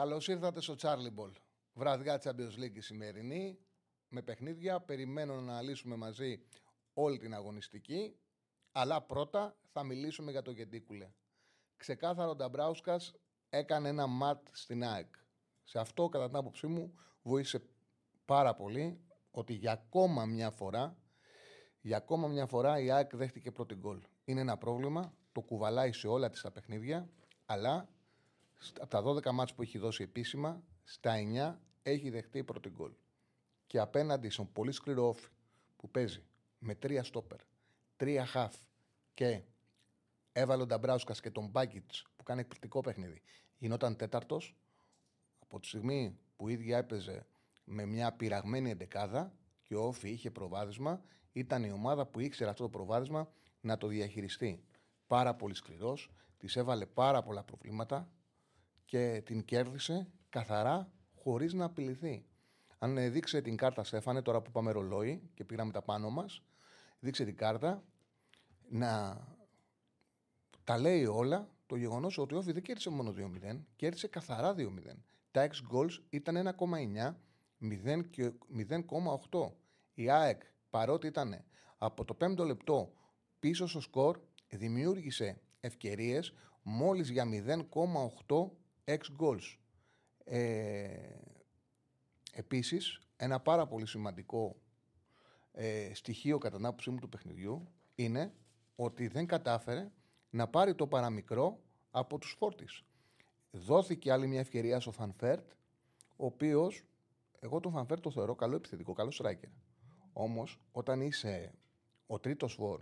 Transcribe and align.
Καλώς 0.00 0.28
ήρθατε 0.28 0.60
στο 0.60 0.74
Charlie 0.80 1.20
Ball. 1.20 1.32
Βραδιά 1.72 2.20
Champions 2.24 2.64
League 2.64 2.74
η 2.74 2.80
σημερινή. 2.80 3.58
Με 4.08 4.22
παιχνίδια. 4.22 4.80
Περιμένω 4.80 5.34
να 5.34 5.52
αναλύσουμε 5.52 5.96
μαζί 5.96 6.42
όλη 6.94 7.18
την 7.18 7.34
αγωνιστική. 7.34 8.16
Αλλά 8.72 9.02
πρώτα 9.02 9.56
θα 9.72 9.82
μιλήσουμε 9.82 10.30
για 10.30 10.42
το 10.42 10.50
Γεντίκουλε. 10.50 11.10
Ξεκάθαρο 11.76 12.30
ο 12.30 12.34
Νταμπράουσκας 12.34 13.14
έκανε 13.48 13.88
ένα 13.88 14.06
ματ 14.06 14.46
στην 14.52 14.84
ΑΕΚ. 14.84 15.14
Σε 15.64 15.78
αυτό, 15.78 16.08
κατά 16.08 16.26
την 16.26 16.36
άποψή 16.36 16.66
μου, 16.66 16.94
βοήθησε 17.22 17.62
πάρα 18.24 18.54
πολύ 18.54 19.00
ότι 19.30 19.52
για 19.52 19.72
ακόμα 19.72 20.24
μια 20.24 20.50
φορά, 20.50 20.96
για 21.80 21.96
ακόμα 21.96 22.28
μια 22.28 22.46
φορά 22.46 22.78
η 22.80 22.90
ΑΕΚ 22.90 23.16
δέχτηκε 23.16 23.50
πρώτη 23.50 23.74
γκολ. 23.74 24.02
Είναι 24.24 24.40
ένα 24.40 24.56
πρόβλημα, 24.56 25.14
το 25.32 25.40
κουβαλάει 25.40 25.92
σε 25.92 26.06
όλα 26.06 26.30
τις 26.30 26.40
τα 26.40 26.50
παιχνίδια, 26.50 27.10
αλλά 27.46 27.88
από 28.80 28.86
τα 28.88 29.02
12 29.02 29.30
μάτς 29.30 29.54
που 29.54 29.62
έχει 29.62 29.78
δώσει 29.78 30.02
επίσημα, 30.02 30.62
στα 30.82 31.14
9 31.52 31.58
έχει 31.82 32.10
δεχτεί 32.10 32.44
πρώτη 32.44 32.68
γκολ. 32.68 32.92
Και 33.66 33.78
απέναντι 33.78 34.28
στον 34.28 34.52
πολύ 34.52 34.72
σκληρό 34.72 35.08
όφη 35.08 35.28
που 35.76 35.90
παίζει 35.90 36.22
με 36.58 36.74
τρία 36.74 37.04
στόπερ, 37.04 37.38
τρία 37.96 38.26
χαφ 38.26 38.56
και 39.14 39.42
έβαλε 40.32 40.62
ο 40.62 40.66
Νταμπράουσκα 40.66 41.12
και 41.12 41.30
τον 41.30 41.46
Μπάγκιτ 41.46 41.90
που 42.16 42.22
κάνει 42.22 42.40
εκπληκτικό 42.40 42.80
παιχνίδι. 42.80 43.22
Γινόταν 43.58 43.96
τέταρτος 43.96 44.56
από 45.38 45.60
τη 45.60 45.66
στιγμή 45.66 46.18
που 46.36 46.48
η 46.48 46.52
ίδια 46.52 46.78
έπαιζε 46.78 47.26
με 47.64 47.84
μια 47.84 48.12
πειραγμένη 48.12 48.70
εντεκάδα 48.70 49.32
και 49.62 49.74
ο 49.74 49.86
Όφη 49.86 50.10
είχε 50.10 50.30
προβάδισμα, 50.30 51.02
ήταν 51.32 51.64
η 51.64 51.72
ομάδα 51.72 52.06
που 52.06 52.20
ήξερε 52.20 52.50
αυτό 52.50 52.62
το 52.62 52.68
προβάδισμα 52.68 53.30
να 53.60 53.78
το 53.78 53.86
διαχειριστεί. 53.86 54.64
Πάρα 55.06 55.34
πολύ 55.34 55.54
σκληρός, 55.54 56.10
της 56.38 56.56
έβαλε 56.56 56.86
πάρα 56.86 57.22
πολλά 57.22 57.42
προβλήματα 57.42 58.08
και 58.90 59.22
την 59.24 59.44
κέρδισε 59.44 60.08
καθαρά 60.28 60.92
χωρίς 61.14 61.52
να 61.52 61.64
απειληθεί. 61.64 62.24
Αν 62.78 63.12
δείξε 63.12 63.40
την 63.40 63.56
κάρτα 63.56 63.84
Στέφανε, 63.84 64.22
τώρα 64.22 64.42
που 64.42 64.50
πάμε 64.50 64.70
ρολόι 64.70 65.30
και 65.34 65.44
πήραμε 65.44 65.72
τα 65.72 65.82
πάνω 65.82 66.10
μας, 66.10 66.42
δείξε 67.00 67.24
την 67.24 67.36
κάρτα 67.36 67.84
να 68.68 69.20
τα 70.64 70.78
λέει 70.78 71.04
όλα 71.06 71.48
το 71.66 71.76
γεγονός 71.76 72.18
ότι 72.18 72.34
ο 72.34 72.38
Όφη 72.38 72.52
δεν 72.52 72.62
κέρδισε 72.62 72.90
μόνο 72.90 73.14
2-0, 73.16 73.60
κέρδισε 73.76 74.08
καθαρά 74.08 74.54
2-0. 74.54 74.66
Τα 75.30 75.42
6 75.42 75.46
goals 75.72 76.02
ήταν 76.10 76.36
1,9, 76.36 77.16
0,8. 77.60 79.52
Η 79.94 80.10
ΑΕΚ 80.10 80.42
παρότι 80.70 81.06
ήταν 81.06 81.44
από 81.78 82.04
το 82.04 82.16
5ο 82.20 82.46
λεπτό 82.46 82.92
πίσω 83.38 83.66
στο 83.66 83.80
σκορ, 83.80 84.20
δημιούργησε 84.48 85.40
ευκαιρίες 85.60 86.34
μόλις 86.62 87.10
για 87.10 87.24
0,8 87.24 88.50
6 88.90 88.96
goals. 89.18 89.56
Ε, 90.24 90.88
επίσης, 92.32 93.00
ένα 93.16 93.40
πάρα 93.40 93.66
πολύ 93.66 93.86
σημαντικό 93.86 94.56
ε, 95.52 95.94
στοιχείο 95.94 96.38
κατά 96.38 96.56
την 96.56 96.66
άποψή 96.66 96.90
μου 96.90 96.98
του 96.98 97.08
παιχνιδιού 97.08 97.68
είναι 97.94 98.32
ότι 98.76 99.06
δεν 99.06 99.26
κατάφερε 99.26 99.90
να 100.30 100.48
πάρει 100.48 100.74
το 100.74 100.86
παραμικρό 100.86 101.60
από 101.90 102.18
τους 102.18 102.34
φόρτις. 102.38 102.84
Δόθηκε 103.50 104.12
άλλη 104.12 104.26
μια 104.26 104.40
ευκαιρία 104.40 104.80
στο 104.80 104.90
Φανφέρτ, 104.90 105.50
ο 106.16 106.24
οποίος, 106.24 106.84
εγώ 107.40 107.60
τον 107.60 107.72
Φανφέρτ 107.72 108.02
το 108.02 108.10
θεωρώ 108.10 108.34
καλό 108.34 108.56
επιθετικό, 108.56 108.92
καλό 108.92 109.12
striker. 109.18 109.50
Όμως, 110.12 110.60
όταν 110.72 111.00
είσαι 111.00 111.52
ο 112.06 112.18
τρίτος 112.18 112.54
φορ, 112.54 112.80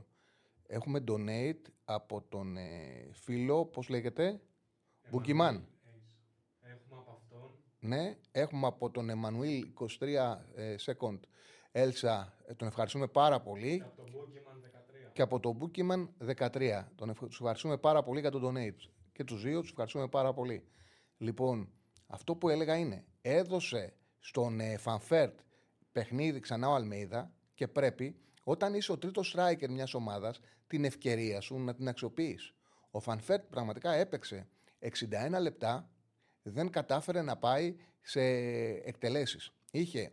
έχουμε 0.66 1.04
donate 1.08 1.62
από 1.84 2.22
τον 2.28 2.56
ε, 2.56 3.08
φίλο, 3.12 3.64
πώς 3.64 3.88
λέγεται, 3.88 4.40
Bookman. 5.10 5.68
Ναι, 7.80 8.16
έχουμε 8.30 8.66
από 8.66 8.90
τον 8.90 9.10
Εμμανουήλ 9.10 9.66
23 10.00 10.36
ε, 10.54 10.74
second 10.86 11.18
Έλσα, 11.72 12.34
ε, 12.46 12.54
τον 12.54 12.68
ευχαριστούμε 12.68 13.06
πάρα 13.06 13.40
πολύ. 13.40 13.84
Και 15.12 15.22
από 15.22 15.40
τον 15.40 15.58
Bookman 15.58 16.00
13. 16.00 16.08
Και 16.18 16.32
από 16.32 16.60
τον 16.60 16.88
13. 16.88 16.88
Τον 16.94 17.10
ευχαριστούμε 17.30 17.78
πάρα 17.78 18.02
πολύ 18.02 18.20
για 18.20 18.30
τον 18.30 18.42
donate. 18.44 18.88
Και 19.12 19.24
τους 19.24 19.42
δύο 19.42 19.60
τους 19.60 19.70
ευχαριστούμε 19.70 20.08
πάρα 20.08 20.32
πολύ. 20.32 20.68
Λοιπόν, 21.16 21.72
αυτό 22.06 22.36
που 22.36 22.48
έλεγα 22.48 22.76
είναι, 22.76 23.04
έδωσε 23.20 23.94
στον 24.18 24.60
ε, 24.60 24.76
Φανφέρτ 24.76 25.38
παιχνίδι 25.92 26.40
ξανά 26.40 26.68
ο 26.68 26.74
Αλμέιδα 26.74 27.32
και 27.54 27.68
πρέπει 27.68 28.20
όταν 28.42 28.74
είσαι 28.74 28.92
ο 28.92 28.98
τρίτος 28.98 29.36
striker 29.36 29.68
μιας 29.68 29.94
ομάδας, 29.94 30.40
την 30.66 30.84
ευκαιρία 30.84 31.40
σου 31.40 31.58
να 31.58 31.74
την 31.74 31.88
αξιοποιείς. 31.88 32.54
Ο 32.90 33.00
Φανφέρτ 33.00 33.44
πραγματικά 33.50 33.92
έπαιξε 33.92 34.48
61 34.78 35.40
λεπτά 35.40 35.90
δεν 36.42 36.70
κατάφερε 36.70 37.22
να 37.22 37.36
πάει 37.36 37.76
σε 38.00 38.20
εκτελέσεις. 38.84 39.52
Είχε 39.70 40.12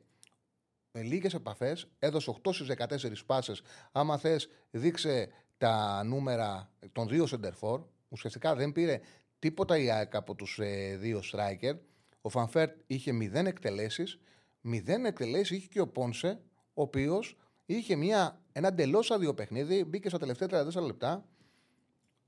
λίγες 0.92 1.34
επαφές, 1.34 1.88
έδωσε 2.00 2.30
8 2.44 2.54
στις 2.54 2.68
14 2.68 3.26
πάσες. 3.26 3.62
Άμα 3.92 4.18
θες 4.18 4.50
δείξε 4.72 5.30
τα 5.58 6.04
νούμερα 6.04 6.72
των 6.92 7.08
δύο 7.08 7.26
σεντερφόρ. 7.26 7.84
Ουσιαστικά 8.10 8.56
δεν 8.56 8.72
πήρε 8.72 9.00
τίποτα 9.40 9.78
η 9.78 9.92
ΑΕΚ 9.92 10.16
από 10.16 10.36
τους 10.36 10.60
ε, 10.60 10.96
δύο 11.00 11.22
striker. 11.32 11.78
Ο 12.22 12.30
Φανφέρτ 12.30 12.80
είχε 12.88 13.12
0 13.12 13.46
εκτελέσεις. 13.46 14.20
0 14.66 14.88
εκτελέσεις 15.06 15.58
είχε 15.58 15.68
και 15.68 15.80
ο 15.80 15.88
Πόνσε, 15.88 16.40
ο 16.74 16.82
οποίος 16.82 17.38
είχε 17.66 17.96
μια, 17.96 18.42
ένα 18.52 18.68
εντελώς 18.68 19.12
άδειο 19.12 19.34
παιχνίδι, 19.34 19.84
μπήκε 19.84 20.10
στα 20.10 20.18
τελευταία 20.18 20.66
34 20.66 20.86
λεπτά 20.86 21.26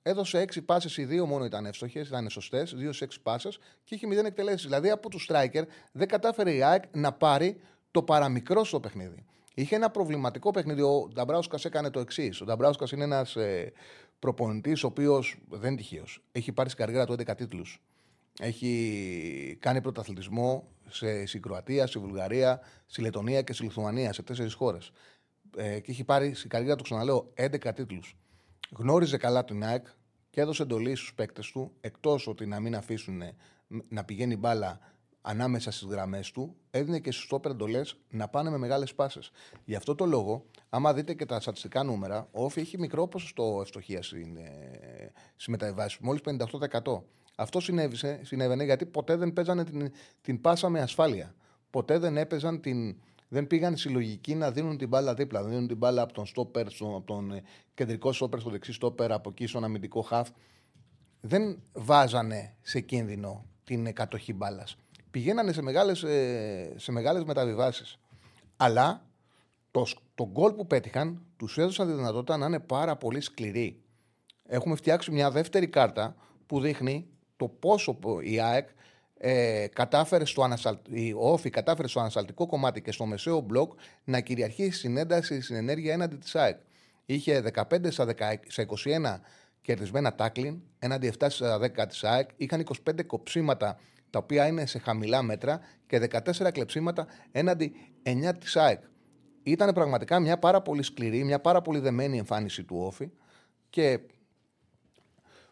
Έδωσε 0.08 0.46
6 0.54 0.66
πάσες, 0.66 0.98
οι 0.98 1.06
δύο 1.06 1.26
μόνο 1.26 1.46
ήταν 1.46 1.66
εύστοχες, 1.66 2.08
ήταν 2.08 2.30
σωστές, 2.30 2.76
2 2.76 2.94
σε 2.94 3.04
6 3.04 3.22
πάσες 3.24 3.60
και 3.84 3.96
είχε 3.96 4.08
0 4.08 4.26
εκτελέσεις. 4.26 4.64
Δηλαδή 4.64 4.90
από 4.90 5.10
τους 5.10 5.30
striker 5.30 5.64
δεν 5.92 6.08
κατάφερε 6.08 6.54
η 6.54 6.64
ΑΕΚ 6.64 6.84
να 6.92 7.12
πάρει 7.12 7.60
το 7.92 8.04
παραμικρό 8.04 8.64
στο 8.64 8.80
παιχνίδι. 8.80 9.26
Είχε 9.54 9.76
ένα 9.76 9.90
προβληματικό 9.90 10.52
παιχνίδι. 10.52 10.82
Ο 10.82 11.10
Νταμπράουσκας 11.14 11.66
έκανε 11.66 11.90
το 11.90 12.00
εξής. 12.00 12.42
Ο 12.42 12.46
Νταμπράουσκας 12.46 12.92
είναι 12.92 13.04
ένας 13.04 13.36
ε, 13.36 13.74
προπονητής, 14.20 14.84
ο 14.84 14.88
οποίος 14.88 15.38
δεν 15.50 15.72
είναι 15.72 15.78
τυχαίος. 15.82 16.24
Έχει 16.32 16.52
πάρει 16.52 16.70
στην 16.70 16.86
καριέρα 16.86 17.06
του 17.06 17.14
11 17.14 17.36
τίτλους. 17.38 17.82
Έχει 18.40 19.58
κάνει 19.60 19.82
πρωταθλητισμό 19.82 20.68
σε, 20.90 21.26
στην 21.26 21.42
Κροατία, 21.42 21.88
στη 21.88 22.00
Βουλγαρία, 22.00 22.60
στη 22.86 23.02
Λετωνία 23.02 23.42
και 23.42 23.54
στη 23.54 23.64
Λιθουανία, 23.64 24.14
σε 24.14 24.24
τέσσερις 24.24 24.54
χώρες. 24.54 24.92
Ε, 25.58 25.80
και 25.80 25.92
έχει 25.92 26.04
πάρει 26.04 26.34
στην 26.34 26.50
καριέρα 26.50 26.76
του, 26.76 26.84
ξαναλέω, 26.84 27.32
11 27.36 27.74
τίτλους. 27.76 28.16
Γνώριζε 28.76 29.18
καλά 29.18 29.46
την 29.46 29.64
ΑΕΚ 29.64 29.88
και 30.38 30.44
έδωσε 30.44 30.64
εντολή 30.64 30.96
στους 30.96 31.14
παίκτες 31.14 31.52
του, 31.52 31.72
εκτός 31.82 32.28
ότι 32.28 32.46
να 32.46 32.60
μην 32.60 32.76
αφήσουν 32.76 33.22
να 33.90 34.04
πηγαίνει 34.04 34.36
μπάλα 34.36 34.80
ανάμεσα 35.22 35.72
στις 35.72 35.88
γραμμές 35.88 36.32
του, 36.32 36.56
έδινε 36.72 37.00
και 37.00 37.12
στους 37.12 37.28
τόπερ 37.28 37.52
εντολές 37.52 37.98
να 38.10 38.28
πάνε 38.28 38.50
με 38.50 38.58
μεγάλες 38.58 38.94
πάσες. 38.94 39.32
Γι' 39.66 39.76
αυτό 39.76 39.96
το 39.96 40.06
λόγο, 40.06 40.46
άμα 40.70 40.94
δείτε 40.94 41.14
και 41.14 41.26
τα 41.26 41.40
στατιστικά 41.40 41.84
νούμερα, 41.84 42.28
ο 42.32 42.44
Όφη 42.44 42.60
έχει 42.60 42.78
μικρό 42.78 43.08
ποσοστό 43.08 43.60
ευστοχίας 43.62 44.06
στις 44.06 45.48
μεταβάσει, 45.48 45.98
μόλις 46.02 46.22
58%. 46.22 47.04
Αυτό 47.36 47.60
συνέβησε, 47.60 48.20
συνέβαινε 48.24 48.64
γιατί 48.64 48.86
ποτέ 48.86 49.16
δεν 49.16 49.34
παίζανε 49.34 49.64
την, 49.64 49.92
την 50.22 50.42
πάσα 50.42 50.70
με 50.70 50.82
ασφάλεια. 50.82 51.36
Ποτέ 51.70 51.98
δεν 51.98 52.18
έπαιζαν 52.18 52.62
την, 52.62 53.02
δεν 53.28 53.48
πήγαν 53.48 53.78
συλλογικοί 53.78 54.36
να 54.36 54.52
δίνουν 54.52 54.78
την 54.78 54.88
μπάλα 54.88 55.14
δίπλα. 55.14 55.42
Να 55.42 55.48
δίνουν 55.48 55.68
την 55.68 55.78
μπάλα 55.78 56.02
από 56.02 56.14
τον 56.14 56.26
στόπερ, 56.26 56.68
από 56.68 57.04
τον 57.06 57.32
ε, 57.32 57.44
κεντρικό 57.74 58.12
στόπερ, 58.12 58.40
στο 58.40 58.50
δεξί 58.50 58.74
στόπερ, 58.74 59.12
από 59.12 59.30
εκεί 59.30 59.48
στον 59.48 59.64
αμυντικό 59.64 60.02
χαφ. 60.02 60.30
Δεν 61.22 61.62
βάζανε 61.74 62.56
σε 62.62 62.80
κίνδυνο 62.80 63.46
την 63.64 63.94
κατοχή 63.94 64.34
μπάλας. 64.34 64.78
Πηγαίνανε 65.12 65.52
σε 65.52 65.62
μεγάλες 65.62 66.06
σε 66.76 66.92
μεγάλες 66.92 67.24
μεταβιβάσεις. 67.24 68.00
Αλλά 68.58 69.06
το, 69.72 69.86
το 70.16 70.30
γκολ 70.32 70.52
που 70.52 70.68
πέτυχαν 70.68 71.22
τους 71.38 71.58
έδωσαν 71.58 71.88
τη 71.88 71.94
δυνατότητα 71.94 72.38
να 72.38 72.46
είναι 72.46 72.60
πάρα 72.60 72.96
πολύ 72.96 73.22
σκληροί. 73.22 73.82
Έχουμε 74.46 74.76
φτιάξει 74.76 75.12
μια 75.12 75.32
δεύτερη 75.32 75.68
κάρτα 75.68 76.16
που 76.46 76.60
δείχνει 76.60 77.08
το 77.38 77.48
πόσο 77.48 77.98
η 78.22 78.40
ΑΕΚ 78.40 78.70
ε, 79.18 79.68
κατάφερε 79.74 80.26
στο 80.26 80.50
η 80.90 81.14
Όφη 81.16 81.50
κατάφερε 81.50 81.88
στο 81.88 82.00
ανασταλτικό 82.00 82.46
κομμάτι 82.46 82.82
και 82.82 82.92
στο 82.92 83.06
μεσαίο 83.06 83.40
μπλοκ 83.40 83.74
να 84.04 84.20
κυριαρχήσει 84.20 84.78
στην 84.78 84.98
ένταση, 84.98 85.42
στην 85.42 85.56
ενέργεια 85.56 85.94
έναντι 85.94 86.16
της 86.16 86.36
ΑΕΚ. 86.36 86.58
Είχε 87.06 87.44
15 87.54 87.92
στα, 87.92 88.06
21 88.16 89.20
κερδισμένα 89.62 90.16
τάκλιν, 90.16 90.62
έναντι 90.80 91.14
7 91.20 91.26
στα 91.30 91.60
10 91.60 91.88
της 91.88 92.04
ΑΕΚ. 92.04 92.30
Είχαν 92.38 92.66
25 92.86 93.06
κοψίματα 93.06 93.80
τα 94.10 94.20
οποία 94.20 94.48
είναι 94.48 94.66
σε 94.66 94.80
χαμηλά 94.80 95.22
μέτρα 95.22 95.60
και 95.88 96.08
14 96.12 96.52
κλεψίματα 96.52 97.08
έναντι 97.32 97.74
9 98.04 98.32
της 98.40 98.56
ΑΕΚ. 98.56 98.82
Ήταν 99.44 99.74
πραγματικά 99.74 100.20
μια 100.20 100.38
πάρα 100.40 100.62
πολύ 100.62 100.84
σκληρή, 100.84 101.24
μια 101.24 101.40
πάρα 101.40 101.62
πολύ 101.62 101.80
δεμένη 101.80 102.18
εμφάνιση 102.18 102.64
του 102.64 102.78
Όφη 102.80 103.10
και 103.70 104.00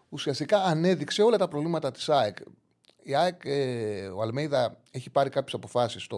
ουσιαστικά 0.09 0.63
ανέδειξε 0.63 1.21
όλα 1.21 1.37
τα 1.37 1.47
προβλήματα 1.47 1.91
της 1.91 2.09
ΑΕΚ 2.09 2.37
η 3.07 3.15
ΑΕΚ, 3.15 3.41
ε, 3.45 4.07
ο 4.07 4.21
Αλμέιδα 4.21 4.77
έχει 4.91 5.09
πάρει 5.09 5.29
κάποιες 5.29 5.53
αποφάσεις. 5.53 6.07
Το 6.07 6.17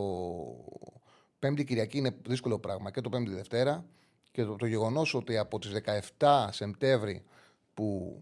Πέμπτη 1.39 1.63
Κυριακή 1.63 1.98
είναι 1.98 2.18
δύσκολο 2.28 2.60
πράγμα 2.60 2.92
και 2.92 3.01
το 3.01 3.10
Πέμπτη 3.10 3.34
Δευτέρα. 3.34 3.86
Και 4.31 4.44
το, 4.44 4.56
το 4.56 4.66
γεγονός 4.66 5.13
ότι 5.13 5.38
από 5.38 5.60
τις 5.60 5.72
17 6.18 6.48
Σεπτέμβρη 6.51 7.24
που 7.74 8.19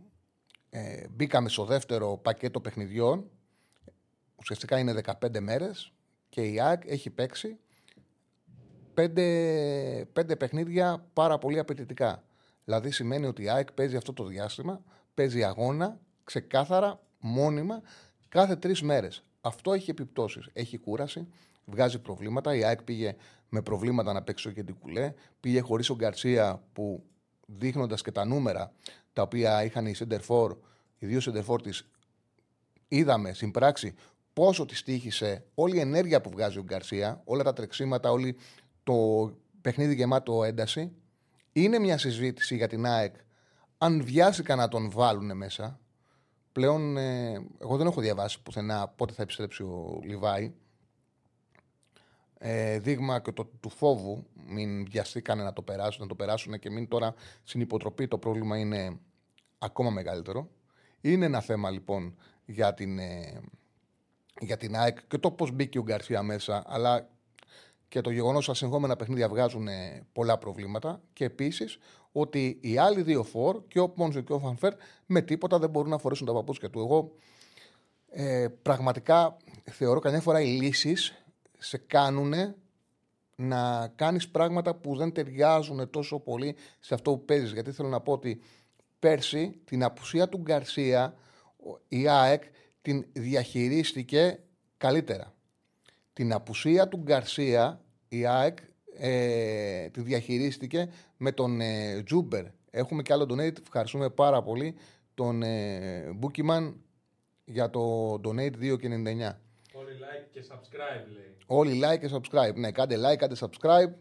ε, 0.69 1.07
μπήκαμε 1.09 1.50
στο 1.50 1.65
δεύτερο 1.65 2.17
πακέτο 2.17 2.62
παιχνιδιών, 2.62 3.29
ουσιαστικά 4.35 4.79
είναι 4.79 5.01
15 5.21 5.39
μέρες 5.39 5.94
και 6.29 6.41
η 6.41 6.61
ΑΕΚ 6.61 6.81
έχει 6.85 7.09
παίξει 7.09 7.59
πέντε, 8.94 9.25
πέντε 10.13 10.35
παιχνίδια 10.35 11.06
πάρα 11.13 11.38
πολύ 11.38 11.59
απαιτητικά. 11.59 12.23
Δηλαδή 12.63 12.91
σημαίνει 12.91 13.25
ότι 13.25 13.44
η 13.44 13.50
ΑΕΚ 13.50 13.71
παίζει 13.71 13.95
αυτό 13.95 14.13
το 14.13 14.23
διάστημα, 14.23 14.81
παίζει 15.13 15.44
αγώνα 15.44 16.00
ξεκάθαρα, 16.23 17.00
μόνιμα, 17.19 17.81
κάθε 18.35 18.55
τρεις 18.55 18.81
μέρες. 18.81 19.23
Αυτό 19.41 19.73
έχει 19.73 19.89
επιπτώσεις. 19.89 20.49
Έχει 20.53 20.77
κούραση, 20.77 21.27
βγάζει 21.65 21.99
προβλήματα. 21.99 22.55
Η 22.55 22.63
ΑΕΚ 22.63 22.83
πήγε 22.83 23.15
με 23.49 23.61
προβλήματα 23.61 24.13
να 24.13 24.21
παίξει 24.21 24.53
και 24.53 24.63
την 24.63 24.75
κουλέ. 24.75 25.13
Πήγε 25.39 25.59
χωρίς 25.59 25.89
ο 25.89 25.95
Γκαρσία 25.95 26.63
που 26.73 27.03
δείχνοντας 27.45 28.01
και 28.01 28.11
τα 28.11 28.25
νούμερα 28.25 28.71
τα 29.13 29.21
οποία 29.21 29.63
είχαν 29.63 29.85
οι 29.85 29.93
Σεντερφόρ, 29.93 30.57
οι 30.97 31.05
δύο 31.05 31.19
Σεντερφόρ 31.19 31.61
της, 31.61 31.87
είδαμε 32.87 33.33
στην 33.33 33.51
πράξη 33.51 33.95
πόσο 34.33 34.65
τη 34.65 34.83
τύχησε 34.83 35.45
όλη 35.53 35.75
η 35.75 35.79
ενέργεια 35.79 36.21
που 36.21 36.29
βγάζει 36.29 36.57
ο 36.57 36.63
Γκαρσία, 36.63 37.21
όλα 37.25 37.43
τα 37.43 37.53
τρεξίματα, 37.53 38.11
όλη 38.11 38.37
το 38.83 39.31
παιχνίδι 39.61 39.95
γεμάτο 39.95 40.43
ένταση. 40.43 40.91
Είναι 41.51 41.79
μια 41.79 41.97
συζήτηση 41.97 42.55
για 42.55 42.67
την 42.67 42.85
ΑΕΚ 42.85 43.15
αν 43.77 44.03
βιάστηκαν 44.03 44.57
να 44.57 44.67
τον 44.67 44.91
βάλουν 44.91 45.37
μέσα. 45.37 45.79
Πλέον, 46.56 46.98
ε, 46.98 47.46
εγώ 47.60 47.78
δεν 47.78 47.88
έχω 47.88 48.02
διαβάσει 48.02 48.42
πουθενά 48.42 48.88
πότε 48.88 49.13
θα 49.13 49.22
επιστρέψει 49.22 49.63
ο 49.63 50.00
Λιβάη. 50.04 50.54
Ε, 52.38 52.80
δείγμα 52.80 53.19
και 53.19 53.31
το, 53.31 53.46
του 53.60 53.69
φόβου, 53.69 54.25
μην 54.48 54.86
βιαστήκανε 54.86 55.44
να 55.44 55.54
το 55.54 55.62
περάσουν, 55.62 56.02
να 56.02 56.07
το 56.07 56.16
περάσουν 56.16 56.60
και 56.60 56.69
μην 56.69 56.88
τώρα 56.88 57.13
στην 57.44 57.62
υποτροπή 57.62 58.07
το 58.07 58.18
πρόβλημα 58.18 58.57
είναι 58.57 59.00
ακόμα 59.57 59.90
μεγαλύτερο. 59.90 60.50
Είναι 61.02 61.25
ένα 61.25 61.42
θέμα 61.42 61.69
λοιπόν 61.69 62.16
για 62.46 62.74
την, 62.74 63.00
ε, 63.00 63.42
για 64.40 64.57
την 64.57 64.75
ΑΕΚ 64.75 64.98
και 65.07 65.18
το 65.18 65.31
πώς 65.31 65.52
μπήκε 65.52 65.80
ο 65.80 65.84
Γκαρσία 65.84 66.24
μέσα, 66.24 66.63
αλλά 66.68 67.10
και 67.95 68.01
το 68.01 68.09
γεγονός 68.09 68.38
ότι 68.38 68.47
τα 68.47 68.53
συγχώμενα 68.65 68.95
παιχνίδια 68.95 69.30
βγάζουν 69.30 69.68
πολλά 70.13 70.38
προβλήματα. 70.38 71.01
Και 71.13 71.25
επίσης 71.25 71.77
ότι 72.12 72.57
οι 72.62 72.77
άλλοι 72.77 73.01
δύο 73.01 73.24
φόρ, 73.24 73.62
και 73.68 73.80
ο 73.80 73.89
Πόνζο 73.89 74.21
και 74.21 74.33
ο 74.33 74.39
Φανφέρ, 74.39 74.74
με 75.06 75.21
τίποτα 75.21 75.59
δεν 75.59 75.69
μπορούν 75.69 75.89
να 75.89 75.97
φορέσουν 75.97 76.25
τα 76.25 76.33
παπούτσια 76.33 76.69
του. 76.69 76.80
Εγώ 76.80 77.12
ε, 78.09 78.47
πραγματικά 78.62 79.38
θεωρώ 79.71 80.00
καμιά 80.00 80.21
φορά 80.21 80.42
οι 80.42 80.45
λύσεις 80.45 81.25
σε 81.57 81.77
κάνουν 81.77 82.33
να 83.36 83.88
κάνεις 83.95 84.30
πράγματα 84.30 84.75
που 84.75 84.95
δεν 84.95 85.12
ταιριάζουν 85.12 85.89
τόσο 85.89 86.19
πολύ 86.19 86.56
σε 86.80 86.94
αυτό 86.94 87.12
που 87.12 87.25
παίζεις. 87.25 87.51
Γιατί 87.51 87.71
θέλω 87.71 87.89
να 87.89 88.00
πω 88.00 88.12
ότι 88.12 88.42
πέρσι 89.00 89.62
την 89.65 89.83
απουσία 89.83 90.30
του 90.30 90.38
Γκαρσία 90.38 91.15
η 91.88 92.07
ΑΕΚ 92.07 92.44
την 92.81 93.06
διαχειρίστηκε 93.13 94.39
καλύτερα. 94.77 95.33
Την 96.13 96.33
απουσία 96.33 96.88
του 96.88 96.97
Γκαρσία 96.97 97.84
η 98.07 98.25
ΑΕΚ 98.25 98.57
ε, 98.98 99.90
τη 99.90 100.02
διαχειρίστηκε 100.02 100.90
με 101.18 101.31
τον 101.31 101.62
ε, 101.62 102.02
Τζούμπερ. 102.06 102.46
Έχουμε 102.72 103.02
και 103.02 103.13
άλλο 103.13 103.28
donate. 103.30 103.62
Ευχαριστούμε 103.62 104.10
πάρα 104.10 104.42
πολύ 104.42 104.75
τον 105.13 105.44
ε, 105.44 106.12
Μπούκιμαν 106.16 106.81
για 107.46 107.69
το 107.69 108.13
donate 108.13 108.54
2,99. 108.62 109.36
Όλοι 109.74 109.92
like 110.00 110.28
και 110.31 110.44
subscribe 110.50 111.07
λέει. 111.13 111.36
Όλοι 111.46 111.81
like 111.84 112.00
και 112.00 112.10
subscribe. 112.12 112.56
Ναι, 112.56 112.72
κάντε 112.72 112.98
like, 112.98 113.16
κάντε 113.16 113.36
subscribe. 113.40 113.94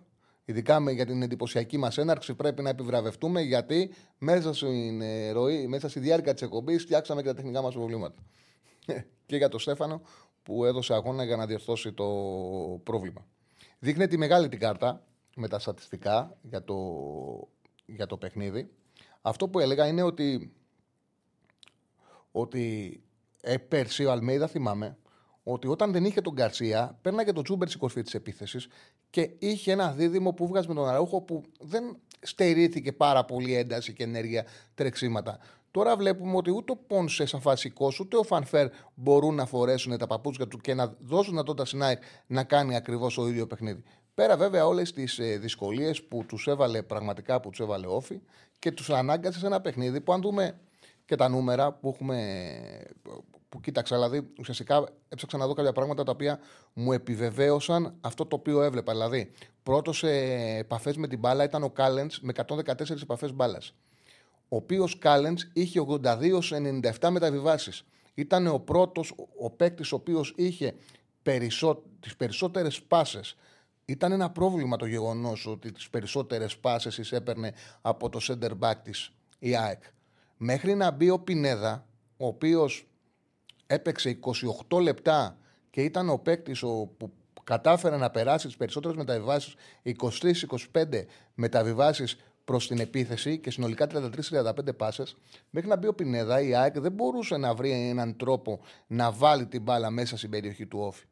Ειδικά 0.44 0.80
με, 0.80 0.92
για 0.92 1.06
την 1.06 1.22
εντυπωσιακή 1.22 1.78
μας 1.78 1.98
έναρξη 1.98 2.34
πρέπει 2.34 2.62
να 2.62 2.68
επιβραβευτούμε 2.68 3.40
γιατί 3.40 3.94
μέσα, 4.18 4.54
στην, 4.54 5.00
ε, 5.00 5.30
ροή, 5.30 5.66
μέσα 5.66 5.88
στη 5.88 6.00
διάρκεια 6.00 6.32
της 6.32 6.42
εκπομπής 6.42 6.82
φτιάξαμε 6.82 7.22
και 7.22 7.28
τα 7.28 7.34
τεχνικά 7.34 7.62
μας 7.62 7.74
προβλήματα. 7.74 8.22
και 9.26 9.36
για 9.36 9.48
τον 9.48 9.60
Στέφανο 9.60 10.02
που 10.42 10.64
έδωσε 10.64 10.94
αγώνα 10.94 11.24
για 11.24 11.36
να 11.36 11.46
διορθώσει 11.46 11.92
το 11.92 12.04
πρόβλημα. 12.82 13.26
Δείχνει 13.84 14.06
τη 14.06 14.16
μεγάλη 14.16 14.48
την 14.48 14.58
κάρτα 14.58 15.04
με 15.36 15.48
τα 15.48 15.58
στατιστικά 15.58 16.36
για 16.42 16.64
το, 16.64 16.76
για 17.86 18.06
το 18.06 18.16
παιχνίδι. 18.16 18.70
Αυτό 19.22 19.48
που 19.48 19.58
έλεγα 19.58 19.86
είναι 19.86 20.02
ότι, 20.02 20.52
ότι 22.32 23.02
ε, 23.40 23.56
πέρσι 23.56 24.04
ο 24.04 24.10
Αλμέιδα 24.10 24.46
θυμάμαι 24.46 24.96
ότι 25.42 25.66
όταν 25.66 25.92
δεν 25.92 26.04
είχε 26.04 26.20
τον 26.20 26.32
Γκαρσία, 26.32 26.98
παίρναγε 27.02 27.32
τον 27.32 27.44
Τζούμπερ 27.44 27.68
στην 27.68 27.80
κορφή 27.80 28.02
της 28.02 28.14
επίθεσης 28.14 28.68
και 29.10 29.30
είχε 29.38 29.72
ένα 29.72 29.92
δίδυμο 29.92 30.32
που 30.32 30.46
βγάζει 30.46 30.68
με 30.68 30.74
τον 30.74 30.88
Αραούχο 30.88 31.20
που 31.20 31.42
δεν 31.60 31.96
στερήθηκε 32.20 32.92
πάρα 32.92 33.24
πολύ 33.24 33.54
ένταση 33.54 33.92
και 33.92 34.02
ενέργεια 34.02 34.46
τρεξίματα. 34.74 35.38
Τώρα 35.74 35.96
βλέπουμε 35.96 36.36
ότι 36.36 36.50
ούτε 36.50 36.72
ο 36.72 36.76
Πόνσε 36.76 37.26
σαν 37.26 37.40
βασικό 37.40 37.92
ούτε 38.00 38.16
ο 38.16 38.22
Φανφέρ 38.22 38.68
μπορούν 38.94 39.34
να 39.34 39.46
φορέσουν 39.46 39.98
τα 39.98 40.06
παπούτσια 40.06 40.48
του 40.48 40.58
και 40.58 40.74
να 40.74 40.94
δώσουν 40.98 41.30
δυνατότητα 41.30 41.64
στην 41.64 41.82
ΑΕΚ 41.82 42.02
να 42.26 42.44
κάνει 42.44 42.76
ακριβώς 42.76 43.14
το 43.14 43.26
ίδιο 43.26 43.46
παιχνίδι. 43.46 43.82
Πέρα 44.14 44.36
βέβαια 44.36 44.66
όλες 44.66 44.92
τις 44.92 45.18
ε, 45.18 45.38
δυσκολίες 45.38 46.02
που 46.02 46.24
τους 46.26 46.46
έβαλε 46.46 46.82
πραγματικά 46.82 47.40
που 47.40 47.50
τους 47.50 47.60
έβαλε 47.60 47.86
όφη 47.86 48.20
και 48.58 48.72
τους 48.72 48.90
ανάγκασε 48.90 49.38
σε 49.38 49.46
ένα 49.46 49.60
παιχνίδι 49.60 50.00
που 50.00 50.12
αν 50.12 50.20
δούμε 50.20 50.60
και 51.04 51.16
τα 51.16 51.28
νούμερα 51.28 51.72
που 51.72 51.88
έχουμε. 51.88 52.48
Που 53.48 53.60
κοίταξα, 53.60 53.94
δηλαδή 53.96 54.32
ουσιαστικά 54.38 54.88
έψαξα 55.08 55.36
να 55.36 55.46
δω 55.46 55.52
κάποια 55.52 55.72
πράγματα 55.72 56.02
τα 56.02 56.12
οποία 56.12 56.38
μου 56.72 56.92
επιβεβαίωσαν 56.92 57.94
αυτό 58.00 58.26
το 58.26 58.36
οποίο 58.36 58.62
έβλεπα. 58.62 58.92
Δηλαδή, 58.92 59.30
πρώτος 59.62 59.98
σε 59.98 60.10
επαφές 60.58 60.96
με 60.96 61.08
την 61.08 61.18
μπάλα 61.18 61.44
ήταν 61.44 61.62
ο 61.62 61.70
Κάλεντς 61.70 62.20
με 62.20 62.32
114 62.46 63.02
επαφές 63.02 63.32
μπάλας 63.32 63.74
ο 64.54 64.56
οποίος 64.56 64.98
Κάλεντ 64.98 65.38
είχε 65.52 65.80
82-97 67.00 67.08
μεταβιβάσεις. 67.10 67.84
Ήταν 68.14 68.46
ο 68.46 68.58
πρώτος 68.58 69.12
ο 69.38 69.50
παίκτης 69.50 69.92
ο 69.92 69.96
οποίος 69.96 70.34
είχε 70.36 70.74
περισσό, 71.22 71.82
τις 72.00 72.16
περισσότερες 72.16 72.82
πάσες. 72.82 73.36
Ήταν 73.84 74.12
ένα 74.12 74.30
πρόβλημα 74.30 74.76
το 74.76 74.86
γεγονός 74.86 75.46
ότι 75.46 75.72
τις 75.72 75.90
περισσότερες 75.90 76.56
πάσες 76.56 77.12
έπαιρνε 77.12 77.52
από 77.80 78.08
το 78.08 78.20
center 78.22 78.50
back 78.60 78.74
της 78.82 79.12
η 79.38 79.56
ΑΕΚ. 79.56 79.82
Μέχρι 80.36 80.74
να 80.74 80.90
μπει 80.90 81.10
ο 81.10 81.18
Πινέδα, 81.18 81.86
ο 82.16 82.26
οποίος 82.26 82.86
έπαιξε 83.66 84.18
28 84.68 84.80
λεπτά 84.80 85.38
και 85.70 85.82
ήταν 85.82 86.08
ο 86.08 86.18
παίκτης 86.18 86.60
που 86.60 87.12
κατάφερε 87.44 87.96
να 87.96 88.10
περάσει 88.10 88.46
τις 88.46 88.56
περισσότερες 88.56 88.96
μεταβιβάσεις, 88.96 89.54
23-25 89.82 91.06
μεταβιβάσεις 91.34 92.16
προς 92.44 92.66
την 92.66 92.78
επίθεση 92.78 93.38
και 93.38 93.50
συνολικά 93.50 93.86
33-35 93.92 94.76
πάσες, 94.76 95.16
μέχρι 95.50 95.68
να 95.68 95.76
μπει 95.76 95.86
ο 95.86 95.94
Πινέδα, 95.94 96.40
η 96.40 96.54
ΑΕΚ 96.54 96.80
δεν 96.80 96.92
μπορούσε 96.92 97.36
να 97.36 97.54
βρει 97.54 97.70
έναν 97.88 98.16
τρόπο 98.16 98.60
να 98.86 99.12
βάλει 99.12 99.46
την 99.46 99.62
μπάλα 99.62 99.90
μέσα 99.90 100.16
στην 100.16 100.30
περιοχή 100.30 100.66
του 100.66 100.78
Όφη. 100.78 101.04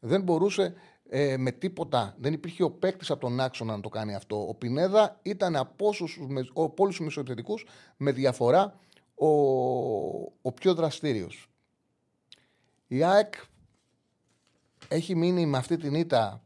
Δεν 0.00 0.22
μπορούσε 0.22 0.74
ε, 1.08 1.36
με 1.36 1.50
τίποτα. 1.50 2.14
Δεν 2.18 2.32
υπήρχε 2.32 2.62
ο 2.62 2.70
παίκτης 2.70 3.10
από 3.10 3.20
τον 3.20 3.40
άξονα 3.40 3.76
να 3.76 3.82
το 3.82 3.88
κάνει 3.88 4.14
αυτό. 4.14 4.48
Ο 4.48 4.54
Πινέδα 4.54 5.18
ήταν 5.22 5.56
από 5.56 5.92
όλους 6.76 6.96
τους 6.96 7.00
μεσοεπιθετικούς 7.00 7.66
με 7.96 8.12
διαφορά 8.12 8.78
ο, 9.14 9.28
ο 10.42 10.52
πιο 10.54 10.74
δραστήριος. 10.74 11.48
Η 12.86 13.02
ΑΕΚ 13.02 13.34
έχει 14.88 15.14
μείνει 15.14 15.46
με 15.46 15.58
αυτή 15.58 15.76
την 15.76 15.94
ήττα, 15.94 16.42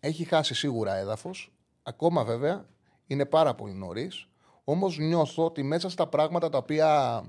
έχει 0.00 0.24
χάσει 0.24 0.54
σίγουρα 0.54 0.94
έδαφος, 0.94 1.52
ακόμα 1.82 2.24
βέβαια 2.24 2.66
είναι 3.08 3.24
πάρα 3.24 3.54
πολύ 3.54 3.72
νωρίς. 3.72 4.28
Όμως 4.64 4.98
νιώθω 4.98 5.44
ότι 5.44 5.62
μέσα 5.62 5.90
στα 5.90 6.06
πράγματα 6.06 6.48
τα 6.48 6.58
οποία 6.58 7.22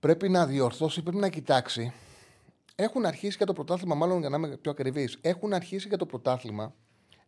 πρέπει 0.00 0.28
να 0.28 0.46
διορθώσει, 0.46 1.02
πρέπει 1.02 1.18
να 1.18 1.28
κοιτάξει. 1.28 1.92
Έχουν 2.74 3.06
αρχίσει 3.06 3.36
και 3.36 3.44
το 3.44 3.52
πρωτάθλημα, 3.52 3.94
μάλλον 3.94 4.20
για 4.20 4.28
να 4.28 4.36
είμαι 4.36 4.56
πιο 4.56 4.70
ακριβής, 4.70 5.18
έχουν 5.20 5.52
αρχίσει 5.52 5.88
και 5.88 5.96
το 5.96 6.06
πρωτάθλημα 6.06 6.74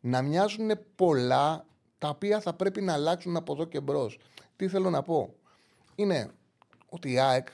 να 0.00 0.22
μοιάζουν 0.22 0.70
πολλά 0.96 1.66
τα 1.98 2.08
οποία 2.08 2.40
θα 2.40 2.54
πρέπει 2.54 2.80
να 2.82 2.92
αλλάξουν 2.92 3.36
από 3.36 3.52
εδώ 3.52 3.64
και 3.64 3.80
μπρος. 3.80 4.18
Τι 4.56 4.68
θέλω 4.68 4.90
να 4.90 5.02
πω; 5.02 5.34
Είναι 5.94 6.30
ότι 6.88 7.12
η 7.12 7.18
ΑΕΚ 7.18 7.48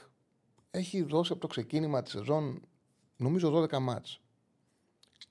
έχει 0.70 1.02
δώσει 1.02 1.32
από 1.32 1.40
το 1.40 1.46
ξεκίνημα 1.46 2.02
της 2.02 2.12
σεζόν 2.12 2.60
νομίζω 3.16 3.68
12 3.70 3.78
μάτς. 3.78 4.20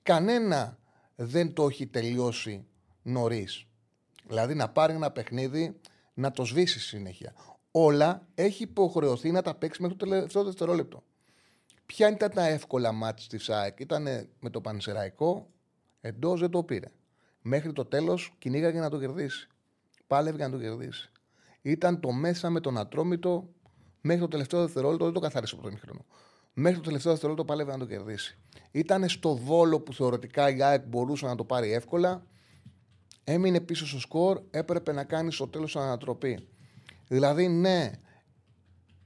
Κανένα 0.02 0.78
δεν 1.16 1.52
το 1.52 1.66
έχει 1.66 1.86
τελειώσει 1.86 2.66
νωρίς. 3.02 3.66
Δηλαδή 4.30 4.54
να 4.54 4.68
πάρει 4.68 4.94
ένα 4.94 5.10
παιχνίδι 5.10 5.80
να 6.14 6.30
το 6.30 6.44
σβήσει 6.44 6.80
συνέχεια. 6.80 7.34
Όλα 7.70 8.26
έχει 8.34 8.62
υποχρεωθεί 8.62 9.30
να 9.30 9.42
τα 9.42 9.54
παίξει 9.54 9.82
μέχρι 9.82 9.96
το 9.96 10.06
τελευταίο 10.06 10.44
δευτερόλεπτο. 10.44 11.02
Ποια 11.86 12.08
ήταν 12.08 12.30
τα 12.30 12.46
εύκολα 12.46 12.92
μάτια 12.92 13.28
της 13.28 13.48
ΑΕΚ; 13.48 13.80
Ήταν 13.80 14.02
με 14.40 14.50
το 14.50 14.60
Πανσεραϊκό, 14.60 15.50
εντός 16.00 16.40
δεν 16.40 16.50
το 16.50 16.62
πήρε. 16.62 16.86
Μέχρι 17.42 17.72
το 17.72 17.84
τέλος 17.84 18.32
κυνήγαγε 18.38 18.80
να 18.80 18.90
το 18.90 18.98
κερδίσει. 18.98 19.48
Πάλευε 20.06 20.44
να 20.44 20.50
το 20.50 20.58
κερδίσει. 20.58 21.10
Ήταν 21.62 22.00
το 22.00 22.12
μέσα 22.12 22.50
με 22.50 22.60
τον 22.60 22.78
Ατρόμητο 22.78 23.48
μέχρι 24.00 24.20
το 24.20 24.28
τελευταίο 24.28 24.60
δευτερόλεπτο, 24.60 25.04
δεν 25.04 25.14
το 25.14 25.20
καθάρισε 25.20 25.54
από 25.54 25.62
το 25.62 25.68
ημίχρονο. 25.68 26.04
Μέχρι 26.52 26.78
το 26.78 26.84
τελευταίο 26.84 27.12
δευτερόλεπτο 27.12 27.46
πάλευε 27.46 27.72
να 27.72 27.78
το 27.78 27.86
κερδίσει. 27.86 28.38
Ήταν 28.70 29.08
στο 29.08 29.36
βόλο 29.36 29.80
που 29.80 29.92
θεωρητικά 29.92 30.56
η 30.56 30.62
ΑΕΚ 30.62 30.86
μπορούσε 30.86 31.26
να 31.26 31.34
το 31.34 31.44
πάρει 31.44 31.72
εύκολα 31.72 32.26
έμεινε 33.32 33.60
πίσω 33.60 33.86
στο 33.86 34.00
σκορ, 34.00 34.40
έπρεπε 34.50 34.92
να 34.92 35.04
κάνει 35.04 35.32
στο 35.32 35.48
τέλος 35.48 35.76
ανατροπή. 35.76 36.48
Δηλαδή, 37.08 37.48
ναι, 37.48 37.90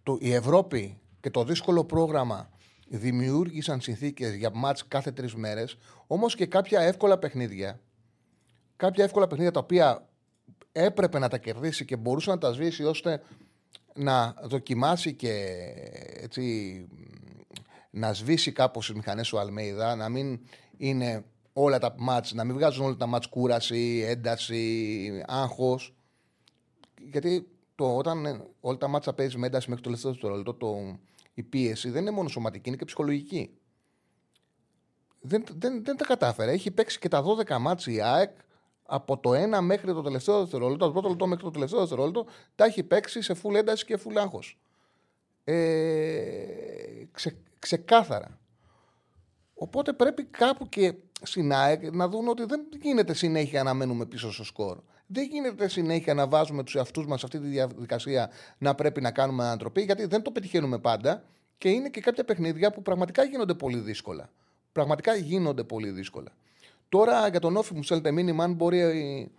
το, 0.02 0.18
η 0.20 0.32
Ευρώπη 0.32 0.98
και 1.20 1.30
το 1.30 1.44
δύσκολο 1.44 1.84
πρόγραμμα 1.84 2.50
δημιούργησαν 2.88 3.80
συνθήκες 3.80 4.34
για 4.34 4.50
μάτς 4.54 4.88
κάθε 4.88 5.12
τρεις 5.12 5.34
μέρες, 5.34 5.78
όμως 6.06 6.34
και 6.34 6.46
κάποια 6.46 6.80
εύκολα 6.80 7.18
παιχνίδια. 7.18 7.80
Κάποια 8.76 9.04
εύκολα 9.04 9.26
παιχνίδια 9.26 9.52
τα 9.52 9.60
οποία 9.60 10.08
έπρεπε 10.72 11.18
να 11.18 11.28
τα 11.28 11.38
κερδίσει 11.38 11.84
και 11.84 11.96
μπορούσε 11.96 12.30
να 12.30 12.38
τα 12.38 12.52
σβήσει 12.52 12.84
ώστε 12.84 13.22
να 13.94 14.34
δοκιμάσει 14.42 15.14
και 15.14 15.64
έτσι, 16.20 16.86
να 17.90 18.12
σβήσει 18.12 18.52
κάπως 18.52 18.86
τις 18.86 18.94
μηχανές 18.94 19.28
του 19.28 19.38
Αλμέιδα, 19.38 19.94
να 19.96 20.08
μην 20.08 20.40
είναι 20.76 21.24
όλα 21.56 21.78
τα 21.78 21.94
μάτς, 21.98 22.32
να 22.32 22.44
μην 22.44 22.54
βγάζουν 22.54 22.84
όλα 22.84 22.96
τα 22.96 23.06
μάτς 23.06 23.26
κούραση, 23.26 24.04
ένταση, 24.06 25.24
άγχος. 25.26 25.94
Γιατί 27.10 27.48
το, 27.74 27.96
όταν 27.96 28.46
όλα 28.60 28.78
τα 28.78 28.88
μάτσα 28.88 29.12
παίζεις 29.12 29.36
με 29.36 29.46
ένταση 29.46 29.68
μέχρι 29.68 29.82
το 29.82 29.88
τελευταίο 29.88 30.12
δευτερόλεπτο, 30.12 30.54
το, 30.54 30.98
η 31.34 31.42
πίεση 31.42 31.90
δεν 31.90 32.00
είναι 32.02 32.10
μόνο 32.10 32.28
σωματική, 32.28 32.68
είναι 32.68 32.76
και 32.76 32.84
ψυχολογική. 32.84 33.50
Δεν, 35.20 35.44
δεν, 35.58 35.84
δεν 35.84 35.96
τα 35.96 36.04
κατάφερε. 36.04 36.52
Έχει 36.52 36.70
παίξει 36.70 36.98
και 36.98 37.08
τα 37.08 37.24
12 37.46 37.56
μάτς 37.58 37.86
η 37.86 38.00
ΑΕΚ 38.00 38.30
από 38.86 39.18
το 39.18 39.30
1 39.56 39.60
μέχρι 39.60 39.92
το 39.92 40.02
τελευταίο 40.02 40.38
δευτερόλεπτο, 40.38 40.86
το 40.86 40.92
πρώτο 40.92 41.08
λεπτό 41.08 41.26
μέχρι 41.26 41.44
το 41.44 41.50
τελευταίο 41.50 41.78
δευτερόλεπτο, 41.78 42.26
τα 42.54 42.64
έχει 42.64 42.82
παίξει 42.82 43.22
σε 43.22 43.36
full 43.42 43.54
ένταση 43.54 43.84
και 43.84 43.98
full 44.04 44.16
άγχος. 44.16 44.58
Ε, 45.44 45.54
ξε, 47.12 47.36
ξεκάθαρα. 47.58 48.38
Οπότε 49.54 49.92
πρέπει 49.92 50.24
κάπου 50.24 50.68
και 50.68 50.94
στην 51.24 51.52
ΑΕΚ 51.52 51.92
να 51.92 52.08
δουν 52.08 52.28
ότι 52.28 52.44
δεν 52.44 52.60
γίνεται 52.82 53.14
συνέχεια 53.14 53.62
να 53.62 53.74
μένουμε 53.74 54.06
πίσω 54.06 54.32
στο 54.32 54.44
σκορ. 54.44 54.78
Δεν 55.06 55.28
γίνεται 55.30 55.68
συνέχεια 55.68 56.14
να 56.14 56.26
βάζουμε 56.26 56.62
τους 56.62 56.74
εαυτούς 56.74 57.06
μας 57.06 57.20
σε 57.20 57.26
αυτή 57.26 57.38
τη 57.38 57.46
διαδικασία 57.46 58.30
να 58.58 58.74
πρέπει 58.74 59.00
να 59.00 59.10
κάνουμε 59.10 59.44
ανατροπή, 59.44 59.82
γιατί 59.82 60.06
δεν 60.06 60.22
το 60.22 60.30
πετυχαίνουμε 60.30 60.78
πάντα 60.78 61.24
και 61.58 61.68
είναι 61.68 61.88
και 61.88 62.00
κάποια 62.00 62.24
παιχνίδια 62.24 62.70
που 62.72 62.82
πραγματικά 62.82 63.24
γίνονται 63.24 63.54
πολύ 63.54 63.78
δύσκολα. 63.78 64.30
Πραγματικά 64.72 65.14
γίνονται 65.14 65.64
πολύ 65.64 65.90
δύσκολα. 65.90 66.32
Τώρα 66.88 67.28
για 67.28 67.40
τον 67.40 67.56
Όφη 67.56 67.74
μου 67.74 67.82
στέλνετε 67.82 68.10
μήνυμα 68.10 68.44
αν 68.44 68.52
μπορεί. 68.52 69.30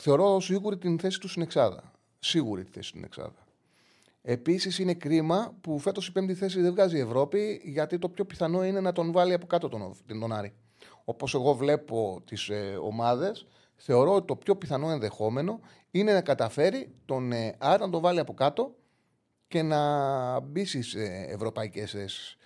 Θεωρώ 0.00 0.40
σίγουρη 0.40 0.78
την 0.78 0.98
θέση 0.98 1.20
του 1.20 1.28
στην 1.28 1.42
Εξάδα. 1.42 1.92
Σίγουρη 2.18 2.64
τη 2.64 2.70
θέση 2.70 2.88
στην 2.88 3.04
Εξάδα. 3.04 3.46
Επίσης 4.22 4.78
είναι 4.78 4.94
κρίμα 4.94 5.54
που 5.60 5.78
φέτος 5.78 6.06
η 6.06 6.12
πέμπτη 6.12 6.34
θέση 6.34 6.60
δεν 6.60 6.72
βγάζει 6.72 6.96
η 6.96 7.00
Ευρώπη, 7.00 7.60
γιατί 7.64 7.98
το 7.98 8.08
πιο 8.08 8.24
πιθανό 8.24 8.64
είναι 8.64 8.80
να 8.80 8.92
τον 8.92 9.12
βάλει 9.12 9.32
από 9.32 9.46
κάτω 9.46 9.68
τον, 9.68 9.94
τον 10.06 10.32
Άρη. 10.32 10.52
Όπως 11.10 11.34
εγώ 11.34 11.54
βλέπω 11.54 12.22
τις 12.24 12.48
ε, 12.48 12.78
ομάδες, 12.82 13.46
θεωρώ 13.76 14.14
ότι 14.14 14.26
το 14.26 14.36
πιο 14.36 14.56
πιθανό 14.56 14.90
ενδεχόμενο 14.90 15.60
είναι 15.90 16.12
να 16.12 16.20
καταφέρει 16.20 16.94
τον 17.04 17.32
ε, 17.32 17.54
Άρη 17.58 17.82
να 17.82 17.90
τον 17.90 18.00
βάλει 18.00 18.18
από 18.18 18.34
κάτω 18.34 18.74
και 19.48 19.62
να 19.62 20.40
μπει 20.40 20.64
στις 20.64 20.94
ε, 20.94 21.26
ευρωπαϊκές 21.28 21.90
θέσει. 21.90 22.36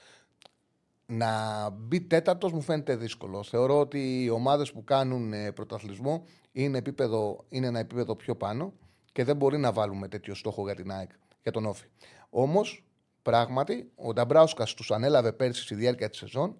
Να 1.07 1.71
μπει 1.71 2.00
τέταρτος 2.00 2.52
μου 2.52 2.61
φαίνεται 2.61 2.97
δύσκολο. 2.97 3.42
Θεωρώ 3.42 3.78
ότι 3.78 4.23
οι 4.23 4.28
ομάδες 4.28 4.73
που 4.73 4.85
κάνουν 4.85 5.33
ε, 5.33 5.52
πρωταθλητισμό 5.52 6.25
είναι, 6.52 6.78
επίπεδο, 6.78 7.45
είναι 7.49 7.66
ένα 7.66 7.78
επίπεδο 7.78 8.16
πιο 8.16 8.37
πάνω 8.37 8.73
και 9.12 9.25
δεν 9.25 9.37
μπορεί 9.37 9.59
να 9.59 9.73
βάλουμε 9.73 10.09
τέτοιο 10.09 10.35
στόχο 10.35 10.64
για 10.64 10.75
την 10.75 10.92
ΑΕΚ, 10.92 11.11
για 11.42 11.52
τον 11.52 11.66
Όφη. 11.66 11.87
Όμως, 12.31 12.85
πράγματι, 13.23 13.90
ο 13.95 14.12
Νταμπράουσκα 14.12 14.64
τους 14.64 14.90
ανέλαβε 14.90 15.33
πέρσι 15.33 15.62
στη 15.62 15.75
διάρκεια 15.75 16.09
της 16.09 16.19
σεζόν, 16.19 16.57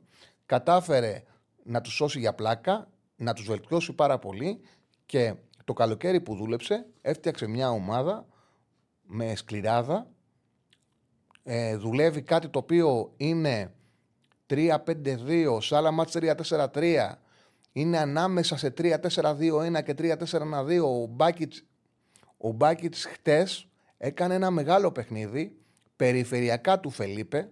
κατάφερε 0.47 1.23
να 1.63 1.81
τους 1.81 1.93
σώσει 1.93 2.19
για 2.19 2.35
πλάκα, 2.35 2.89
να 3.17 3.33
τους 3.33 3.47
βελτιώσει 3.47 3.93
πάρα 3.93 4.19
πολύ 4.19 4.61
και 5.07 5.35
το 5.65 5.73
καλοκαίρι 5.73 6.21
που 6.21 6.35
δούλεψε 6.35 6.87
έφτιαξε 7.01 7.47
μια 7.47 7.71
ομάδα 7.71 8.27
με 9.03 9.35
σκληράδα. 9.35 10.07
Ε, 11.43 11.77
δουλεύει 11.77 12.23
κάτι 12.23 12.49
το 12.49 12.59
οποίο 12.59 13.13
είναι 13.17 13.75
3-5-2, 14.47 15.59
σε 15.61 15.77
άλλα 15.77 15.91
μάτς 15.91 16.17
3-4-3, 16.19 17.13
είναι 17.73 17.99
ανάμεσα 17.99 18.57
σε 18.57 18.75
3-4-2-1 18.79 19.83
και 19.85 19.95
3-4-1-2. 19.99 20.81
Ο 20.85 21.07
Μπάκιτς, 21.07 21.65
ο 22.37 22.51
Μπάκιτς 22.51 23.05
χτες 23.05 23.69
έκανε 23.99 24.35
ένα 24.35 24.51
μεγάλο 24.51 24.93
παιχνίδι, 24.93 25.57
περιφερειακά 25.97 26.81
του 26.81 26.91
Φελίπε 26.91 27.51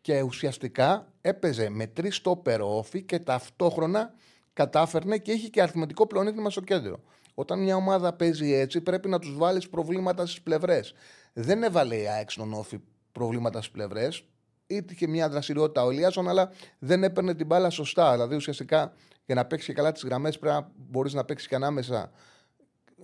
και 0.00 0.22
ουσιαστικά 0.22 1.09
έπαιζε 1.20 1.68
με 1.68 1.86
τρεις 1.86 2.16
στόπερ 2.16 2.60
όφη 2.60 3.02
και 3.02 3.18
ταυτόχρονα 3.18 4.14
κατάφερνε 4.52 5.18
και 5.18 5.32
έχει 5.32 5.50
και 5.50 5.62
αριθμητικό 5.62 6.06
πλεονέκτημα 6.06 6.50
στο 6.50 6.60
κέντρο. 6.60 7.00
Όταν 7.34 7.62
μια 7.62 7.76
ομάδα 7.76 8.12
παίζει 8.12 8.52
έτσι, 8.52 8.80
πρέπει 8.80 9.08
να 9.08 9.18
τους 9.18 9.36
βάλεις 9.36 9.68
προβλήματα 9.68 10.26
στις 10.26 10.42
πλευρές. 10.42 10.94
Δεν 11.32 11.62
έβαλε 11.62 11.96
η 11.96 12.08
ΑΕΚ 12.08 12.30
στον 12.30 12.52
όφη 12.52 12.80
προβλήματα 13.12 13.58
στις 13.58 13.70
πλευρές 13.70 14.24
είχε 14.70 15.06
μια 15.06 15.28
δραστηριότητα 15.28 15.84
ο 15.84 15.90
Ελίασον, 15.90 16.28
αλλά 16.28 16.50
δεν 16.78 17.04
έπαιρνε 17.04 17.34
την 17.34 17.46
μπάλα 17.46 17.70
σωστά. 17.70 18.12
Δηλαδή 18.12 18.34
ουσιαστικά 18.34 18.92
για 19.26 19.34
να 19.34 19.44
παίξει 19.44 19.72
καλά 19.72 19.92
τις 19.92 20.02
γραμμές 20.02 20.38
πρέπει 20.38 20.54
να 20.54 20.70
μπορείς 20.76 21.12
να 21.12 21.24
παίξεις 21.24 21.48
και 21.48 21.54
ανάμεσα 21.54 22.10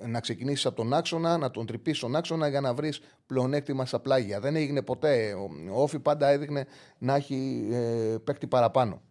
να 0.06 0.20
ξεκινήσεις 0.20 0.66
από 0.66 0.76
τον 0.76 0.94
άξονα, 0.94 1.38
να 1.38 1.50
τον 1.50 1.66
τρυπήσεις 1.66 2.00
τον 2.00 2.16
άξονα 2.16 2.48
για 2.48 2.60
να 2.60 2.74
βρεις 2.74 3.00
πλεονέκτημα 3.26 3.86
στα 3.86 4.00
πλάγια. 4.00 4.40
Δεν 4.40 4.56
έγινε 4.56 4.82
ποτέ. 4.82 5.34
Ο 5.72 5.82
Όφη 5.82 5.98
πάντα 5.98 6.28
έδειχνε 6.28 6.66
να 6.98 7.14
έχει 7.14 7.68
ε, 7.70 8.16
παίκτη 8.24 8.46
παραπάνω. 8.46 9.02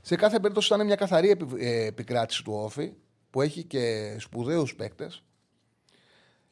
Σε 0.00 0.16
κάθε 0.16 0.38
περίπτωση 0.38 0.74
ήταν 0.74 0.86
μια 0.86 0.96
καθαρή 0.96 1.36
ε, 1.58 1.86
επικράτηση 1.86 2.44
του 2.44 2.52
Όφη 2.54 2.92
που 3.30 3.42
έχει 3.42 3.64
και 3.64 4.16
σπουδαίους 4.18 4.74
παίκτες 4.74 5.22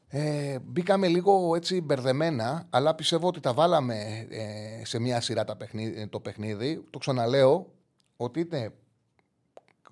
ε, 0.09 0.59
μπήκαμε 0.59 1.09
λίγο 1.09 1.55
έτσι 1.55 1.81
μπερδεμένα, 1.81 2.67
αλλά 2.71 2.95
πιστεύω 2.95 3.27
ότι 3.27 3.41
τα 3.41 3.53
βάλαμε 3.53 4.27
ε, 4.31 4.85
σε 4.85 4.99
μια 4.99 5.21
σειρά 5.21 5.45
τα 5.45 5.57
παιχνίδι, 5.57 6.09
το 6.09 6.21
παιχνίδι. 6.21 6.85
Το 6.91 6.99
ξαναλέω 6.99 7.73
ότι 8.17 8.41
είτε 8.41 8.73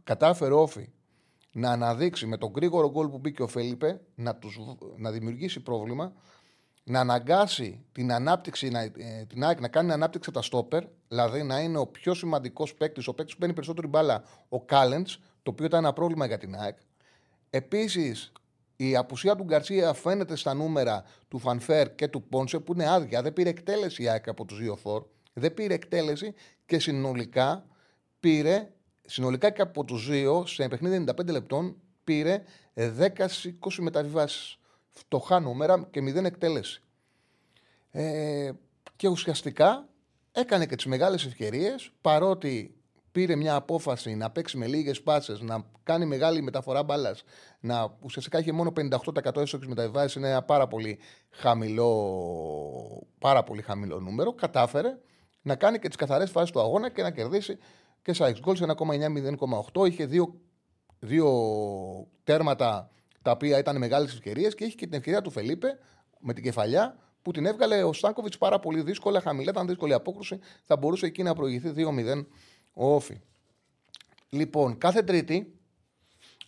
κατάφερε 0.04 0.54
όφη 0.54 0.88
να 1.54 1.70
αναδείξει 1.70 2.26
με 2.26 2.36
τον 2.36 2.52
γρήγορο 2.54 2.90
γκολ 2.90 3.08
που 3.08 3.18
μπήκε 3.18 3.42
ο 3.42 3.46
Φέλιπε 3.46 4.00
να, 4.14 4.36
τους, 4.36 4.60
να 4.96 5.10
δημιουργήσει 5.10 5.60
πρόβλημα, 5.60 6.12
να 6.84 7.00
αναγκάσει 7.00 7.84
την 7.92 8.12
ανάπτυξη, 8.12 8.68
να, 8.68 8.80
ε, 8.80 8.92
την 9.28 9.44
ΑΕΚ 9.44 9.60
να 9.60 9.68
κάνει 9.68 9.92
ανάπτυξη 9.92 10.30
τα 10.30 10.42
στόπερ, 10.42 10.84
δηλαδή 11.08 11.42
να 11.42 11.60
είναι 11.60 11.78
ο 11.78 11.86
πιο 11.86 12.14
σημαντικός 12.14 12.74
παίκτης, 12.74 13.06
ο 13.06 13.14
παίκτης 13.14 13.34
που 13.34 13.40
παίρνει 13.40 13.54
περισσότερη 13.54 13.86
μπάλα, 13.86 14.24
ο 14.48 14.64
Κάλεντς, 14.64 15.18
το 15.42 15.50
οποίο 15.50 15.64
ήταν 15.66 15.84
ένα 15.84 15.92
πρόβλημα 15.92 16.26
για 16.26 16.38
την 16.38 16.54
ΑΕΚ. 16.54 16.78
Επίσης, 17.50 18.32
η 18.76 18.96
απουσία 18.96 19.36
του 19.36 19.44
Γκαρσία 19.44 19.92
φαίνεται 19.92 20.36
στα 20.36 20.54
νούμερα 20.54 21.04
του 21.28 21.38
Φανφέρ 21.38 21.94
και 21.94 22.08
του 22.08 22.22
Πόνσε 22.22 22.58
που 22.58 22.72
είναι 22.72 22.90
άδεια. 22.90 23.22
Δεν 23.22 23.32
πήρε 23.32 23.48
εκτέλεση 23.48 24.02
η 24.02 24.08
ΑΕΚ 24.08 24.28
από 24.28 24.44
τους 24.44 24.58
δύο 24.58 24.76
φόρ. 24.76 25.04
Δεν 25.32 25.54
πήρε 25.54 25.74
εκτέλεση 25.74 26.34
και 26.66 26.78
συνολικά 26.78 27.66
πήρε, 28.20 28.70
συνολικά 29.04 29.50
και 29.50 29.62
από 29.62 29.84
τους 29.84 30.08
δύο, 30.08 30.46
σε 30.46 30.68
παιχνίδι 30.68 31.04
95 31.08 31.26
λεπτών, 31.30 31.76
πήρε 32.04 32.42
10-20 32.74 32.86
μεταβιβάσεις. 33.78 34.58
Φτωχά 34.90 35.40
νούμερα 35.40 35.88
και 35.90 36.00
μηδέν 36.00 36.24
εκτέλεση. 36.24 36.82
Ε, 37.90 38.50
και 38.96 39.08
ουσιαστικά 39.08 39.88
έκανε 40.32 40.66
και 40.66 40.76
τις 40.76 40.86
μεγάλες 40.86 41.24
ευκαιρίες 41.24 41.90
παρότι 42.00 42.74
πήρε 43.12 43.36
μια 43.36 43.54
απόφαση 43.54 44.14
να 44.14 44.30
παίξει 44.30 44.56
με 44.56 44.66
λίγες 44.66 45.02
πάσες, 45.02 45.40
να 45.40 45.64
κάνει 45.82 46.06
μεγάλη 46.06 46.42
μεταφορά 46.42 46.82
μπάλας, 46.82 47.24
να 47.60 47.96
ουσιαστικά 48.00 48.38
είχε 48.38 48.52
μόνο 48.52 48.72
58% 48.72 49.40
έσοδος 49.40 49.68
μεταβιβάσεις, 49.68 50.14
είναι 50.14 50.28
ένα 50.28 50.42
πάρα 50.42 50.66
πολύ 50.66 50.98
χαμηλό, 51.30 53.06
πάρα 53.18 53.42
πολύ 53.42 53.62
χαμηλό 53.62 54.00
νούμερο. 54.00 54.32
Κατάφερε 54.32 54.98
να 55.42 55.56
κάνει 55.56 55.78
και 55.78 55.88
τις 55.88 55.96
καθαρές 55.96 56.30
φάσεις 56.30 56.50
του 56.50 56.60
αγώνα 56.60 56.90
και 56.90 57.02
να 57.02 57.10
κερδίσει 57.10 57.58
και 58.04 58.12
σε 58.12 58.32
γκολς 58.40 58.58
σε 58.58 58.64
1,9-0,8. 58.68 59.86
Είχε 59.86 60.06
δύο, 60.06 60.34
δύο 60.98 61.28
τέρματα 62.24 62.90
τα 63.22 63.30
οποία 63.30 63.58
ήταν 63.58 63.78
μεγάλες 63.78 64.12
ευκαιρίες 64.12 64.54
και 64.54 64.64
είχε 64.64 64.74
και 64.74 64.84
την 64.86 64.94
ευκαιρία 64.94 65.22
του 65.22 65.30
Φελίπε 65.30 65.78
με 66.18 66.32
την 66.32 66.42
κεφαλιά 66.42 66.98
που 67.22 67.30
την 67.30 67.46
έβγαλε 67.46 67.82
ο 67.82 67.92
Στάνκοβιτς 67.92 68.38
πάρα 68.38 68.58
πολύ 68.58 68.82
δύσκολα. 68.82 69.20
Χαμηλά 69.20 69.50
ήταν 69.50 69.66
δύσκολη 69.66 69.92
απόκρουση. 69.92 70.38
Θα 70.64 70.76
μπορούσε 70.76 71.06
εκεί 71.06 71.22
να 71.22 71.34
προηγηθεί 71.34 71.72
2-0 71.76 72.24
ο 72.72 72.94
Όφη. 72.94 73.20
Λοιπόν, 74.28 74.78
κάθε 74.78 75.02
Τρίτη, 75.02 75.54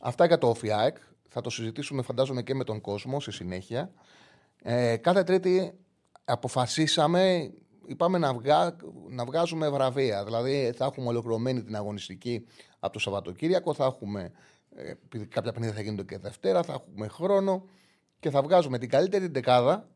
αυτά 0.01 0.27
για 0.27 0.39
το 0.39 0.49
Όφη 0.49 0.73
ΑΕΚ, 0.73 0.97
θα 1.29 1.41
το 1.41 1.51
συζητήσουμε 1.51 2.03
φαντάζομαι 2.03 2.43
και 2.43 2.55
με 2.55 2.65
τον 2.65 2.81
κόσμο 2.81 3.21
στη 3.21 3.33
συνέχεια. 3.33 3.93
Ε, 4.63 4.97
κάθε 4.97 5.23
Τρίτη 5.23 5.73
αποφασίσαμε, 6.25 7.53
είπαμε 7.87 8.19
να, 8.19 8.35
βγά, 8.35 8.77
να 9.09 9.25
βγάζουμε 9.25 9.69
βραβεία. 9.69 10.25
Δηλαδή 10.25 10.73
θα 10.77 10.85
έχουμε 10.85 11.09
ολοκληρωμένη 11.09 11.63
την 11.63 11.77
αγωνιστική 11.77 12.47
από 12.79 12.93
το 12.93 12.99
Σαββατοκύριακο, 12.99 13.75
θα 13.75 13.85
έχουμε, 13.85 14.33
ε, 14.75 14.91
επειδή 14.91 15.27
κάποια 15.27 15.53
παιχνίδια 15.53 15.75
θα 15.75 15.83
γίνονται 15.83 16.05
και 16.05 16.19
Δευτέρα, 16.19 16.63
θα 16.63 16.73
έχουμε 16.73 17.09
χρόνο 17.09 17.65
και 18.21 18.31
θα 18.31 18.43
βγάζουμε 18.43 18.79
την 18.79 18.89
καλύτερη 18.89 19.27
δεκάδα, 19.27 19.89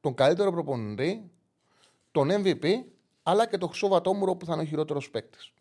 τον 0.00 0.14
καλύτερο 0.14 0.52
προπονητή, 0.52 1.30
τον 2.10 2.28
MVP, 2.30 2.64
αλλά 3.22 3.46
και 3.46 3.58
τον 3.58 3.68
Χρυσό 3.68 3.88
Βατόμουρο 3.88 4.36
που 4.36 4.46
θα 4.46 4.52
είναι 4.52 4.62
ο 4.62 4.66
χειρότερος 4.66 5.10
παίκτης. 5.10 5.52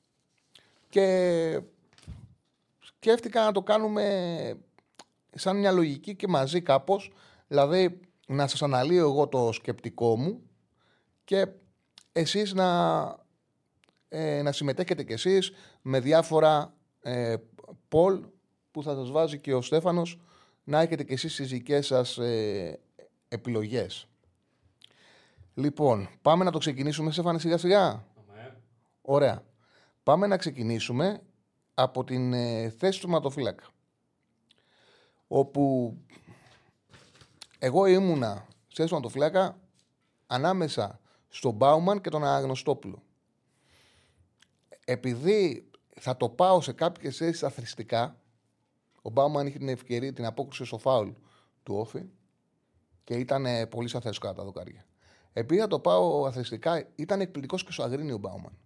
Και 0.89 1.61
σκέφτηκα 2.79 3.43
να 3.43 3.51
το 3.51 3.61
κάνουμε 3.61 4.59
σαν 5.35 5.57
μια 5.57 5.71
λογική 5.71 6.15
και 6.15 6.27
μαζί 6.27 6.61
κάπως, 6.61 7.11
δηλαδή 7.47 7.99
να 8.27 8.47
σας 8.47 8.61
αναλύω 8.61 9.03
εγώ 9.03 9.27
το 9.27 9.51
σκεπτικό 9.51 10.17
μου 10.17 10.41
και 11.23 11.47
εσείς 12.11 12.53
να, 12.53 12.99
ε, 14.09 14.41
να 14.41 14.51
συμμετέχετε 14.51 15.03
κι 15.03 15.13
εσείς 15.13 15.51
με 15.81 15.99
διάφορα 15.99 16.73
ε, 17.01 17.35
πολ 17.87 18.23
που 18.71 18.83
θα 18.83 18.95
σας 18.95 19.11
βάζει 19.11 19.39
και 19.39 19.53
ο 19.53 19.61
Στέφανος 19.61 20.19
να 20.63 20.79
έχετε 20.79 21.03
κι 21.03 21.13
εσείς 21.13 21.35
τις 21.35 21.49
δικές 21.49 21.85
σας 21.85 22.17
ε, 22.17 22.79
επιλογές. 23.27 24.07
Λοιπόν, 25.53 26.09
πάμε 26.21 26.43
να 26.43 26.51
το 26.51 26.57
ξεκινήσουμε, 26.57 27.11
Στέφανε, 27.11 27.39
σιγά 27.39 27.57
σιγά. 27.57 28.05
Ωραία. 29.01 29.43
Πάμε 30.03 30.27
να 30.27 30.37
ξεκινήσουμε 30.37 31.21
από 31.73 32.03
την 32.03 32.33
ε, 32.33 32.69
θέση 32.69 33.01
του 33.01 33.09
ματοφύλακα. 33.09 33.63
Όπου 35.27 35.95
εγώ 37.59 37.85
ήμουνα 37.85 38.45
στη 38.67 38.75
θέση 38.75 38.87
του 38.89 38.95
ματοφύλακα 38.95 39.59
ανάμεσα 40.27 40.99
στον 41.31 41.53
Μπάουμαν 41.53 42.01
και 42.01 42.09
τον 42.09 42.25
Αγνωστόπουλο. 42.25 43.03
Επειδή 44.85 45.69
θα 45.99 46.17
το 46.17 46.29
πάω 46.29 46.61
σε 46.61 46.71
κάποιες 46.71 47.17
θέσεις 47.17 47.43
αθρηστικά, 47.43 48.19
ο 49.01 49.09
Μπάουμαν 49.09 49.47
είχε 49.47 49.57
την 49.57 49.69
ευκαιρία, 49.69 50.13
την 50.13 50.25
απόκριση 50.25 50.65
στο 50.65 50.77
φάουλ 50.77 51.09
του 51.63 51.75
Όφη 51.75 52.03
και 53.03 53.13
ήταν 53.13 53.45
ε, 53.45 53.65
πολύ 53.65 53.87
σαφές 53.87 54.17
κάτω 54.17 54.33
τα 54.33 54.43
δοκάρια. 54.43 54.85
Επειδή 55.33 55.61
θα 55.61 55.67
το 55.67 55.79
πάω 55.79 56.25
αθρηστικά, 56.25 56.87
ήταν 56.95 57.21
εκπληκτικός 57.21 57.63
και 57.63 57.71
στο 57.71 57.83
Αγρίνιο 57.83 58.15
ο 58.15 58.17
Μπάουμαν. 58.17 58.57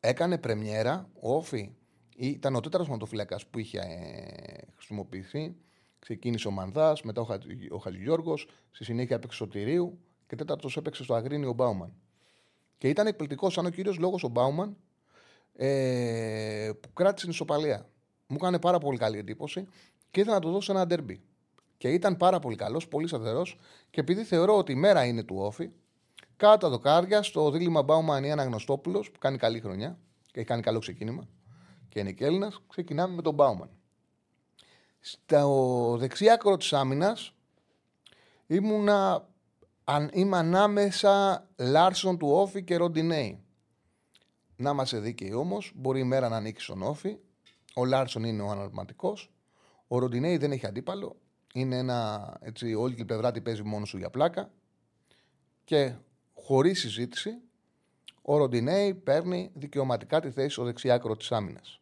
Έκανε 0.00 0.38
πρεμιέρα, 0.38 1.08
ο 1.20 1.34
Όφη 1.34 1.74
ήταν 2.16 2.54
ο 2.54 2.60
τέταρτος 2.60 2.88
ματοφυλακάς 2.88 3.46
που 3.46 3.58
είχε 3.58 3.78
ε, 3.78 4.72
χρησιμοποιηθεί. 4.76 5.56
Ξεκίνησε 5.98 6.48
ο 6.48 6.50
Μανδάς, 6.50 7.02
μετά 7.02 7.20
ο, 7.20 7.24
Χατζ, 7.24 7.46
ο 7.70 7.76
Χατζηγιώργος, 7.76 8.48
στη 8.70 8.84
συνέχεια 8.84 9.16
έπαιξε 9.16 9.42
ο 9.42 9.48
Τυρίου 9.48 9.98
και 10.30 10.36
τέταρτος 10.36 10.76
έπαιξε 10.76 11.02
στο 11.02 11.14
Αγρίνιο 11.14 11.48
ο 11.48 11.52
Μπάουμαν. 11.52 11.92
Και 12.78 12.88
ήταν 12.88 13.06
εκπληκτικός, 13.06 13.52
σαν 13.52 13.66
ο 13.66 13.70
κύριος 13.70 13.98
λόγος 13.98 14.24
ο 14.24 14.28
Μπάουμαν 14.28 14.76
ε, 15.56 16.70
που 16.80 16.92
κράτησε 16.92 17.24
την 17.24 17.34
ισοπαλία. 17.34 17.88
Μου 18.26 18.36
έκανε 18.40 18.58
πάρα 18.58 18.78
πολύ 18.78 18.98
καλή 18.98 19.18
εντύπωση 19.18 19.66
και 20.10 20.20
ήθελα 20.20 20.34
να 20.34 20.40
του 20.40 20.50
δώσω 20.50 20.72
ένα 20.72 20.86
ντερμπι. 20.86 21.20
Και 21.76 21.88
ήταν 21.88 22.16
πάρα 22.16 22.38
πολύ 22.38 22.56
καλός, 22.56 22.88
πολύ 22.88 23.08
σταθερός 23.08 23.58
και 23.90 24.00
επειδή 24.00 24.24
θεωρώ 24.24 24.56
ότι 24.56 24.72
η 24.72 24.74
μέρα 24.74 25.04
είναι 25.04 25.22
του 25.22 25.36
όφη, 25.38 25.70
κάτω 26.36 26.58
τα 26.58 26.68
δοκάρια 26.68 27.22
στο 27.22 27.50
δίλημα 27.50 27.82
Μπάουμαν 27.82 28.24
ή 28.24 28.32
Αναγνωστόπουλο 28.32 29.00
που 29.00 29.18
κάνει 29.18 29.36
καλή 29.36 29.60
χρονιά 29.60 29.98
και 30.32 30.38
έχει 30.38 30.48
κάνει 30.48 30.62
καλό 30.62 30.78
ξεκίνημα 30.78 31.28
και 31.88 32.00
είναι 32.00 32.12
και 32.12 32.24
Έλληνας, 32.24 32.62
ξεκινάμε 32.68 33.14
με 33.14 33.22
τον 33.22 33.34
Μπάουμαν. 33.34 33.70
Στο 35.00 35.96
δεξί 35.98 36.30
άκρο 36.30 36.56
της 36.56 36.72
άμυνας 36.72 37.34
ήμουνα 38.46 39.28
είμαι 40.12 40.36
ανάμεσα 40.36 41.46
Λάρσον 41.56 42.18
του 42.18 42.28
ΟΦΗ 42.28 42.64
και 42.64 42.76
Ροντινέι. 42.76 43.44
Να 44.56 44.70
είμαστε 44.70 44.98
δίκαιοι 44.98 45.32
όμως, 45.32 45.72
μπορεί 45.74 46.00
η 46.00 46.04
μέρα 46.04 46.28
να 46.28 46.36
ανοίξει 46.36 46.64
στον 46.64 46.82
ΟΦΗ. 46.82 47.18
Ο 47.74 47.84
Λάρσον 47.84 48.24
είναι 48.24 48.42
ο 48.42 48.50
αναρματικό. 48.50 49.16
Ο 49.88 49.98
Ροντινέι 49.98 50.36
δεν 50.36 50.52
έχει 50.52 50.66
αντίπαλο. 50.66 51.16
Είναι 51.54 51.76
ένα 51.76 52.38
έτσι, 52.40 52.74
όλη 52.74 52.94
την 52.94 53.06
πλευρά 53.06 53.30
τη 53.30 53.40
παίζει 53.40 53.62
μόνος 53.62 53.88
σου 53.88 53.98
για 53.98 54.10
πλάκα. 54.10 54.50
Και 55.64 55.94
χωρίς 56.34 56.80
συζήτηση, 56.80 57.30
ο 58.22 58.36
Ροντινέι 58.36 58.94
παίρνει 58.94 59.50
δικαιωματικά 59.54 60.20
τη 60.20 60.30
θέση 60.30 60.48
στο 60.48 60.64
δεξιά 60.64 60.94
άκρο 60.94 61.16
της 61.16 61.32
άμυνας. 61.32 61.80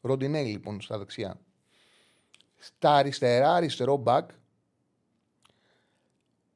Ροντινέι 0.00 0.46
λοιπόν 0.46 0.80
στα 0.80 0.98
δεξιά. 0.98 1.40
Στα 2.56 2.94
αριστερά, 2.94 3.54
αριστερό 3.54 3.96
μπακ, 3.96 4.30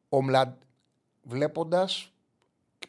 ο 0.08 0.22
Μλαντ... 0.22 0.62
βλέποντας 1.24 2.12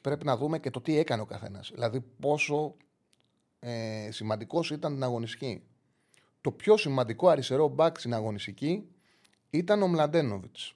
πρέπει 0.01 0.25
να 0.25 0.37
δούμε 0.37 0.59
και 0.59 0.69
το 0.69 0.81
τι 0.81 0.97
έκανε 0.97 1.21
ο 1.21 1.25
καθένας. 1.25 1.71
Δηλαδή 1.73 2.01
πόσο 2.19 2.75
ε, 3.59 4.11
σημαντικός 4.11 4.71
ήταν 4.71 4.93
την 4.93 5.03
αγωνιστική. 5.03 5.63
Το 6.41 6.51
πιο 6.51 6.77
σημαντικό 6.77 7.27
αριστερό 7.27 7.67
μπακ 7.67 7.99
στην 7.99 8.13
αγωνιστική 8.13 8.87
ήταν 9.49 9.81
ο 9.81 9.87
Μλαντένοβιτς. 9.87 10.75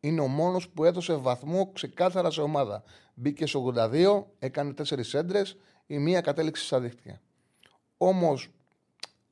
Είναι 0.00 0.20
ο 0.20 0.26
μόνος 0.26 0.68
που 0.68 0.84
έδωσε 0.84 1.14
βαθμό 1.14 1.70
ξεκάθαρα 1.72 2.30
σε 2.30 2.40
ομάδα. 2.40 2.82
Μπήκε 3.14 3.46
στο 3.46 3.72
82, 3.76 4.24
έκανε 4.38 4.72
τέσσερις 4.72 5.14
έντρες, 5.14 5.56
η 5.86 5.98
μία 5.98 6.20
κατέληξε 6.20 6.64
στα 6.64 6.80
δίχτυα. 6.80 7.20
Όμως 7.96 8.50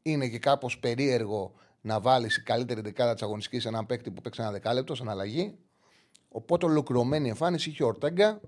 είναι 0.02 0.28
και 0.28 0.38
κάπως 0.38 0.78
περίεργο 0.78 1.52
να 1.80 2.00
βάλεις 2.00 2.36
η 2.36 2.42
καλύτερη 2.42 2.80
δεκάδα 2.80 3.12
της 3.12 3.22
αγωνιστικής 3.22 3.62
σε 3.62 3.68
έναν 3.68 3.86
παίκτη 3.86 4.10
που 4.10 4.20
παίξει 4.20 4.42
ένα 4.42 4.50
δεκάλεπτο 4.50 4.94
σαν 4.94 5.08
αλλαγή. 5.08 5.58
Οπότε 6.32 6.66
ολοκληρωμένη 6.66 7.28
εμφάνιση 7.28 7.70
είχε 7.70 7.82
ο 7.82 7.86
Ορτέγκα 7.86 8.40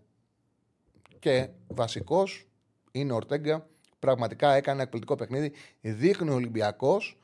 και 1.19 1.49
βασικός 1.67 2.49
είναι 2.91 3.13
ο 3.13 3.15
Ορτέγκα. 3.15 3.67
Πραγματικά 3.99 4.53
έκανε 4.53 4.73
ένα 4.75 4.83
εκπληκτικό 4.83 5.15
παιχνίδι. 5.17 5.53
Δείχνει 5.81 6.31
ο 6.31 6.35
Ολυμπιακός 6.35 7.19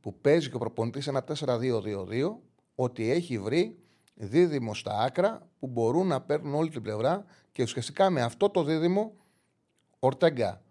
που 0.00 0.20
παίζει 0.20 0.48
και 0.48 0.56
ο 0.56 0.58
προπονητής 0.58 1.06
ένα 1.06 1.24
4-2-2-2 1.38 2.36
ότι 2.74 3.10
έχει 3.10 3.38
βρει 3.38 3.78
δίδυμο 4.14 4.74
στα 4.74 4.98
άκρα 5.00 5.48
που 5.58 5.66
μπορούν 5.66 6.06
να 6.06 6.20
παίρνουν 6.20 6.54
όλη 6.54 6.70
την 6.70 6.82
πλευρά 6.82 7.24
και 7.52 7.62
ουσιαστικά 7.62 8.10
με 8.10 8.22
αυτό 8.22 8.50
το 8.50 8.62
δίδυμο 8.64 9.14
Ορτέγκα 9.98 10.62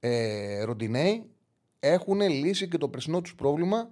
ε, 0.00 0.62
Ροντινέη 0.62 1.30
έχουν 1.80 2.20
λύσει 2.20 2.68
και 2.68 2.78
το 2.78 2.88
περσινό 2.88 3.20
τους 3.20 3.34
πρόβλημα. 3.34 3.88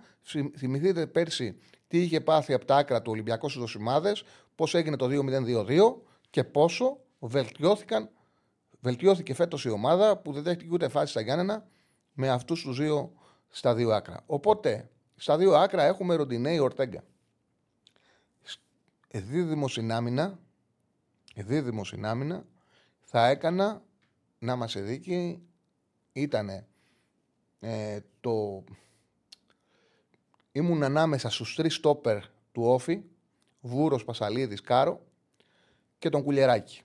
Θυμηθείτε 0.57 1.07
πέρσι 1.07 1.57
τι 1.89 2.03
είχε 2.03 2.21
πάθει 2.21 2.53
από 2.53 2.65
τα 2.65 2.77
άκρα 2.77 3.03
του 3.03 3.11
Ολυμπιακού 3.13 3.49
στους 3.49 3.61
Δοσημάδες, 3.61 4.25
πώς 4.57 4.75
έγινε 4.75 4.97
το 4.97 5.07
2-0-2-2 5.11 5.95
και 6.31 6.45
πόσο 6.45 7.01
βελτιώθηκαν, 7.19 8.11
βελτιώθηκε 8.81 9.35
φέτος 9.35 9.65
η 9.65 9.69
ομάδα 9.69 10.17
που 10.17 10.33
δεν 10.33 10.43
δέχτηκε 10.43 10.71
ούτε 10.73 10.89
φάση 10.89 11.11
στα 11.11 11.21
Γιάννενα 11.21 11.67
με 12.13 12.29
αυτούς 12.29 12.63
τους 12.63 12.79
δύο 12.79 13.13
στα 13.49 13.75
δύο 13.75 13.91
άκρα. 13.91 14.23
Οπότε 14.27 14.91
στα 15.17 15.37
δύο 15.37 15.55
άκρα 15.55 15.83
έχουμε 15.83 16.15
Ροντινέη 16.15 16.59
Ορτέγκα. 16.59 17.05
Δίδυμος 19.11 19.73
συνάμυνα, 19.73 20.39
δίδυμος 21.35 21.89
συνάμυνα 21.89 22.45
θα 23.01 23.27
έκανα 23.27 23.83
να 24.39 24.57
μας 24.57 24.73
δίκη 24.73 25.43
ήτανε 26.13 26.67
ε, 27.61 28.01
το... 28.21 28.65
Ήμουν 30.53 30.83
ανάμεσα 30.83 31.31
στους 31.31 31.55
τρεις 31.55 31.75
στόπερ 31.75 32.19
του 32.53 32.63
Όφη, 32.63 33.03
Βούρος, 33.67 34.05
Πασαλίδης, 34.05 34.61
Κάρο 34.61 35.01
και 35.99 36.09
τον 36.09 36.23
Κουλιεράκη. 36.23 36.81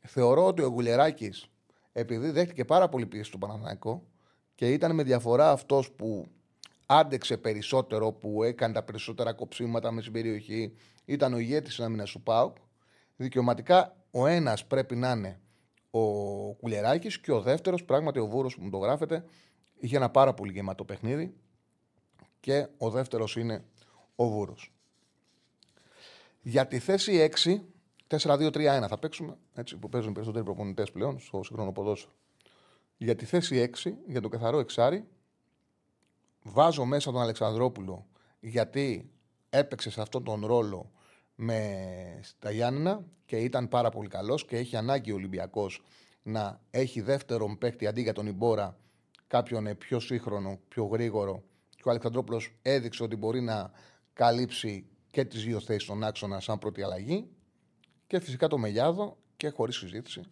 Θεωρώ 0.00 0.46
ότι 0.46 0.62
ο 0.62 0.72
Κουλιεράκης, 0.72 1.46
επειδή 1.92 2.30
δέχτηκε 2.30 2.64
πάρα 2.64 2.88
πολύ 2.88 3.06
πίεση 3.06 3.28
στο 3.28 3.38
Παναθηναϊκό 3.38 4.06
και 4.54 4.72
ήταν 4.72 4.94
με 4.94 5.02
διαφορά 5.02 5.50
αυτός 5.50 5.92
που 5.92 6.26
άντεξε 6.86 7.36
περισσότερο, 7.36 8.12
που 8.12 8.42
έκανε 8.42 8.74
τα 8.74 8.82
περισσότερα 8.82 9.32
κοψίματα 9.32 9.90
με 9.90 10.00
στην 10.00 10.12
περιοχή, 10.12 10.74
ήταν 11.04 11.34
ο 11.34 11.38
ηγέτης 11.38 11.68
της 11.68 11.84
άμυνας 11.84 12.10
του 12.10 12.22
ΠΑΟΚ, 12.22 12.56
δικαιωματικά 13.16 13.96
ο 14.10 14.26
ένας 14.26 14.66
πρέπει 14.66 14.96
να 14.96 15.10
είναι 15.10 15.40
ο 15.90 16.00
Κουλιεράκης 16.54 17.20
και 17.20 17.32
ο 17.32 17.40
δεύτερος, 17.40 17.84
πράγματι 17.84 18.18
ο 18.18 18.26
Βούρος 18.26 18.56
που 18.56 18.62
μου 18.62 18.70
το 18.70 18.78
γράφετε, 18.78 19.24
Είχε 19.82 19.96
ένα 19.96 20.10
πάρα 20.10 20.34
πολύ 20.34 20.52
γεμάτο 20.52 20.84
παιχνίδι 20.84 21.34
και 22.40 22.66
ο 22.78 22.90
δεύτερος 22.90 23.36
είναι 23.36 23.64
ο 24.16 24.28
Βούρος. 24.28 24.71
Για 26.42 26.66
τη 26.66 26.78
θέση 26.78 27.30
6, 27.44 27.60
4-2-3-1 28.08 28.86
θα 28.88 28.98
παίξουμε, 28.98 29.36
έτσι 29.54 29.76
που 29.76 29.88
παίζουν 29.88 30.12
περισσότεροι 30.12 30.44
προπονητές 30.44 30.90
πλέον 30.90 31.20
στο 31.20 31.42
σύγχρονο 31.42 31.72
ποδόσφαιρο. 31.72 32.12
Για 32.96 33.16
τη 33.16 33.24
θέση 33.24 33.70
6, 33.84 33.92
για 34.06 34.20
το 34.20 34.28
καθαρό 34.28 34.58
εξάρι, 34.58 35.08
βάζω 36.42 36.84
μέσα 36.84 37.12
τον 37.12 37.20
Αλεξανδρόπουλο 37.20 38.06
γιατί 38.40 39.10
έπαιξε 39.50 39.90
σε 39.90 40.00
αυτόν 40.00 40.24
τον 40.24 40.46
ρόλο 40.46 40.90
με 41.34 42.18
στα 42.22 42.50
Γιάννηνα 42.50 43.04
και 43.24 43.36
ήταν 43.36 43.68
πάρα 43.68 43.90
πολύ 43.90 44.08
καλός 44.08 44.44
και 44.44 44.56
έχει 44.56 44.76
ανάγκη 44.76 45.12
ο 45.12 45.14
Ολυμπιακός 45.14 45.82
να 46.22 46.60
έχει 46.70 47.00
δεύτερον 47.00 47.58
παίκτη 47.58 47.86
αντί 47.86 48.02
για 48.02 48.12
τον 48.12 48.26
Ιμπόρα 48.26 48.76
κάποιον 49.26 49.76
πιο 49.78 50.00
σύγχρονο, 50.00 50.60
πιο 50.68 50.84
γρήγορο. 50.84 51.42
Και 51.68 51.82
ο 51.84 51.90
Αλεξανδρόπουλος 51.90 52.54
έδειξε 52.62 53.02
ότι 53.02 53.16
μπορεί 53.16 53.40
να 53.40 53.70
καλύψει 54.12 54.86
και 55.12 55.24
τις 55.24 55.44
δύο 55.44 55.60
θέσεις 55.60 55.82
στον 55.82 56.04
άξονα 56.04 56.40
σαν 56.40 56.58
πρώτη 56.58 56.82
αλλαγή. 56.82 57.28
Και 58.06 58.20
φυσικά 58.20 58.48
το 58.48 58.58
Μελιάδο 58.58 59.18
και 59.36 59.48
χωρίς 59.48 59.76
συζήτηση. 59.76 60.22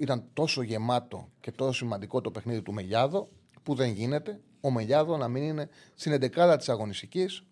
Ήταν 0.00 0.28
τόσο 0.32 0.62
γεμάτο 0.62 1.30
και 1.40 1.52
τόσο 1.52 1.72
σημαντικό 1.72 2.20
το 2.20 2.30
παιχνίδι 2.30 2.62
του 2.62 2.72
Μελιάδο 2.72 3.28
που 3.62 3.74
δεν 3.74 3.90
γίνεται 3.90 4.40
ο 4.60 4.70
Μελιάδο 4.70 5.16
να 5.16 5.28
μην 5.28 5.42
είναι 5.42 5.68
στην 5.94 6.12
11 6.12 6.54
της 6.58 6.68
αγωνιστικής. 6.68 7.42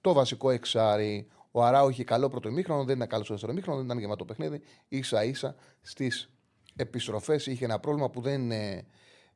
Το 0.00 0.12
βασικό 0.12 0.50
εξάρι. 0.50 1.28
Ο 1.50 1.64
Αράου 1.64 1.88
είχε 1.88 2.04
καλό 2.04 2.28
πρώτο 2.28 2.48
ημίχρονο, 2.48 2.84
δεν 2.84 2.96
ήταν 2.96 3.08
καλός 3.08 3.24
στο 3.24 3.34
δεύτερο 3.34 3.52
ημίχρονο, 3.52 3.78
δεν 3.78 3.86
ήταν 3.86 3.98
γεμάτο 3.98 4.24
παιχνίδι. 4.24 4.62
σα 5.00 5.24
ίσα 5.24 5.54
στις 5.80 6.30
επιστροφές 6.76 7.46
είχε 7.46 7.64
ένα 7.64 7.78
πρόβλημα 7.78 8.10
που 8.10 8.20
δεν 8.20 8.42
είναι 8.42 8.86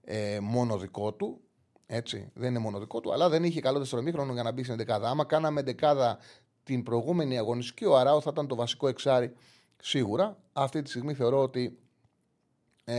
ε, 0.00 0.38
μόνο 0.40 0.79
δικό 0.79 1.12
του. 1.12 1.40
Έτσι, 1.87 2.31
δεν 2.35 2.51
είναι 2.51 2.59
μόνο 2.59 2.79
δικό 2.79 3.01
του, 3.01 3.12
αλλά 3.12 3.29
δεν 3.29 3.44
είχε 3.44 3.61
καλό 3.61 3.79
δευτερομήχρονο 3.79 4.33
για 4.33 4.42
να 4.42 4.53
μπει 4.53 4.62
στην 4.62 4.77
δεκάδα. 4.77 5.09
Άμα 5.09 5.25
κάναμε 5.25 5.62
δεκάδα 5.62 6.18
την 6.62 6.83
προηγούμενη 6.83 7.38
αγωνιστική, 7.38 7.85
ο 7.85 7.96
Αράου 7.96 8.22
θα 8.22 8.31
ήταν 8.33 8.46
το 8.46 8.55
βασικό 8.55 8.88
εξάρι 8.88 9.35
σίγουρα. 9.83 10.38
Αυτή 10.53 10.83
τη 10.83 10.88
στιγμή 10.88 11.14
θεωρώ 11.14 11.42
ότι 11.42 11.79
ε, 12.85 12.96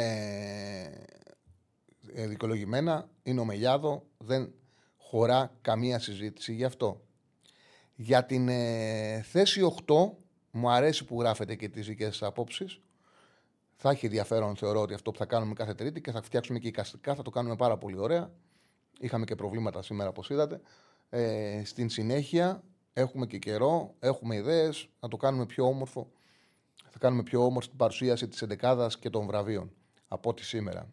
ε, 2.13 2.28
δικαιολογημένα 2.28 3.10
είναι 3.23 3.39
ο 3.39 3.45
Μελιάδο, 3.45 4.04
δεν 4.17 4.54
χωρά 4.97 5.54
καμία 5.62 6.00
συζήτηση 6.00 6.54
γι' 6.54 6.63
αυτό. 6.63 7.02
Για 7.95 8.26
την 8.26 8.47
ε, 8.50 9.21
θέση 9.21 9.62
8, 9.88 9.93
μου 10.52 10.69
αρέσει 10.69 11.06
που 11.06 11.19
γράφετε 11.21 11.56
και 11.56 11.69
τις 11.69 11.88
δικές 11.88 12.15
σας 12.15 12.28
απόψεις. 12.28 12.80
Θα 13.76 13.89
έχει 13.89 14.06
ενδιαφέρον, 14.06 14.56
θεωρώ, 14.56 14.82
ότι 14.82 14.93
αυτό 14.93 15.12
που 15.12 15.17
θα 15.17 15.26
κάνουμε 15.26 15.54
κάθε 15.54 15.73
Τρίτη 15.73 16.02
και 16.02 16.12
θα 16.12 16.21
φτιάξουμε 16.21 16.60
και 16.60 16.67
εικαστικά, 16.67 17.15
θα 17.15 17.21
το 17.21 17.30
κάνουμε 17.30 17.56
πάρα 17.56 17.78
πολύ 17.78 17.97
ωραία. 17.97 18.32
Είχαμε 18.99 19.25
και 19.25 19.36
προβλήματα 19.36 19.81
σήμερα, 19.81 20.10
όπως 20.10 20.29
είδατε. 20.29 20.62
Ε, 21.10 21.62
στην 21.65 21.89
συνέχεια 21.89 22.63
έχουμε 22.93 23.25
και 23.25 23.38
καιρό, 23.38 23.93
έχουμε 23.99 24.36
ιδέες, 24.36 24.89
να 24.99 25.07
το 25.07 25.17
κάνουμε 25.17 25.45
πιο 25.45 25.65
όμορφο. 25.65 26.12
Θα 26.89 26.97
κάνουμε 26.99 27.23
πιο 27.23 27.45
όμορφη 27.45 27.67
την 27.67 27.77
παρουσίαση 27.77 28.27
της 28.27 28.41
11 28.41 28.88
και 28.99 29.10
των 29.10 29.25
βραβείων 29.25 29.71
από 30.07 30.29
ό,τι 30.29 30.43
σήμερα. 30.43 30.89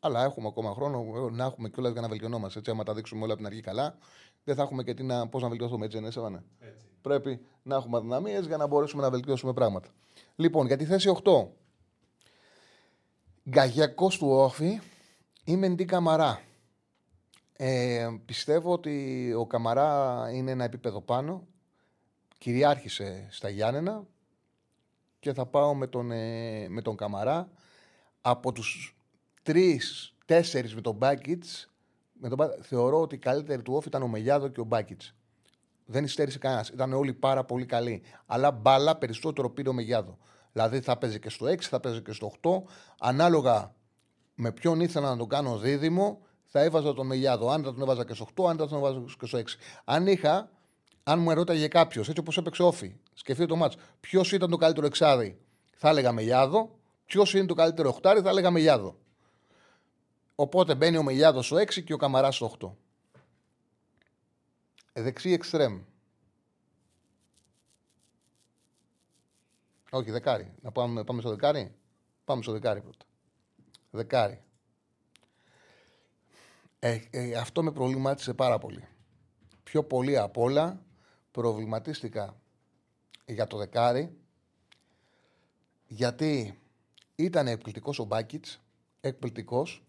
Αλλά 0.00 0.24
έχουμε 0.24 0.46
ακόμα 0.46 0.72
χρόνο 0.74 1.30
να 1.30 1.44
έχουμε 1.44 1.68
κιόλας 1.68 1.92
για 1.92 2.00
να 2.00 2.08
βελτιωνόμαστε. 2.08 2.58
Έτσι, 2.58 2.70
άμα 2.70 2.84
τα 2.84 2.94
δείξουμε 2.94 3.22
όλα 3.22 3.32
από 3.32 3.42
την 3.42 3.50
αρχή 3.50 3.60
καλά, 3.60 3.98
δεν 4.44 4.54
θα 4.54 4.62
έχουμε 4.62 4.82
και 4.82 4.94
τι 4.94 5.02
να, 5.02 5.28
πώς 5.28 5.42
να 5.42 5.48
βελτιώσουμε. 5.48 5.84
Έτσι, 5.84 6.00
ναι, 6.00 6.08
ναι. 6.28 6.42
έτσι. 6.58 6.86
Πρέπει 7.00 7.40
να 7.62 7.76
έχουμε 7.76 7.96
αδυναμίες 7.96 8.46
για 8.46 8.56
να 8.56 8.66
μπορέσουμε 8.66 9.02
να 9.02 9.10
βελτιώσουμε 9.10 9.52
πράγματα. 9.52 9.88
Λοιπόν, 10.36 10.66
για 10.66 10.76
τη 10.76 10.84
θέση 10.84 11.12
8. 11.24 11.48
Γκαγιακός 13.50 14.18
του 14.18 14.28
Όφη 14.28 14.80
ή 15.44 15.56
Μεντή 15.56 15.84
Καμαρά. 15.84 16.40
Ε, 17.62 18.08
πιστεύω 18.24 18.72
ότι 18.72 19.32
ο 19.38 19.46
Καμαρά 19.46 20.24
είναι 20.32 20.50
ένα 20.50 20.64
επίπεδο 20.64 21.00
πάνω. 21.00 21.46
Κυριάρχησε 22.38 23.26
στα 23.30 23.48
Γιάννενα 23.48 24.06
και 25.18 25.32
θα 25.32 25.46
πάω 25.46 25.74
με 25.74 25.86
τον, 25.86 26.10
ε, 26.10 26.68
με 26.68 26.82
τον 26.82 26.96
Καμαρά. 26.96 27.50
Από 28.20 28.52
τους 28.52 28.96
τρεις, 29.42 30.14
τέσσερις 30.24 30.74
με 30.74 30.80
τον 30.80 30.94
Μπάκιτ, 30.94 31.44
θεωρώ 32.60 33.00
ότι 33.00 33.14
η 33.14 33.18
καλύτερη 33.18 33.62
του 33.62 33.74
όφη 33.74 33.88
ήταν 33.88 34.02
ο 34.02 34.08
Μελιάδο 34.08 34.48
και 34.48 34.60
ο 34.60 34.64
Μπάκιτ. 34.64 35.00
Δεν 35.86 36.04
υστέρησε 36.04 36.38
κανένας. 36.38 36.68
Ήταν 36.68 36.92
όλοι 36.92 37.12
πάρα 37.12 37.44
πολύ 37.44 37.66
καλοί. 37.66 38.02
Αλλά 38.26 38.50
μπάλα 38.50 38.96
περισσότερο 38.96 39.50
πήρε 39.50 39.68
ο 39.68 39.72
Μελιάδο. 39.72 40.18
Δηλαδή 40.52 40.80
θα 40.80 40.98
παίζει 40.98 41.18
και 41.18 41.30
στο 41.30 41.46
6, 41.46 41.60
θα 41.60 41.80
παίζει 41.80 42.02
και 42.02 42.12
στο 42.12 42.32
8. 42.42 42.62
Ανάλογα 42.98 43.74
με 44.34 44.52
ποιον 44.52 44.80
ήθελα 44.80 45.10
να 45.10 45.16
τον 45.16 45.28
κάνω 45.28 45.58
δίδυμο, 45.58 46.20
θα 46.52 46.60
έβαζα 46.60 46.94
τον 46.94 47.06
Μελιάδο. 47.06 47.50
Αν 47.50 47.62
θα 47.62 47.72
τον 47.72 47.82
έβαζα 47.82 48.04
και 48.04 48.14
στο 48.14 48.26
8, 48.36 48.44
αν 48.48 48.56
θα 48.56 48.68
τον 48.68 48.78
έβαζα 48.78 49.04
και 49.18 49.26
στο 49.26 49.38
6. 49.38 49.44
Αν 49.84 50.06
είχα, 50.06 50.50
αν 51.02 51.18
μου 51.18 51.30
ερώταγε 51.30 51.68
κάποιος, 51.68 52.08
έτσι 52.08 52.20
όπως 52.20 52.36
έπαιξε 52.36 52.62
όφη, 52.62 52.96
σκεφτείτε 53.14 53.48
το 53.48 53.56
μάτσο, 53.56 53.78
ποιος 54.00 54.32
ήταν 54.32 54.50
το 54.50 54.56
καλύτερο 54.56 54.86
εξάδι, 54.86 55.40
θα 55.76 55.88
έλεγα 55.88 56.12
Μελιάδο. 56.12 56.78
Ποιος 57.06 57.34
είναι 57.34 57.46
το 57.46 57.54
καλύτερο 57.54 57.88
οχτάρι, 57.88 58.20
θα 58.20 58.28
έλεγα 58.28 58.50
Μελιάδο. 58.50 58.98
Οπότε 60.34 60.74
μπαίνει 60.74 60.96
ο 60.96 61.02
Μελιάδο 61.02 61.42
στο 61.42 61.56
6 61.56 61.82
και 61.84 61.92
ο 61.92 61.96
Καμαράς 61.96 62.34
στο 62.34 62.46
8. 62.60 62.70
Δεξί 64.92 65.32
εξτρέμ. 65.32 65.80
Όχι, 69.90 70.10
δεκάρι. 70.10 70.54
Να 70.62 70.72
πάμε, 70.72 71.04
πάμε 71.04 71.20
στο 71.20 71.30
δεκάρι. 71.30 71.74
Πάμε 72.24 72.42
στο 72.42 72.52
δεκάρι 72.52 72.80
πρώτα. 72.80 73.04
Δεκάρι. 73.90 74.42
Ε, 76.82 77.00
ε, 77.10 77.34
αυτό 77.34 77.62
με 77.62 77.72
προβλημάτισε 77.72 78.34
πάρα 78.34 78.58
πολύ. 78.58 78.84
Πιο 79.62 79.84
πολύ 79.84 80.18
απ' 80.18 80.36
όλα 80.36 80.82
προβληματίστηκα 81.30 82.40
για 83.26 83.46
το 83.46 83.56
δεκάρι 83.56 84.16
γιατί 85.86 86.58
ήταν 87.14 87.46
εκπληκτικός 87.46 87.98
ο 87.98 88.04
Μπάκιτς, 88.04 88.60
εκπληκτικός 89.00 89.84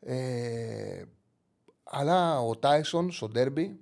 ε, 0.00 1.04
αλλά 1.82 2.40
ο 2.40 2.56
Τάισον 2.56 3.12
στο 3.12 3.28
ντέρμπι, 3.28 3.80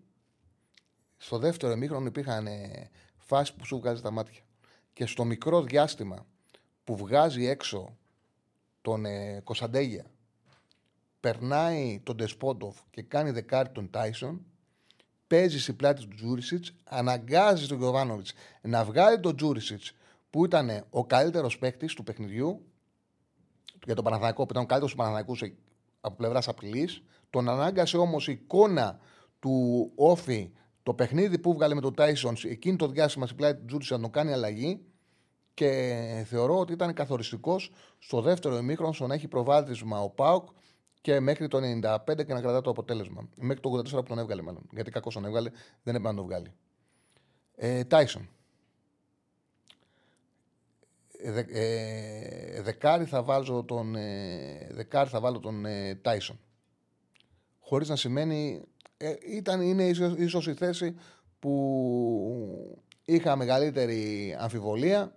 στο 1.16 1.38
δεύτερο 1.38 1.73
εμίχρονο 1.73 2.07
υπήρχαν 2.07 2.47
ε, 2.47 2.90
φάσεις 3.16 3.55
που 3.55 3.64
σου 3.64 3.79
βγάζει 3.79 4.03
τα 4.03 4.11
μάτια. 4.11 4.42
Και 4.92 5.07
στο 5.07 5.25
μικρό 5.25 5.62
διάστημα 5.62 6.27
που 6.85 6.97
βγάζει 6.97 7.47
έξω 7.47 7.97
τον 8.81 9.05
ε, 9.05 9.40
Κωνσταντέγια, 9.45 10.07
περνάει 11.23 12.01
τον 12.03 12.17
Ντεσπόντοφ 12.17 12.77
και 12.91 13.03
κάνει 13.03 13.31
δεκάρι 13.31 13.69
τον 13.69 13.91
Τάισον, 13.91 14.45
παίζει 15.27 15.61
στην 15.61 15.77
πλάτη 15.77 16.07
του 16.07 16.15
Τζούρισιτς, 16.15 16.75
αναγκάζει 16.85 17.67
τον 17.67 17.79
Γιωβάνοβιτς 17.79 18.33
να 18.63 18.85
βγάλει 18.85 19.21
τον 19.21 19.37
Τζούρισιτς 19.37 19.93
που 20.31 20.45
ήταν 20.45 20.85
ο 20.91 21.07
καλύτερος 21.07 21.59
παίκτης 21.59 21.95
του 21.95 22.03
παιχνιδιού 22.03 22.65
για 23.85 23.95
τον 23.95 24.05
Παναθανικό, 24.05 24.45
που 24.45 24.51
ήταν 24.51 24.63
ο 24.63 24.67
καλύτερος 24.67 24.91
του 24.91 24.97
Παναθανικού 24.97 25.37
από 26.01 26.17
πλευράς 26.17 26.49
απειλής. 26.49 27.03
Τον 27.31 27.49
ανάγκασε 27.49 27.97
όμως 27.97 28.29
η 28.29 28.33
εικόνα 28.33 28.99
του 29.39 29.91
Όφη, 29.95 30.51
το 30.83 30.95
παιχνίδι 30.95 31.39
που 31.39 31.53
βγάλε 31.53 31.75
με 31.75 31.81
τον 31.81 31.95
Τάισον, 31.95 32.37
εκείνη 32.45 32.77
το 32.77 32.87
διάστημα 32.87 33.25
στην 33.25 33.39
πλάτη 33.39 33.59
του 33.59 33.67
Τζούρισιτς 33.67 33.97
να 33.97 34.03
τον 34.03 34.11
κάνει 34.11 34.33
αλλαγή. 34.33 34.81
Και 35.55 36.25
θεωρώ 36.27 36.59
ότι 36.59 36.73
ήταν 36.73 36.95
καθοριστικός 36.95 37.71
στο 37.99 38.21
δεύτερο 38.21 38.57
ημίχρονο 38.57 38.93
στο 38.93 39.07
να 39.07 39.15
έχει 39.15 39.29
προβάδισμα 39.29 40.01
ο 40.01 40.11
Πάουκ 40.11 40.49
και 41.03 41.21
μέχρι 41.21 41.49
το 41.49 41.59
95 41.59 42.25
και 42.27 42.33
να 42.33 42.41
κρατά 42.41 42.61
το 42.61 42.71
αποτέλεσμα. 42.71 43.29
Μέχρι 43.37 43.62
το 43.62 43.71
84 43.79 43.91
που 43.91 44.03
τον 44.03 44.19
έβγαλε, 44.19 44.43
μάλλον. 44.43 44.62
Γιατί 44.73 44.91
κακό 44.91 45.11
τον 45.11 45.25
έβγαλε, 45.25 45.51
δεν 45.83 45.95
έπρεπε 45.95 46.09
να 46.09 46.15
τον 46.15 46.25
βγάλει. 46.25 46.53
Ε, 47.55 47.85
Τάισον. 47.85 48.29
Ε, 51.19 51.45
ε, 51.49 52.62
δεκάρι 52.62 53.05
θα 53.05 53.23
βάλω 53.23 53.65
τον, 53.65 53.95
ε, 53.95 54.69
δεκάρι 54.71 55.09
θα 55.09 55.21
βάλω 55.21 55.41
τον 55.41 55.65
ε, 55.65 55.95
Τάισον. 55.95 56.38
Χωρίς 57.61 57.88
να 57.88 57.97
σημαίνει... 57.97 58.62
Ε, 58.97 59.15
ήταν, 59.27 59.61
είναι 59.61 59.88
ίσως, 59.88 60.15
ίσως 60.17 60.47
η 60.47 60.55
θέση 60.55 60.97
που 61.38 62.83
είχα 63.05 63.37
μεγαλύτερη 63.37 64.37
αμφιβολία. 64.38 65.17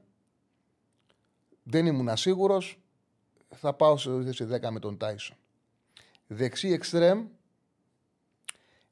Δεν 1.63 1.85
ήμουν 1.85 2.09
ασίγουρος. 2.09 2.79
Θα 3.55 3.73
πάω 3.73 3.97
σε 3.97 4.23
θέση 4.23 4.47
10 4.51 4.69
με 4.69 4.79
τον 4.79 4.97
Τάισον. 4.97 5.37
Δεξί 6.27 6.69
εξτρέμ, 6.71 7.27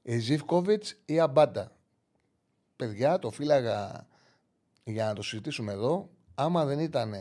Ζιβκόβιτς 0.04 1.02
ή 1.06 1.20
Αμπάντα. 1.20 1.76
Παιδιά, 2.76 3.20
το 3.20 3.32
φύλαγα 3.32 4.08
για 4.84 5.06
να 5.06 5.14
το 5.14 5.22
συζητήσουμε 5.22 5.72
εδώ 5.72 6.10
άμα 6.36 6.66
δεν 6.66 6.80
ήταν, 6.80 7.14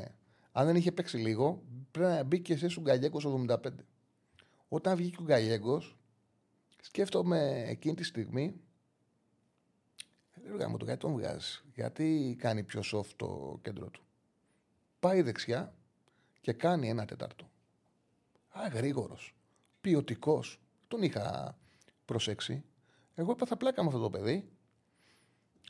αν 0.53 0.67
δεν 0.67 0.77
είχε 0.77 0.93
παίξει 0.93 1.17
λίγο, 1.17 1.63
πρέπει 1.91 2.11
να 2.11 2.23
μπει 2.23 2.41
και 2.41 2.53
εσύ 2.53 2.79
ο 2.79 2.81
Γκαλιέγκο 2.81 3.47
75. 3.49 3.57
Όταν 4.69 4.97
βγήκε 4.97 5.21
ο 5.21 5.25
Γκαλιέγκο, 5.25 5.83
σκέφτομαι 6.83 7.65
εκείνη 7.67 7.95
τη 7.95 8.05
στιγμή. 8.05 8.61
Λέω 10.57 10.69
μου 10.69 10.77
το 10.77 10.85
γιατί 10.85 11.01
τον 11.01 11.13
βγάζει. 11.13 11.61
Γιατί 11.75 12.37
κάνει 12.39 12.63
πιο 12.63 12.83
soft 12.93 13.13
το 13.17 13.59
κέντρο 13.63 13.91
του. 13.91 14.03
Πάει 15.01 15.23
δεξιά 15.23 15.75
και 16.41 16.53
κάνει 16.53 16.89
ένα 16.89 17.05
τέταρτο. 17.05 17.51
Α, 18.49 18.69
γρήγορος. 18.69 19.35
Ποιοτικός. 19.83 20.61
Τον 20.89 21.03
είχα 21.03 21.57
προσέξει. 22.05 22.65
Εγώ 23.15 23.33
είπα 23.33 23.47
θα 23.47 23.57
πλάκα 23.57 23.83
με 23.83 23.89
αυτό 23.89 24.01
το 24.01 24.11
παιδί. 24.11 24.49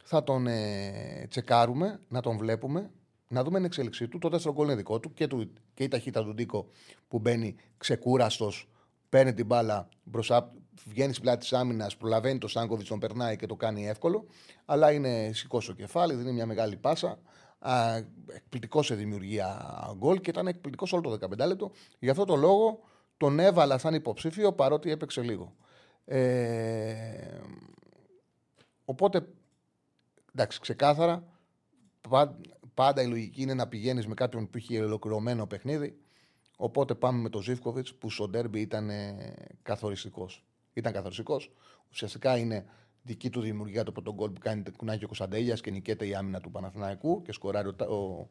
Θα 0.05 0.25
τον 0.25 0.47
ε, 0.47 1.27
τσεκάρουμε, 1.29 2.01
να 2.09 2.21
τον 2.21 2.37
βλέπουμε 2.37 2.91
να 3.33 3.43
δούμε 3.45 3.57
την 3.57 3.67
εξέλιξή 3.67 4.09
του. 4.09 4.19
Το 4.19 4.29
δεύτερο 4.29 4.55
γκολ 4.55 4.67
είναι 4.67 4.75
δικό 4.75 5.01
του 5.01 5.13
και, 5.13 5.27
του, 5.27 5.53
και 5.75 5.83
η 5.85 5.89
ταχύτητα 5.89 6.25
του 6.25 6.35
Ντίκο 6.35 6.69
που 7.09 7.19
μπαίνει 7.19 7.57
ξεκούραστος, 7.79 8.69
παίρνει 9.09 9.35
την 9.35 9.47
μπάλα 9.47 9.89
μπροστά, 10.05 10.53
βγαίνει 10.85 11.13
στην 11.13 11.25
πλάτη 11.25 11.39
της 11.39 11.53
άμυνας, 11.53 11.97
προλαβαίνει 11.97 12.39
το 12.39 12.49
Σάνκοβιτς, 12.49 12.89
τον 12.89 12.99
περνάει 12.99 13.37
και 13.37 13.47
το 13.47 13.57
κάνει 13.57 13.89
εύκολο. 13.89 14.27
Αλλά 14.65 14.93
είναι 14.93 15.31
σηκώ 15.33 15.61
στο 15.61 15.73
κεφάλι, 15.73 16.15
δίνει 16.15 16.33
μια 16.33 16.47
μεγάλη 16.47 16.77
πάσα. 16.77 17.19
Εκπληκτικό 18.35 18.83
σε 18.83 18.95
δημιουργία 18.95 19.67
γκολ 19.97 20.21
και 20.21 20.31
ήταν 20.31 20.47
εκπληκτικός 20.47 20.93
όλο 20.93 21.19
το 21.19 21.27
15 21.43 21.47
λεπτό. 21.47 21.71
Γι' 21.99 22.11
αυτό 22.11 22.25
το 22.25 22.37
λόγο 22.37 22.81
τον 23.23 23.39
έβαλα 23.39 23.79
σαν 23.79 23.95
υποψήφιο 23.95 24.53
παρότι 24.53 24.91
έπαιξε 24.91 25.23
λίγο. 25.23 25.57
Ε, 26.05 27.41
οπότε, 28.85 29.27
εντάξει, 30.33 30.61
ξεκάθαρα 30.61 31.25
Πάντα 32.75 33.03
η 33.03 33.07
λογική 33.07 33.43
είναι 33.43 33.55
να 33.55 33.69
πηγαίνεις 33.69 34.07
με 34.07 34.15
κάποιον 34.15 34.51
που 34.51 34.57
έχει 34.57 34.81
ολοκληρωμένο 34.81 35.47
παιχνίδι. 35.47 35.99
Οπότε 36.57 36.95
πάμε 36.95 37.19
με 37.21 37.29
τον 37.29 37.43
Ζήφκοβιτς 37.43 37.95
που 37.95 38.11
στο 38.11 38.29
ντέρμπι 38.29 38.61
ήταν 38.61 38.91
καθοριστικός. 39.63 40.45
Ήταν 40.73 40.93
καθοριστικός. 40.93 41.53
Ουσιαστικά 41.91 42.37
είναι 42.37 42.65
δική 43.03 43.31
του 43.31 43.41
δημιουργία 43.41 43.85
το 43.85 43.93
πρώτο 43.93 44.15
γκολ 44.15 44.31
που 44.31 44.41
κάνει 44.41 44.63
κουνάκι 44.77 45.05
ο 45.05 45.07
Κωνσταντέλιας 45.07 45.61
και 45.61 45.71
νικέται 45.71 46.07
η 46.07 46.15
άμυνα 46.15 46.41
του 46.41 46.51
Παναθηναϊκού 46.51 47.23
και 47.23 47.33
σκοράρει 47.33 47.69
ο, 47.69 47.95
ο, 47.95 48.29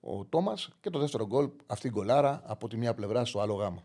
ο 0.00 0.24
Τόμας. 0.24 0.70
Και 0.80 0.90
το 0.90 0.98
δεύτερο 0.98 1.26
γκολ, 1.26 1.50
αυτή 1.66 1.86
η 1.86 1.90
γκολάρα 1.90 2.42
από 2.44 2.68
τη 2.68 2.76
μία 2.76 2.94
πλευρά 2.94 3.24
στο 3.24 3.40
άλλο 3.40 3.54
γάμα. 3.54 3.84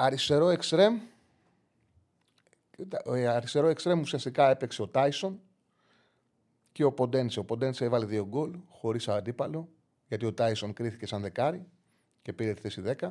Αριστερό 0.00 0.48
εξτρέμ. 0.48 1.00
Αριστερό 3.28 3.66
εξτρέμ 3.66 4.00
ουσιαστικά 4.00 4.50
έπαιξε 4.50 4.82
ο 4.82 4.88
Τάισον 4.88 5.40
και 6.72 6.84
ο 6.84 6.92
Ποντένσε. 6.92 7.38
Ο 7.38 7.44
Ποντένσε 7.44 7.84
έβαλε 7.84 8.04
δύο 8.04 8.26
γκολ 8.26 8.58
χωρίς 8.68 9.08
αντίπαλο. 9.08 9.68
γιατί 10.08 10.26
ο 10.26 10.32
Τάισον 10.32 10.72
κρίθηκε 10.72 11.06
σαν 11.06 11.20
δεκάρι 11.22 11.66
και 12.22 12.32
πήρε 12.32 12.54
τη 12.54 12.60
θέση 12.60 12.82
10. 13.00 13.10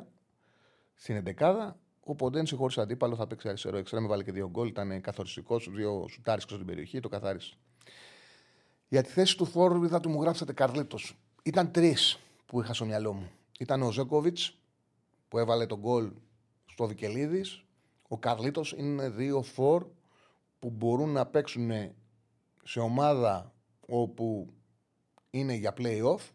Στην 0.94 1.24
11 1.38 1.72
ο 2.00 2.14
Ποντένσε 2.14 2.56
χωρίς 2.56 2.78
αντίπαλο 2.78 3.16
θα 3.16 3.26
παίξει 3.26 3.48
αριστερό 3.48 3.76
εξτρέμ, 3.76 4.06
βάλε 4.06 4.22
και 4.22 4.32
δύο 4.32 4.48
γκολ, 4.48 4.68
ήταν 4.68 5.00
καθοριστικός, 5.00 5.70
δύο 5.70 6.06
σουτάρι 6.10 6.40
στην 6.40 6.66
περιοχή, 6.66 7.00
το 7.00 7.08
καθάρισε. 7.08 7.56
Για 8.88 9.02
τη 9.02 9.08
θέση 9.08 9.36
του 9.36 9.44
φόρου 9.44 9.84
είδα 9.84 10.00
μου 10.06 10.22
γράψατε 10.22 10.52
Καρλίτος. 10.52 11.16
Ήταν 11.42 11.70
τρεις 11.70 12.18
που 12.46 12.60
είχα 12.60 12.74
στο 12.74 12.84
μυαλό 12.84 13.12
μου. 13.12 13.30
Ήταν 13.58 13.82
ο 13.82 13.90
Ζέκοβιτς 13.90 14.58
που 15.28 15.38
έβαλε 15.38 15.66
τον 15.66 15.78
γκολ 15.78 16.12
στο 16.78 16.86
Βικελίδη. 16.86 17.44
Ο 18.08 18.18
Καρλίτος 18.18 18.74
είναι 18.76 19.08
δύο 19.08 19.42
φόρ 19.42 19.86
που 20.58 20.70
μπορούν 20.70 21.10
να 21.10 21.26
παίξουν 21.26 21.70
σε 22.64 22.80
ομάδα 22.80 23.52
όπου 23.86 24.52
είναι 25.30 25.54
για 25.54 25.74
play-off 25.78 26.30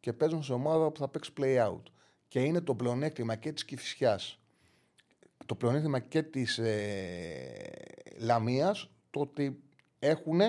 και 0.00 0.12
παίζουν 0.12 0.42
σε 0.42 0.52
ομάδα 0.52 0.90
που 0.90 0.98
θα 0.98 1.08
παίξει 1.08 1.32
play-out. 1.36 1.82
Και 2.28 2.40
είναι 2.40 2.60
το 2.60 2.74
πλεονέκτημα 2.74 3.34
και 3.34 3.52
της 3.52 3.64
Κυφυσιάς, 3.64 4.38
το 5.46 5.54
πλεονέκτημα 5.54 5.98
και 5.98 6.22
της 6.22 6.58
ε, 6.58 7.72
Λαμίας, 8.18 8.90
το 9.10 9.20
ότι 9.20 9.62
έχουν 9.98 10.40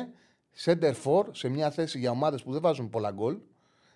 center 0.64 0.94
for 1.04 1.26
σε 1.32 1.50
μια 1.50 1.72
θέση 1.72 2.00
για 2.00 2.12
ομάδες 2.12 2.44
που 2.44 2.52
δεν 2.52 2.62
βάζουν 2.62 2.90
πολλά 2.90 3.12
γκολ. 3.12 3.38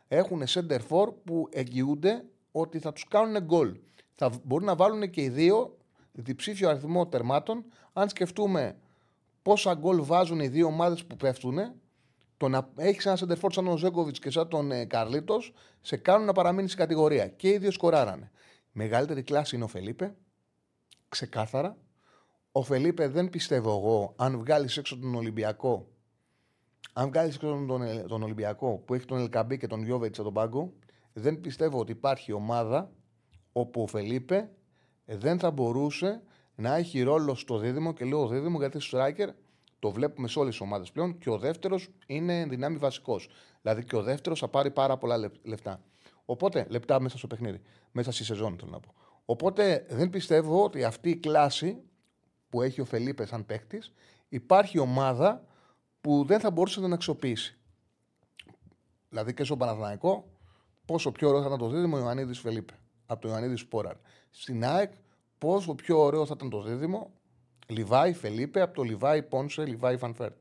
Έχουν 0.07 0.43
center 0.47 0.79
for 0.89 1.13
που 1.23 1.49
εγγυούνται 1.51 2.25
ότι 2.51 2.79
θα 2.79 2.93
τους 2.93 3.07
κάνουν 3.07 3.43
γκολ. 3.43 3.77
Θα 4.19 4.31
μπορούν 4.43 4.65
να 4.65 4.75
βάλουν 4.75 5.09
και 5.09 5.21
οι 5.21 5.29
δύο 5.29 5.77
διψήφιο 6.11 6.69
αριθμό 6.69 7.07
τερμάτων. 7.07 7.65
Αν 7.93 8.09
σκεφτούμε 8.09 8.77
πόσα 9.41 9.73
γκολ 9.73 10.03
βάζουν 10.03 10.39
οι 10.39 10.47
δύο 10.47 10.67
ομάδες 10.67 11.05
που 11.05 11.15
πέφτουν, 11.15 11.57
το 12.37 12.47
να 12.47 12.69
έχεις 12.75 13.05
ένα 13.05 13.15
σεντερφόρ 13.15 13.51
σαν 13.51 13.65
τον 13.65 13.77
Ζέγκοβιτς 13.77 14.19
και 14.19 14.29
σαν 14.29 14.47
τον 14.47 14.71
ε, 14.71 14.85
Καρλίτος, 14.85 15.53
σε 15.81 15.97
κάνουν 15.97 16.25
να 16.25 16.33
παραμείνεις 16.33 16.71
στην 16.71 16.83
κατηγορία. 16.83 17.27
Και 17.27 17.49
οι 17.49 17.57
δύο 17.57 17.71
σκοράρανε. 17.71 18.31
Μεγαλύτερη 18.71 19.23
κλάση 19.23 19.55
είναι 19.55 19.63
ο 19.63 19.67
Φελίπε. 19.67 20.15
Ξεκάθαρα. 21.09 21.77
Ο 22.51 22.63
Φελίπε 22.63 23.07
δεν 23.07 23.29
πιστεύω 23.29 23.69
εγώ, 23.69 24.13
αν 24.15 24.37
βγάλεις 24.37 24.77
έξω 24.77 24.99
τον 24.99 25.15
Ολυμπιακό, 25.15 25.87
αν 26.93 27.07
βγάλεις 27.07 27.35
έξω 27.35 27.65
τον, 27.67 27.81
ε, 27.81 28.03
τον 28.07 28.23
Ολυμπιακό 28.23 28.83
που 28.85 28.93
έχει 28.93 29.05
τον 29.05 29.19
Ελκαμπή 29.19 29.57
και 29.57 29.67
τον 29.67 29.83
Γιώβετς 29.83 30.17
στον 30.17 30.33
πάγκο, 30.33 30.73
δεν 31.13 31.41
πιστεύω 31.41 31.79
ότι 31.79 31.91
υπάρχει 31.91 32.31
ομάδα 32.31 32.91
όπου 33.59 33.81
ο 33.81 33.87
Φελίπε 33.87 34.49
δεν 35.05 35.39
θα 35.39 35.51
μπορούσε 35.51 36.21
να 36.55 36.75
έχει 36.75 37.01
ρόλο 37.01 37.35
στο 37.35 37.57
δίδυμο 37.57 37.93
και 37.93 38.05
λέω 38.05 38.27
δίδυμο 38.27 38.57
γιατί 38.57 38.79
στο 38.79 38.97
striker 38.99 39.27
το 39.79 39.91
βλέπουμε 39.91 40.27
σε 40.27 40.39
όλες 40.39 40.51
τις 40.51 40.61
ομάδες 40.61 40.91
πλέον 40.91 41.17
και 41.17 41.29
ο 41.29 41.37
δεύτερος 41.37 41.89
είναι 42.05 42.45
δυνάμει 42.45 42.77
βασικός. 42.77 43.29
Δηλαδή 43.61 43.83
και 43.83 43.95
ο 43.95 44.01
δεύτερος 44.01 44.39
θα 44.39 44.47
πάρει 44.47 44.71
πάρα 44.71 44.97
πολλά 44.97 45.31
λεφτά. 45.43 45.81
Οπότε, 46.25 46.65
λεπτά 46.69 46.99
μέσα 46.99 47.17
στο 47.17 47.27
παιχνίδι, 47.27 47.61
μέσα 47.91 48.11
στη 48.11 48.23
σεζόν 48.23 48.57
θέλω 48.59 48.71
να 48.71 48.79
πω. 48.79 48.93
Οπότε 49.25 49.85
δεν 49.89 50.09
πιστεύω 50.09 50.63
ότι 50.63 50.83
αυτή 50.83 51.09
η 51.09 51.15
κλάση 51.15 51.81
που 52.49 52.61
έχει 52.61 52.81
ο 52.81 52.85
Φελίπε 52.85 53.25
σαν 53.25 53.45
παίκτης 53.45 53.93
υπάρχει 54.29 54.79
ομάδα 54.79 55.45
που 56.01 56.23
δεν 56.23 56.39
θα 56.39 56.51
μπορούσε 56.51 56.79
να 56.79 56.85
την 56.85 56.93
αξιοποιήσει. 56.93 57.57
Δηλαδή 59.09 59.33
και 59.33 59.43
στο 59.43 59.57
Παναθηναϊκό, 59.57 60.25
πόσο 60.85 61.11
πιο 61.11 61.27
ωραίο 61.27 61.41
θα 61.41 61.47
ήταν 61.47 61.59
το 61.59 61.69
δίδυμο 61.69 61.97
Ιωαννίδης 61.97 62.39
Φελίπε 62.39 62.73
από 63.07 63.21
το 63.21 63.27
Ιωαννίδη 63.27 63.55
Σπόραρ. 63.55 63.95
Στην 64.29 64.65
ΑΕΚ, 64.65 64.91
πόσο 65.37 65.75
πιο 65.75 65.99
ωραίο 65.99 66.25
θα 66.25 66.33
ήταν 66.35 66.49
το 66.49 66.61
δίδυμο 66.61 67.11
Λιβάη 67.67 68.13
Φελίπε 68.13 68.61
από 68.61 68.73
το 68.73 68.83
Λιβάη 68.83 69.23
Πόνσε, 69.23 69.65
Λιβάη 69.65 69.97
Φανφέρ. 69.97 70.31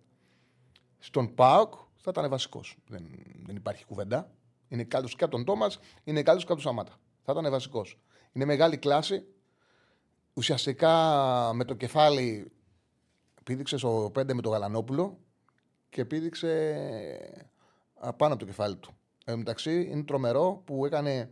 Στον 0.99 1.35
Πάοκ 1.35 1.75
θα 1.95 2.11
ήταν 2.11 2.31
βασικός. 2.31 2.77
Δεν, 2.89 3.07
δεν 3.47 3.57
υπάρχει 3.57 3.85
κουβέντα. 3.85 4.31
Είναι 4.69 4.85
κάτω 4.85 5.09
και 5.09 5.25
από 5.25 5.31
τον 5.31 5.45
Τόμας, 5.45 5.79
είναι 6.05 6.23
κάτω 6.23 6.39
και 6.39 6.45
από 6.45 6.55
τον 6.55 6.63
Σαμάτα. 6.63 6.93
Θα 7.23 7.33
ήταν 7.33 7.51
βασικός. 7.51 7.99
Είναι 8.33 8.45
μεγάλη 8.45 8.77
κλάση. 8.77 9.27
Ουσιαστικά 10.35 10.93
με 11.55 11.65
το 11.65 11.75
κεφάλι 11.75 12.53
πήδηξε 13.45 13.87
ο 13.87 14.11
Πέντε 14.11 14.35
με 14.35 14.43
το 14.43 14.49
Γαλανόπουλο 14.49 15.19
και 15.89 16.05
πήδηξε 16.05 16.51
πάνω 18.17 18.33
από 18.33 18.37
το 18.37 18.45
κεφάλι 18.45 18.77
του. 18.77 18.97
Εν 19.25 19.39
μεταξύ 19.39 19.89
είναι 19.91 20.03
τρομερό 20.03 20.63
που 20.65 20.87
έκανε 20.87 21.31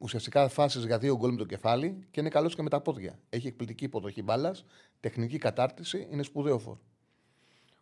ουσιαστικά 0.00 0.48
φάσεις 0.48 0.84
για 0.84 0.98
δύο 0.98 1.16
γκολ 1.16 1.30
με 1.30 1.36
το 1.36 1.44
κεφάλι 1.44 2.06
και 2.10 2.20
είναι 2.20 2.28
καλός 2.28 2.54
και 2.54 2.62
με 2.62 2.68
τα 2.68 2.80
πόδια. 2.80 3.18
Έχει 3.28 3.46
εκπληκτική 3.46 3.84
υποδοχή 3.84 4.22
μπάλας, 4.22 4.64
τεχνική 5.00 5.38
κατάρτιση, 5.38 6.08
είναι 6.10 6.22
σπουδαίο 6.22 6.58
φόρ. 6.58 6.76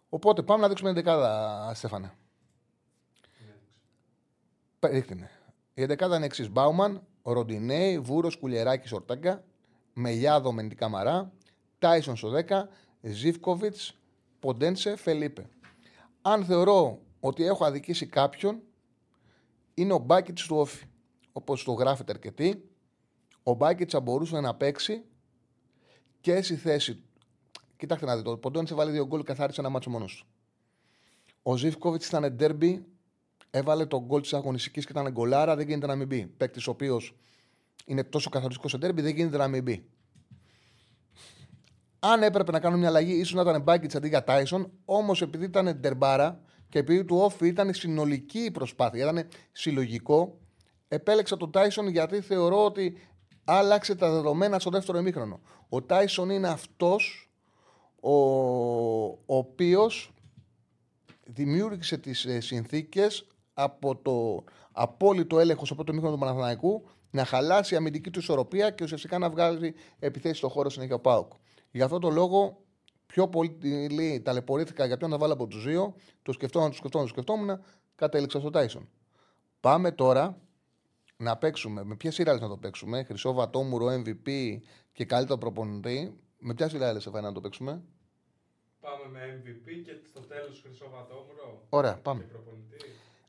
Οπότε 0.09 0.43
πάμε 0.43 0.63
να 0.63 0.69
δείξουμε 0.69 0.93
την 0.93 1.03
δεκάδα, 1.03 1.73
Στέφανε. 1.75 2.13
Ρίχτηνε. 4.81 5.31
Η 5.75 5.85
δεκάδα 5.85 6.17
είναι 6.17 6.25
εξής. 6.25 6.51
Μπάουμαν, 6.51 7.03
Ροντινέη, 7.23 7.99
Βούρος, 7.99 8.37
Κουλιεράκης, 8.37 8.93
Ορτάγκα, 8.93 9.45
Μελιάδο, 9.93 10.53
Μεντικά 10.53 10.89
Μαρά, 10.89 11.33
Τάισον 11.79 12.17
στο 12.17 12.29
10, 12.29 12.69
Ζήφκοβιτς, 13.01 13.99
Ποντένσε, 14.41 14.97
Φελίπε. 14.97 15.49
Αν 16.23 16.45
θεωρώ 16.45 16.99
ότι 17.21 17.45
έχω 17.45 17.65
αδικήσει 17.65 18.07
κάποιον, 18.07 18.63
είναι 19.75 19.93
ο 19.93 19.99
Μπάκιτ 19.99 20.39
του 20.39 20.57
Όφη 20.57 20.87
όπως 21.39 21.65
το 21.65 21.73
γράφετε 21.73 22.13
αρκετοί, 22.13 22.69
ο 23.43 23.55
Μπάκετ 23.55 23.89
θα 23.93 24.01
μπορούσε 24.01 24.41
να 24.41 24.55
παίξει 24.55 25.05
και 26.21 26.43
στη 26.43 26.57
θέση. 26.57 27.03
Κοιτάξτε 27.77 28.07
να 28.07 28.17
δείτε, 28.17 28.31
ο 28.31 28.39
Ποντώνη 28.39 28.69
βάλει 28.73 28.91
δύο 28.91 29.07
γκολ 29.07 29.23
καθάρισε 29.23 29.61
ένα 29.61 29.69
μάτσο 29.69 29.91
μόνος 29.91 30.17
του. 30.17 30.27
Ο 31.43 31.57
Ζήφκοβιτς 31.57 32.07
ήταν 32.07 32.35
ντέρμπι, 32.35 32.87
έβαλε 33.51 33.87
τον 33.87 34.05
γκολ 34.05 34.21
της 34.21 34.35
αγωνιστικής 34.35 34.87
και 34.87 34.93
ήταν 34.93 35.13
γκολάρα, 35.13 35.57
δεν 35.57 35.67
γίνεται 35.67 35.87
να 35.87 35.95
μην 35.95 36.07
μπει. 36.07 36.27
Παίκτης 36.27 36.67
ο 36.67 36.71
οποίος 36.71 37.17
είναι 37.87 38.05
τόσο 38.05 38.31
καθοριστικός 38.31 38.71
σε 38.71 38.79
ντέρμπι, 38.79 39.03
δεν 39.03 39.15
γίνεται 39.15 39.37
να 39.37 39.49
μην 39.49 39.63
μπει. 39.63 39.85
Αν 41.99 42.23
έπρεπε 42.23 42.53
να 42.53 42.61
κάνουν 42.61 42.79
μια 42.79 42.89
αλλαγή, 42.89 43.13
ίσως 43.13 43.35
να 43.35 43.41
ήταν 43.41 43.63
Μπάκετ 43.63 43.97
αντί 43.97 44.09
για 44.09 44.25
Τάισον, 44.25 44.71
όμως 44.85 45.23
επειδή 45.23 45.45
ήταν 45.45 45.79
ντερμπάρα 45.81 46.41
και 46.69 46.79
επειδή 46.79 47.05
του 47.05 47.17
όφη 47.17 47.47
ήταν 47.47 47.75
συνολική 47.75 48.39
η 48.39 48.51
προσπάθεια, 48.51 49.03
ήταν 49.11 49.29
συλλογικό, 49.53 50.39
επέλεξα 50.89 51.37
τον 51.37 51.51
Τάισον 51.51 51.89
γιατί 51.89 52.21
θεωρώ 52.21 52.65
ότι 52.65 52.99
άλλαξε 53.45 53.95
τα 53.95 54.11
δεδομένα 54.11 54.59
στο 54.59 54.71
δεύτερο 54.71 54.99
ημίχρονο. 54.99 55.41
Ο 55.69 55.83
Τάισον 55.83 56.31
είναι 56.31 56.49
αυτός 56.49 57.31
ο, 58.01 58.17
ο 59.07 59.37
οποίος 59.37 60.13
δημιούργησε 61.25 61.99
τις 61.99 62.25
ε, 62.25 62.41
συνθήκες 62.41 63.27
από 63.55 63.97
το 63.97 64.45
απόλυτο 64.73 65.39
έλεγχος 65.39 65.67
στο 65.67 65.75
πρώτο 65.75 65.93
μήχρονο 65.93 66.15
του 66.15 66.21
Παναθηναϊκού 66.21 66.89
να 67.11 67.25
χαλάσει 67.25 67.75
η 67.75 67.77
αμυντική 67.77 68.11
του 68.11 68.19
ισορροπία 68.19 68.71
και 68.71 68.85
ουσιαστικά 68.85 69.19
να 69.19 69.31
βγάλει 69.31 69.75
επιθέσεις 69.99 70.39
στον 70.39 70.51
χώρο 70.51 70.71
συνέχεια 70.71 70.95
ο 70.95 71.01
Πάουκ. 71.01 71.33
Γι' 71.71 71.83
αυτό 71.83 71.99
το 71.99 72.11
λόγο 72.11 72.63
πιο 73.07 73.29
πολύ 73.29 74.21
ταλαιπωρήθηκα 74.25 74.87
για 74.87 74.97
ποιον 74.97 75.11
να 75.11 75.19
βάλω 75.19 75.33
από 75.33 75.47
τους 75.47 75.65
δύο. 75.65 75.95
Το 76.23 76.33
σκεφτόμουν, 76.33 76.71
το 76.71 76.77
σκεφτόμουν, 76.77 77.07
το 77.07 77.13
σκεφτόμουν, 77.13 77.61
κατέληξα 77.95 78.41
στο 78.41 78.51
Τάισον. 78.51 78.89
Πάμε 79.61 79.93
τώρα 79.93 80.39
να 81.19 81.37
παίξουμε. 81.37 81.85
Με 81.85 81.97
ποια 81.97 82.11
σειρά 82.11 82.39
να 82.39 82.49
το 82.49 82.57
παίξουμε, 82.57 83.03
Χρυσό 83.03 83.33
Βατόμουρο, 83.33 83.87
MVP 83.87 84.59
και 84.93 85.05
καλύτερο 85.05 85.39
προπονητή. 85.39 86.19
Με 86.39 86.55
ποια 86.55 86.69
σειρά 86.69 86.93
λες, 86.93 87.07
να 87.07 87.33
το 87.33 87.41
παίξουμε; 87.41 87.83
Πάμε 88.81 89.09
με 89.11 89.43
MVP 89.43 89.83
και 89.85 89.93
στο 90.09 90.21
τέλος 90.21 90.61
Χρυσό 90.65 90.91
Βατόμουρο. 90.91 91.63
Ωραία, 91.69 91.99
πάμε. 91.99 92.29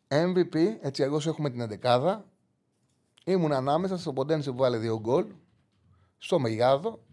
MVP, 0.08 0.56
έτσι 0.82 1.04
εγώ 1.04 1.20
έχουμε 1.26 1.50
την 1.50 1.80
11 1.82 2.22
Ήμουν 3.26 3.52
ανάμεσα 3.52 3.98
στον 3.98 4.14
Ποντένσε 4.14 4.52
που 4.52 4.58
βάλε 4.58 4.78
δύο 4.78 5.00
γκολ, 5.00 5.26
στο 6.18 6.40
Μεγιάδο 6.40 7.04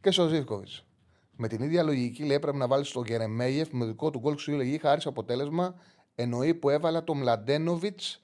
και 0.00 0.10
στο 0.10 0.28
Ζήφκοβιτς. 0.28 0.84
Με 1.36 1.48
την 1.48 1.62
ίδια 1.62 1.82
λογική 1.82 2.24
λέει 2.24 2.36
έπρεπε 2.36 2.56
να 2.56 2.66
βάλεις 2.66 2.88
στο 2.88 3.02
Γερεμέγεφ 3.06 3.70
με 3.70 3.84
δικό 3.84 4.10
του 4.10 4.18
γκολ 4.18 4.34
ξυλογή 4.34 4.78
χάρη 4.78 5.00
αποτέλεσμα 5.04 5.74
εννοεί 6.14 6.54
που 6.54 6.68
έβαλε 6.68 7.00
το 7.00 7.14
Μλαντένοβιτς 7.14 8.22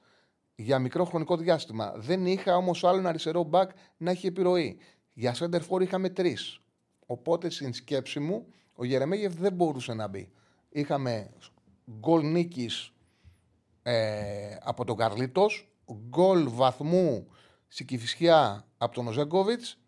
για 0.57 0.79
μικρό 0.79 1.05
χρονικό 1.05 1.37
διάστημα. 1.37 1.93
Δεν 1.97 2.27
είχα 2.27 2.57
όμως 2.57 2.85
άλλον 2.85 3.07
αριστερό 3.07 3.43
μπακ 3.43 3.71
να 3.97 4.11
έχει 4.11 4.27
επιρροή. 4.27 4.79
Για 5.13 5.35
center 5.39 5.61
for 5.69 5.83
είχαμε 5.83 6.09
τρεις. 6.09 6.61
Οπότε 7.07 7.51
στην 7.51 7.75
σκέψη 7.75 8.21
μου 8.21 8.47
ο 8.75 8.85
Γερεμέγεφ 8.85 9.35
δεν 9.35 9.53
μπορούσε 9.53 9.95
να 9.95 10.09
μπει. 10.09 10.31
Είχαμε 10.69 11.31
γκολ 11.91 12.31
νίκης 12.31 12.93
ε, 13.83 14.57
από 14.63 14.85
τον 14.85 14.97
Καρλίτος, 14.97 15.69
γκολ 16.09 16.49
βαθμού 16.51 17.27
στην 17.69 17.87
Κυφυσιά 17.87 18.67
από 18.79 18.95
τον 18.95 19.07
Οζέγκοβιτς 19.07 19.79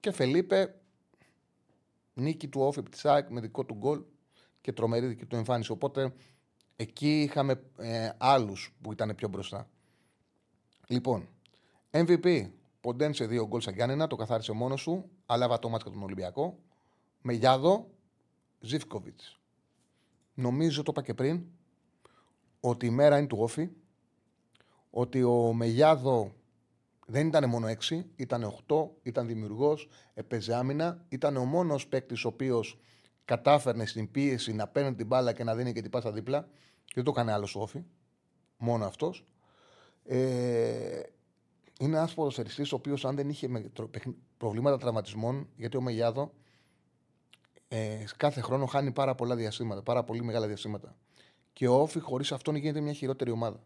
και 0.00 0.10
Φελίπε 0.10 0.74
νίκη 2.14 2.48
του 2.48 2.60
Όφη 2.60 2.82
Πτισάκ 2.82 3.30
με 3.30 3.40
δικό 3.40 3.64
του 3.64 3.74
γκολ 3.74 4.02
και 4.60 4.72
τρομερή 4.72 5.06
δική 5.06 5.26
του 5.26 5.36
εμφάνιση. 5.36 5.70
Οπότε 5.70 6.12
εκεί 6.76 7.22
είχαμε 7.22 7.62
ε, 7.78 8.10
άλλους 8.18 8.76
που 8.80 8.92
ήταν 8.92 9.14
πιο 9.14 9.28
μπροστά. 9.28 9.68
Λοιπόν, 10.90 11.28
MVP. 11.90 12.50
Ποντένσε 12.80 13.26
δύο 13.26 13.46
γκολ 13.46 13.60
σαν 13.60 13.74
Γιάννενα, 13.74 14.06
το 14.06 14.16
καθάρισε 14.16 14.52
μόνος 14.52 14.80
σου. 14.80 15.10
Αλλά 15.26 15.58
το 15.58 15.68
μάτς 15.68 15.84
τον 15.84 16.02
Ολυμπιακό. 16.02 16.58
Με 17.22 17.32
Γιάδο, 17.32 17.90
Ζήφκοβιτς. 18.60 19.40
Νομίζω, 20.34 20.82
το 20.82 20.90
είπα 20.90 21.02
και 21.02 21.14
πριν, 21.14 21.44
ότι 22.60 22.86
η 22.86 22.90
μέρα 22.90 23.18
είναι 23.18 23.26
του 23.26 23.38
όφη. 23.40 23.68
ότι 24.90 25.22
ο 25.22 25.52
Μεγιάδο 25.52 26.32
δεν 27.06 27.26
ήταν 27.26 27.48
μόνο 27.48 27.66
6, 27.66 28.04
ήταν 28.16 28.44
8, 28.66 28.90
ήταν 29.02 29.26
δημιουργός, 29.26 29.88
έπαιζε 30.14 30.54
άμυνα. 30.54 31.04
Ήταν 31.08 31.36
ο 31.36 31.44
μόνος 31.44 31.86
παίκτης 31.86 32.24
ο 32.24 32.28
οποίος 32.28 32.80
κατάφερνε 33.24 33.86
στην 33.86 34.10
πίεση 34.10 34.52
να 34.52 34.68
παίρνει 34.68 34.94
την 34.94 35.06
μπάλα 35.06 35.32
και 35.32 35.44
να 35.44 35.54
δίνει 35.54 35.72
και 35.72 35.80
την 35.80 35.90
πάσα 35.90 36.12
δίπλα. 36.12 36.48
Και 36.84 36.92
δεν 36.94 37.04
το 37.04 37.10
έκανε 37.10 37.32
άλλος 37.32 37.56
όφη. 37.56 37.84
Μόνο 38.56 38.84
αυτός. 38.84 39.26
Ε, 40.10 41.02
είναι 41.78 41.96
ένας 41.96 42.14
ποδοσφαιριστής 42.14 42.72
ο 42.72 42.76
οποίος, 42.76 43.04
αν 43.04 43.16
δεν 43.16 43.28
είχε 43.28 43.48
προβλήματα 44.36 44.78
τραυματισμών, 44.78 45.48
γιατί 45.56 45.76
ο 45.76 45.80
Μεγιάδο 45.80 46.32
ε, 47.68 48.04
κάθε 48.16 48.40
χρόνο 48.40 48.66
χάνει 48.66 48.92
πάρα 48.92 49.14
πολλά 49.14 49.36
διαστήματα, 49.36 49.82
πάρα 49.82 50.04
πολύ 50.04 50.22
μεγάλα 50.22 50.46
διαστήματα. 50.46 50.96
Και 51.52 51.68
ο 51.68 51.80
Όφη 51.80 52.00
χωρίς 52.00 52.32
αυτόν 52.32 52.54
γίνεται 52.54 52.80
μια 52.80 52.92
χειρότερη 52.92 53.30
ομάδα. 53.30 53.62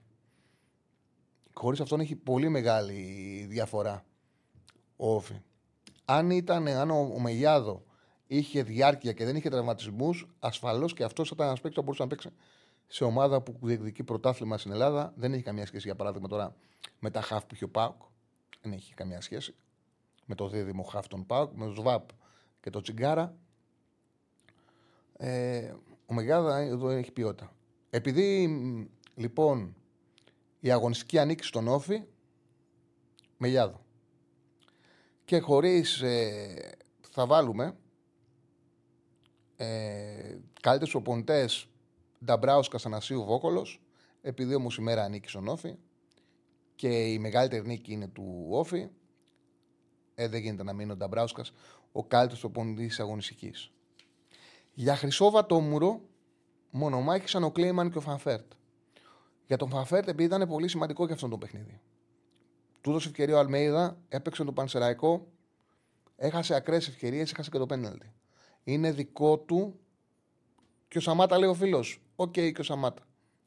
Χωρίς 1.52 1.80
αυτόν 1.80 2.00
έχει 2.00 2.16
πολύ 2.16 2.48
μεγάλη 2.48 3.00
διαφορά 3.48 4.04
ο 4.96 5.14
Όφη. 5.14 5.40
Αν, 6.04 6.30
ήταν, 6.30 6.68
αν 6.68 6.90
ο, 6.90 7.12
ο 7.14 7.20
Μεγιάδο 7.20 7.84
είχε 8.26 8.62
διάρκεια 8.62 9.12
και 9.12 9.24
δεν 9.24 9.36
είχε 9.36 9.48
τραυματισμούς, 9.48 10.34
ασφαλώς 10.38 10.94
και 10.94 11.04
αυτός 11.04 11.28
θα 11.28 11.34
ήταν 11.34 11.46
ένας 11.46 11.60
παίκτης 11.60 11.78
που 11.78 11.84
μπορούσε 11.84 12.02
να 12.02 12.08
παίξει 12.08 12.30
σε 12.92 13.04
ομάδα 13.04 13.40
που 13.40 13.58
διεκδικεί 13.60 14.02
πρωτάθλημα 14.02 14.58
στην 14.58 14.72
Ελλάδα. 14.72 15.12
Δεν 15.16 15.32
έχει 15.32 15.42
καμία 15.42 15.66
σχέση, 15.66 15.86
για 15.86 15.96
παράδειγμα, 15.96 16.28
τώρα 16.28 16.56
με 16.98 17.10
τα 17.10 17.20
χαφ 17.20 17.46
που 17.46 17.54
είχε 17.54 17.64
ο 17.64 17.68
Πάουκ. 17.68 18.02
Δεν 18.62 18.72
έχει 18.72 18.94
καμία 18.94 19.20
σχέση. 19.20 19.54
Με 20.26 20.34
το 20.34 20.48
δίδυμο 20.48 20.82
χαφ 20.82 21.08
των 21.08 21.26
Πάουκ, 21.26 21.52
με 21.54 21.66
το 21.66 21.72
ΣΒΑΠ 21.72 22.08
και 22.60 22.70
το 22.70 22.80
Τσιγκάρα. 22.80 23.36
Ε, 25.16 25.72
ο 26.06 26.14
Μεγάδα 26.14 26.58
εδώ 26.58 26.88
έχει 26.88 27.12
ποιότητα. 27.12 27.52
Επειδή 27.90 28.48
λοιπόν 29.14 29.76
η 30.60 30.70
αγωνιστική 30.70 31.18
ανήκει 31.18 31.44
στον 31.44 31.68
Όφη, 31.68 32.02
Μεγιάδο. 33.36 33.80
Και 35.24 35.38
χωρίς 35.38 36.00
ε, 36.00 36.76
θα 37.10 37.26
βάλουμε 37.26 37.76
ε, 39.56 40.36
καλύτερους 40.60 40.94
οπονητές 40.94 41.66
Νταμπράουσκα 42.24 42.78
Ανασίου 42.84 43.24
Βόκολος, 43.24 43.82
επειδή 44.22 44.54
όμω 44.54 44.68
η 44.78 44.82
μέρα 44.82 45.02
ανήκει 45.02 45.28
στον 45.28 45.48
Όφη 45.48 45.76
και 46.74 46.88
η 46.88 47.18
μεγαλύτερη 47.18 47.66
νίκη 47.66 47.92
είναι 47.92 48.08
του 48.08 48.46
Όφη, 48.50 48.88
ε, 50.14 50.28
δεν 50.28 50.40
γίνεται 50.40 50.62
να 50.62 50.72
μείνει 50.72 50.90
ο 50.90 50.96
Νταμπράουσκα 50.96 51.44
ο 51.92 52.04
καλύτερος 52.04 52.44
οπονητή 52.44 52.86
της 52.86 53.00
αγωνιστικής. 53.00 53.72
Για 54.74 54.96
Χρυσό 54.96 55.30
Βατόμουρο, 55.30 56.00
μονομάχησαν 56.70 57.44
ο 57.44 57.50
Κλέιμαν 57.50 57.90
και 57.90 57.98
ο 57.98 58.00
Φανφέρτ. 58.00 58.52
Για 59.46 59.56
τον 59.56 59.68
Φανφέρτ, 59.68 60.08
επειδή 60.08 60.24
ήταν 60.24 60.48
πολύ 60.48 60.68
σημαντικό 60.68 61.06
και 61.06 61.12
αυτό 61.12 61.28
το 61.28 61.38
παιχνίδι. 61.38 61.80
Του 62.80 62.90
έδωσε 62.90 63.08
ευκαιρία 63.08 63.36
ο 63.36 63.38
Αλμέιδα, 63.38 63.98
έπαιξε 64.08 64.44
το 64.44 64.52
Πανσεραϊκό, 64.52 65.26
έχασε 66.16 66.54
ακραίες 66.54 66.88
ευκαιρίες, 66.88 67.32
έχασε 67.32 67.50
και 67.50 67.58
το 67.58 67.66
πέναλτι. 67.66 68.12
Είναι 68.64 68.92
δικό 68.92 69.38
του 69.38 69.80
και 70.88 70.98
ο 70.98 71.00
Σαμάτα 71.00 71.38
λέει 71.38 71.48
ο 71.48 71.54
φίλος. 71.54 72.01
OK, 72.22 72.28
okay, 72.28 72.52
και 72.52 72.60
ο 72.60 72.64
Σαμάτα. 72.64 73.02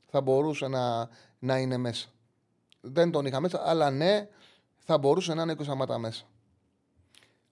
Θα 0.06 0.22
μπορούσε 0.22 0.68
να, 0.68 1.10
να 1.40 1.58
είναι 1.58 1.78
μέσα. 1.78 2.08
Δεν 2.82 3.12
τον 3.12 3.26
είχα 3.26 3.40
μέσα, 3.40 3.62
αλλά 3.66 3.92
ναι, 3.92 4.28
θα 4.78 4.98
μπορούσε 4.98 5.34
να 5.34 5.42
είναι 5.42 5.56
και 5.56 5.62
ο 5.62 5.66
Σαμάτα 5.66 5.98
μέσα. 5.98 6.26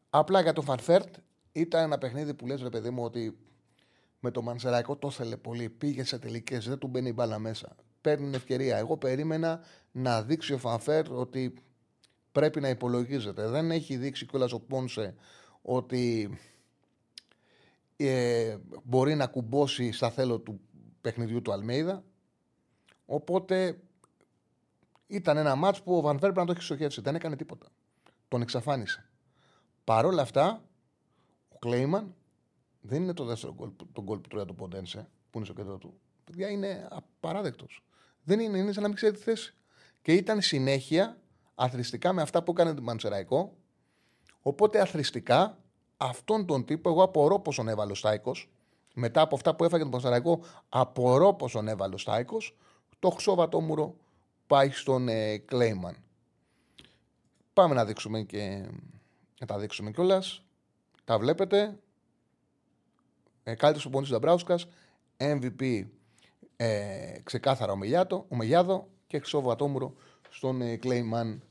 Απλά 0.10 0.42
για 0.42 0.54
τον 0.54 0.64
Φαρφέρτ 0.64 1.16
ήταν 1.52 1.84
ένα 1.84 1.98
παιχνίδι 1.98 2.34
που 2.34 2.48
λες 2.48 2.62
ρε 2.62 2.70
παιδί 2.70 2.90
μου 2.90 3.04
ότι 3.04 3.38
με 4.20 4.32
το 4.32 4.42
Μανσεραϊκό 4.42 4.96
το 4.96 5.08
ήθελε 5.08 5.38
πολύ. 5.38 5.70
Πήγε 5.70 6.04
σε 6.04 6.20
τελικές, 6.20 6.68
δεν 6.68 6.78
του 6.78 6.88
μπαίνει 6.88 7.10
η 7.10 7.14
μπάλα 7.16 7.40
μέσα. 7.40 7.76
Παίρνει 8.02 8.36
ευκαιρία. 8.36 8.78
Εγώ 8.78 8.98
περίμενα 8.98 9.64
να 9.92 10.22
δείξει 10.22 10.54
ο 10.54 10.58
Φανφέρ 10.58 11.12
ότι 11.12 11.54
πρέπει 12.32 12.62
να 12.62 12.70
υπολογίζεται. 12.70 13.48
Δεν 13.48 13.72
έχει 13.72 13.98
δείξει 13.98 14.26
κιόλας 14.26 14.52
ο 14.52 14.60
Πόνσε 14.60 15.16
ότι 15.62 16.38
ε, 17.96 18.58
μπορεί 18.84 19.16
να 19.16 19.28
κουμπώσει 19.28 19.92
στα 19.92 20.10
θέλω 20.10 20.40
του 20.40 20.62
παιχνιδιού 21.04 21.42
του 21.42 21.52
Αλμέιδα. 21.52 22.04
Οπότε 23.06 23.80
ήταν 25.08 25.38
ένα 25.38 25.56
μάτς 25.56 25.82
που 25.82 25.98
ο 25.98 26.02
Βαν 26.02 26.18
πρέπει 26.20 26.38
να 26.38 26.46
το 26.46 26.52
έχει 26.52 26.62
στοχεύσει. 26.62 27.02
Δεν 27.02 27.16
έκανε 27.16 27.36
τίποτα. 27.36 27.68
Τον 28.28 28.42
εξαφάνισε. 28.42 29.10
Παρ' 29.84 30.06
όλα 30.06 30.22
αυτά, 30.22 30.64
ο 31.50 31.58
Κλέιμαν 31.60 32.16
δεν 32.82 33.02
είναι 33.02 33.14
το 33.14 33.24
δεύτερο 33.24 33.54
γκολ, 33.54 33.70
το 33.92 34.02
γκολ 34.02 34.20
που 34.20 34.28
τρώει 34.28 34.46
το 34.46 34.54
Ποντένσε, 34.54 35.10
που 35.30 35.38
είναι 35.38 35.46
στο 35.46 35.54
κέντρο 35.54 35.78
του. 35.78 36.00
Παιδιά 36.24 36.50
είναι 36.50 36.88
απαράδεκτος. 36.92 37.84
Δεν 38.24 38.40
είναι, 38.40 38.58
είναι 38.58 38.72
σαν 38.72 38.82
να 38.82 38.88
μην 38.88 38.98
ξέρει 38.98 39.16
τη 39.16 39.22
θέση. 39.22 39.56
Και 40.02 40.14
ήταν 40.14 40.42
συνέχεια 40.42 41.18
αθρηστικά 41.56 42.14
με 42.14 42.22
αυτά 42.22 42.44
που 42.44 42.52
έκανε 42.52 42.74
το 42.74 42.82
Μαντσεραϊκό. 42.82 43.58
Οπότε 44.42 44.80
αθρηστικά 44.82 45.58
αυτόν 45.98 46.46
τον 46.46 46.66
τύπο, 46.66 46.90
εγώ 46.90 47.04
απορώ 47.04 47.40
πόσον 47.40 47.68
έβαλε 47.68 47.92
ο 47.92 47.96
Στάικος. 47.96 48.50
Μετά 48.94 49.22
από 49.22 49.36
αυτά 49.36 49.56
που 49.56 49.64
έφαγε 49.64 49.84
τον 49.84 49.92
Πανσεραϊκό, 49.92 50.40
απορώ 50.70 51.34
πόσον 51.34 51.68
έβαλε 51.68 51.94
ο 51.94 51.98
Στάικος. 51.98 52.58
Το 53.00 53.10
χρυσό 53.10 53.50
πάει 54.48 54.70
στον 54.70 55.08
ε, 55.08 55.38
Κλέιμαν. 55.38 55.96
Πάμε 57.54 57.74
να 57.74 57.86
δείξουμε 57.86 58.22
και 58.22 58.66
να 59.40 59.48
τα 59.48 59.60
δείξουμε 59.60 59.92
κιόλας. 59.92 60.44
Τα 61.06 61.20
βλέπετε 61.20 61.80
ε, 63.44 63.56
καλύτερος 63.56 63.90
του 63.90 64.14
Νταμπράουσκα, 64.14 64.60
MVP 65.18 65.86
ε, 66.56 67.20
ξεκάθαρα 67.24 67.72
ο, 67.72 67.76
Μελιάτο, 67.76 68.26
ο 68.30 68.36
Μελιάδο 68.36 68.88
και 69.08 69.18
χρυσό 69.18 69.42
βατόμουρο 69.42 69.94
στον 70.30 70.62
ε, 70.62 70.76
Κλέιμαν. 70.76 71.44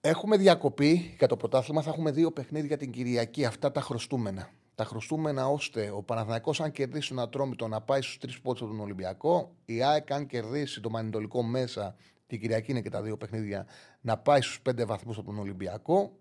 Έχουμε 0.00 0.36
διακοπή 0.36 1.14
για 1.18 1.28
το 1.28 1.36
πρωτάθλημα. 1.36 1.82
Θα 1.82 1.90
έχουμε 1.90 2.10
δύο 2.10 2.32
παιχνίδια 2.32 2.76
την 2.76 2.90
Κυριακή. 2.90 3.44
Αυτά 3.44 3.72
τα 3.72 3.80
χρωστούμενα. 3.80 4.50
Τα 4.80 4.86
χρωστούμενα 4.86 5.48
ώστε 5.48 5.90
ο 5.90 6.02
Παναθηναϊκός 6.02 6.60
αν 6.60 6.72
κερδίσει 6.72 7.08
τον 7.08 7.18
Ατρόμητο 7.18 7.68
να 7.68 7.80
πάει 7.80 8.02
στους 8.02 8.18
τρεις 8.18 8.40
πόντους 8.40 8.62
από 8.62 8.70
τον 8.70 8.80
Ολυμπιακό. 8.80 9.56
Η 9.64 9.82
ΑΕΚ 9.82 10.10
αν 10.10 10.26
κερδίσει 10.26 10.80
το 10.80 10.90
Μανιτολικό 10.90 11.42
μέσα 11.42 11.94
την 12.26 12.40
Κυριακή 12.40 12.70
είναι 12.70 12.80
και 12.80 12.90
τα 12.90 13.02
δύο 13.02 13.16
παιχνίδια 13.16 13.66
να 14.00 14.16
πάει 14.18 14.40
στους 14.40 14.60
πέντε 14.60 14.84
βαθμούς 14.84 15.18
από 15.18 15.26
τον 15.26 15.38
Ολυμπιακό 15.38 16.18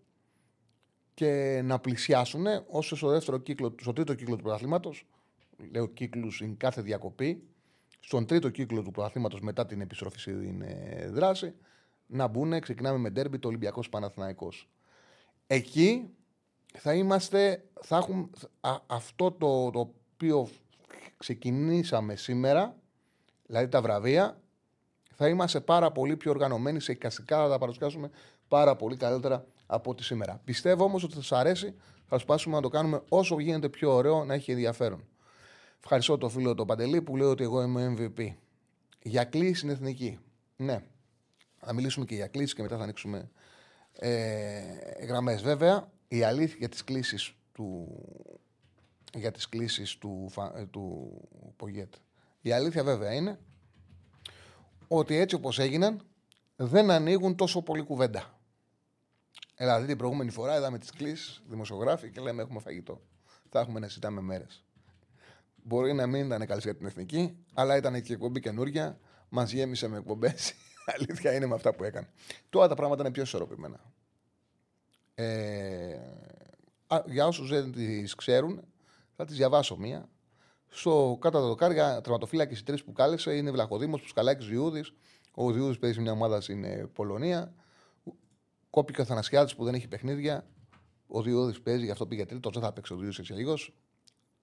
και 1.14 1.62
να 1.64 1.80
πλησιάσουν 1.80 2.46
όσο 2.68 2.96
στο, 2.96 3.10
δεύτερο 3.10 3.38
κύκλο, 3.38 3.76
στο 3.82 3.94
τρίτο 3.94 4.14
κύκλο 4.14 4.36
του 4.36 4.44
πρωταθλήματος, 4.44 5.06
λέω 5.72 5.88
κύκλους 5.88 6.42
in 6.46 6.54
κάθε 6.58 6.82
διακοπή, 6.82 7.44
στον 8.00 8.26
τρίτο 8.26 8.50
κύκλο 8.50 8.82
του 8.82 8.92
πρωταθλήματος 8.92 9.42
μετά 9.42 9.66
την 9.66 9.82
επιστροφή 9.82 10.20
στην 10.20 10.62
ε, 10.62 11.10
δράση, 11.10 11.54
να 12.06 12.28
μπουν. 12.28 12.60
Ξεκινάμε 12.60 12.98
με 12.98 13.10
ντέρμπι 13.10 13.40
το 13.40 13.48
Ολυμπιακός 13.48 13.90
Παναθηναϊκός. 13.90 14.70
Εκεί 15.48 16.10
θα 16.78 16.94
είμαστε, 16.94 17.64
θα 17.82 17.98
έχουμε 17.98 18.30
αυτό 18.88 19.32
το, 19.32 19.72
το 19.72 19.80
οποίο 19.80 20.50
ξεκινήσαμε 21.18 22.16
σήμερα, 22.16 22.76
δηλαδή 23.46 23.68
τα 23.68 23.82
βραβεία, 23.82 24.40
θα 25.16 25.28
είμαστε 25.28 25.60
πάρα 25.60 25.92
πολύ 25.92 26.18
πιο 26.18 26.32
οργανωμένοι 26.32 26.80
σε 26.80 26.92
εικαστικά, 26.92 27.38
θα 27.38 27.50
τα 27.50 27.58
παρουσιάσουμε 27.58 28.10
πάρα 28.48 28.76
πολύ 28.76 28.98
καλύτερα 28.98 29.46
από 29.66 29.90
ό,τι 29.90 30.04
σήμερα. 30.04 30.42
Πιστεύω 30.44 30.84
όμως 30.84 31.04
ότι 31.04 31.14
θα 31.14 31.22
σας 31.22 31.40
αρέσει, 31.40 31.76
θα 32.08 32.18
σπάσουμε 32.18 32.56
να 32.56 32.62
το 32.62 32.70
κάνουμε 32.70 33.02
όσο 33.10 33.40
γίνεται 33.40 33.70
πιο 33.70 33.94
ωραίο, 33.94 34.26
να 34.26 34.34
έχει 34.34 34.52
ενδιαφέρον. 34.52 35.04
Ευχαριστώ 35.80 36.18
τον 36.18 36.30
φίλο 36.30 36.56
τον 36.56 36.68
Παντελή 36.68 37.02
που 37.02 37.18
λέει 37.18 37.28
ότι 37.28 37.44
εγώ 37.44 37.62
είμαι 37.62 37.96
MVP. 37.98 38.34
Για 39.02 39.24
κλίση 39.24 39.54
στην 39.54 39.70
εθνική. 39.70 40.20
Ναι. 40.56 40.84
Θα 41.58 41.74
μιλήσουμε 41.74 42.06
και 42.06 42.16
για 42.16 42.28
κλίση 42.28 42.56
και 42.56 42.62
μετά 42.62 42.78
θα 42.78 42.84
ανοίξουμε 42.84 43.30
ε, 43.94 44.62
γραμμές. 45.06 45.42
Βέβαια, 45.42 45.92
η 46.10 46.24
αλήθεια 46.24 46.56
για 46.60 46.70
τις 46.70 46.84
κλήσεις 46.84 47.34
του, 47.52 47.88
για 49.14 49.32
τις 49.32 49.50
κλήσεις 49.50 49.98
του, 49.98 50.32
ε, 50.56 50.66
του 50.66 51.12
Πογέτ. 51.56 51.94
Η 52.42 52.52
αλήθεια 52.52 52.84
βέβαια 52.84 53.14
είναι 53.14 53.40
ότι 54.88 55.16
έτσι 55.16 55.36
όπως 55.36 55.60
έγιναν 55.60 56.02
δεν 56.56 56.92
ανοίγουν 56.92 57.36
τόσο 57.36 57.62
πολύ 57.62 57.82
κουβέντα. 57.82 58.40
Δηλαδή 59.58 59.86
την 59.86 59.98
προηγούμενη 59.98 60.32
φορά 60.32 60.58
είδαμε 60.58 60.78
τις 60.78 60.92
κλήσεις 60.92 61.44
δημοσιογράφοι 61.48 62.12
και 62.12 62.22
λέμε 62.22 62.42
έχουμε 62.42 62.60
φαγητό. 62.60 63.02
Θα 63.50 63.60
έχουμε 63.60 63.80
να 63.80 63.88
συζητάμε 63.88 64.22
μέρες. 64.22 64.64
Μπορεί 65.56 65.94
να 65.94 66.08
μην 66.08 66.26
ήταν 66.26 66.46
καλή 66.46 66.62
για 66.64 66.76
την 66.76 66.86
εθνική, 66.86 67.38
αλλά 67.54 67.76
ήταν 67.76 68.02
και 68.02 68.14
εκπομπή 68.14 68.40
καινούρια. 68.40 69.00
Μας 69.30 69.52
γέμισε 69.52 69.88
με 69.88 69.98
εκπομπές. 69.98 70.54
Αλήθεια 70.96 71.34
είναι 71.34 71.46
με 71.46 71.56
αυτά 71.56 71.74
που 71.74 71.84
έκανε. 71.84 72.10
Τώρα 72.50 72.68
τα 72.68 72.76
πράγματα 72.76 73.02
είναι 73.02 73.12
πιο 73.12 73.22
ισορροπημένα. 73.22 73.80
Ε, 75.22 76.00
για 77.06 77.28
όσους 77.28 77.50
δεν 77.50 77.72
τις 77.72 78.16
ξέρουν, 78.16 78.64
θα 79.16 79.26
τις 79.26 79.36
διαβάσω 79.36 79.78
μία. 79.78 80.10
Στο 80.68 81.18
κάτω 81.22 81.40
τα 81.40 81.46
δοκάρια, 81.46 82.02
τραυματοφύλακε 82.02 82.54
οι 82.54 82.64
τρεις 82.64 82.84
που 82.84 82.92
κάλεσε 82.92 83.36
είναι 83.36 83.52
Βλαχοδήμος, 83.52 84.02
Πουσκαλάκης 84.02 84.48
Διούδης. 84.48 84.94
Ο 85.32 85.52
Διούδης 85.52 85.80
παίζει 85.80 85.96
σε 85.96 86.02
μια 86.02 86.12
ομάδα 86.12 86.42
στην 86.42 86.92
Πολωνία. 86.94 87.54
Κόπηκε 88.70 89.02
ο 89.02 89.06
Θανασιάδης 89.06 89.56
που 89.56 89.64
δεν 89.64 89.74
έχει 89.74 89.88
παιχνίδια. 89.88 90.48
Ο 91.08 91.22
Διόδη 91.22 91.60
παίζει, 91.60 91.86
γι' 91.86 91.92
αυτό 91.92 92.08
πήγε 92.08 92.26
τρίτος. 92.26 92.54
Δεν 92.54 92.62
θα 92.62 92.74
παίξει 92.74 92.94
ο 92.94 92.96
Διόδη 92.96 93.16
έτσι 93.20 93.34
λίγο. 93.34 93.56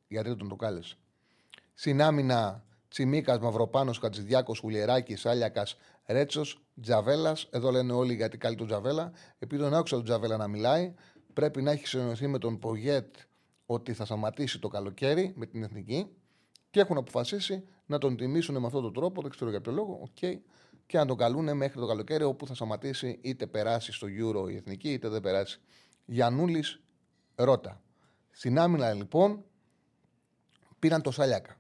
Γιατί 0.09 0.37
τον 0.37 0.49
το 0.49 0.57
κάλεσε. 0.57 0.97
Στην 1.75 2.03
άμυνα 2.03 2.65
Τσιμίκας, 2.89 3.39
Μαυροπάνος, 3.39 3.99
Κατζηδιάκο, 3.99 4.55
Χουλιεράκης, 4.61 5.21
Σάλιακα, 5.21 5.67
Ρέτσος, 6.07 6.61
Τζαβέλας. 6.81 7.49
Εδώ 7.51 7.71
λένε 7.71 7.93
όλοι 7.93 8.15
γιατί 8.15 8.39
καλεί 8.39 8.57
τον 8.57 8.67
Τζαβέλα. 8.67 9.13
Επειδή 9.39 9.63
τον 9.63 9.75
άκουσα 9.75 9.97
τον 9.97 10.05
Τζαβέλα 10.05 10.37
να 10.37 10.49
μιλάει, 10.49 10.95
πρέπει 11.33 11.63
να 11.63 11.71
έχει 11.71 11.87
συνοηθεί 11.87 12.27
με 12.27 12.39
τον 12.39 12.59
Πογέτ 12.59 13.15
ότι 13.67 13.93
θα 13.93 14.05
σταματήσει 14.05 14.59
το 14.59 14.69
καλοκαίρι 14.69 15.33
με 15.37 15.47
την 15.47 15.63
εθνική 15.63 16.07
και 16.71 16.81
έχουν 16.81 16.97
αποφασίσει 16.97 17.65
να 17.87 17.99
τον 17.99 18.17
τιμήσουν 18.17 18.59
με 18.59 18.67
αυτόν 18.67 18.83
τον 18.83 18.93
τρόπο. 18.93 19.23
Δεν 19.23 19.31
ξέρω 19.31 19.51
για 19.51 19.61
ποιο 19.61 19.73
λόγο. 19.73 20.11
Okay. 20.15 20.39
Και 20.87 20.99
να 20.99 21.07
τον 21.07 21.17
καλούν 21.17 21.57
μέχρι 21.57 21.81
το 21.81 21.87
καλοκαίρι 21.87 22.25
όπου 22.25 22.47
θα 22.47 22.55
σταματήσει 22.55 23.19
είτε 23.23 23.47
περάσει 23.47 23.93
στο 23.93 24.07
Euro 24.07 24.51
η 24.51 24.57
εθνική 24.57 24.93
είτε 24.93 25.09
δεν 25.09 25.21
περάσει. 25.21 25.61
Γιανούλη 26.05 26.65
Ρώτα. 27.35 27.83
Στην 28.31 28.59
άμυνα 28.59 28.93
λοιπόν 28.93 29.45
πήραν 30.79 31.03
το 31.03 31.11
Σάλιακα. 31.11 31.57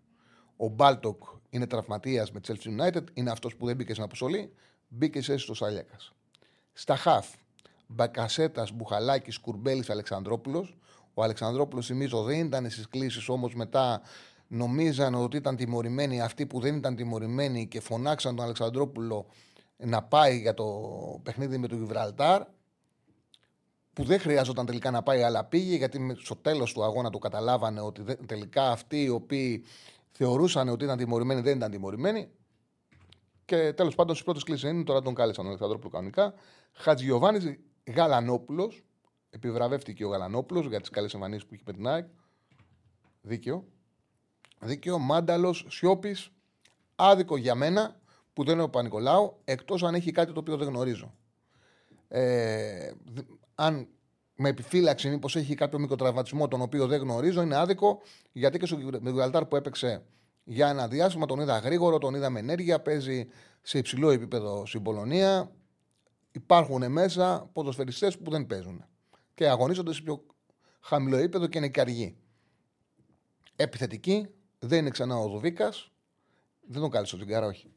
Ο 0.56 0.68
Μπάλτοκ 0.68 1.22
είναι 1.50 1.66
τραυματίας 1.66 2.32
με 2.32 2.40
Chelsea 2.46 2.80
United, 2.80 3.02
είναι 3.14 3.30
αυτός 3.30 3.56
που 3.56 3.66
δεν 3.66 3.76
μπήκε 3.76 3.92
στην 3.92 4.04
αποστολή, 4.04 4.52
μπήκε 4.88 5.22
σε 5.22 5.36
στο 5.36 5.54
Σάλιακα. 5.54 5.96
Στα 6.72 6.96
χαφ, 6.96 7.26
Μπακασέτας, 7.86 8.72
Μπουχαλάκης, 8.72 9.38
Κουρμπέλης, 9.38 9.90
Αλεξανδρόπουλος. 9.90 10.76
Ο 11.14 11.22
Αλεξανδρόπουλος, 11.22 11.86
θυμίζω, 11.86 12.22
δεν 12.22 12.46
ήταν 12.46 12.70
στις 12.70 12.88
κλήσεις, 12.88 13.28
όμως 13.28 13.54
μετά 13.54 14.00
νομίζαν 14.48 15.14
ότι 15.14 15.36
ήταν 15.36 15.56
τιμωρημένοι 15.56 16.20
αυτοί 16.20 16.46
που 16.46 16.60
δεν 16.60 16.76
ήταν 16.76 16.96
τιμωρημένοι 16.96 17.66
και 17.66 17.80
φωνάξαν 17.80 18.36
τον 18.36 18.44
Αλεξανδρόπουλο 18.44 19.26
να 19.76 20.02
πάει 20.02 20.38
για 20.38 20.54
το 20.54 20.64
παιχνίδι 21.22 21.58
με 21.58 21.66
τον 21.66 21.78
Γιβραλτάρ 21.78 22.42
που 23.92 24.04
δεν 24.04 24.20
χρειάζονταν 24.20 24.66
τελικά 24.66 24.90
να 24.90 25.02
πάει, 25.02 25.22
αλλά 25.22 25.44
πήγε 25.44 25.76
γιατί 25.76 26.16
στο 26.18 26.36
τέλος 26.36 26.72
του 26.72 26.84
αγώνα 26.84 27.10
του 27.10 27.18
καταλάβανε 27.18 27.80
ότι 27.80 28.16
τελικά 28.26 28.70
αυτοί 28.70 29.02
οι 29.02 29.08
οποίοι 29.08 29.64
θεωρούσαν 30.16 30.68
ότι 30.68 30.84
ήταν 30.84 30.96
τιμωρημένοι 30.96 31.40
δεν 31.40 31.56
ήταν 31.56 31.70
τιμωρημένοι. 31.70 32.28
Και 33.44 33.72
τέλος 33.72 33.94
πάντων 33.94 34.14
στις 34.14 34.24
πρώτες 34.24 34.42
κλήσεις 34.42 34.70
είναι, 34.70 34.84
τώρα 34.84 35.02
τον 35.02 35.14
κάλεσαν 35.14 35.36
τον 35.36 35.46
Αλεξανδρόπουλο 35.46 35.90
κανονικά. 35.90 36.34
Χατζιωβάνη 36.72 37.58
Γαλανόπουλος. 37.94 38.84
Επιβραβεύτηκε 39.30 40.04
ο 40.04 40.08
Γαλανόπουλος 40.08 40.66
για 40.66 40.80
τις 40.80 40.90
καλές 40.90 41.14
εμφανίσεις 41.14 41.46
που 41.46 41.54
είχε 41.54 41.62
με 41.66 41.72
την 41.72 41.86
ΑΕΚ. 41.86 42.06
Δίκαιο. 43.20 43.64
Δίκαιο. 44.60 44.98
Μάνταλος 44.98 45.66
Σιώπης. 45.68 46.30
Άδικο 46.94 47.36
για 47.36 47.54
μένα 47.54 48.00
που 48.32 48.44
δεν 48.44 48.54
είναι 48.54 48.62
ο 48.62 48.68
Πανικολάου, 48.68 49.40
εκτός 49.44 49.82
αν 49.82 49.94
έχει 49.94 50.10
κάτι 50.10 50.32
το 50.32 50.40
οποίο 50.40 50.56
δεν 50.56 50.68
γνωρίζω. 50.68 51.14
Ε, 52.08 52.90
αν 53.54 53.88
με 54.36 54.48
επιφύλαξη 54.48 55.08
μήπως 55.08 55.36
έχει 55.36 55.54
κάποιο 55.54 55.78
μικροτραυματισμό 55.78 56.48
τον 56.48 56.60
οποίο 56.60 56.86
δεν 56.86 57.00
γνωρίζω, 57.00 57.42
είναι 57.42 57.56
άδικο 57.56 58.02
γιατί 58.32 58.58
και 58.58 58.66
στο 58.66 58.76
Γιβραλτάρ 59.02 59.44
που 59.44 59.56
έπαιξε 59.56 60.02
για 60.44 60.68
ένα 60.68 60.88
διάστημα 60.88 61.26
τον 61.26 61.40
είδα 61.40 61.58
γρήγορο, 61.58 61.98
τον 61.98 62.14
είδα 62.14 62.30
με 62.30 62.38
ενέργεια, 62.38 62.80
παίζει 62.80 63.28
σε 63.62 63.78
υψηλό 63.78 64.10
επίπεδο 64.10 64.66
στην 64.66 64.82
Πολωνία. 64.82 65.50
Υπάρχουν 66.32 66.92
μέσα 66.92 67.50
ποδοσφαιριστές 67.52 68.18
που 68.18 68.30
δεν 68.30 68.46
παίζουν 68.46 68.84
και 69.34 69.48
αγωνίζονται 69.48 69.92
σε 69.92 70.02
πιο 70.02 70.26
χαμηλό 70.80 71.16
επίπεδο 71.16 71.46
και 71.46 71.58
είναι 71.58 71.68
καργοί. 71.68 72.16
Επιθετική, 73.56 74.28
δεν 74.58 74.78
είναι 74.78 74.90
ξανά 74.90 75.16
ο 75.16 75.28
Δουβίκας. 75.28 75.90
Δεν 76.66 76.80
τον 76.80 76.90
κάλεσε 76.90 77.14
ο 77.14 77.18
Τζιγκάρα, 77.18 77.46
όχι. 77.46 77.70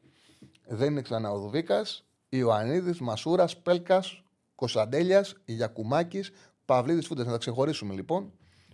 Δεν 0.68 0.92
είναι 0.92 1.02
ξανά 1.02 1.32
ο 1.32 1.40
Δουβίκας. 1.40 2.06
Ιωαννίδης, 2.30 3.00
Μασούρας, 3.00 3.58
Πέλκας, 3.58 4.24
Κωνσταντέλιας, 4.56 5.36
Γιακουμάκης, 5.46 6.32
Παυλίδης 6.70 7.08
Φούντε. 7.08 7.24
Να 7.24 7.32
τα 7.32 7.38
ξεχωρίσουμε 7.38 7.94
λοιπόν. 7.94 8.32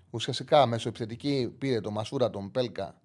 Ουσιαστικά 0.10 0.66
μέσω 0.66 0.89
επιθετική 0.89 1.56
πήρε 1.58 1.82
τον 1.82 1.93
Μασούρα, 1.93 2.30
τον 2.30 2.52
Πέλκα, 2.52 3.02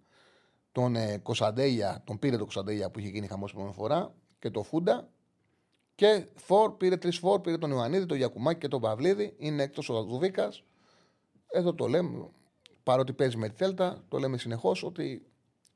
τον 0.72 0.96
ε, 0.96 1.18
Κωνσταντέλια, 1.18 2.02
τον 2.06 2.18
πήρε 2.18 2.32
τον 2.32 2.42
Κωνσταντέλια 2.42 2.90
που 2.90 2.98
είχε 2.98 3.08
γίνει 3.08 3.26
χαμός 3.26 3.54
την 3.54 3.72
φορά 3.72 4.14
και 4.38 4.50
το 4.50 4.62
Φούντα. 4.62 5.10
Και 5.94 6.26
φορ, 6.34 6.76
πήρε 6.76 6.96
τρεις 6.96 7.18
φορ, 7.18 7.40
πήρε 7.40 7.58
τον 7.58 7.70
Ιωαννίδη, 7.70 8.06
τον 8.06 8.16
Γιακουμάκη 8.16 8.58
και 8.58 8.68
τον 8.68 8.80
Παυλίδη. 8.80 9.34
Είναι 9.38 9.62
εκτός 9.62 9.88
ο 9.88 10.02
Δουδίκα. 10.02 10.52
Εδώ 11.46 11.74
το 11.74 11.86
λέμε, 11.86 12.28
παρότι 12.82 13.12
παίζει 13.12 13.36
με 13.36 13.48
τη 13.48 13.54
Θέλτα, 13.54 14.04
το 14.08 14.18
λέμε 14.18 14.38
συνεχώς 14.38 14.82
ότι 14.82 15.26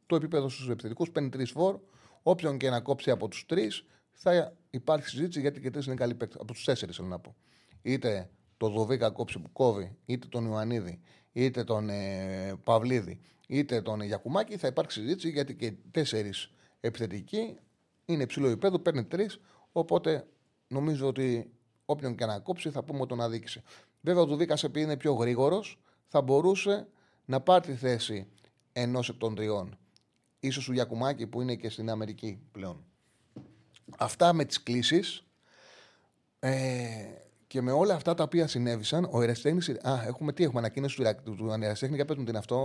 το 0.06 0.16
επίπεδο 0.16 0.48
στους 0.48 0.68
επιθετικούς 0.68 1.10
παίρνει 1.10 1.28
τρεις 1.28 1.50
φορ. 1.50 1.78
Όποιον 2.22 2.58
και 2.58 2.70
να 2.70 2.80
κόψει 2.80 3.10
από 3.10 3.28
τους 3.28 3.46
τρεις, 3.46 3.86
θα 4.12 4.56
υπάρχει 4.70 5.08
συζήτηση 5.08 5.40
γιατί 5.40 5.60
και 5.60 5.70
τρεις 5.70 5.86
είναι 5.86 5.94
καλοί 5.94 6.14
παίκτες. 6.14 6.40
Από 6.40 6.52
τους 6.52 6.64
τέσσερις 6.64 6.96
θέλω 6.96 7.08
να 7.08 7.18
πω. 7.18 7.34
Είτε 7.82 8.30
το 8.56 8.68
Δοβίκα 8.68 9.10
κόψει 9.10 9.38
που 9.38 9.52
κόβει, 9.52 9.96
είτε 10.06 10.26
τον 10.26 10.46
Ιωαννίδη, 10.46 11.00
είτε 11.32 11.64
τον 11.64 11.88
ε, 11.88 12.54
Παυλίδη, 12.64 13.20
είτε 13.46 13.82
τον 13.82 14.00
Γιακουμάκη, 14.00 14.56
θα 14.56 14.66
υπάρξει 14.66 15.00
συζήτηση 15.00 15.30
γιατί 15.30 15.54
και 15.54 15.72
τέσσερις 15.90 16.50
επιθετικοί 16.80 17.56
είναι 18.04 18.22
υψηλό 18.22 18.46
επίπεδο, 18.46 18.78
παίρνει 18.78 19.04
τρεις. 19.04 19.40
Οπότε 19.72 20.26
νομίζω 20.68 21.06
ότι 21.06 21.52
όποιον 21.84 22.14
και 22.14 22.26
να 22.26 22.38
κόψει 22.38 22.70
θα 22.70 22.82
πούμε 22.82 22.98
ότι 22.98 23.08
τον 23.08 23.20
αδίκησε. 23.20 23.62
Βέβαια 24.00 24.22
ο 24.22 24.26
Δουβίκα 24.26 24.56
επειδή 24.62 24.84
είναι 24.84 24.96
πιο 24.96 25.12
γρήγορος, 25.12 25.80
θα 26.06 26.22
μπορούσε 26.22 26.86
να 27.24 27.40
πάρει 27.40 27.66
τη 27.66 27.74
θέση 27.74 28.28
ενός 28.72 29.08
εκ 29.08 29.16
των 29.16 29.34
τριών. 29.34 29.78
σω 30.50 30.62
ο 30.68 30.72
Γιακουμάκη 30.72 31.26
που 31.26 31.40
είναι 31.40 31.54
και 31.54 31.68
στην 31.68 31.90
Αμερική 31.90 32.38
πλέον. 32.52 32.84
Αυτά 33.98 34.32
με 34.32 34.44
τις 34.44 34.62
κλήσεις 34.62 35.24
ε, 36.38 36.52
και 37.54 37.62
με 37.62 37.72
όλα 37.72 37.94
αυτά 37.94 38.14
τα 38.14 38.22
οποία 38.22 38.46
συνέβησαν, 38.46 39.08
ο 39.10 39.22
Εραστέχνη. 39.22 39.76
Α, 39.88 40.02
έχουμε 40.06 40.32
τι 40.32 40.44
έχουμε 40.44 40.58
ανακοίνωση 40.58 40.96
του, 40.96 41.14
του, 41.24 41.34
του 41.34 41.50
Εραστέχνη. 41.60 41.96
Για 41.96 42.04
πες 42.04 42.16
μου 42.16 42.24
την 42.24 42.36
αυτό 42.36 42.56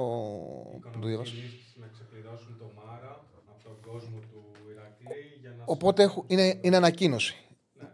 που 0.92 1.00
το 1.00 1.08
διάβασα. 1.08 1.34
Να 1.76 1.88
ξεκλειδώσουν 1.88 2.58
το 2.58 2.72
Μάρα 2.76 3.26
από 3.46 3.64
τον 3.64 3.92
κόσμο 3.92 4.20
του 4.32 4.44
Ηρακλή. 4.72 5.40
Για 5.42 5.50
να 5.58 5.64
Οπότε 5.66 6.04
έχω, 6.04 6.24
είναι, 6.28 6.60
είναι 6.62 6.76
ανακοίνωση. 6.76 7.36
Ναι, 7.74 7.90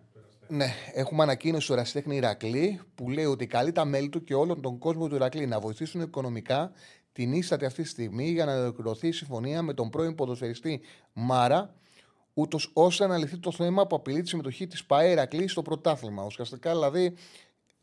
ναι, 0.48 0.74
έχουμε 0.94 1.24
ανακοίνωση 1.24 1.68
του 1.68 1.74
Εραστέχνη 1.74 2.16
Ηρακλή 2.16 2.80
που 2.96 3.10
λέει 3.10 3.26
ότι 3.26 3.48
καλεί 3.48 3.72
τα 3.72 3.86
μέλη 3.86 4.10
του 4.10 4.24
και 4.24 4.34
όλον 4.34 4.62
τον 4.62 4.78
κόσμο 4.78 5.08
του 5.08 5.16
Ηρακλή 5.16 5.46
να 5.46 5.60
βοηθήσουν 5.60 6.02
οικονομικά 6.02 6.72
την 7.12 7.34
ίστατη 7.34 7.66
αυτή 7.66 7.82
τη 7.82 7.88
στιγμή 7.88 8.30
για 8.30 8.46
να 8.46 8.62
ολοκληρωθεί 8.62 9.08
η 9.08 9.12
συμφωνία 9.12 9.62
με 9.62 9.74
τον 9.74 9.90
πρώην 9.90 10.16
ποδοσφαιριστή 10.16 10.82
Μάρα 11.14 11.76
ούτως 12.38 12.70
ώστε 12.74 13.08
να 13.08 13.18
λυθεί 13.18 13.38
το 13.38 13.52
θέμα 13.52 13.88
που 13.88 13.96
απειλεί 13.96 14.22
τη 14.22 14.28
συμμετοχή 14.28 14.68
της 14.68 14.86
ΠαΕ 14.86 15.10
Ηρακλή 15.10 15.48
στο 15.48 15.62
πρωτάθλημα. 15.62 16.24
Ουσιαστικά 16.24 16.72
δηλαδή 16.72 17.14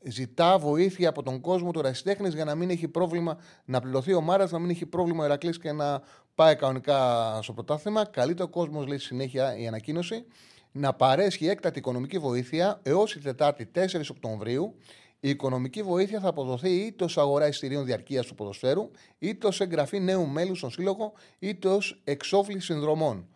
ζητά 0.04 0.58
βοήθεια 0.58 1.08
από 1.08 1.22
τον 1.22 1.40
κόσμο 1.40 1.70
του 1.70 1.82
Ρασιτέχνη 1.82 2.28
για 2.28 2.44
να 2.44 2.54
μην 2.54 2.70
έχει 2.70 2.88
πρόβλημα 2.88 3.38
να 3.64 3.80
πληρωθεί 3.80 4.14
ο 4.14 4.20
Μάρας, 4.20 4.50
να 4.50 4.58
μην 4.58 4.70
έχει 4.70 4.86
πρόβλημα 4.86 5.22
ο 5.22 5.24
Ηρακλή 5.24 5.58
και 5.58 5.72
να 5.72 6.02
πάει 6.34 6.56
κανονικά 6.56 7.38
στο 7.42 7.52
πρωτάθλημα. 7.52 8.04
Καλείται 8.04 8.42
ο 8.42 8.48
κόσμος, 8.48 8.86
λέει 8.86 8.98
συνέχεια 8.98 9.56
η 9.56 9.66
ανακοίνωση, 9.66 10.24
να 10.72 10.92
παρέσχει 10.92 11.46
έκτατη 11.48 11.78
οικονομική 11.78 12.18
βοήθεια 12.18 12.80
έως 12.82 13.12
τη 13.12 13.20
Τετάρτη 13.20 13.70
4 13.74 14.10
Οκτωβρίου. 14.10 14.74
Η 15.20 15.28
οικονομική 15.28 15.82
βοήθεια 15.82 16.20
θα 16.20 16.28
αποδοθεί 16.28 16.70
είτε 16.70 17.04
ως 17.04 17.18
αγορά 17.18 17.46
εισιτηρίων 17.46 17.84
διαρκείας 17.84 18.26
του 18.26 18.34
ποδοσφαίρου, 18.34 18.90
είτε 19.18 19.46
ως 19.46 19.60
εγγραφή 19.60 20.00
νέου 20.00 20.26
μέλους 20.26 20.58
στον 20.58 20.70
σύλλογο, 20.70 21.12
είτε 21.38 21.68
ως 21.68 22.00
εξόφληση 22.04 22.66
συνδρομών. 22.66 23.26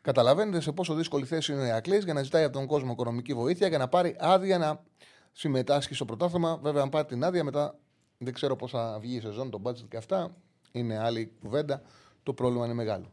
Καταλαβαίνετε 0.00 0.60
σε 0.60 0.72
πόσο 0.72 0.94
δύσκολη 0.94 1.24
θέση 1.24 1.52
είναι 1.52 1.62
ο 1.62 1.64
Ιακλή 1.64 1.98
για 1.98 2.12
να 2.12 2.22
ζητάει 2.22 2.44
από 2.44 2.52
τον 2.52 2.66
κόσμο 2.66 2.92
οικονομική 2.92 3.34
βοήθεια 3.34 3.68
για 3.68 3.78
να 3.78 3.88
πάρει 3.88 4.16
άδεια 4.18 4.58
να 4.58 4.84
συμμετάσχει 5.32 5.94
στο 5.94 6.04
πρωτάθλημα. 6.04 6.56
Βέβαια, 6.62 6.82
αν 6.82 6.88
πάρει 6.88 7.06
την 7.06 7.24
άδεια, 7.24 7.44
μετά 7.44 7.78
δεν 8.18 8.32
ξέρω 8.32 8.56
πώς 8.56 8.70
θα 8.70 8.98
βγει 9.00 9.16
η 9.16 9.20
σεζόν, 9.20 9.50
το 9.50 9.60
budget 9.64 9.88
και 9.88 9.96
αυτά. 9.96 10.36
Είναι 10.72 10.98
άλλη 10.98 11.32
κουβέντα. 11.40 11.82
Το 12.22 12.34
πρόβλημα 12.34 12.64
είναι 12.64 12.74
μεγάλο. 12.74 13.12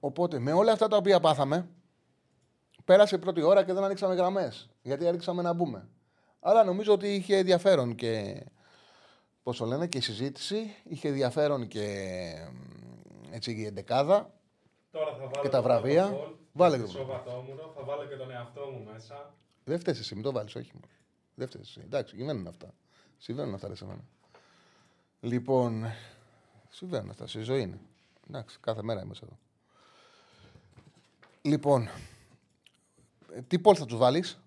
Οπότε 0.00 0.38
με 0.38 0.52
όλα 0.52 0.72
αυτά 0.72 0.88
τα 0.88 0.96
οποία 0.96 1.20
πάθαμε, 1.20 1.68
πέρασε 2.84 3.14
η 3.14 3.18
πρώτη 3.18 3.42
ώρα 3.42 3.64
και 3.64 3.72
δεν 3.72 3.84
ανοίξαμε 3.84 4.14
γραμμές. 4.14 4.68
Γιατί 4.82 5.06
ανοίξαμε 5.06 5.42
να 5.42 5.52
μπούμε. 5.52 5.88
Αλλά 6.40 6.64
νομίζω 6.64 6.92
ότι 6.92 7.14
είχε 7.14 7.36
ενδιαφέρον 7.36 7.94
και. 7.94 8.44
Πώς 9.42 9.56
το 9.56 9.64
λένε, 9.64 9.86
και 9.86 9.98
η 9.98 10.00
συζήτηση. 10.00 10.74
Είχε 10.84 11.08
ενδιαφέρον 11.08 11.66
και 11.68 12.06
έτσι 13.30 13.52
η 13.52 13.64
εντεκάδα. 13.64 14.39
Τώρα 14.90 15.12
θα 15.14 15.26
βάλω 15.26 15.42
και 15.42 15.48
τα 15.48 15.62
βραβεία. 15.62 16.08
Το 16.10 16.38
Βάλε 16.52 16.76
το 16.76 16.86
το. 16.86 17.72
Θα 17.74 17.84
βάλω 17.84 18.06
και 18.06 18.16
τον 18.16 18.30
εαυτό 18.30 18.66
μου 18.66 18.92
μέσα. 18.92 19.34
Δεν 19.64 19.78
φταίεις 19.78 19.98
εσύ, 19.98 20.14
μην 20.14 20.22
το 20.22 20.32
βάλεις, 20.32 20.54
όχι 20.54 20.70
μου. 20.74 20.80
Δεν 21.34 21.46
φταίεις 21.46 21.68
εσύ. 21.68 21.80
Εντάξει, 21.84 22.16
συμβαίνουν 22.16 22.46
αυτά. 22.46 22.74
Συμβαίνουν 23.18 23.54
αυτά, 23.54 23.74
σε 23.74 23.84
μένα. 23.84 24.04
Λοιπόν, 25.20 25.84
συμβαίνουν 26.68 27.10
αυτά. 27.10 27.26
Στη 27.26 27.40
ζωή 27.42 27.60
είναι. 27.60 27.80
Εντάξει, 28.28 28.58
κάθε 28.60 28.82
μέρα 28.82 29.02
είμαστε 29.02 29.26
εδώ. 29.26 29.38
Λοιπόν, 31.42 31.88
τι 33.46 33.58
poll 33.58 33.74
θα 33.78 33.86
τους 33.86 33.98
βάλεις; 33.98 34.40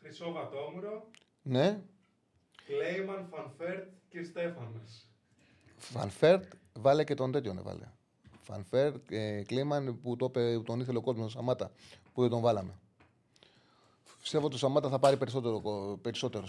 Χρυσό 0.00 0.32
Βατόμουρο. 0.32 1.06
Ναι. 1.42 1.80
Κλέιμαν, 2.66 3.26
Φανφέρτ 3.30 3.88
και 4.08 4.22
Στέφανος. 4.22 5.06
Φανφέρτ, 5.76 6.52
βάλε 6.72 7.04
και 7.04 7.14
τον 7.14 7.32
τέτοιον, 7.32 7.62
βάλε. 7.62 7.88
Φανφέρ, 8.42 8.92
ε, 9.08 9.42
Κλίμαν 9.42 10.00
που, 10.02 10.16
το, 10.16 10.30
που 10.30 10.62
τον 10.64 10.80
ήθελε 10.80 10.98
ο 10.98 11.00
κόσμος 11.00 11.32
Σαμάτα, 11.32 11.70
που 12.12 12.20
δεν 12.20 12.30
τον 12.30 12.40
βάλαμε. 12.40 12.74
Πιστεύω 14.20 14.46
ότι 14.46 14.54
ο 14.54 14.58
Σαμάτα 14.58 14.88
θα 14.88 14.98
πάρει 14.98 15.16
περισσότερο. 16.02 16.44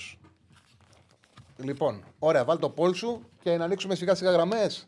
Λοιπόν, 1.58 2.04
ωραία, 2.20 2.46
βάλε 2.46 2.60
το 2.60 2.70
poll 2.70 2.94
σου 2.94 3.22
και 3.42 3.58
να 3.58 3.64
ανοίξουμε 3.64 3.96
σιγά 3.96 4.16
σιγά 4.16 4.32
γραμμές. 4.32 4.88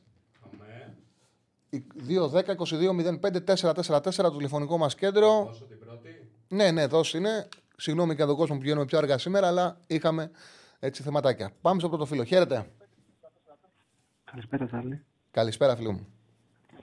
2-10-22-05-444 2.08 4.16
το 4.16 4.36
τηλεφωνικό 4.36 4.78
μας 4.78 4.96
κέντρο. 4.96 5.46
Δώσω 5.46 5.66
την 5.66 5.80
πρώτη. 5.80 6.30
Ναι, 6.48 6.72
ναι, 6.72 6.88
δώσει 6.88 7.18
είναι. 7.18 7.48
Συγγνώμη 7.78 8.14
για 8.14 8.26
τον 8.26 8.36
κόσμο 8.36 8.56
που 8.56 8.62
πηγαίνουμε 8.62 8.86
πιο 8.86 8.98
αργά 8.98 9.18
σήμερα, 9.18 9.48
αλλά 9.48 9.78
είχαμε 9.88 10.32
έτσι 10.80 11.04
θεματάκια. 11.04 11.52
Πάμε 11.62 11.80
στο 11.80 11.90
πρώτο 11.90 12.06
φίλο. 12.06 12.24
Χαίρετε. 12.24 12.72
Καλησπέρα, 14.24 14.68
Θάλη. 14.68 15.06
Καλησπέρα, 15.32 15.76
φίλο 15.76 15.92
μου. 15.92 16.15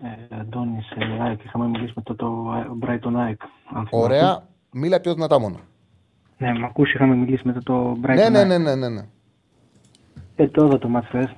Ε, 0.02 0.36
Αντώνης, 0.40 0.90
ε, 0.90 1.22
ΑΕΚ. 1.22 1.44
Είχαμε 1.44 1.66
μιλήσει 1.66 1.92
με 1.96 2.02
το, 2.02 2.14
το 2.14 2.52
Brighton 2.80 3.12
ΑΕΚ. 3.16 3.40
αν 3.72 3.86
θυμάσαι. 3.86 3.88
Ωραία. 3.90 4.42
Μίλα 4.72 5.00
πιο 5.00 5.14
δυνατά 5.14 5.40
μόνο. 5.40 5.56
Ναι, 6.38 6.52
με 6.52 6.64
ακούς, 6.64 6.92
είχαμε 6.92 7.14
μιλήσει 7.14 7.42
με 7.46 7.52
το, 7.52 7.60
το 7.62 7.96
Brighton 8.02 8.14
Ναι, 8.14 8.28
ναι, 8.28 8.38
ΑΕΚ. 8.38 8.46
ναι, 8.48 8.58
ναι, 8.58 8.74
ναι, 8.74 8.88
ναι. 8.88 9.02
Ε, 10.36 10.48
το 10.48 10.64
είδα 10.64 10.78
το 10.78 10.88
μάτς 10.88 11.06
χθες. 11.06 11.34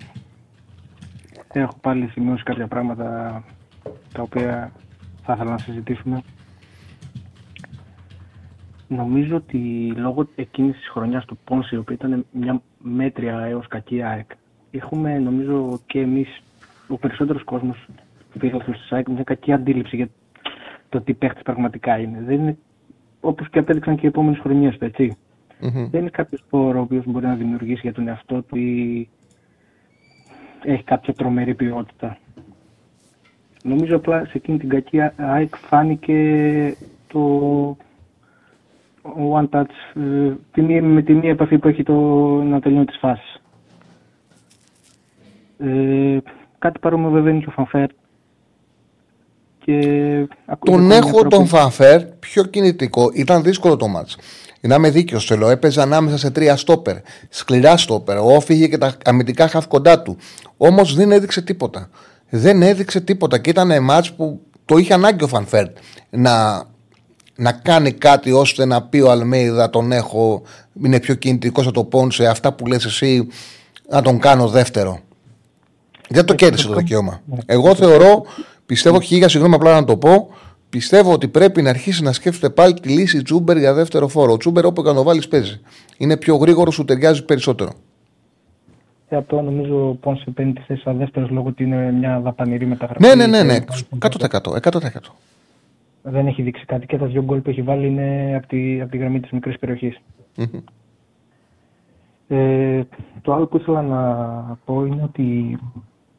Έχω 1.52 1.74
πάλι 1.80 2.08
σημειώσει 2.08 2.42
κάποια 2.42 2.66
πράγματα 2.66 3.42
τα 4.12 4.22
οποία 4.22 4.72
θα 5.22 5.32
ήθελα 5.32 5.50
να 5.50 5.58
συζητήσουμε. 5.58 6.22
Νομίζω 8.88 9.36
ότι 9.36 9.92
λόγω 9.96 10.28
εκείνης 10.34 10.76
της 10.76 10.88
χρονιάς 10.88 11.24
του 11.24 11.38
Πόνση, 11.44 11.74
η 11.74 11.78
οποία 11.78 11.94
ήταν 11.94 12.26
μια 12.30 12.62
μέτρια 12.78 13.38
έως 13.38 13.66
κακή 13.66 14.02
ΑΕΚ, 14.02 14.30
έχουμε 14.70 15.18
νομίζω 15.18 15.80
και 15.86 16.00
εμείς, 16.00 16.42
ο 16.88 16.96
περισσότερος 16.96 17.44
κόσμος 17.44 17.86
φίλαθλος 18.38 18.78
της 18.80 18.92
ΑΕΚ, 18.92 19.08
μια 19.08 19.22
κακή 19.22 19.52
αντίληψη 19.52 19.96
για 19.96 20.08
το 20.88 21.00
τι 21.00 21.14
παίχτης 21.14 21.42
πραγματικά 21.42 21.98
είναι. 21.98 22.22
Δεν 22.26 22.38
είναι 22.40 22.56
όπως 23.20 23.48
και 23.50 23.58
απέδειξαν 23.58 23.94
και 23.96 24.06
οι 24.06 24.08
επόμενες 24.08 24.38
χρονιές 24.38 24.78
του, 24.78 24.84
έτσι. 24.84 25.16
Μμμ. 25.60 25.88
Δεν 25.90 26.00
είναι 26.00 26.10
κάποιος 26.10 26.44
πόρο 26.50 26.78
ο 26.78 26.82
οποίος 26.82 27.04
μπορεί 27.06 27.26
να 27.26 27.34
δημιουργήσει 27.34 27.80
για 27.82 27.92
τον 27.92 28.08
εαυτό 28.08 28.42
του 28.42 28.56
ή 28.56 29.08
έχει 30.62 30.82
κάποια 30.82 31.14
τρομερή 31.14 31.54
ποιότητα. 31.54 32.18
Νομίζω 33.62 33.96
απλά 33.96 34.24
σε 34.24 34.32
εκείνη 34.34 34.58
την 34.58 34.68
κακή 34.68 35.00
ΑΕΚ 35.16 35.56
φάνηκε 35.56 36.74
το 37.06 37.76
one 39.32 39.48
touch 39.50 40.00
ε, 40.00 40.32
τη 40.52 40.62
μία- 40.62 40.82
με 40.82 41.02
τη 41.02 41.14
μία 41.14 41.30
επαφή 41.30 41.58
που 41.58 41.68
έχει 41.68 41.82
το 41.82 41.94
να 42.42 42.60
τελειώνει 42.60 42.84
τις 42.84 42.98
φάσεις. 42.98 43.42
Ε, 45.58 46.18
κάτι 46.58 46.78
παρόμοιο 46.78 47.10
βέβαια 47.10 47.30
είναι 47.32 47.40
και 47.40 47.48
ο 47.48 47.52
Φανφέρ. 47.52 47.86
Και 49.64 49.72
ακούγεται 50.46 50.76
Τον 50.76 50.80
μια 50.84 50.96
έχω 50.96 51.18
τον 51.18 51.28
πρόκληση. 51.28 51.54
Φανφέρ 51.54 52.04
πιο 52.04 52.44
κινητικό. 52.44 53.10
Ήταν 53.14 53.42
δύσκολο 53.42 53.76
το 53.76 53.88
μάτς. 53.88 54.16
Να 54.60 54.74
είμαι 54.74 54.90
δίκαιος, 54.90 55.24
θέλω. 55.24 55.48
Έπαιζε 55.48 55.80
ανάμεσα 55.80 56.18
σε 56.18 56.30
τρία 56.30 56.56
στόπερ. 56.56 56.96
Σκληρά 57.28 57.76
στόπερ. 57.76 58.18
Ο 58.18 58.34
Όφη 58.34 58.68
και 58.68 58.78
τα 58.78 58.96
αμυντικά 59.04 59.48
χαφ 59.48 59.66
κοντά 59.66 60.02
του. 60.02 60.16
Όμως 60.56 60.94
δεν 60.94 61.12
έδειξε 61.12 61.42
τίποτα. 61.42 61.88
Δεν 62.28 62.62
έδειξε 62.62 63.00
τίποτα. 63.00 63.38
Και 63.38 63.50
ήταν 63.50 63.82
μάτς 63.82 64.12
που 64.12 64.40
το 64.64 64.76
είχε 64.76 64.94
ανάγκη 64.94 65.24
ο 65.24 65.28
Φανφέρ 65.28 65.66
να, 66.10 66.64
να 67.36 67.52
κάνει 67.52 67.92
κάτι 67.92 68.32
ώστε 68.32 68.64
να 68.64 68.82
πει 68.82 69.00
ο 69.00 69.10
Αλμέιδα 69.10 69.70
τον 69.70 69.92
έχω. 69.92 70.42
Είναι 70.82 71.00
πιο 71.00 71.14
κινητικό 71.14 71.60
από 71.60 71.72
το 71.72 71.84
Πόνσε. 71.84 72.26
Αυτά 72.26 72.52
που 72.52 72.66
λες 72.66 72.84
εσύ 72.84 73.28
να 73.88 74.02
τον 74.02 74.18
κάνω 74.18 74.48
δεύτερο. 74.48 74.98
Δεν 76.08 76.24
το 76.24 76.34
κέρδισε 76.34 76.68
το 76.68 76.74
δικαίωμα. 76.74 77.20
Εγώ 77.46 77.74
θεωρώ, 77.74 78.24
πιστεύω 78.66 79.00
χίλια 79.00 79.28
συγγνώμη 79.28 79.54
απλά 79.54 79.80
να 79.80 79.84
το 79.84 79.96
πω, 79.96 80.28
πιστεύω 80.70 81.12
ότι 81.12 81.28
πρέπει 81.28 81.62
να 81.62 81.70
αρχίσει 81.70 82.02
να 82.02 82.12
σκέφτεται 82.12 82.54
πάλι 82.54 82.74
τη 82.74 82.88
λύση 82.88 83.22
Τζούμπερ 83.22 83.56
για 83.56 83.74
δεύτερο 83.74 84.08
φορ. 84.08 84.32
Ο 84.32 84.36
Τζούμπερ 84.36 84.64
όπου 84.64 84.82
και 84.82 84.88
να 84.88 84.94
το 84.94 85.02
βάλει 85.02 85.22
παίζει. 85.30 85.60
Είναι 85.96 86.16
πιο 86.16 86.36
γρήγορο, 86.36 86.70
σου 86.70 86.84
ταιριάζει 86.84 87.24
περισσότερο. 87.24 87.72
Ε, 89.08 89.16
αυτό 89.16 89.40
νομίζω 89.40 89.88
ο 89.88 89.94
Πόνσε 89.94 90.30
παίρνει 90.30 90.52
τη 90.52 90.60
θέση 90.60 90.80
σαν 90.80 90.96
δεύτερο 90.96 91.28
λόγω 91.30 91.48
ότι 91.48 91.62
είναι 91.62 91.92
μια 91.92 92.20
δαπανηρή 92.20 92.66
μεταγραφή. 92.66 93.02
Ναι, 93.06 93.14
ναι, 93.14 93.26
ναι, 93.26 93.42
ναι. 93.42 93.58
Και 93.60 93.84
100%. 93.98 94.38
100%. 94.70 94.80
Δεν 96.02 96.26
έχει 96.26 96.42
δείξει 96.42 96.64
κάτι 96.64 96.86
και 96.86 96.98
τα 96.98 97.06
δύο 97.06 97.22
γκολ 97.22 97.40
που 97.40 97.50
έχει 97.50 97.62
βάλει 97.62 97.86
είναι 97.86 98.34
από 98.36 98.46
τη, 98.46 98.80
από 98.80 98.90
τη 98.90 98.96
γραμμή 98.96 99.20
της 99.20 99.30
μικρής 99.30 99.58
περιοχής. 99.58 100.00
Μμμ. 100.36 100.60
Ε, 102.28 102.82
το 103.22 103.34
άλλο 103.34 103.46
που 103.46 103.56
ήθελα 103.56 103.82
να 103.82 104.00
πω 104.64 104.84
είναι 104.84 105.02
ότι 105.02 105.58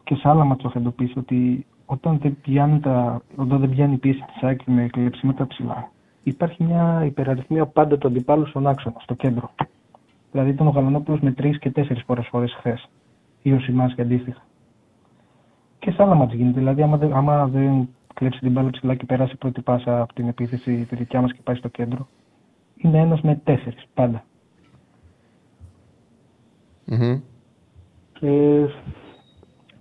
και 0.03 0.15
σε 0.15 0.29
άλλα 0.29 0.43
μάτια 0.43 0.69
έχω 0.69 0.79
εντοπίσει 0.79 1.13
ότι 1.17 1.65
όταν 1.85 2.17
δεν 2.17 2.37
πιάνει, 2.41 2.79
τα, 2.79 3.21
όταν 3.35 3.59
δεν 3.59 3.69
πιάνει 3.69 3.93
η 3.93 3.97
πίεση 3.97 4.23
της 4.33 4.43
ΑΕΚ 4.43 4.59
με 4.65 4.87
κλεψίματα 4.87 5.47
ψηλά, 5.47 5.91
υπάρχει 6.23 6.63
μια 6.63 7.03
υπεραριθμία 7.05 7.65
πάντα 7.65 7.97
του 7.97 8.07
αντιπάλου 8.07 8.47
στον 8.47 8.67
άξονα, 8.67 8.95
στο 8.99 9.13
κέντρο. 9.13 9.49
Δηλαδή 10.31 10.49
ήταν 10.49 10.67
ο 10.67 10.69
Γαλανόπουλος 10.69 11.19
με 11.19 11.31
τρεις 11.31 11.59
και 11.59 11.71
τέσσερις 11.71 12.05
πολλές 12.05 12.27
φορές 12.27 12.53
χθες. 12.53 12.89
Ή 13.41 13.53
ο 13.53 13.59
Σιμάνσκι 13.59 14.01
αντίστοιχα. 14.01 14.41
Και 15.79 15.91
σε 15.91 16.03
άλλα 16.03 16.15
μάτια 16.15 16.35
γίνεται. 16.35 16.59
Δηλαδή, 16.59 16.81
άμα 16.81 16.97
δεν, 16.97 17.13
άμα 17.13 17.47
δεν 17.47 17.89
κλέψει 18.13 18.39
την 18.39 18.51
μπάλα 18.51 18.69
ψηλά 18.69 18.95
και 18.95 19.05
περάσει 19.05 19.37
πρώτη 19.37 19.61
πάσα 19.61 20.01
από 20.01 20.13
την 20.13 20.27
επίθεση 20.27 20.85
τη 20.89 20.95
δικιά 20.95 21.21
μας 21.21 21.33
και 21.33 21.39
πάει 21.43 21.55
στο 21.55 21.67
κέντρο, 21.67 22.07
είναι 22.75 22.99
ένας 22.99 23.21
με 23.21 23.41
τέσσερις 23.43 23.85
πάντα. 23.93 24.23
Μμμ. 26.85 27.19
Και 28.13 28.65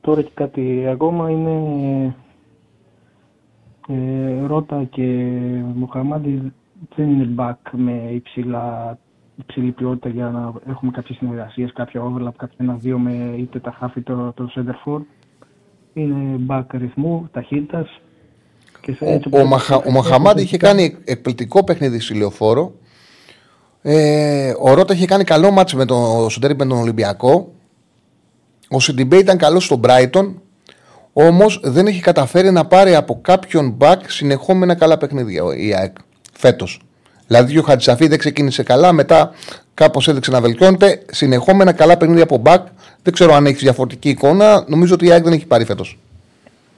τώρα 0.04 0.22
και 0.22 0.30
κάτι 0.34 0.86
ακόμα 0.90 1.30
είναι 1.30 1.56
ε, 3.88 4.46
Ρώτα 4.46 4.84
και 4.90 5.02
Μοχαμάντη 5.74 6.52
δεν 6.96 7.10
είναι 7.10 7.28
back 7.36 7.54
με 7.72 8.10
υψηλά, 8.12 8.98
υψηλή 9.36 9.70
ποιότητα 9.70 10.08
για 10.08 10.28
να 10.28 10.52
έχουμε 10.70 10.90
κάποιες 10.90 11.18
συνεργασίες, 11.18 11.72
κάποια 11.72 12.02
overlap, 12.02 12.32
κάποια 12.36 12.56
ένα-δύο 12.56 12.98
με 12.98 13.34
είτε 13.38 13.58
τα 13.60 13.78
half 13.80 13.96
είτε 13.96 14.12
το, 14.14 14.32
το 14.32 14.50
center 14.54 14.88
for. 14.90 15.00
Είναι 15.92 16.40
back 16.48 16.64
ρυθμού, 16.72 17.28
ταχύτητας. 17.32 18.00
Και 18.80 18.92
σε- 18.92 19.04
έτσι 19.06 19.28
Ο, 19.32 19.36
ο, 19.36 19.40
όπως- 19.40 19.50
Μαχα, 19.50 19.76
ο 19.76 19.90
Μαχαμάντη 19.90 20.42
είχε 20.42 20.56
κάνει 20.56 20.96
εκπληκτικό 21.04 21.64
παιχνίδι 21.64 22.00
στη 22.00 22.14
λεωφόρο. 22.14 22.72
Ε, 23.82 24.52
ο 24.60 24.74
Ρότα 24.74 24.94
είχε 24.94 25.06
κάνει 25.06 25.24
καλό 25.24 25.50
μάτς 25.50 25.74
με 25.74 25.84
τον 25.84 26.30
Σοντέρι 26.30 26.56
με 26.56 26.66
τον 26.66 26.78
Ολυμπιακό. 26.78 27.52
Ο 28.74 28.80
Σιντιμπέ 28.80 29.16
ήταν 29.16 29.38
καλό 29.38 29.60
στον 29.60 29.80
Brighton. 29.84 30.34
Όμως 31.12 31.60
δεν 31.64 31.86
έχει 31.86 32.00
καταφέρει 32.00 32.50
να 32.50 32.64
πάρει 32.66 32.94
από 32.94 33.18
κάποιον 33.22 33.76
back 33.80 33.96
συνεχόμενα 34.06 34.74
καλά 34.74 34.98
παιχνίδια 34.98 35.44
ο- 35.44 35.52
η 35.52 35.74
ΑΕΚ 35.74 35.96
φέτος. 36.32 36.80
Δηλαδή 37.26 37.58
ο 37.58 37.62
Χατζησαφή 37.62 38.06
δεν 38.06 38.18
ξεκίνησε 38.18 38.62
καλά, 38.62 38.92
μετά 38.92 39.30
κάπως 39.74 40.08
έδειξε 40.08 40.30
να 40.30 40.40
βελτιώνεται. 40.40 41.02
Συνεχόμενα 41.10 41.72
καλά 41.72 41.96
παιχνίδια 41.96 42.22
από 42.22 42.42
back. 42.44 42.62
Δεν 43.02 43.12
ξέρω 43.12 43.34
αν 43.34 43.46
έχεις 43.46 43.62
διαφορετική 43.62 44.08
εικόνα. 44.08 44.64
Νομίζω 44.68 44.94
ότι 44.94 45.06
η 45.06 45.10
ΑΕΚ 45.12 45.24
δεν 45.24 45.32
έχει 45.32 45.46
πάρει 45.46 45.64
φέτος. 45.64 45.98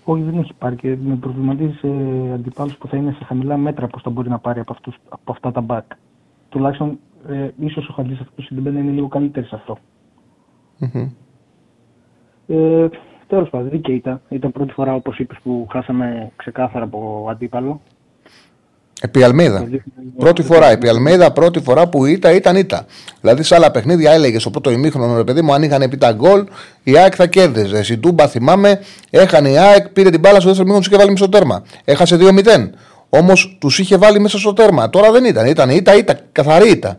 Όχι, 0.04 0.22
δεν 0.22 0.38
έχει 0.38 0.52
πάρει 0.58 0.76
και 0.76 0.96
με 1.04 1.14
προβληματίζει 1.20 1.72
σε 1.80 1.86
αντιπάλους 2.34 2.76
που 2.76 2.88
θα 2.88 2.96
είναι 2.96 3.14
σε 3.18 3.24
χαμηλά 3.24 3.56
μέτρα 3.56 3.86
πώς 3.86 4.02
θα 4.02 4.10
μπορεί 4.10 4.28
να 4.28 4.38
πάρει 4.38 4.60
από, 4.60 4.72
αυτούς, 4.72 4.94
από 5.08 5.32
αυτά 5.32 5.52
τα 5.52 5.64
back. 5.68 5.96
Τουλάχιστον 6.48 6.98
ε, 7.28 7.48
ίσως 7.60 7.88
ο 7.88 7.92
Χαντζή 7.92 8.12
αυτό 8.20 8.42
στην 8.42 8.66
είναι 8.66 8.90
λίγο 8.90 9.08
καλύτερη 9.08 9.46
σε 9.46 9.54
αυτό. 9.54 9.78
Ε, 12.46 12.88
Τέλος 13.28 13.48
πάντων, 13.50 13.70
δίκαιη 13.70 13.94
ήταν. 13.94 14.20
Ήταν 14.28 14.52
πρώτη 14.52 14.72
φορά, 14.72 14.94
όπως 14.94 15.18
είπες, 15.18 15.38
που 15.42 15.66
χάσαμε 15.72 16.32
ξεκάθαρα 16.36 16.84
από 16.84 17.26
αντίπαλο. 17.30 17.80
Επί 19.00 19.22
Αλμίδα. 19.22 19.68
Πρώτη 20.16 20.42
φορά, 20.42 20.70
επί 20.70 20.88
Αλμίδα, 20.88 21.32
πρώτη 21.32 21.60
φορά 21.60 21.88
που 21.88 22.04
ήττα 22.04 22.34
ήταν 22.34 22.56
ήττα. 22.56 22.86
Δηλαδή 23.20 23.42
σε 23.42 23.54
άλλα 23.54 23.70
παιχνίδια 23.70 24.12
έλεγες 24.12 24.40
στο 24.40 24.50
πρώτο 24.50 24.70
ημίχρονο, 24.70 25.16
ρε 25.16 25.24
παιδί 25.24 25.42
μου, 25.42 25.52
αν 25.52 25.62
είχαν 25.62 25.82
επί 25.82 25.96
τα 25.96 26.12
γκολ, 26.12 26.44
η 26.82 26.98
ΑΕΚ 26.98 27.12
θα 27.16 27.26
κέρδιζε. 27.26 27.82
Στην 27.82 28.00
Τούμπα 28.00 28.28
θυμάμαι, 28.28 28.80
έχανε 29.10 29.48
η 29.50 29.58
ΑΕΚ, 29.58 29.88
πήρε 29.88 30.10
την 30.10 30.20
μπάλα 30.20 30.40
στο 30.40 30.48
δεύτερο 30.48 30.68
μήχρονο, 30.68 30.78
τους 30.78 30.86
είχε 30.86 30.96
βάλει 30.96 31.10
μέσα 31.10 31.24
στο 31.24 31.38
τέρμα. 31.38 31.64
Έχασε 31.84 32.16
2-0. 32.20 32.70
Όμως 33.08 33.56
τους 33.60 33.78
είχε 33.78 33.96
βάλει 33.96 34.20
μέσα 34.20 34.38
στο 34.38 34.52
τέρμα. 34.52 34.90
Τώρα 34.90 35.12
δεν 35.12 35.24
ήταν. 35.24 35.46
Ήταν 35.46 35.70
ήττα, 35.70 35.96
ήττα, 35.96 36.18
καθαρή 36.32 36.70
ήττα. 36.70 36.98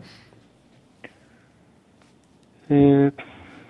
Ε, 2.68 3.08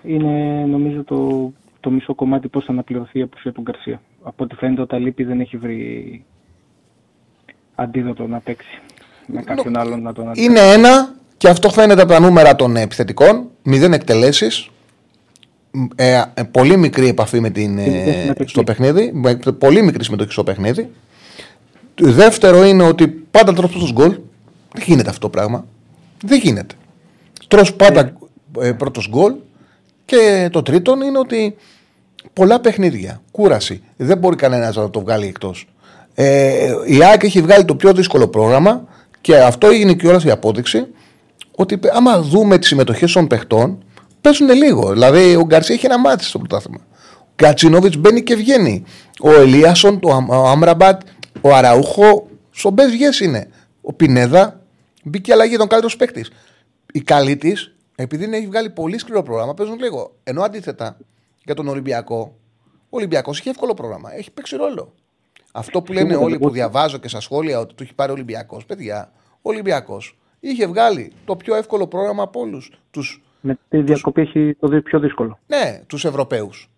είναι 0.03 0.65
νομίζω 0.67 1.03
το, 1.03 1.51
το 1.79 1.89
μισό 1.89 2.13
κομμάτι 2.15 2.47
πώς 2.47 2.65
θα 2.65 2.71
αναπληρωθεί 2.71 3.19
η 3.19 3.21
απουσία 3.21 3.51
του 3.51 3.61
Γκαρσία. 3.61 4.01
Από 4.23 4.43
ό,τι 4.43 4.55
φαίνεται, 4.55 4.81
ο 4.81 4.85
Ταλίπη 4.85 5.23
δεν 5.23 5.39
έχει 5.39 5.57
βρει 5.57 6.23
αντίδοτο 7.75 8.27
να 8.27 8.39
παίξει 8.39 8.79
με 9.25 9.41
κάποιον 9.41 9.77
άλλον 9.77 10.01
να 10.01 10.13
τον 10.13 10.29
αντιπαλέψει. 10.29 10.61
Είναι 10.61 10.73
ένα, 10.73 11.15
και 11.37 11.49
αυτό 11.49 11.69
φαίνεται 11.69 12.01
από 12.01 12.11
τα 12.11 12.19
νούμερα 12.19 12.55
των 12.55 12.75
επιθετικών. 12.75 13.49
Μηδέν 13.63 13.93
εκτελέσεις. 13.93 14.69
Ε, 15.95 16.21
ε, 16.33 16.43
πολύ 16.43 16.77
μικρή 16.77 17.07
επαφή 17.07 17.39
με 17.39 17.49
την, 17.49 17.77
Και 17.77 17.89
μηδέν 17.89 18.07
ε, 18.07 18.19
συμμετοχή. 18.21 18.49
στο 18.49 18.63
παιχνίδι. 18.63 19.11
Με 19.13 19.35
πολύ 19.35 19.81
μικρή 19.81 20.03
συμμετοχή 20.03 20.31
στο 20.31 20.43
παιχνίδι. 20.43 20.89
Το 21.95 22.11
δεύτερο 22.11 22.63
είναι 22.63 22.83
ότι 22.83 23.07
πάντα 23.07 23.53
τρως 23.53 23.71
πρώτος 23.71 23.91
γκολ. 23.91 24.19
Δεν 24.73 24.83
γίνεται 24.85 25.09
αυτό 25.09 25.21
το 25.21 25.29
πράγμα. 25.29 25.65
Δεν 26.25 26.39
γίνεται. 26.39 26.75
Τρως 27.47 27.73
πάντα 27.73 28.13
ε, 28.59 28.71
πρώτος 28.71 29.09
γκολ. 29.09 29.33
Και 30.09 30.49
το 30.51 30.61
τρίτο 30.61 30.97
είναι 31.05 31.19
ότι 31.19 31.55
πολλά 32.33 32.59
παιχνίδια. 32.59 33.21
Κούραση. 33.31 33.83
Δεν 33.97 34.17
μπορεί 34.17 34.35
κανένας 34.35 34.75
να 34.75 34.89
το 34.89 34.99
βγάλει 34.99 35.27
εκτός. 35.27 35.67
Ε, 36.15 36.73
η 36.85 37.03
ΑΕΚ 37.03 37.23
έχει 37.23 37.41
βγάλει 37.41 37.65
το 37.65 37.75
πιο 37.75 37.93
δύσκολο 37.93 38.27
πρόγραμμα 38.27 38.83
και 39.21 39.37
αυτό 39.37 39.67
έγινε 39.67 39.93
και 39.93 40.07
όλα 40.07 40.21
η 40.25 40.29
απόδειξη 40.29 40.87
ότι 41.55 41.79
άμα 41.91 42.21
δούμε 42.21 42.57
τις 42.57 42.67
συμμετοχές 42.67 43.11
των 43.11 43.27
παιχτών 43.27 43.83
παίζουν 44.21 44.49
λίγο. 44.49 44.91
Δηλαδή 44.91 45.35
ο 45.35 45.45
Γκαρσία 45.45 45.75
είχε 45.75 45.85
ένα 45.85 45.99
μάτι 45.99 46.23
στο 46.23 46.37
πρωτάθλημα. 46.37 46.79
Κατσίνοβιτ 47.35 47.95
μπαίνει 47.97 48.23
και 48.23 48.35
βγαίνει. 48.35 48.83
Ο 49.21 49.31
Ελίασον, 49.31 49.99
ο 50.27 50.47
Άμραμπατ, 50.47 51.01
ο 51.41 51.55
Αραούχο, 51.55 52.27
στον 52.51 52.73
Μπες 52.73 53.19
είναι. 53.19 53.47
Ο 53.81 53.93
Πινέδα 53.93 54.59
μπήκε 55.03 55.33
αλλαγή, 55.33 55.57
τον 55.57 55.67
καλύτερος 55.67 55.95
παίκτης. 55.95 56.29
Η 56.91 57.01
καλή 57.01 57.37
της, 57.37 57.73
επειδή 58.01 58.35
έχει 58.35 58.47
βγάλει 58.47 58.69
πολύ 58.69 58.97
σκληρό 58.97 59.23
πρόγραμμα, 59.23 59.53
παίζουν 59.53 59.79
λίγο. 59.79 60.15
Ενώ 60.23 60.41
αντίθετα 60.41 60.97
για 61.45 61.55
τον 61.55 61.67
Ολυμπιακό, 61.67 62.35
ο 62.83 62.97
Ολυμπιακός 62.97 63.39
έχει 63.39 63.49
εύκολο 63.49 63.73
πρόγραμμα. 63.73 64.15
Έχει 64.15 64.31
παίξει 64.31 64.55
ρόλο. 64.55 64.93
Αυτό 65.51 65.81
που 65.81 65.93
λένε 65.93 66.15
όλοι 66.15 66.39
που 66.39 66.49
διαβάζω 66.49 66.97
και 66.97 67.07
στα 67.07 67.19
σχόλια 67.19 67.59
ότι 67.59 67.73
του 67.73 67.83
έχει 67.83 67.93
πάρει 67.93 68.11
ο 68.11 68.13
Ολυμπιακός, 68.13 68.65
παιδιά, 68.65 69.11
ο 69.31 69.49
Ολυμπιακός 69.49 70.17
είχε 70.39 70.67
βγάλει 70.67 71.11
το 71.25 71.35
πιο 71.35 71.55
εύκολο 71.55 71.87
πρόγραμμα 71.87 72.23
από 72.23 72.39
όλους 72.39 72.71
του. 72.91 73.03
Με 73.41 73.57
τη 73.69 73.81
διακοπή 73.81 74.21
έχει 74.21 74.55
το 74.59 74.81
πιο 74.83 74.99
δύσκολο. 74.99 75.39
Ναι, 75.47 75.81
τους 75.87 76.05
Ευρωπαίους. 76.05 76.69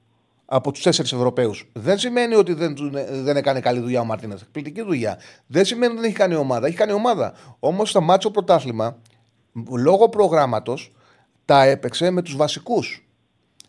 Από 0.46 0.72
τους 0.72 0.84
τέσσερις 0.84 1.14
Ευρωπαίους. 1.14 1.70
Δεν 1.74 1.98
σημαίνει 1.98 2.36
ότι 2.36 2.54
δεν, 2.54 2.76
δεν 3.10 3.38
έκανε 3.38 3.60
καλή 3.60 3.80
δουλειά 3.80 4.02
ο 4.02 4.06
Μαρτίνες. 4.06 4.42
Εκπληκτική 4.42 4.82
δουλειά. 4.82 5.18
Δεν 5.48 5.66
σημαίνει 5.66 5.92
ότι 5.92 6.02
δεν 6.02 6.10
έχει 6.10 6.18
κάνει 6.18 6.36
ομάδα. 6.36 6.68
Έχει 6.68 6.76
κάνει 6.76 6.92
ομάδα. 6.92 7.34
Όμως 7.60 7.90
στα 7.90 8.02
μάτσο 8.02 8.32
πρωτάθλημα, 8.32 8.98
λόγω 9.78 10.10
προγράμματος, 10.10 10.92
τα 11.52 11.64
έπαιξε 11.64 12.10
με 12.10 12.22
τους 12.22 12.36
βασικούς. 12.36 13.08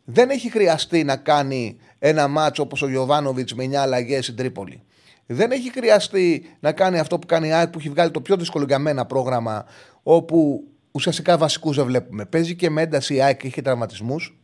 Δεν 0.04 0.30
έχει 0.30 0.50
χρειαστεί 0.50 1.04
να 1.04 1.16
κάνει 1.16 1.78
ένα 1.98 2.28
μάτσο 2.28 2.62
όπως 2.62 2.82
ο 2.82 2.88
Γιωβάνοβιτς 2.88 3.54
με 3.54 3.64
9 3.64 3.74
αλλαγές 3.74 4.24
στην 4.24 4.36
Τρίπολη. 4.36 4.82
Δεν 5.26 5.50
έχει 5.50 5.72
χρειαστεί 5.72 6.56
να 6.60 6.72
κάνει 6.72 6.98
αυτό 6.98 7.18
που 7.18 7.26
κάνει 7.26 7.48
η 7.48 7.52
ΑΕΚ 7.52 7.68
που 7.68 7.78
έχει 7.78 7.88
βγάλει 7.88 8.10
το 8.10 8.20
πιο 8.20 8.36
δύσκολο 8.36 8.64
για 8.64 8.78
μένα 8.78 9.06
πρόγραμμα, 9.06 9.64
όπου 10.02 10.64
ουσιαστικά 10.92 11.38
βασικούς 11.38 11.76
δεν 11.76 11.86
βλέπουμε. 11.86 12.26
Παίζει 12.26 12.56
και 12.56 12.70
με 12.70 12.82
ένταση 12.82 13.14
η 13.14 13.22
ΑΕΚ 13.22 13.40
και 13.40 13.46
έχει 13.46 13.62
τραυματισμούς. 13.62 14.38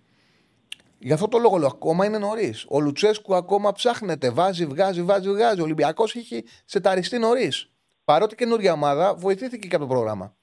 Γι' 0.99 1.13
αυτό 1.13 1.29
το 1.29 1.39
λόγο 1.39 1.57
λέω: 1.57 1.69
Ακόμα 1.69 2.05
είναι 2.05 2.19
νωρίς. 2.19 2.67
Ο 2.69 2.81
Λουτσέσκου 2.81 3.35
ακόμα 3.35 3.73
ψάχνεται. 3.73 4.31
Βάζει, 4.31 4.67
βγάζει, 4.67 5.03
βάζει, 5.03 5.31
βγάζει. 5.31 5.61
Ο 5.61 5.65
Ολυμπιακός 5.65 6.15
έχει 6.15 6.45
σεταριστεί 6.65 7.19
νωρίς. 7.19 7.71
Παρότι 8.05 8.35
καινούργια 8.35 8.73
ομάδα 8.73 9.15
βοηθήθηκε 9.15 9.69
και 9.69 9.77
από 9.77 9.85
το 9.85 9.91
πρόγραμμα. 9.91 10.37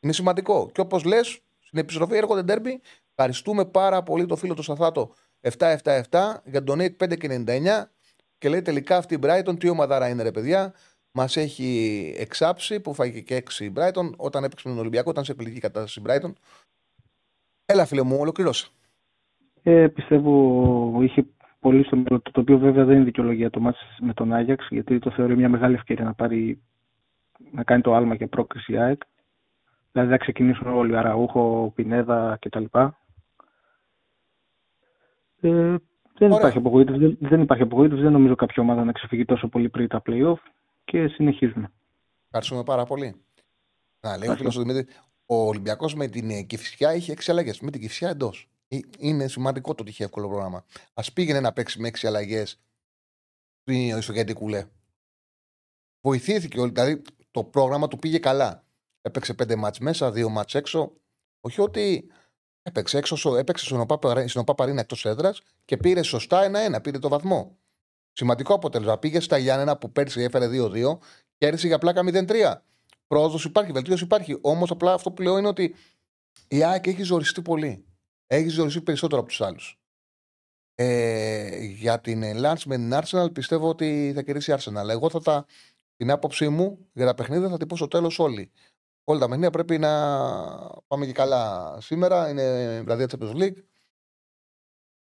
Είναι 0.00 0.12
σημαντικό. 0.12 0.70
Και 0.72 0.80
όπως 0.80 1.04
λες, 1.04 1.40
στην 1.72 1.84
επιστροφή 1.84 2.16
έρχονται 2.16 2.42
ντέρμπι. 2.42 2.80
Ευχαριστούμε 3.14 3.64
πάρα 3.64 4.02
πολύ 4.02 4.26
το 4.26 4.36
φίλο 4.36 4.54
του 4.54 4.62
Σαθάτο 4.62 5.12
777 5.58 6.02
για 6.44 6.64
τον 6.64 6.78
Donate 6.78 6.96
5 7.04 7.18
και 7.18 7.44
99 7.46 7.84
και 8.38 8.48
λέει 8.48 8.62
τελικά 8.62 8.96
αυτή 8.96 9.14
η 9.14 9.18
Brighton 9.22 9.58
τι 9.58 9.68
ομαδάρα 9.68 10.08
είναι 10.08 10.22
ρε 10.22 10.30
παιδιά. 10.30 10.72
Μας 11.12 11.36
έχει 11.36 12.14
εξάψει 12.18 12.80
που 12.80 12.94
φάγει 12.94 13.22
και 13.22 13.34
έξι 13.34 13.64
η 13.64 13.72
Brighton 13.76 14.10
όταν 14.16 14.44
έπαιξε 14.44 14.68
με 14.68 14.74
τον 14.74 14.82
Ολυμπιακό, 14.82 15.10
ήταν 15.10 15.24
σε 15.24 15.32
επιλογική 15.32 15.60
κατάσταση 15.60 16.00
η 16.00 16.02
Brighton. 16.06 16.32
Έλα 17.64 17.84
φίλε 17.86 18.02
μου, 18.02 18.16
ολοκληρώσα. 18.20 18.68
Ε, 19.62 19.88
πιστεύω 19.88 20.98
είχε 21.02 21.26
πολύ 21.60 21.84
στο 21.84 21.96
μυαλό 21.96 22.20
του, 22.20 22.30
το 22.30 22.40
οποίο 22.40 22.58
βέβαια 22.58 22.84
δεν 22.84 22.96
είναι 22.96 23.04
δικαιολογία 23.04 23.50
το 23.50 23.60
μάτς 23.60 23.78
με 24.00 24.14
τον 24.14 24.32
Άγιαξ, 24.32 24.66
γιατί 24.70 24.98
το 24.98 25.10
θεωρεί 25.10 25.36
μια 25.36 25.48
μεγάλη 25.48 25.74
ευκαιρία 25.74 26.04
να 26.04 26.14
πάρει 26.14 26.62
να 27.50 27.62
κάνει 27.62 27.82
το 27.82 27.94
άλμα 27.94 28.16
και 28.16 28.26
πρόκριση 28.26 28.76
ΑΕΚ. 28.78 29.02
Δηλαδή 29.92 30.10
θα 30.10 30.16
ξεκινήσουν 30.16 30.66
όλοι, 30.66 30.96
Αραούχο, 30.96 31.72
Πινέδα 31.74 32.38
κτλ. 32.40 32.64
Ε, 35.40 35.76
δεν 36.18 36.30
υπάρχει, 36.30 36.58
απογοήτευση, 36.58 37.00
δεν, 37.00 37.16
δεν 37.20 37.40
υπάρχει 37.40 37.62
απογοήτευση. 37.62 38.02
Δεν 38.02 38.12
νομίζω 38.12 38.34
κάποια 38.34 38.62
ομάδα 38.62 38.84
να 38.84 38.92
ξεφύγει 38.92 39.24
τόσο 39.24 39.48
πολύ 39.48 39.68
πριν 39.68 39.88
τα 39.88 40.02
playoff 40.06 40.38
και 40.84 41.08
συνεχίζουμε. 41.08 41.72
Ευχαριστούμε 42.24 42.62
πάρα 42.62 42.84
πολύ. 42.84 43.14
Να, 44.00 44.16
λέει 44.16 44.28
ο 44.28 44.36
φίλος 44.36 44.58
Δημήτρη, 44.58 44.86
ο 45.26 45.34
Ολυμπιακός 45.34 45.94
με 45.94 46.06
την 46.06 46.46
Κυφσιά 46.46 46.94
είχε 46.94 47.12
έξι 47.12 47.30
αλλαγέ. 47.30 47.52
Με 47.60 47.70
την 47.70 47.80
Κυφσιά 47.80 48.08
εντός. 48.08 48.48
Ε, 48.68 48.78
είναι 48.98 49.26
σημαντικό 49.26 49.74
το 49.74 49.82
ότι 49.82 49.90
είχε 49.90 50.04
εύκολο 50.04 50.28
πρόγραμμα. 50.28 50.64
Α 50.94 51.02
πήγαινε 51.14 51.40
να 51.40 51.52
παίξει 51.52 51.80
με 51.80 51.88
έξι 51.88 52.06
αλλαγές 52.06 52.60
στο 54.00 54.12
γιατί 54.12 54.32
κουλέ. 54.32 54.64
Βοηθήθηκε, 56.00 56.62
δηλαδή 56.62 57.02
το 57.30 57.44
πρόγραμμα 57.44 57.88
του 57.88 57.98
πήγε 57.98 58.18
καλά. 58.18 58.64
Έπαιξε 59.02 59.34
πέντε 59.34 59.56
μάτς 59.56 59.78
μέσα, 59.78 60.10
δύο 60.10 60.28
μάτς 60.28 60.54
έξω. 60.54 60.92
Όχι 61.40 61.60
ότι 61.60 62.10
έπαιξε 62.62 62.98
έξω, 62.98 63.36
έπαιξε 63.36 63.64
στον 64.26 64.40
Οπαπαρίνα 64.40 64.80
εκτός 64.80 65.04
έδρας 65.04 65.42
και 65.64 65.76
πήρε 65.76 66.02
σωστά 66.02 66.44
ένα-ένα, 66.44 66.80
πήρε 66.80 66.98
το 66.98 67.08
βαθμό. 67.08 67.56
Σημαντικό 68.12 68.54
αποτέλεσμα. 68.54 68.98
Πήγε 68.98 69.20
στα 69.20 69.38
Γιάννενα 69.38 69.76
που 69.76 69.92
πέρσι 69.92 70.22
έφερε 70.22 70.48
2-2 70.52 70.98
και 71.36 71.46
έρθει 71.46 71.66
για 71.66 71.78
πλάκα 71.78 72.02
0-3. 72.04 72.54
Πρόοδος 73.06 73.44
υπάρχει, 73.44 73.72
βελτίωση 73.72 74.04
υπάρχει. 74.04 74.38
Όμως 74.40 74.70
απλά 74.70 74.92
αυτό 74.92 75.10
που 75.10 75.22
λέω 75.22 75.38
είναι 75.38 75.48
ότι 75.48 75.74
η 76.48 76.64
ΑΕΚ 76.64 76.86
έχει 76.86 77.02
ζοριστεί 77.02 77.42
πολύ. 77.42 77.84
Έχει 78.26 78.48
ζοριστεί 78.48 78.80
περισσότερο 78.80 79.20
από 79.20 79.30
τους 79.30 79.40
άλλους. 79.40 79.80
Ε, 80.74 81.64
για 81.64 82.00
την 82.00 82.22
Lance 82.22 82.62
με 82.66 82.76
την 82.76 82.92
Arsenal 82.94 83.32
πιστεύω 83.32 83.68
ότι 83.68 84.12
θα 84.14 84.22
κερδίσει 84.22 84.50
η 84.50 84.54
Arsenal. 84.58 84.88
Εγώ 84.88 85.10
θα 85.10 85.20
τα, 85.20 85.46
την 85.96 86.10
άποψή 86.10 86.48
μου 86.48 86.78
για 86.92 87.06
τα 87.06 87.14
παιχνίδια 87.14 87.48
θα 87.48 87.56
την 87.56 87.66
πω 87.66 87.76
στο 87.76 87.88
τέλος 87.88 88.18
όλοι. 88.18 88.50
Όλα 89.04 89.18
τα 89.18 89.26
παιχνίδια 89.26 89.50
πρέπει 89.50 89.78
να 89.78 89.90
πάμε 90.86 91.06
και 91.06 91.12
καλά 91.12 91.76
σήμερα. 91.80 92.28
Είναι 92.28 92.80
βραδιά 92.82 93.06
της 93.06 93.18
Champions 93.18 93.36
League. 93.36 93.62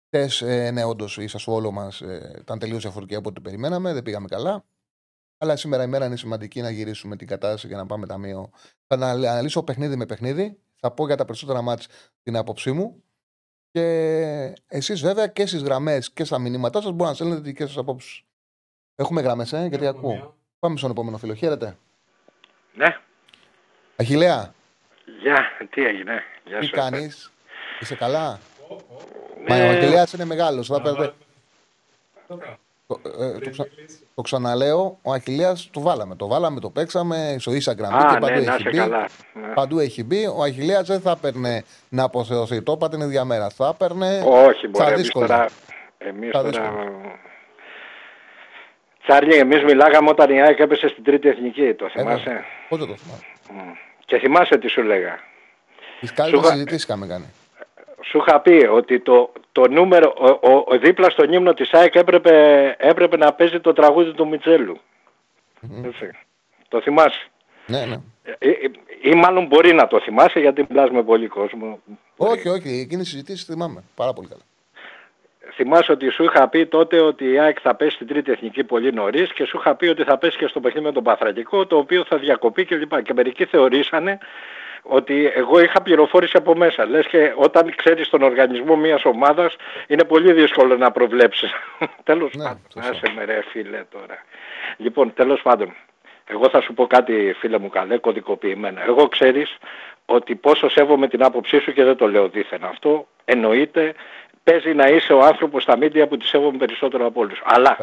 Χθες, 0.05 0.41
ε, 0.41 0.71
ναι, 0.71 0.83
όντως 0.83 1.17
η 1.17 1.27
Σασουόλο 1.27 1.71
μας 1.71 2.01
ε, 2.01 2.35
ήταν 2.39 2.59
τελείως 2.59 2.81
διαφορετική 2.81 3.17
από 3.17 3.29
ό,τι 3.29 3.41
περιμέναμε. 3.41 3.93
Δεν 3.93 4.03
πήγαμε 4.03 4.27
καλά. 4.27 4.65
Αλλά 5.37 5.55
σήμερα 5.55 5.83
η 5.83 5.87
μέρα 5.87 6.05
είναι 6.05 6.15
σημαντική 6.15 6.61
να 6.61 6.69
γυρίσουμε 6.69 7.15
την 7.15 7.27
κατάσταση 7.27 7.67
για 7.67 7.77
να 7.77 7.85
πάμε 7.85 8.07
ταμείο. 8.07 8.49
Θα 8.87 8.95
αναλύσω 8.95 9.63
παιχνίδι 9.63 9.95
με 9.95 10.05
παιχνίδι. 10.05 10.59
Θα 10.79 10.91
πω 10.91 11.05
για 11.05 11.15
τα 11.15 11.25
περισσότερα 11.25 11.61
μάτς 11.61 11.87
την 12.23 12.35
άποψή 12.35 12.71
μου. 12.71 13.03
Και 13.71 13.83
εσείς 14.67 15.01
βέβαια 15.01 15.27
και 15.27 15.45
στις 15.45 15.61
γραμμές 15.61 16.11
και 16.11 16.23
στα 16.23 16.39
μηνύματά 16.39 16.81
σας 16.81 16.89
μπορείτε 16.91 17.07
να 17.09 17.13
στέλνετε 17.13 17.41
δικές 17.41 17.67
σας 17.67 17.77
απόψεις. 17.77 18.23
Έχουμε 18.95 19.21
γραμμές, 19.21 19.53
ε, 19.53 19.65
γιατί 19.69 19.87
ακούω. 19.87 20.37
Πάμε 20.59 20.77
στον 20.77 20.91
επόμενο 20.91 21.17
φίλο. 21.17 21.33
Χαίρετε. 21.33 21.77
Ναι. 22.73 22.87
Αχιλέα. 23.99 24.53
Γεια, 25.21 25.51
τι 25.69 25.85
έγινε. 25.85 26.23
Γεια 26.43 26.59
τι 26.59 26.67
κάνεις, 26.67 27.31
είσαι 27.79 27.95
καλά; 27.95 28.39
Μα 29.47 29.55
ο 29.55 29.69
Αχιλέα 29.69 30.07
είναι 30.13 30.25
μεγάλος. 30.25 30.67
Θα 30.67 30.81
πέρα... 30.81 31.13
Το, 32.87 33.01
ε, 33.19 33.39
το, 33.39 33.49
ξα... 33.49 33.67
το, 34.15 34.21
ξαναλέω, 34.21 34.99
ο 35.01 35.11
Αχιλέα 35.11 35.55
το 35.71 35.81
βάλαμε. 35.81 36.15
Το 36.15 36.27
βάλαμε, 36.27 36.59
το 36.59 36.69
παίξαμε 36.69 37.35
στο 37.39 37.51
Instagram. 37.51 37.93
Α, 37.93 38.13
και 38.13 38.19
παντού, 38.19 38.39
ναι, 38.39 38.53
έχει 38.53 38.63
μπει, 38.63 38.77
καλά. 38.77 39.07
Ναι. 39.33 39.53
παντού 39.53 39.79
έχει 39.79 40.03
μπει. 40.03 40.25
Ο 40.25 40.41
Αχιλέα 40.43 40.81
δεν 40.81 40.99
θα 41.01 41.11
έπαιρνε 41.11 41.63
να 41.89 42.03
αποθεωθεί. 42.03 42.61
Το 42.61 42.71
είπα 42.71 42.89
την 42.89 43.01
ίδια 43.01 43.25
μέρα. 43.25 43.49
Θα 43.49 43.67
έπαιρνε. 43.73 44.21
Όχι, 44.25 44.67
μπορεί 44.67 44.93
εμείς 44.93 45.09
τώρα. 45.09 45.45
Εμείς 45.97 46.31
τώρα... 46.31 46.49
Τσάρλι, 49.03 49.35
εμείς 49.35 49.63
μιλάγαμε 49.63 50.09
όταν 50.09 50.29
η 50.29 50.41
ΑΕΚ 50.41 50.59
έπεσε 50.59 50.87
στην 50.87 51.03
τρίτη 51.03 51.29
εθνική. 51.29 51.73
Το 51.73 51.89
θυμάσαι; 51.89 52.43
Πότε 52.69 52.85
το 52.85 52.95
θυμάσαι; 52.95 53.25
Και 54.09 54.17
θυμάσαι 54.17 54.57
τι 54.57 54.67
σου 54.67 54.81
λέγα. 54.81 55.19
Τις 55.99 56.13
καλύτερε 56.13 56.47
συζητήσει 56.47 56.85
είχαμε 56.87 57.07
κάνει. 57.07 57.25
Σου 58.01 58.17
είχα 58.17 58.39
πει 58.39 58.67
ότι 58.71 58.99
το, 58.99 59.31
το 59.51 59.67
νούμερο, 59.67 60.13
ο, 60.17 60.51
ο, 60.51 60.63
ο, 60.67 60.77
δίπλα 60.77 61.09
στον 61.09 61.33
ύμνο 61.33 61.53
της 61.53 61.73
ΑΕΚ 61.73 61.95
έπρεπε, 61.95 62.75
έπρεπε 62.79 63.17
να 63.17 63.33
παίζει 63.33 63.59
το 63.59 63.73
τραγούδι 63.73 64.13
του 64.13 64.27
Μιτσέλου. 64.27 64.79
Mm-hmm. 65.61 66.09
Το 66.67 66.81
θυμάσαι. 66.81 67.27
Ναι, 67.65 67.85
ναι. 67.85 67.97
Ή, 68.39 68.71
ή, 69.01 69.13
μάλλον 69.15 69.45
μπορεί 69.45 69.73
να 69.73 69.87
το 69.87 69.99
θυμάσαι 69.99 70.39
γιατί 70.39 70.65
μιλάς 70.69 70.89
με 70.89 71.03
πολύ 71.03 71.27
κόσμο. 71.27 71.79
Όχι, 72.17 72.47
όχι. 72.47 72.69
Εκείνη 72.79 73.01
η 73.01 73.05
συζητήση 73.05 73.45
θυμάμαι. 73.45 73.83
Πάρα 73.95 74.13
πολύ 74.13 74.27
καλά. 74.27 74.41
Θυμάσαι 75.53 75.91
ότι 75.91 76.09
σου 76.09 76.23
είχα 76.23 76.47
πει 76.47 76.65
τότε 76.65 76.99
ότι 76.99 77.31
η 77.31 77.39
ΑΕΚ 77.39 77.57
θα 77.61 77.75
πέσει 77.75 77.95
στην 77.95 78.07
τρίτη 78.07 78.31
εθνική 78.31 78.63
πολύ 78.63 78.93
νωρίς 78.93 79.33
και 79.33 79.45
σου 79.45 79.57
είχα 79.57 79.75
πει 79.75 79.87
ότι 79.87 80.03
θα 80.03 80.17
πέσει 80.17 80.37
και 80.37 80.47
στο 80.47 80.59
παιχνίδι 80.59 80.85
με 80.85 80.91
τον 80.91 81.03
Παθρακικό 81.03 81.65
το 81.65 81.77
οποίο 81.77 82.03
θα 82.03 82.17
διακοπεί 82.17 82.65
κλπ. 82.65 82.95
Και, 82.95 83.01
και 83.01 83.13
μερικοί 83.13 83.45
θεωρήσανε 83.45 84.17
ότι 84.81 85.31
εγώ 85.35 85.59
είχα 85.59 85.81
πληροφόρηση 85.81 86.37
από 86.37 86.55
μέσα. 86.55 86.85
Λες 86.85 87.07
και 87.07 87.33
όταν 87.35 87.75
ξέρεις 87.75 88.09
τον 88.09 88.21
οργανισμό 88.21 88.75
μιας 88.75 89.05
ομάδας 89.05 89.55
είναι 89.87 90.03
πολύ 90.03 90.33
δύσκολο 90.33 90.77
να 90.77 90.91
προβλέψεις. 90.91 91.51
τέλος 92.03 92.33
ναι, 92.33 92.43
πάντων. 92.43 92.91
Άσε 92.91 93.13
με 93.15 93.25
ρε 93.25 93.41
φίλε 93.49 93.83
τώρα. 93.91 94.23
Λοιπόν, 94.77 95.13
τέλος 95.13 95.41
πάντων. 95.41 95.75
Εγώ 96.25 96.49
θα 96.49 96.61
σου 96.61 96.73
πω 96.73 96.87
κάτι 96.87 97.35
φίλε 97.39 97.57
μου 97.57 97.69
καλέ, 97.69 97.97
κωδικοποιημένα. 97.97 98.83
Εγώ 98.85 99.07
ξέρεις 99.07 99.57
ότι 100.05 100.35
πόσο 100.35 100.69
σέβομαι 100.69 101.07
την 101.07 101.23
άποψή 101.23 101.59
σου 101.59 101.73
και 101.73 101.83
δεν 101.83 101.95
το 101.95 102.07
λέω 102.07 102.27
δίθεν 102.27 102.63
αυτό. 102.63 103.07
Εννοείται 103.25 103.93
παίζει 104.43 104.73
να 104.73 104.87
είσαι 104.87 105.13
ο 105.13 105.23
άνθρωπος 105.23 105.63
στα 105.63 105.77
μίντια 105.77 106.07
που 106.07 106.17
τη 106.17 106.25
σέβομαι 106.27 106.57
περισσότερο 106.57 107.05
από 107.05 107.19
όλους. 107.19 107.41
Αλλά 107.43 107.77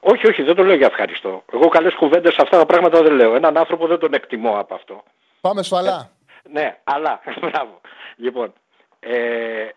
όχι, 0.00 0.26
όχι, 0.26 0.42
δεν 0.42 0.54
το 0.54 0.62
λέω 0.64 0.76
για 0.76 0.86
ευχαριστώ. 0.86 1.44
Εγώ 1.52 1.68
καλές 1.68 1.94
κουβέντες 1.94 2.36
αυτά 2.38 2.58
τα 2.58 2.66
πράγματα 2.66 3.02
δεν 3.02 3.12
λέω. 3.12 3.34
Έναν 3.34 3.56
άνθρωπο 3.56 3.86
δεν 3.86 3.98
τον 3.98 4.14
εκτιμώ 4.14 4.58
από 4.58 4.74
αυτό. 4.74 5.02
Πάμε 5.40 5.62
σφαλά. 5.62 6.10
ναι, 6.50 6.78
αλλά, 6.84 7.20
μπράβο. 7.40 7.80
Λοιπόν, 8.16 8.52
ε, 9.00 9.68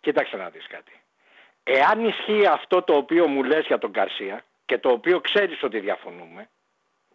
κοίταξε 0.00 0.36
να 0.36 0.48
δεις 0.48 0.66
κάτι. 0.66 0.92
Εάν 1.62 2.04
ισχύει 2.04 2.46
αυτό 2.46 2.82
το 2.82 2.96
οποίο 2.96 3.26
μου 3.26 3.42
λες 3.42 3.66
για 3.66 3.78
τον 3.78 3.92
Καρσία 3.92 4.44
και 4.66 4.78
το 4.78 4.88
οποίο 4.90 5.20
ξέρεις 5.20 5.62
ότι 5.62 5.80
διαφωνούμε, 5.80 6.48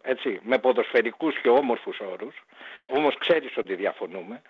έτσι, 0.02 0.40
με 0.42 0.58
ποδοσφαιρικούς 0.58 1.38
και 1.40 1.48
όμορφους 1.48 2.00
όρους, 2.12 2.34
όμως 2.86 3.18
ξέρεις 3.18 3.56
ότι 3.56 3.74
διαφωνούμε, 3.74 4.42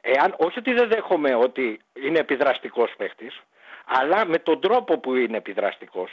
εάν, 0.00 0.34
όχι 0.38 0.58
ότι 0.58 0.72
δεν 0.72 0.88
δέχομαι 0.88 1.34
ότι 1.34 1.80
είναι 1.92 2.18
επιδραστικός 2.18 2.94
παίχτης, 2.96 3.42
αλλά 3.86 4.26
με 4.26 4.38
τον 4.38 4.60
τρόπο 4.60 4.98
που 4.98 5.14
είναι 5.14 5.36
επιδραστικός. 5.36 6.10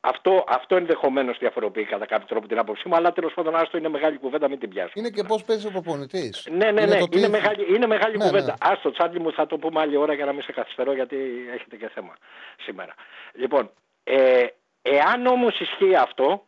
Αυτό, 0.00 0.44
αυτό 0.48 0.76
ενδεχομένως 0.76 1.38
διαφοροποιεί 1.38 1.84
κατά 1.84 2.06
κάποιο 2.06 2.26
τρόπο 2.26 2.48
την 2.48 2.58
άποψή 2.58 2.88
μου, 2.88 2.96
αλλά 2.96 3.12
τέλος 3.12 3.34
πάντων 3.34 3.56
άστο 3.56 3.78
είναι 3.78 3.88
μεγάλη 3.88 4.18
κουβέντα, 4.18 4.48
μην 4.48 4.58
την 4.58 4.68
πιάσω. 4.68 4.92
Είναι 4.94 5.10
και 5.10 5.22
πώς 5.22 5.44
παίζεις 5.44 5.64
ο 5.64 5.70
προπονητής. 5.70 6.48
Ναι, 6.50 6.70
ναι, 6.70 6.86
ναι, 6.86 6.98
είναι, 7.10 7.28
μεγάλη, 7.28 7.74
είναι 7.74 7.86
μεγάλη 7.86 8.16
ναι, 8.16 8.24
κουβέντα. 8.24 8.46
Ναι. 8.46 8.72
Άστο, 8.72 8.90
Τσάρλι 8.90 9.20
μου, 9.20 9.32
θα 9.32 9.46
το 9.46 9.58
πούμε 9.58 9.80
άλλη 9.80 9.96
ώρα 9.96 10.14
για 10.14 10.24
να 10.24 10.32
μην 10.32 10.42
σε 10.42 10.52
καθυστερώ, 10.52 10.92
γιατί 10.92 11.16
έχετε 11.54 11.76
και 11.76 11.88
θέμα 11.88 12.14
σήμερα. 12.60 12.94
Λοιπόν, 13.32 13.70
ε, 14.04 14.46
εάν 14.82 15.26
όμως 15.26 15.60
ισχύει 15.60 15.94
αυτό, 15.94 16.44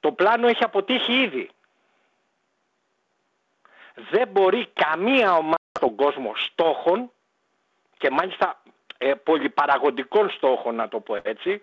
το 0.00 0.12
πλάνο 0.12 0.46
έχει 0.46 0.64
αποτύχει 0.64 1.12
ήδη. 1.12 1.50
Δεν 4.10 4.28
μπορεί 4.28 4.66
καμία 4.72 5.32
ομάδα 5.32 5.56
στον 5.76 5.94
κόσμο 5.94 6.32
στόχων 6.36 7.10
και 7.98 8.10
μάλιστα 8.10 8.62
ε, 8.98 9.14
πολυπαραγωγικών 9.14 10.30
στόχων 10.30 10.74
να 10.74 10.88
το 10.88 11.00
πω 11.00 11.18
έτσι, 11.22 11.62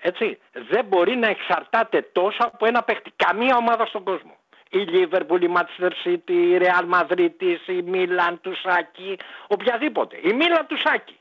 έτσι, 0.00 0.38
δεν 0.52 0.84
μπορεί 0.84 1.16
να 1.16 1.28
εξαρτάται 1.28 2.02
τόσο 2.12 2.38
από 2.42 2.66
ένα 2.66 2.82
παίχτη. 2.82 3.12
Καμία 3.16 3.56
ομάδα 3.56 3.86
στον 3.86 4.04
κόσμο. 4.04 4.36
Η 4.70 4.78
Λίβερπουλ, 4.78 5.42
η 5.42 5.52
Manchester 5.56 5.90
City, 6.04 6.30
η 6.30 6.58
Real 6.60 6.94
Madrid, 6.94 7.58
η 7.66 7.82
Μίλαν, 7.82 8.40
του 8.40 8.56
Σάκη, 8.56 9.18
οποιαδήποτε. 9.46 10.16
Η 10.22 10.32
Μίλαν 10.32 10.66
του 10.66 10.76
Σάκη. 10.78 11.18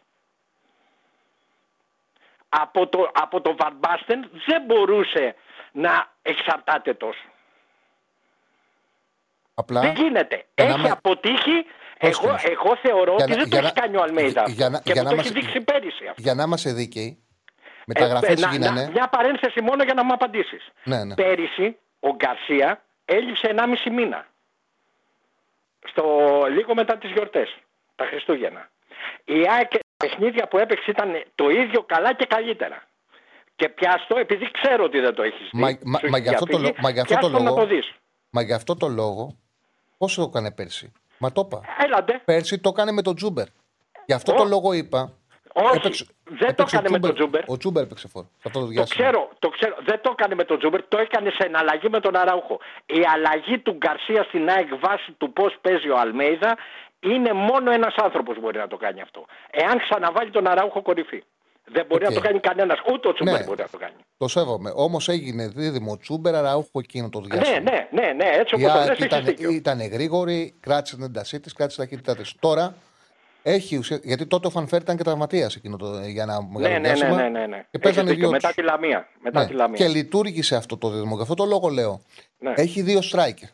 Από 2.62 2.88
το, 2.88 3.10
από 3.14 3.41
το 3.41 3.56
Van 3.60 3.72
Basten 3.82 4.20
δεν 4.47 4.64
μπορούσε 4.66 5.36
να 5.72 6.12
εξαρτάται 6.22 6.93
τόσο. 6.93 7.26
Απλά, 9.53 9.82
δεν 9.82 9.95
γίνεται. 9.95 10.45
Έχει 10.53 10.89
αποτύχει. 10.89 11.66
Εγώ, 11.97 12.36
εγώ 12.43 12.76
θεωρώ 12.82 13.14
ότι 13.14 13.34
δεν 13.34 13.49
το 13.49 13.58
έχει 13.58 13.74
κάνει 13.74 13.97
ο 13.97 14.01
Αλμέιδα. 14.01 14.43
Και 14.84 15.01
μου 15.01 15.10
το 15.10 15.16
έχει 15.16 15.32
δείξει 15.32 15.62
πέρυσι 15.62 16.08
αυτό. 16.08 16.22
Για 16.22 16.34
να 16.34 16.43
είμαστε 16.43 16.72
δίκαιοι, 16.72 17.26
Μεταγραφέ 17.86 18.32
ε, 18.32 18.47
γίνανε. 18.51 18.89
μια 18.91 19.08
παρένθεση 19.08 19.62
μόνο 19.62 19.84
για 19.84 19.93
να 19.93 20.03
μου 20.03 20.14
απαντήσεις. 20.14 20.72
Ναι, 20.84 21.03
ναι. 21.03 21.14
Πέρυσι 21.14 21.78
ο 21.99 22.10
Γκαρσία 22.16 22.84
έλειψε 23.06 23.56
1,5 23.58 23.91
μήνα. 23.91 24.26
Στο, 25.88 26.03
λίγο 26.49 26.74
μετά 26.74 26.97
τις 26.97 27.12
γιορτές, 27.12 27.58
τα 27.95 28.06
Χριστούγεννα. 28.06 28.70
Η 29.26 29.47
ΑΕΚ 29.49 29.72
παιχνίδια 29.97 30.47
που 30.47 30.57
έπαιξε 30.57 30.91
ήταν 30.91 31.23
το 31.35 31.49
ίδιο 31.49 31.83
καλά 31.83 32.13
και 32.13 32.25
καλύτερα. 32.25 32.83
Και 33.55 33.69
πιάστο, 33.69 34.17
επειδή 34.17 34.51
ξέρω 34.51 34.83
ότι 34.83 34.99
δεν 34.99 35.13
το 35.13 35.23
έχεις 35.23 35.49
δει. 35.51 35.59
Μα, 35.59 35.77
μα, 35.83 35.99
μα, 36.09 36.17
για 36.17 36.31
αυτό 36.31 36.45
το, 36.45 36.59
μα 36.81 36.89
για 36.89 37.01
αυτό 37.01 37.29
το 37.29 37.29
λόγο. 37.29 37.65
Το 37.65 37.67
μα 38.29 38.41
για 38.41 38.55
αυτό 38.55 38.75
το 38.75 38.87
λόγο, 38.87 39.37
πόσο 39.97 40.21
το 40.21 40.27
έκανε 40.27 40.51
πέρσι; 40.51 40.91
Μα 41.17 41.31
το 41.31 41.41
είπα. 41.45 41.61
Έλατε. 41.85 42.21
Πέρσι 42.25 42.59
το 42.59 42.69
έκανε 42.73 42.91
με 42.91 43.01
τον 43.01 43.15
Τζούμπερ. 43.15 43.45
Γι' 44.05 44.13
αυτό 44.13 44.33
το 44.33 44.43
λόγο 44.43 44.73
είπα 44.73 45.13
όχι, 45.57 45.77
έπαιξε, 45.77 46.05
δεν 46.23 46.55
το 46.55 46.63
έκανε 46.67 46.89
με 46.89 46.99
τον 46.99 47.13
Τζούμπερ. 47.13 47.41
Ο 47.47 47.57
Τζούμπερ 47.57 47.83
έπαιξε 47.83 48.07
φόρ. 48.07 48.25
Αυτό 48.43 48.59
το, 48.59 48.73
το, 48.73 48.83
ξέρω, 48.83 49.29
το 49.39 49.49
ξέρω. 49.49 49.75
Δεν 49.85 50.01
το 50.01 50.09
έκανε 50.17 50.35
με 50.35 50.43
τον 50.43 50.57
Τζούμπερ, 50.59 50.87
το 50.87 50.97
έκανε 50.97 51.29
σε 51.29 51.43
εναλλαγή 51.43 51.89
με 51.89 51.99
τον 51.99 52.15
Αράουχο. 52.15 52.59
Η 52.85 53.01
αλλαγή 53.13 53.59
του 53.59 53.73
Γκαρσία 53.73 54.23
στην 54.23 54.49
ΑΕΚ 54.49 54.67
βάσει 54.79 55.11
του 55.17 55.33
πώς 55.33 55.57
παίζει 55.61 55.89
ο 55.89 55.97
Αλμέιδα 55.97 56.57
είναι 57.14 57.34
μόνο 57.34 57.72
ένας 57.72 57.95
άνθρωπος 57.95 58.39
μπορεί 58.39 58.58
να 58.58 58.68
το 58.68 58.78
κάνει 58.78 59.01
αυτό. 59.01 59.26
Εάν 59.51 59.80
ξαναβάλει 59.80 60.32
τον 60.32 60.47
Αράουχο 60.47 60.82
κορυφή. 60.82 61.24
Δεν 61.68 61.86
μπορεί 61.86 62.06
okay. 62.06 62.10
να 62.10 62.14
το 62.14 62.22
κάνει 62.22 62.39
κανένας, 62.39 62.80
ούτε 62.93 63.08
ο 63.08 63.14
Τσούμπερ 63.14 63.39
ναι, 63.39 63.43
μπορεί 63.43 63.62
να 63.62 63.70
το 63.70 63.78
κάνει. 63.78 63.93
Το 64.18 64.28
σέβομαι. 64.28 64.72
Όμως 64.76 65.10
έγινε 65.10 65.47
δίδυμο 65.47 65.97
Τσούμπερ, 65.97 66.36
Αράουχο 66.36 66.80
εκείνο 66.80 67.10
το 67.10 67.22
διάστημα. 67.22 67.60
Ναι, 67.60 67.88
ναι, 67.91 68.01
ναι, 68.01 68.14
ναι 68.14 68.30
έτσι 68.34 68.56
όπως 68.56 68.97
το 68.97 69.06
ήταν, 69.06 69.26
ήταν 69.51 69.88
γρήγορη, 69.88 70.56
κράτησε 70.60 70.95
την 70.95 71.03
έντασή 71.03 71.39
της, 71.39 71.53
κράτησε 71.53 71.78
τα 71.78 71.84
ταχύτητά 71.84 72.16
της. 72.16 72.36
Τώρα 72.39 72.76
έχει 73.43 73.78
ουσία... 73.78 73.99
Γιατί 74.03 74.26
τότε 74.26 74.47
ο 74.47 74.49
Φανφέρ 74.49 74.82
ήταν 74.82 74.97
και 74.97 75.03
τραυματίας 75.03 75.56
εκείνο 75.56 75.78
το... 75.78 75.99
για 75.99 76.24
ένα 76.24 76.47
μεγάλο 76.49 76.80
ναι, 76.80 76.93
ναι, 76.93 77.16
ναι, 77.16 77.30
ναι, 77.30 77.45
ναι. 77.45 77.66
Και 77.72 77.80
παίζανε 77.80 78.14
δύο 78.14 78.30
μετά 78.30 78.53
τη 78.53 78.62
Λαμία. 78.62 79.08
Μετά 79.22 79.39
ναι. 79.39 79.47
τη 79.47 79.53
Λαμία. 79.53 79.78
Και 79.78 79.88
λειτουργήσε 79.88 80.56
αυτό 80.56 80.78
το 80.78 80.89
δίδυμο. 80.89 81.16
Γι' 81.16 81.22
αυτό 81.22 81.34
το 81.34 81.45
λόγο 81.45 81.70
λέω. 81.70 82.01
Ναι. 82.38 82.53
Έχει 82.56 82.82
δύο 82.82 82.99
striker 83.14 83.49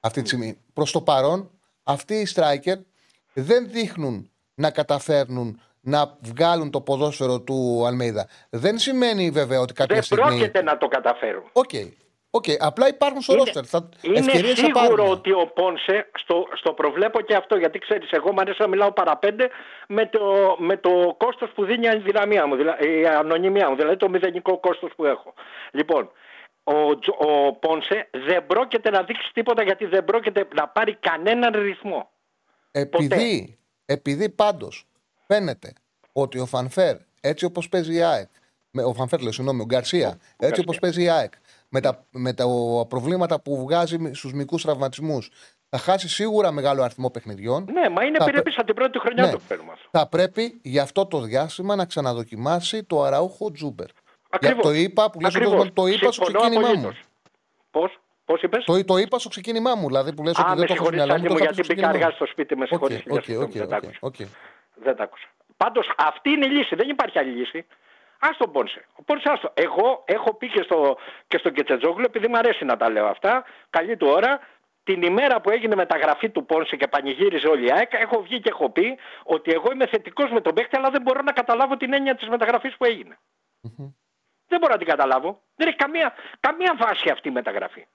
αυτή 0.00 0.22
τη 0.22 0.26
στιγμή. 0.26 0.58
Προς 0.72 0.92
το 0.92 1.00
παρόν, 1.00 1.50
αυτοί 1.82 2.14
οι 2.14 2.26
striker 2.34 2.76
δεν 3.32 3.68
δείχνουν 3.70 4.30
να 4.54 4.70
καταφέρνουν 4.70 5.60
να 5.80 6.18
βγάλουν 6.20 6.70
το 6.70 6.80
ποδόσφαιρο 6.80 7.40
του 7.40 7.86
Αλμέιδα. 7.86 8.28
Δεν 8.50 8.78
σημαίνει 8.78 9.30
βέβαια 9.30 9.60
ότι 9.60 9.72
κάποια 9.72 9.94
δεν 9.94 10.04
στιγμή. 10.04 10.28
Δεν 10.28 10.36
πρόκειται 10.36 10.62
να 10.62 10.78
το 10.78 10.88
καταφέρουν. 10.88 11.42
OK. 11.52 11.70
Okay. 11.72 11.88
Okay, 12.34 12.56
απλά 12.58 12.88
υπάρχουν 12.88 13.20
στο 13.20 13.34
ρόστερ. 13.34 13.64
είναι 14.02 14.54
σίγουρο 14.54 15.10
ότι 15.10 15.32
ο 15.32 15.50
Πόνσε, 15.54 16.10
στο, 16.14 16.46
στο 16.54 16.72
προβλέπω 16.72 17.20
και 17.20 17.34
αυτό, 17.34 17.56
γιατί 17.56 17.78
ξέρεις, 17.78 18.10
εγώ 18.10 18.32
μου 18.32 18.40
αρέσει 18.40 18.60
να 18.60 18.68
μιλάω 18.68 18.92
παραπέντε 18.92 19.50
με 19.88 20.06
το, 20.06 20.56
με 20.58 20.76
το 20.76 21.14
κόστος 21.16 21.50
που 21.54 21.64
δίνει 21.64 21.84
η 21.84 21.88
αδυναμία 21.88 22.46
μου, 22.46 22.56
δηλαδή, 22.56 23.00
η 23.00 23.06
ανωνυμία 23.06 23.70
μου, 23.70 23.76
δηλαδή 23.76 23.96
το 23.96 24.08
μηδενικό 24.08 24.58
κόστος 24.58 24.90
που 24.96 25.04
έχω. 25.04 25.34
Λοιπόν, 25.72 26.10
ο, 26.64 26.74
ο 27.26 27.52
Πόνσε 27.52 28.08
δεν 28.26 28.46
πρόκειται 28.46 28.90
να 28.90 29.02
δείξει 29.02 29.30
τίποτα 29.32 29.62
γιατί 29.62 29.84
δεν 29.84 30.04
πρόκειται 30.04 30.48
να 30.54 30.68
πάρει 30.68 30.94
κανέναν 30.94 31.52
ρυθμό. 31.62 32.10
Επειδή, 32.70 33.58
επειδή 33.86 34.28
πάντως 34.28 34.86
φαίνεται 35.26 35.72
ότι 36.12 36.38
ο 36.38 36.46
Φανφέρ, 36.46 36.96
έτσι 37.20 37.44
όπως 37.44 37.68
παίζει 37.68 37.94
η 37.94 38.02
ΑΕΚ, 38.02 38.28
ο 38.86 38.94
Φανφέρ, 38.94 39.20
λέω, 39.20 39.32
συγγνώμη, 39.32 39.60
ο 39.60 39.64
Γκαρσία, 39.64 40.18
έτσι 40.36 40.60
όπως 40.60 40.78
παίζει 40.78 41.02
η 41.02 41.08
ΑΕΚ, 41.08 41.32
με 41.68 41.80
τα, 41.80 42.06
με 42.10 42.32
τα 42.32 42.44
προβλήματα 42.88 43.40
που 43.40 43.62
βγάζει 43.62 44.10
στους 44.12 44.32
μικρού 44.32 44.56
τραυματισμούς. 44.56 45.30
Θα 45.68 45.78
χάσει 45.78 46.08
σίγουρα 46.08 46.50
μεγάλο 46.50 46.82
αριθμό 46.82 47.10
παιχνιδιών. 47.10 47.66
Ναι, 47.72 47.88
μα 47.88 48.04
είναι 48.04 48.18
περίπου 48.18 48.50
σαν 48.50 48.64
την 48.64 48.74
πρώτη 48.74 48.98
χρονιά 48.98 49.24
ναι. 49.24 49.30
το 49.30 49.38
φέρουμε. 49.38 49.72
Θα 49.90 50.08
πρέπει 50.08 50.60
για 50.62 50.82
αυτό 50.82 51.06
το 51.06 51.20
διάστημα 51.20 51.76
να 51.76 51.84
ξαναδοκιμάσει 51.84 52.84
το 52.84 53.02
αραούχο 53.02 53.50
Τζούμπερ. 53.50 53.86
Ακριβώς. 54.34 54.62
το 54.62 54.72
είπα, 54.72 55.10
που 55.10 55.20
λες 55.20 55.34
ότι 55.34 55.70
το 55.70 55.86
είπα 55.86 56.12
στο 56.12 56.24
ξεκίνημά 56.24 56.68
μου. 56.74 56.96
Πώς, 57.70 57.98
πώς 58.24 58.42
είπες; 58.42 58.64
Το, 58.64 58.84
το 58.84 58.96
είπα 58.96 59.18
στο 59.18 59.28
ξεκίνημά 59.28 59.74
μου, 59.74 59.86
δηλαδή 59.86 60.14
που 60.14 60.22
λες 60.22 60.38
ότι 60.38 60.54
δεν 60.54 60.66
το 60.66 60.72
έχω 60.72 60.88
μυαλό 60.92 61.18
μου. 61.18 61.36
γιατί 61.36 61.62
μπήκα 61.66 61.88
αργά 61.88 62.10
στο 62.10 62.26
σπίτι, 62.26 62.56
με 62.56 62.66
συγχωρείτε. 62.66 63.02
Δεν 64.74 64.96
τα 64.96 65.02
άκουσα. 65.02 65.28
Πάντως 65.56 65.92
αυτή 65.96 66.30
είναι 66.30 66.46
η 66.46 66.50
λύση, 66.50 66.74
δεν 66.74 66.88
υπάρχει 66.88 67.18
άλλη 67.18 67.30
λύση. 67.30 67.66
Α 68.18 68.28
τον 68.38 68.52
Πόνσε. 68.52 68.86
Ο 68.94 69.02
Πόνσε, 69.02 69.28
άστο. 69.32 69.50
Εγώ 69.54 70.02
έχω 70.04 70.34
πει 70.34 70.48
και, 70.48 70.62
στο, 70.62 70.96
και 71.26 71.38
στον 71.38 71.52
Κετσετζόγλου, 71.52 72.04
επειδή 72.04 72.28
μου 72.28 72.36
αρέσει 72.36 72.64
να 72.64 72.76
τα 72.76 72.90
λέω 72.90 73.06
αυτά, 73.06 73.44
καλή 73.70 73.96
του 73.96 74.06
ώρα, 74.10 74.40
την 74.84 75.02
ημέρα 75.02 75.40
που 75.40 75.50
έγινε 75.50 75.74
μεταγραφή 75.74 76.30
του 76.30 76.44
Πόνσε 76.44 76.76
και 76.76 76.88
πανηγύριζε 76.88 77.48
όλη 77.48 77.66
η 77.66 77.72
ΑΕΚ, 77.72 77.92
έχω 77.92 78.22
βγει 78.22 78.40
και 78.40 78.48
έχω 78.48 78.70
πει 78.70 78.98
ότι 79.22 79.52
εγώ 79.52 79.72
είμαι 79.72 79.86
θετικός 79.86 80.30
με 80.30 80.40
τον 80.40 80.54
παίκτη, 80.54 80.76
αλλά 80.76 80.90
δεν 80.90 81.02
μπορώ 81.02 81.22
να 81.22 81.32
καταλάβω 81.32 81.76
την 81.76 81.92
έννοια 81.92 82.14
της 82.14 82.28
μεταγραφής 82.28 82.76
που 82.76 82.84
έγινε. 82.84 83.18
Mm-hmm. 83.62 83.92
Δεν 84.52 84.60
μπορώ 84.60 84.72
να 84.72 84.78
την 84.78 84.88
καταλάβω. 84.88 85.42
Δεν 85.56 85.68
έχει 85.68 85.76
καμία, 85.76 86.12
καμία 86.40 86.74
βάση 86.76 87.08
αυτή 87.08 87.28
η 87.28 87.30
μεταγραφή. 87.30 87.86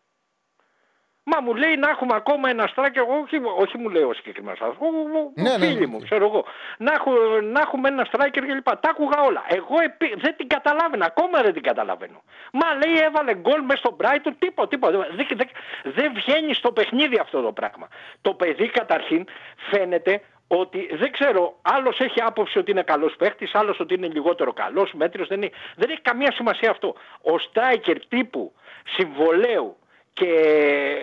Μα 1.23 1.41
μου 1.41 1.55
λέει 1.55 1.75
να 1.75 1.89
έχουμε 1.89 2.15
ακόμα 2.15 2.49
ένα 2.49 2.67
στράκερ, 2.67 3.03
όχι, 3.03 3.41
όχι 3.57 3.77
μου 3.77 3.89
λέει 3.89 4.03
ο 4.03 4.13
συγκεκριμένος 4.13 4.61
άνθρωπος, 4.61 4.91
ναι, 5.35 5.57
ναι, 5.57 5.65
φίλοι 5.65 5.79
ναι, 5.79 5.85
μου, 5.85 5.99
ξέρω 5.99 6.25
εγώ. 6.25 6.45
Να, 6.77 6.91
έχω, 6.93 7.11
να 7.41 7.59
έχουμε 7.59 7.87
ένα 7.87 8.03
στράκερ 8.05 8.45
κλπ. 8.45 8.63
Τα 8.63 8.89
άκουγα 8.89 9.21
όλα. 9.21 9.43
Εγώ 9.47 9.75
επί, 9.83 10.15
δεν 10.17 10.35
την 10.35 10.47
καταλάβαινα, 10.47 11.05
ακόμα 11.05 11.41
δεν 11.41 11.53
την 11.53 11.63
καταλαβαίνω. 11.63 12.21
Μα 12.51 12.67
λέει 12.75 13.03
έβαλε 13.03 13.35
γκολ 13.35 13.61
μέσα 13.61 13.77
στο 13.77 13.97
Brighton, 13.99 14.33
τίποτα, 14.39 14.67
τίποτα. 14.67 14.97
Δεν, 14.97 15.27
δεν, 15.35 15.49
δεν 15.83 16.13
βγαίνει 16.13 16.53
στο 16.53 16.71
παιχνίδι 16.71 17.17
αυτό 17.17 17.41
το 17.41 17.51
πράγμα. 17.51 17.87
Το 18.21 18.33
παιδί 18.33 18.69
καταρχήν 18.69 19.27
φαίνεται 19.69 20.21
ότι 20.47 20.95
δεν 20.95 21.11
ξέρω, 21.11 21.57
άλλος 21.61 21.99
έχει 21.99 22.21
άποψη 22.21 22.57
ότι 22.57 22.71
είναι 22.71 22.83
καλός 22.83 23.15
παίχτης, 23.15 23.55
άλλος 23.55 23.79
ότι 23.79 23.93
είναι 23.93 24.07
λιγότερο 24.07 24.53
καλός, 24.53 24.93
μέτριος. 24.93 25.27
Δεν, 25.27 25.39
δεν 25.75 25.89
έχει 25.89 26.01
καμία 26.01 26.31
σημασία 26.31 26.69
αυτό. 26.69 26.95
Ο 27.21 27.37
στράικερ 27.39 28.05
τύπου 28.07 28.53
συμβολέου 28.83 29.77
και 30.13 30.31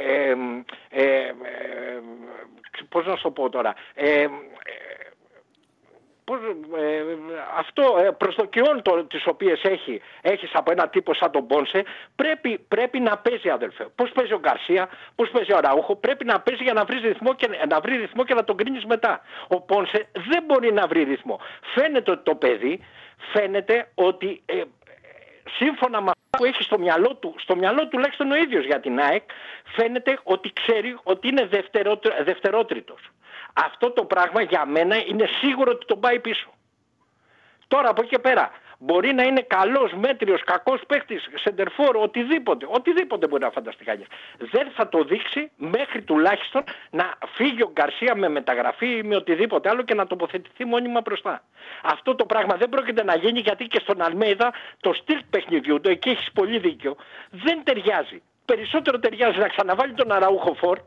ε, 0.07 0.35
ε, 0.89 1.27
ε, 1.29 1.33
πώς 2.89 3.07
να 3.07 3.17
σου 3.17 3.23
το 3.23 3.31
πω 3.31 3.51
τώρα 3.51 3.75
ε, 6.25 6.35
πώς, 6.35 6.39
αυτό 7.59 8.15
προσδοκιών 8.19 8.83
το, 8.83 9.05
τις 9.05 9.27
οποίες 9.27 9.63
έχει, 9.63 10.01
έχεις 10.21 10.51
από 10.53 10.71
ένα 10.73 10.89
τύπο 10.89 11.15
σαν 11.15 11.31
τον 11.31 11.47
Πόνσε 11.47 11.85
πρέπει, 12.17 12.59
πρέπει 12.69 13.01
να 13.01 13.19
παίζει 13.19 13.49
αδελφέ. 13.49 13.87
Πώς 13.95 14.11
παίζει 14.11 14.33
ο 14.33 14.39
Γκαρσία, 14.39 14.89
πώς 15.15 15.31
παίζει 15.31 15.53
ο 15.53 15.61
Ραούχο, 15.61 15.97
πρέπει 15.97 16.25
να 16.25 16.41
παίζει 16.41 16.63
για 16.63 16.73
να 16.73 16.85
βρεις 16.85 17.03
ρυθμό 17.03 17.35
και 17.35 17.49
να, 17.69 17.81
βρεις 17.81 17.97
ρυθμό 17.97 18.25
και 18.25 18.35
να 18.35 18.45
τον 18.45 18.57
κρίνεις 18.57 18.85
μετά. 18.85 19.21
Ο 19.49 19.61
Πόνσε 19.61 20.09
δεν 20.13 20.45
μπορεί 20.45 20.73
να 20.73 20.87
βρει 20.87 21.03
ρυθμό. 21.03 21.41
Φαίνεται 21.75 22.11
ότι 22.11 22.23
το 22.23 22.35
παιδί 22.35 22.81
φαίνεται 23.33 23.91
ότι 23.95 24.43
σύμφωνα 25.59 26.01
με 26.01 26.11
αυτό 26.11 26.39
που 26.39 26.45
έχει 26.45 26.63
στο 26.63 26.79
μυαλό 26.79 27.15
του, 27.15 27.35
στο 27.39 27.57
μυαλό 27.57 27.81
του 27.81 27.89
τουλάχιστον 27.89 28.31
ο 28.31 28.37
ίδιος 28.37 28.65
για 28.65 28.81
την 28.81 29.01
ΑΕΚ, 29.01 29.23
φαίνεται 29.65 30.19
ότι 30.23 30.53
ξέρει 30.53 30.99
ότι 31.03 31.29
είναι 31.29 31.49
δευτερότριτος. 32.25 33.01
Αυτό 33.55 33.91
το 33.91 34.05
πράγμα 34.05 34.43
για 34.43 34.67
μένα 34.67 34.97
είναι 35.07 35.27
σίγουρο 35.41 35.71
ότι 35.71 35.87
τον 35.87 36.01
πάει 36.01 36.21
πίσω. 36.21 36.49
Τώρα 37.69 37.89
από 37.89 38.01
εκεί 38.01 38.11
και 38.11 38.19
πέρα, 38.19 38.51
Μπορεί 38.79 39.13
να 39.13 39.23
είναι 39.23 39.41
καλός, 39.41 39.93
μέτριος, 39.93 40.45
κακός 40.45 40.81
παίχτη, 40.87 41.21
σεντερφόρ, 41.35 41.97
οτιδήποτε. 41.97 42.67
Οτιδήποτε 42.69 43.27
μπορεί 43.27 43.43
να 43.43 43.51
φανταστεί 43.51 43.85
κανείς. 43.85 44.07
Δεν 44.39 44.71
θα 44.75 44.89
το 44.89 45.05
δείξει 45.05 45.51
μέχρι 45.57 46.03
τουλάχιστον 46.03 46.65
να 46.91 47.15
φύγει 47.35 47.63
ο 47.63 47.71
Γκαρσία 47.73 48.15
με 48.15 48.29
μεταγραφή 48.29 48.97
ή 48.97 49.03
με 49.03 49.17
οτιδήποτε 49.17 49.69
άλλο 49.69 49.83
και 49.83 49.95
να 49.95 50.07
τοποθετηθεί 50.07 50.65
μόνιμα 50.65 51.01
μπροστά. 51.01 51.43
Αυτό 51.83 52.15
το 52.15 52.25
πράγμα 52.25 52.57
δεν 52.57 52.69
πρόκειται 52.69 53.05
να 53.05 53.17
γίνει 53.17 53.41
γιατί 53.41 53.65
και 53.65 53.81
στον 53.81 54.03
Αλμέιδα 54.03 54.53
το 54.81 54.93
στυλ 54.93 55.21
παιχνιδιού 55.31 55.81
του, 55.81 55.91
εκεί 55.91 56.09
έχεις 56.09 56.33
πολύ 56.33 56.59
δίκιο, 56.59 56.97
δεν 57.31 57.65
ταιριάζει. 57.65 58.23
Περισσότερο 58.45 58.99
ταιριάζει 58.99 59.39
να 59.39 59.49
ξαναβάλει 59.49 59.93
τον 59.93 60.13
Αραούχο 60.13 60.55
Φορ, 60.55 60.79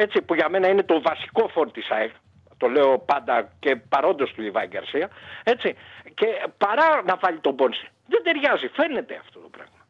έτσι, 0.00 0.22
που 0.22 0.34
για 0.34 0.48
μένα 0.48 0.68
είναι 0.68 0.82
το 0.82 1.00
βασικό 1.00 1.48
φόρ 1.48 1.70
της 1.70 1.90
ΑΕΚ, 1.90 2.10
το 2.56 2.68
λέω 2.68 2.98
πάντα 2.98 3.52
και 3.60 3.76
παρόντος 3.76 4.32
του 4.32 4.40
Λιβάη 4.40 4.66
Γκαρσία, 4.66 5.10
έτσι, 5.44 5.76
και 6.14 6.26
παρά 6.58 7.02
να 7.04 7.16
βάλει 7.16 7.38
τον 7.38 7.56
Πόνσε. 7.56 7.88
Δεν 8.06 8.22
ταιριάζει, 8.22 8.68
φαίνεται 8.68 9.14
αυτό 9.20 9.38
το 9.40 9.48
πράγμα. 9.48 9.80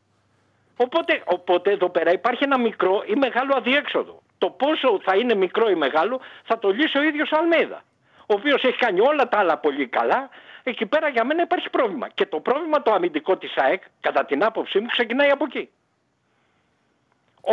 Οπότε, 0.77 1.23
οπότε 1.25 1.71
εδώ 1.71 1.89
πέρα 1.89 2.13
υπάρχει 2.13 2.45
ένα 2.45 2.59
μικρό 2.59 3.03
ή 3.07 3.15
μεγάλο 3.15 3.55
αδιέξοδο. 3.57 4.23
Το 4.39 4.51
πόσο 4.51 5.01
θα 5.03 5.17
είναι 5.17 5.35
μικρό 5.35 5.71
ή 5.71 5.75
μεγάλο 5.75 6.21
θα 6.45 6.59
το 6.59 6.71
λύσει 6.71 6.99
ο 6.99 7.03
ίδιος 7.03 7.31
ο 7.31 7.37
Αλμέδα. 7.37 7.83
Ο 8.21 8.35
οποίος 8.35 8.65
έχει 8.65 8.77
κάνει 8.77 9.01
όλα 9.01 9.29
τα 9.29 9.39
άλλα 9.39 9.59
πολύ 9.59 9.87
καλά. 9.87 10.29
Εκεί 10.63 10.87
πέρα 10.87 11.09
για 11.09 11.25
μένα 11.25 11.43
υπάρχει 11.43 11.71
πρόβλημα. 11.71 12.09
Και 12.09 12.27
το 12.27 12.41
πρόβλημα 12.41 12.83
το 12.83 12.93
αμυντικό 12.93 13.37
της 13.37 13.57
ΑΕΚ, 13.57 13.83
κατά 14.01 14.25
την 14.25 14.45
άποψή 14.45 14.79
μου, 14.81 14.87
ξεκινάει 14.87 15.31
από 15.31 15.45
εκεί. 15.45 15.71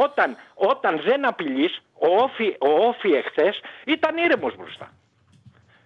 Όταν, 0.03 0.37
όταν 0.53 1.01
δεν 1.07 1.27
απειλείς, 1.27 1.81
ο 1.93 2.07
Όφη, 2.23 2.55
ο 2.59 2.69
Όφη 2.87 3.09
εχθές 3.11 3.59
ήταν 3.85 4.17
ήρεμος 4.17 4.55
μπροστά. 4.57 4.91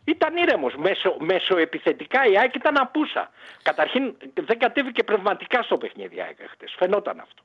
Ήταν 0.04 0.38
ήρεμος. 0.38 0.76
Μέσω, 0.76 1.16
μέσω 1.20 1.58
επιθετικά 1.58 2.20
η 2.32 2.38
ΑΕΚ 2.38 2.56
ήταν 2.56 2.78
απούσα. 2.78 3.30
Καταρχήν 3.62 4.16
δεν 4.34 4.60
κατέβηκε 4.60 5.04
πνευματικά 5.04 5.62
στο 5.64 5.78
παιχνίδι 5.78 6.16
η 6.16 6.22
ΑΕΚ 6.22 6.38
χθες. 6.52 6.76
Φαινόταν 6.78 7.20
αυτό. 7.20 7.42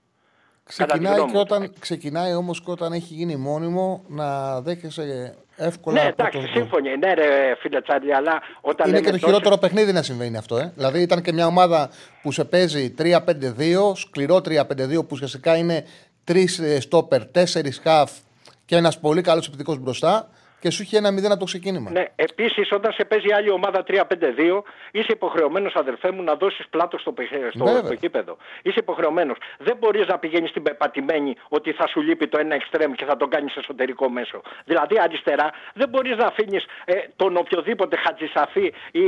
Ξεκινάει, 0.65 1.25
και 1.25 1.39
όταν, 1.39 1.73
ξεκινάει 1.79 2.35
όμως 2.35 2.63
και 2.63 2.71
όταν 2.71 2.93
έχει 2.93 3.15
γίνει 3.15 3.37
μόνιμο 3.37 4.05
να 4.09 4.61
δέχεσαι 4.61 5.37
εύκολα. 5.57 6.03
Ναι, 6.03 6.09
εντάξει, 6.09 6.47
σύμφωνοι. 6.47 6.97
Ναι, 6.97 7.15
ρε 7.15 7.55
φίλε 7.59 7.81
Τσάρλι, 7.81 8.15
αλλά 8.15 8.43
όταν. 8.61 8.89
Είναι 8.89 9.01
και 9.01 9.11
το 9.11 9.19
χειρότερο 9.19 9.57
παιχνίδι 9.57 9.93
να 9.93 10.03
συμβαίνει 10.03 10.37
αυτό. 10.37 10.57
Ε. 10.57 10.73
Δηλαδή 10.75 11.01
ήταν 11.03 11.23
και 11.23 11.33
μια 11.33 11.47
ομάδα 11.47 11.91
που 12.23 12.33
σε 12.33 12.45
παίζει 12.45 12.95
3-5-2, 12.99 13.13
σκληρό 13.95 14.37
3-5-2 14.37 14.67
που 14.89 15.09
ουσιαστικά 15.11 15.57
είναι 15.57 15.85
τρεις 16.27 16.59
ε, 16.59 16.81
στόπερ, 16.81 17.27
τέσσερις 17.27 17.81
χαφ 17.83 18.11
και 18.65 18.77
ένας 18.77 19.01
πολύ 19.01 19.23
καλός 19.23 19.47
επιθετικός 19.47 19.79
μπροστά 19.79 20.29
και 20.61 20.71
σου 20.71 20.83
είχε 20.83 20.97
ένα 20.97 21.11
μηδέν 21.11 21.31
από 21.31 21.41
το 21.41 21.45
ξεκίνημα. 21.45 21.91
Ναι, 21.91 22.05
επίσης 22.17 22.73
όταν 22.73 22.93
σε 22.93 23.05
παίζει 23.05 23.33
άλλη 23.33 23.51
ομάδα 23.51 23.85
3-5-2, 23.87 24.03
είσαι 24.91 25.13
υποχρεωμένος, 25.13 25.75
αδερφέ 25.75 26.11
μου, 26.11 26.23
να 26.23 26.35
δώσεις 26.35 26.67
πλάτος 26.71 27.01
στο, 27.01 27.15
στο, 27.55 27.67
στο 27.85 27.95
κήπεδο. 27.95 28.37
Είσαι 28.63 28.79
υποχρεωμένος. 28.79 29.37
Δεν 29.59 29.77
μπορείς 29.77 30.07
να 30.07 30.19
πηγαίνεις 30.19 30.51
στην 30.51 30.63
πεπατημένη 30.63 31.37
ότι 31.49 31.73
θα 31.73 31.87
σου 31.87 32.01
λείπει 32.01 32.29
το 32.29 32.39
ένα 32.39 32.55
εξτρέμ 32.55 32.93
και 32.93 33.05
θα 33.05 33.17
τον 33.17 33.29
κάνεις 33.29 33.57
εσωτερικό 33.57 34.09
μέσο. 34.09 34.41
Δηλαδή 34.65 34.99
αριστερά 34.99 35.51
δεν 35.75 35.89
μπορείς 35.89 36.17
να 36.17 36.27
αφήνεις 36.27 36.65
ε, 36.85 36.95
τον 37.17 37.37
οποιοδήποτε 37.37 37.97
Χατζησαφή 37.97 38.73
ή 38.91 39.01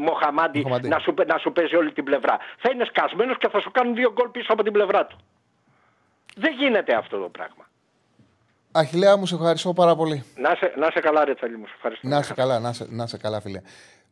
Μοχαμάντι 0.00 0.66
να 0.82 0.98
σου, 0.98 1.14
να 1.26 1.38
σου 1.38 1.52
παίζει 1.52 1.76
όλη 1.76 1.92
την 1.92 2.04
πλευρά. 2.04 2.38
Θα 2.58 2.70
είναι 2.72 2.84
σκασμένος 2.84 3.38
και 3.38 3.48
θα 3.48 3.60
σου 3.60 3.70
κάνουν 3.70 3.94
δύο 3.94 4.12
γκολ 4.12 4.28
πίσω 4.28 4.52
από 4.52 4.62
την 4.62 4.72
πλευρά 4.72 5.06
του. 5.06 5.16
Δεν 6.36 6.52
γίνεται 6.52 6.94
αυτό 6.94 7.20
το 7.20 7.28
πράγμα. 7.28 7.68
Αχιλέα 8.72 9.16
μου, 9.16 9.26
σε 9.26 9.34
ευχαριστώ 9.34 9.72
πάρα 9.72 9.96
πολύ. 9.96 10.24
Να 10.36 10.54
σε, 10.54 10.74
να 10.76 10.90
σε 10.90 11.00
καλά, 11.00 11.24
ρε 11.24 11.34
Τσαλή 11.34 11.56
μου. 11.56 11.66
Σε 11.66 11.72
ευχαριστώ. 11.74 12.08
Να 12.08 12.22
σε 12.22 12.34
καλά, 12.34 12.58
να 12.58 12.72
σε, 12.72 12.86
να 12.90 13.06
σε 13.06 13.16
καλά, 13.16 13.40
φίλε. 13.40 13.60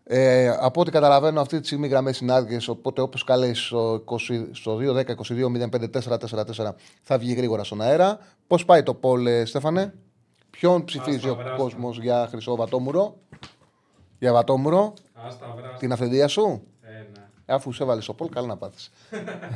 Ε, 0.04 0.48
από 0.48 0.80
ό,τι 0.80 0.90
καταλαβαίνω, 0.90 1.40
αυτή 1.40 1.60
τη 1.60 1.66
στιγμή 1.66 1.88
γραμμές 1.88 2.20
είναι 2.20 2.46
Οπότε, 2.68 3.00
όπως 3.00 3.24
καλέσει 3.24 3.64
στο, 3.64 4.04
στο 4.50 4.78
2-10-22-05-4-4-4 4.80 6.74
θα 7.02 7.18
βγει 7.18 7.32
γρήγορα 7.34 7.64
στον 7.64 7.80
αέρα. 7.80 8.18
Πώς 8.46 8.64
πάει 8.64 8.82
το 8.82 8.94
πόλ, 8.94 9.26
ε, 9.26 9.44
Στέφανε, 9.44 9.94
Ποιον 10.52 10.84
ψηφίζει 10.84 11.28
ο 11.28 11.38
κόσμος 11.56 11.98
για 11.98 12.26
Χρυσό 12.30 12.56
Βατόμουρο, 12.56 13.16
Για 14.18 14.32
Βατόμουρο, 14.32 14.92
την 15.78 15.92
αυθεντία 15.92 16.28
σου; 16.28 16.66
Ε, 17.52 17.54
ναι. 17.54 17.60
Αφού 17.60 17.72
σε 17.72 17.82
έβαλε 17.82 18.02
ο 18.06 18.14
πόλ, 18.14 18.28
καλά 18.28 18.46
να 18.46 18.56
πάθεις. 18.56 18.90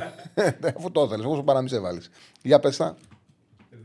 Αφού 0.77 0.91
το 0.91 1.03
ήθελε, 1.03 1.27
όσο 1.27 1.43
παρά 1.43 1.59
μην 1.59 1.69
σε 1.69 1.79
βάλεις. 1.79 2.11
Για 2.43 2.61
πες 2.61 2.81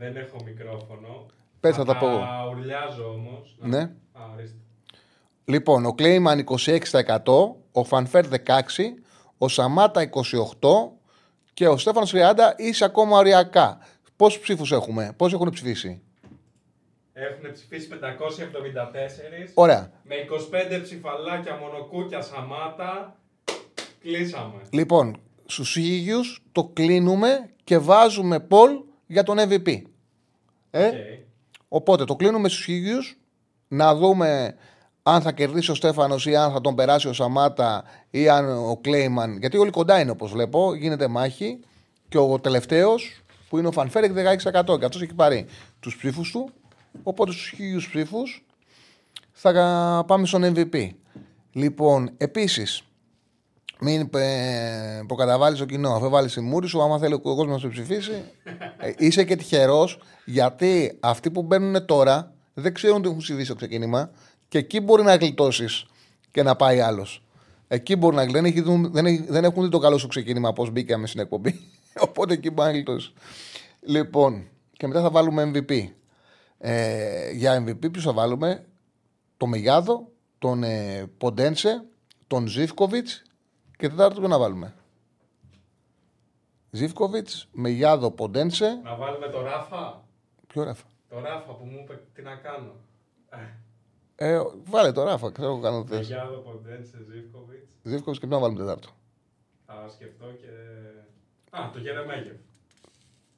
δεν 0.02 0.16
έχω 0.16 0.36
μικρόφωνο. 0.44 1.26
Πες 1.60 1.76
θα 1.76 1.84
τα 1.84 1.96
πω. 1.96 2.08
ουρλιάζω 2.50 3.08
όμως. 3.08 3.56
Ναι. 3.58 3.80
Α, 4.12 4.20
λοιπόν, 5.44 5.86
ο 5.86 5.94
Κλέιμαν 5.94 6.44
26%, 6.44 7.54
ο 7.72 7.84
Φανφέρ 7.84 8.24
16%, 8.26 8.34
ο 9.38 9.48
Σαμάτα 9.48 10.10
28% 10.10 10.92
και 11.54 11.68
ο 11.68 11.76
Στέφανος 11.76 12.12
30% 12.14 12.18
είσαι 12.56 12.84
ακόμα 12.84 13.18
οριακά. 13.18 13.78
Πόσους 14.16 14.40
ψήφους 14.40 14.72
έχουμε, 14.72 15.12
πόσοι 15.16 15.34
έχουν 15.34 15.50
ψηφίσει; 15.50 16.02
Έχουν 17.12 17.52
ψηφίσει 17.52 17.88
574. 17.88 17.94
Ωραία. 19.54 19.90
Με 20.02 20.14
25 20.76 20.80
ψηφαλάκια 20.82 21.56
μονοκούκια 21.56 22.20
Σαμάτα. 22.22 23.16
Κλείσαμε. 24.02 24.62
Λοιπόν, 24.70 25.20
στους 25.46 25.76
ίδιους 25.76 26.42
το 26.52 26.70
κλείνουμε 26.72 27.50
και 27.64 27.78
βάζουμε 27.78 28.40
Πολ 28.40 28.70
για 29.06 29.22
τον 29.22 29.36
MVP. 29.38 29.82
Ε; 30.70 30.90
Οπότε 31.68 32.04
το 32.04 32.16
κλείνουμε 32.16 32.48
στους 32.48 32.68
ίδιους 32.68 33.18
να 33.68 33.94
δούμε 33.94 34.56
αν 35.02 35.22
θα 35.22 35.32
κερδίσει 35.32 35.70
ο 35.70 35.74
Στέφανος 35.74 36.26
ή 36.26 36.36
αν 36.36 36.52
θα 36.52 36.60
τον 36.60 36.74
περάσει 36.74 37.08
ο 37.08 37.12
Σαμάτα 37.12 37.84
ή 38.10 38.28
αν 38.28 38.68
ο 38.68 38.78
Κλέιμαν. 38.80 39.38
Γιατί 39.38 39.56
όλοι 39.56 39.70
κοντά 39.70 40.00
είναι 40.00 40.10
όπως 40.10 40.32
βλέπω, 40.32 40.74
γίνεται 40.74 41.08
μάχη. 41.08 41.58
Και 42.08 42.18
ο 42.18 42.38
τελευταίος 42.38 43.22
που 43.48 43.58
είναι 43.58 43.68
ο 43.68 43.72
Φανφέρεκ 43.72 44.12
16% 44.12 44.78
και 44.78 44.84
αυτός 44.84 45.02
έχει 45.02 45.14
πάρει 45.14 45.46
τους 45.80 45.96
ψήφους 45.96 46.30
του. 46.30 46.50
Οπότε 47.02 47.32
στους 47.32 47.52
χίλιου 47.56 47.78
ψήφους 47.78 48.44
θα 49.32 50.04
πάμε 50.06 50.26
στον 50.26 50.54
MVP. 50.54 50.88
Λοιπόν, 51.52 52.10
επίσης, 52.16 52.82
μην 53.82 54.10
προκαταβάλεις 55.06 55.58
το 55.58 55.64
κοινό. 55.64 55.94
Αφού 55.94 56.08
βάλεις 56.08 56.32
τη 56.32 56.40
μούρη 56.40 56.68
σου, 56.68 56.82
άμα 56.82 56.98
θέλει 56.98 57.14
ο 57.14 57.20
κόσμος 57.20 57.46
να 57.46 57.58
σου 57.58 57.68
ψηφίσει, 57.68 58.24
ε, 58.78 58.92
είσαι 58.98 59.24
και 59.24 59.36
τυχερός 59.36 59.98
γιατί 60.24 60.98
αυτοί 61.00 61.30
που 61.30 61.42
μπαίνουν 61.42 61.86
τώρα 61.86 62.34
δεν 62.54 62.74
ξέρουν 62.74 63.02
τι 63.02 63.08
έχουν 63.08 63.20
συμβεί 63.20 63.44
στο 63.44 63.54
ξεκίνημα 63.54 64.10
και 64.48 64.58
εκεί 64.58 64.80
μπορεί 64.80 65.02
να 65.02 65.14
γλιτώσεις 65.14 65.86
και 66.30 66.42
να 66.42 66.56
πάει 66.56 66.80
άλλος. 66.80 67.22
Εκεί 67.68 67.96
μπορεί 67.96 68.16
να 68.16 68.24
γλιτώσεις. 68.24 68.62
Δεν, 68.62 68.92
δεν, 68.92 69.24
δεν 69.28 69.44
έχουν 69.44 69.62
δει 69.62 69.68
το 69.68 69.78
καλό 69.78 69.98
σου 69.98 70.06
ξεκίνημα 70.06 70.52
πώς 70.52 70.70
μπήκαμε 70.70 71.06
στην 71.06 71.20
εκπομπή. 71.20 71.60
Οπότε 72.08 72.34
εκεί 72.34 72.50
μπορεί 72.50 72.68
να 72.68 72.74
γλιτώσεις. 72.74 73.12
Λοιπόν, 73.80 74.48
και 74.72 74.86
μετά 74.86 75.00
θα 75.00 75.10
βάλουμε 75.10 75.50
MVP. 75.54 75.88
Ε, 76.58 77.30
για 77.30 77.64
MVP, 77.64 77.90
ποιος 77.90 78.04
θα 78.04 78.12
βάλουμε, 78.12 78.66
τον 79.36 79.48
Μεγιάδο, 79.48 80.08
τον 80.38 80.62
ε, 80.62 81.04
Ποντένσε, 81.18 81.84
τον 82.26 82.46
Ζήφκοβιτς 82.46 83.22
και 83.82 83.88
τετάρτο 83.88 84.28
να 84.28 84.38
βάλουμε. 84.38 84.74
Ζήφκοβιτς, 86.70 87.48
Μεγιάδο, 87.52 88.10
Ποντένσε. 88.10 88.80
Να 88.84 88.96
βάλουμε 88.96 89.28
το 89.28 89.40
Ράφα; 89.40 90.04
Ποιο 90.46 90.62
Ράφα; 90.62 90.84
Το 91.08 91.20
Ράφα 91.20 91.52
που 91.52 91.64
μου 91.64 91.78
είπε 91.82 92.02
τι 92.14 92.22
να 92.22 92.34
κάνω. 92.34 92.74
Ε, 94.14 94.40
βάλε 94.64 94.92
το 94.92 95.02
Ράφα, 95.02 95.30
ξέρω 95.30 95.60
κάνω 95.60 95.84
θες. 95.84 95.98
Μεγιάδο, 95.98 96.36
Ποντένσε, 96.36 96.98
Ζήφκοβιτς. 97.10 97.70
Ζήφκοβιτς 97.82 98.18
και 98.18 98.26
να 98.26 98.38
βάλουμε 98.38 98.58
τετάρτο. 98.58 98.88
Θα 99.66 99.88
σκεφτώ 99.88 100.26
και. 100.26 100.48
Α, 101.56 101.70
το 101.72 101.78
Γερεμέγεφ. 101.78 102.36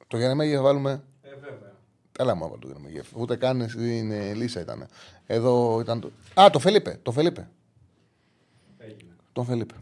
Το 0.07 0.17
Γερεμέγεφ 0.17 0.55
θα 0.55 0.61
βάλουμε. 0.61 1.03
Ε, 1.21 1.29
βέβαια. 1.29 1.73
Έλα 2.17 2.35
μου 2.35 2.57
το 2.59 2.67
Γερεμέγεφ. 2.67 3.15
Ούτε 3.15 3.35
καν 3.35 3.69
στην 3.69 4.11
ε, 4.11 4.33
Λίσσα 4.33 4.59
ήταν. 4.59 4.87
Εδώ 5.25 5.79
ήταν 5.79 5.99
το. 5.99 6.11
Α, 6.41 6.49
το 6.49 6.59
Φελίπε. 6.59 6.99
Το 7.01 7.11
Φελίπε. 7.11 7.49
Έγινε. 8.77 9.11
Τον 9.33 9.45
Φελίπε. 9.45 9.75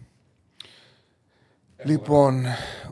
Λοιπόν, 1.84 2.44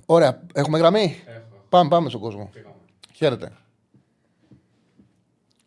ωραία. 0.06 0.42
Έχουμε 0.54 0.78
γραμμή; 0.78 1.24
Πάμε, 1.70 1.90
πάμε 1.90 2.10
στον 2.10 2.22
κόσμο. 2.22 2.50
Χαίρετε. 3.14 3.52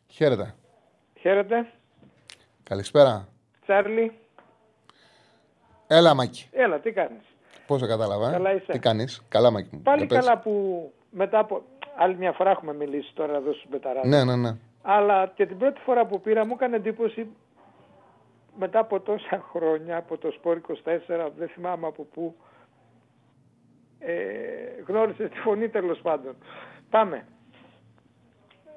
Χαίρετε. 0.08 0.54
Χαίρετε. 1.20 1.72
Καλησπέρα. 2.62 3.28
Τσάρλι. 3.62 4.12
Έλα, 5.86 6.14
Μάκη. 6.14 6.48
Έλα, 6.52 6.80
τι 6.80 6.92
κάνεις; 6.92 7.22
Πώς 7.66 7.80
σε 7.80 7.86
κατάλαβα. 7.86 8.28
Ε; 8.28 8.32
Καλά 8.32 8.54
είσαι. 8.54 8.72
Τι 8.72 8.78
κάνεις; 8.78 9.22
Καλά, 9.28 9.50
Μάκη. 9.50 9.76
Πάλι 9.76 10.06
καλά 10.06 10.38
που 10.38 10.92
μετά 11.10 11.38
από... 11.38 11.62
Άλλη 11.96 12.16
μια 12.16 12.32
φορά 12.32 12.50
έχουμε 12.50 12.74
μιλήσει 12.74 13.14
τώρα 13.14 13.36
εδώ 13.36 13.52
στους 13.52 13.66
Μπεταράδες. 13.70 14.10
Ναι, 14.10 14.24
ναι, 14.24 14.36
ναι. 14.36 14.56
Αλλά 14.82 15.26
και 15.34 15.46
την 15.46 15.58
πρώτη 15.58 15.80
φορά 15.80 16.06
που 16.06 16.20
πήρα 16.20 16.46
μου 16.46 16.52
έκανε 16.54 16.76
εντύπωση 16.76 17.26
μετά 18.58 18.78
από 18.78 19.00
τόσα 19.00 19.44
χρόνια, 19.52 19.96
από 19.96 20.18
το 20.18 20.30
Σπόρ 20.30 20.60
24, 20.68 21.30
δεν 21.36 21.48
θυμάμαι 21.48 21.86
από 21.86 22.02
πού, 22.02 22.34
ε, 22.36 22.44
γνώρισες 24.86 25.30
τη 25.30 25.38
φωνή 25.38 25.68
τέλος 25.68 25.98
πάντων. 26.02 26.34
Πάμε. 26.90 27.24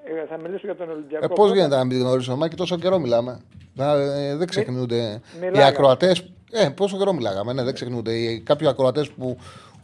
Ε, 0.03 0.25
θα 0.29 0.37
μιλήσω 0.37 0.61
για 0.63 0.75
τον 0.75 0.89
Ολυμπιακό. 0.89 1.25
Ε, 1.25 1.27
Πώς 1.27 1.51
γίνεται 1.51 1.75
να 1.75 1.83
μην 1.85 1.97
τη 1.97 2.03
γνωρίσω, 2.03 2.35
Μάκη, 2.35 2.55
τόσο 2.55 2.77
καιρό 2.77 2.99
μιλάμε. 2.99 3.39
Να, 3.73 3.91
ε, 3.91 4.35
δεν 4.35 4.47
ξεχνούνται 4.47 5.21
οι 5.53 5.61
ακροατέ 5.63 6.15
Ε, 6.51 6.69
πόσο 6.69 6.97
καιρό 6.97 7.13
μιλάγαμε, 7.13 7.53
ναι, 7.53 7.63
δεν 7.63 7.73
ξεχνούνται. 7.73 8.13
Οι- 8.13 8.39
Κάποιοι 8.41 8.67
ακροατές 8.67 9.11
που 9.11 9.37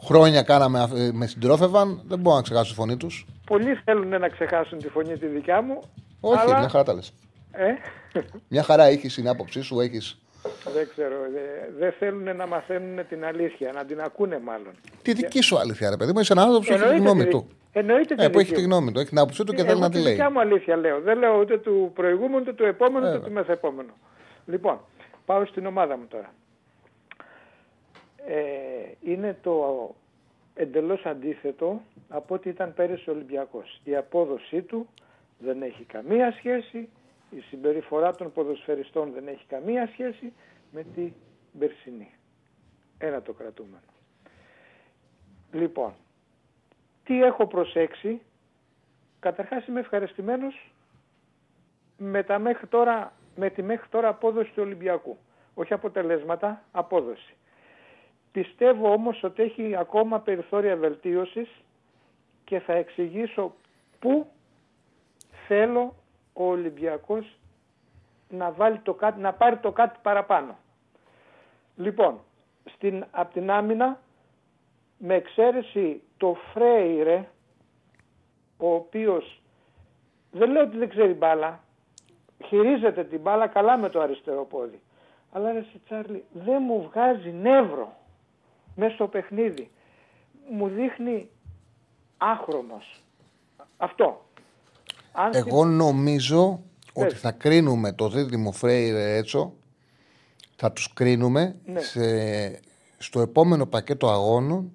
χρόνια 0.03 0.41
κάναμε 0.41 0.87
ε, 0.95 1.09
με 1.13 1.25
συντρόφευαν, 1.27 2.01
δεν 2.07 2.19
μπορώ 2.19 2.35
να 2.35 2.41
ξεχάσω 2.41 2.69
τη 2.69 2.75
φωνή 2.75 2.97
τους. 2.97 3.25
Πολλοί 3.45 3.75
θέλουν 3.75 4.07
να 4.07 4.27
ξεχάσουν 4.29 4.77
τη 4.77 4.87
φωνή 4.89 5.17
τη 5.17 5.25
δικιά 5.27 5.61
μου. 5.61 5.79
Όχι, 6.19 6.39
αλλά... 6.39 6.59
μια 6.59 6.69
χαρά 6.69 6.83
τα 6.83 6.93
λες. 6.93 7.13
Ε, 7.51 7.65
Μια 8.47 8.63
χαρά 8.63 8.83
έχεις 8.83 9.13
την 9.15 9.27
άποψή 9.27 9.61
σου, 9.61 9.79
έχεις. 9.79 10.21
Δεν 10.73 10.87
ξέρω. 10.89 11.15
δε- 11.33 11.71
Δεν 11.79 11.91
θέλουν 11.91 12.35
να 12.35 12.47
μαθαίνουν 12.47 13.07
την 13.07 13.25
αλήθεια, 13.25 13.71
να 13.71 13.85
την 13.85 14.01
ακούνε 14.01 14.39
μάλλον. 14.39 14.73
Τη 15.01 15.13
δική 15.13 15.41
σου 15.41 15.57
αλήθεια, 15.57 15.89
ρε 15.89 15.97
παιδί 15.97 16.11
μου, 16.13 16.19
είσαι 16.19 16.33
ένα 16.33 16.41
άνθρωπο 16.41 16.65
που 16.65 16.73
έχει 16.73 16.83
τη 16.93 16.97
γνώμη 16.97 17.23
τη- 17.23 17.29
του. 17.29 17.47
εννοείται 17.71 18.15
τη 18.15 18.23
Ε, 18.23 18.29
που 18.29 18.39
έχει 18.39 18.47
δική 18.47 18.61
τη 18.61 18.67
μου. 18.67 18.73
γνώμη 18.75 18.91
του, 18.91 18.99
έχει 18.99 19.09
την 19.09 19.17
άποψή 19.19 19.43
του 19.43 19.51
και 19.53 19.61
θέλει 19.61 19.69
Εγώ 19.71 19.79
να 19.79 19.89
τη 19.89 19.97
τη 19.97 20.03
λέει. 20.03 20.11
δικιά 20.13 20.29
μου 20.29 20.39
αλήθεια 20.39 20.75
λέω. 20.75 20.99
Δεν 21.01 21.17
λέω 21.17 21.39
ούτε 21.39 21.57
του 21.57 21.91
προηγούμενου, 21.93 22.37
ούτε 22.41 22.53
του 22.53 22.63
επόμενου, 22.65 22.97
ούτε 23.05 23.11
Βέβαια. 23.11 23.27
του 23.27 23.33
μεθεπόμενου. 23.33 23.93
Λοιπόν, 24.45 24.79
πάω 25.25 25.45
στην 25.45 25.65
ομάδα 25.65 25.97
μου 25.97 26.05
τώρα. 26.09 26.33
Ε, 28.25 29.11
είναι 29.11 29.37
το 29.43 29.89
εντελώς 30.55 31.05
αντίθετο 31.05 31.81
από 32.09 32.33
ό,τι 32.35 32.49
ήταν 32.49 32.73
πέρυσι 32.73 33.09
ο 33.09 33.13
Ολυμπιακός. 33.13 33.81
Η 33.83 33.95
απόδοσή 33.95 34.61
του 34.61 34.87
δεν 35.37 35.61
έχει 35.61 35.83
καμία 35.83 36.31
σχέση, 36.37 36.89
η 37.35 37.41
συμπεριφορά 37.41 38.15
των 38.15 38.31
ποδοσφαιριστών 38.31 39.11
δεν 39.11 39.27
έχει 39.27 39.45
καμία 39.47 39.87
σχέση 39.87 40.33
με 40.71 40.83
την 40.95 41.13
περσινή. 41.59 42.13
Ένα 42.97 43.21
το 43.21 43.33
κρατούμενο. 43.33 43.83
Λοιπόν, 45.51 45.93
τι 47.03 47.23
έχω 47.23 47.47
προσέξει; 47.47 48.21
Καταρχάς 49.23 49.65
είμαι 49.67 49.79
ευχαριστημένος 49.79 50.71
με, 51.97 52.23
τα 52.23 52.39
μέχρι 52.39 52.67
τώρα, 52.67 53.13
με 53.35 53.49
τη 53.49 53.61
μέχρι 53.61 53.89
τώρα 53.89 54.07
απόδοση 54.07 54.51
του 54.51 54.61
Ολυμπιακού. 54.63 55.17
Όχι 55.53 55.73
αποτελέσματα, 55.73 56.63
απόδοση. 56.71 57.35
Πιστεύω 58.31 58.91
όμως 58.93 59.23
ότι 59.23 59.41
έχει 59.41 59.75
ακόμα 59.75 60.19
περιθώρια 60.19 60.75
βελτίωσης 60.75 61.49
και 62.43 62.59
θα 62.59 62.73
εξηγήσω 62.73 63.55
πού 63.99 64.31
θέλω 65.47 65.95
ο 66.33 66.43
Ολυμπιακός 66.43 67.37
να, 68.29 68.51
βάλει 68.51 68.79
το 68.79 68.93
κάτι, 68.93 69.19
να 69.19 69.33
πάρει 69.33 69.57
το 69.57 69.71
κάτι 69.71 69.99
παραπάνω. 70.01 70.57
Λοιπόν, 71.75 72.19
στην, 72.75 73.05
απ' 73.11 73.33
την 73.33 73.51
άμυνα, 73.51 73.99
με 74.97 75.15
εξαίρεση 75.15 76.01
το 76.17 76.37
Φρέιρε, 76.53 77.27
ο 78.57 78.73
οποίος 78.73 79.41
δεν 80.31 80.51
λέω 80.51 80.63
ότι 80.63 80.77
δεν 80.77 80.89
ξέρει 80.89 81.13
μπάλα, 81.13 81.59
χειρίζεται 82.45 83.03
την 83.03 83.19
μπάλα 83.19 83.47
καλά 83.47 83.77
με 83.77 83.89
το 83.89 84.01
αριστερό 84.01 84.45
πόδι. 84.45 84.81
Αλλά 85.31 85.51
ρε 85.51 85.61
σε 85.61 85.79
Τσάρλι, 85.85 86.25
δεν 86.31 86.61
μου 86.61 86.81
βγάζει 86.81 87.31
νεύρο 87.31 87.93
μέσα 88.75 88.93
στο 88.93 89.07
παιχνίδι. 89.07 89.71
Μου 90.49 90.67
δείχνει 90.67 91.29
άχρωμος. 92.17 93.01
Αυτό. 93.77 94.21
Αν 95.13 95.31
Εγώ 95.33 95.65
νομίζω 95.65 96.61
ότι 96.93 97.07
Πες. 97.09 97.19
θα 97.19 97.31
κρίνουμε 97.31 97.91
το 97.93 98.09
δίδυμο 98.09 98.51
Φρέιρε 98.51 99.15
Έτσο, 99.17 99.53
θα 100.55 100.71
τους 100.71 100.93
κρίνουμε 100.93 101.55
Ναι. 101.65 101.79
σε, 101.81 102.01
στο 102.97 103.21
επόμενο 103.21 103.65
πακέτο 103.65 104.09
αγώνων 104.09 104.71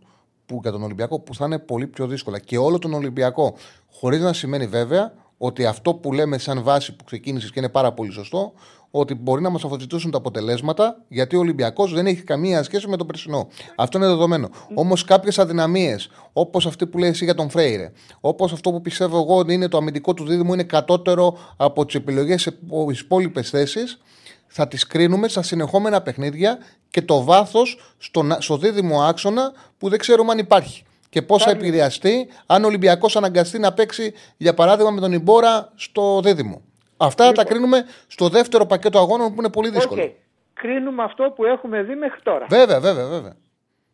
που 0.46 0.58
για 0.62 0.70
τον 0.72 0.82
Ολυμπιακό 0.82 1.20
που 1.20 1.34
θα 1.34 1.44
είναι 1.44 1.58
πολύ 1.58 1.86
πιο 1.86 2.06
δύσκολα. 2.06 2.38
Και 2.38 2.58
όλο 2.58 2.78
τον 2.78 2.94
Ολυμπιακό. 2.94 3.54
Χωρίς 3.92 4.20
να 4.20 4.32
σημαίνει 4.32 4.66
βέβαια 4.66 5.12
ότι 5.38 5.66
αυτό 5.66 5.94
που 5.94 6.12
λέμε 6.12 6.38
σαν 6.38 6.62
βάση 6.62 6.96
που 6.96 7.04
ξεκίνησες 7.04 7.50
και 7.50 7.58
είναι 7.58 7.68
πάρα 7.68 7.92
πολύ 7.92 8.12
σωστό, 8.12 8.52
ότι 8.90 9.14
μπορεί 9.14 9.42
να 9.42 9.50
μας 9.50 9.64
αφοζητούσουν 9.64 10.10
τα 10.10 10.18
αποτελέσματα, 10.18 11.02
γιατί 11.08 11.36
ο 11.36 11.38
Ολυμπιακός 11.38 11.92
δεν 11.92 12.06
έχει 12.06 12.22
καμία 12.22 12.62
σχέση 12.62 12.88
με 12.88 12.96
τον 12.96 13.06
περσινό. 13.06 13.48
Αυτό 13.76 13.98
είναι 13.98 14.06
δεδομένο. 14.06 14.48
Όμως 14.74 15.04
κάποιες 15.04 15.38
αδυναμίες, 15.38 16.10
όπως 16.32 16.66
αυτή 16.66 16.86
που 16.86 16.98
λέει 16.98 17.10
εσύ 17.10 17.24
για 17.24 17.34
τον 17.34 17.50
Φρέιρε, 17.50 17.92
όπως 18.20 18.52
αυτό 18.52 18.70
που 18.70 18.80
πιστεύω 18.80 19.18
εγώ 19.18 19.36
ότι 19.36 19.52
είναι 19.52 19.68
το 19.68 19.76
αμυντικό 19.76 20.14
του 20.14 20.24
δίδυμο, 20.24 20.52
είναι 20.52 20.62
κατώτερο 20.62 21.38
από 21.56 21.86
τις 21.86 21.94
επιλογές 21.94 22.42
σε 22.42 22.58
υπόλοιπες 23.00 23.50
θέσεις, 23.50 23.98
θα 24.46 24.68
τις 24.68 24.86
κρίνουμε 24.86 25.28
στα 25.28 25.42
συνεχόμενα 25.42 26.02
παιχνίδια 26.02 26.58
και 26.90 27.02
το 27.02 27.24
βάθος 27.24 27.94
στο, 27.98 28.26
στο 28.38 28.56
δίδυμο 28.56 29.02
άξονα 29.02 29.52
που 29.78 29.88
δεν 29.88 29.98
ξέρουμε 29.98 30.32
αν 30.32 30.38
υπάρχει. 30.38 30.82
Και 31.08 31.22
πώς 31.22 31.42
θα 31.42 31.50
επηρεαστεί 31.50 32.28
αν 32.46 32.64
ο 32.64 32.66
Ολυμπιακός 32.66 33.16
αναγκαστεί 33.16 33.58
να 33.58 33.72
παίξει, 33.72 34.14
για 34.36 34.54
παράδειγμα, 34.54 34.90
με 34.90 35.00
τον 35.00 35.12
Ιμπόρα 35.12 35.72
στο 35.74 36.20
δίδυμο. 36.20 36.62
Αυτά 36.96 37.24
θα 37.26 37.32
τα 37.32 37.44
κρίνουμε 37.44 37.84
στο 38.06 38.28
δεύτερο 38.28 38.66
πακέτο 38.66 38.98
αγώνων 38.98 39.28
που 39.34 39.40
είναι 39.40 39.50
πολύ 39.50 39.70
δύσκολο. 39.70 40.02
Οκ. 40.02 40.10
Κρίνουμε 40.54 41.02
αυτό 41.02 41.30
που 41.36 41.44
έχουμε 41.44 41.82
δει 41.82 41.94
μέχρι 41.94 42.20
τώρα. 42.22 42.46
Βέβαια, 42.48 42.80
βέβαια, 42.80 43.06
βέβαια. 43.06 43.36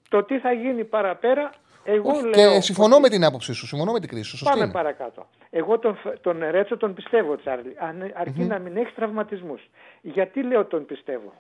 Το 0.08 0.22
τι 0.22 0.38
θα 0.38 0.52
γίνει 0.52 0.84
παραπέρα, 0.84 1.50
εγώ 1.84 2.10
Όχι, 2.10 2.22
λέω... 2.22 2.52
και 2.54 2.60
συμφωνώ 2.60 2.98
με 2.98 3.08
την 3.08 3.24
άποψή 3.24 3.52
σου, 3.52 3.66
συμφωνώ 3.66 3.92
με 3.92 4.00
την 4.00 4.08
κρίση 4.08 4.24
σου. 4.24 4.36
Σωστή 4.36 4.52
Πάμε 4.52 4.64
είναι. 4.64 4.72
παρακάτω. 4.72 5.26
Εγώ 5.50 5.78
τον, 5.78 5.96
Φ- 5.96 6.20
τον 6.20 6.38
Ρέτσο 6.50 6.76
τον 6.76 6.94
πιστεύω, 6.94 7.36
Τσάρλι, 7.36 7.76
αν- 7.78 8.12
αρκεί 8.14 8.42
να 8.42 8.58
μην 8.58 8.76
έχει 8.76 8.92
τραυματισμούς. 8.94 9.70
Γιατί 10.00 10.42
λέω 10.42 10.64
τον 10.64 10.86
πιστεύω; 10.86 11.32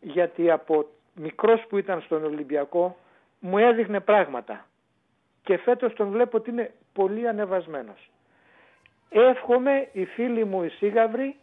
Γιατί 0.00 0.50
από 0.50 0.86
μικρός 1.14 1.64
που 1.68 1.78
ήταν 1.78 2.00
στον 2.04 2.24
Ολυμπιακό 2.24 2.96
μου 3.38 3.58
έδειχνε 3.58 4.00
πράγματα. 4.00 4.66
Και 5.46 5.56
φέτος 5.56 5.92
τον 5.94 6.10
βλέπω 6.10 6.36
ότι 6.36 6.50
είναι 6.50 6.72
πολύ 6.92 7.28
ανεβασμένος. 7.28 8.10
Εύχομαι 9.08 9.88
οι 9.92 10.04
φίλοι 10.04 10.44
μου 10.44 10.62
οι 10.62 10.68
Σίγαυροι 10.68 11.36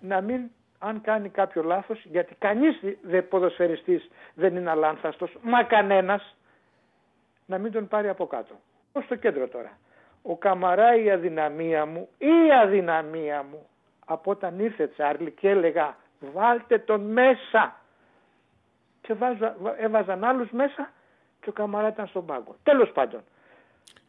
να 0.00 0.20
μην, 0.20 0.50
αν 0.78 1.00
κάνει 1.00 1.28
κάποιο 1.28 1.62
λάθος, 1.62 2.04
γιατί 2.04 2.34
κανείς 2.34 2.80
δε 3.02 3.22
ποδοσφαιριστής 3.22 4.10
δεν 4.34 4.56
είναι 4.56 4.70
αλάνθαστος, 4.70 5.36
μα 5.42 5.62
κανένας, 5.62 6.36
να 7.46 7.58
μην 7.58 7.72
τον 7.72 7.88
πάρει 7.88 8.08
από 8.08 8.26
κάτω. 8.26 8.54
Ως 8.92 9.04
στο 9.04 9.16
κέντρο 9.16 9.48
τώρα. 9.48 9.78
Ο 10.22 10.36
Καμαρά 10.36 10.96
η 10.96 11.10
αδυναμία 11.10 11.86
μου, 11.86 12.08
η 12.18 12.52
αδυναμία 12.62 13.42
μου, 13.42 13.66
από 14.06 14.30
όταν 14.30 14.58
ήρθε 14.58 14.86
Τσάρλι 14.88 15.30
και 15.30 15.48
έλεγα 15.48 15.96
βάλτε 16.20 16.78
τον 16.78 17.00
μέσα 17.00 17.76
και 19.00 19.14
βάζα, 19.14 19.56
βα- 19.60 19.80
έβαζαν 19.82 20.24
άλλους 20.24 20.50
μέσα 20.50 20.90
και 21.42 21.48
ο 21.48 21.52
Καμαρά 21.52 21.88
ήταν 21.88 22.06
στον 22.06 22.26
πάγκο. 22.26 22.56
Τέλος 22.62 22.90
πάντων. 22.92 23.20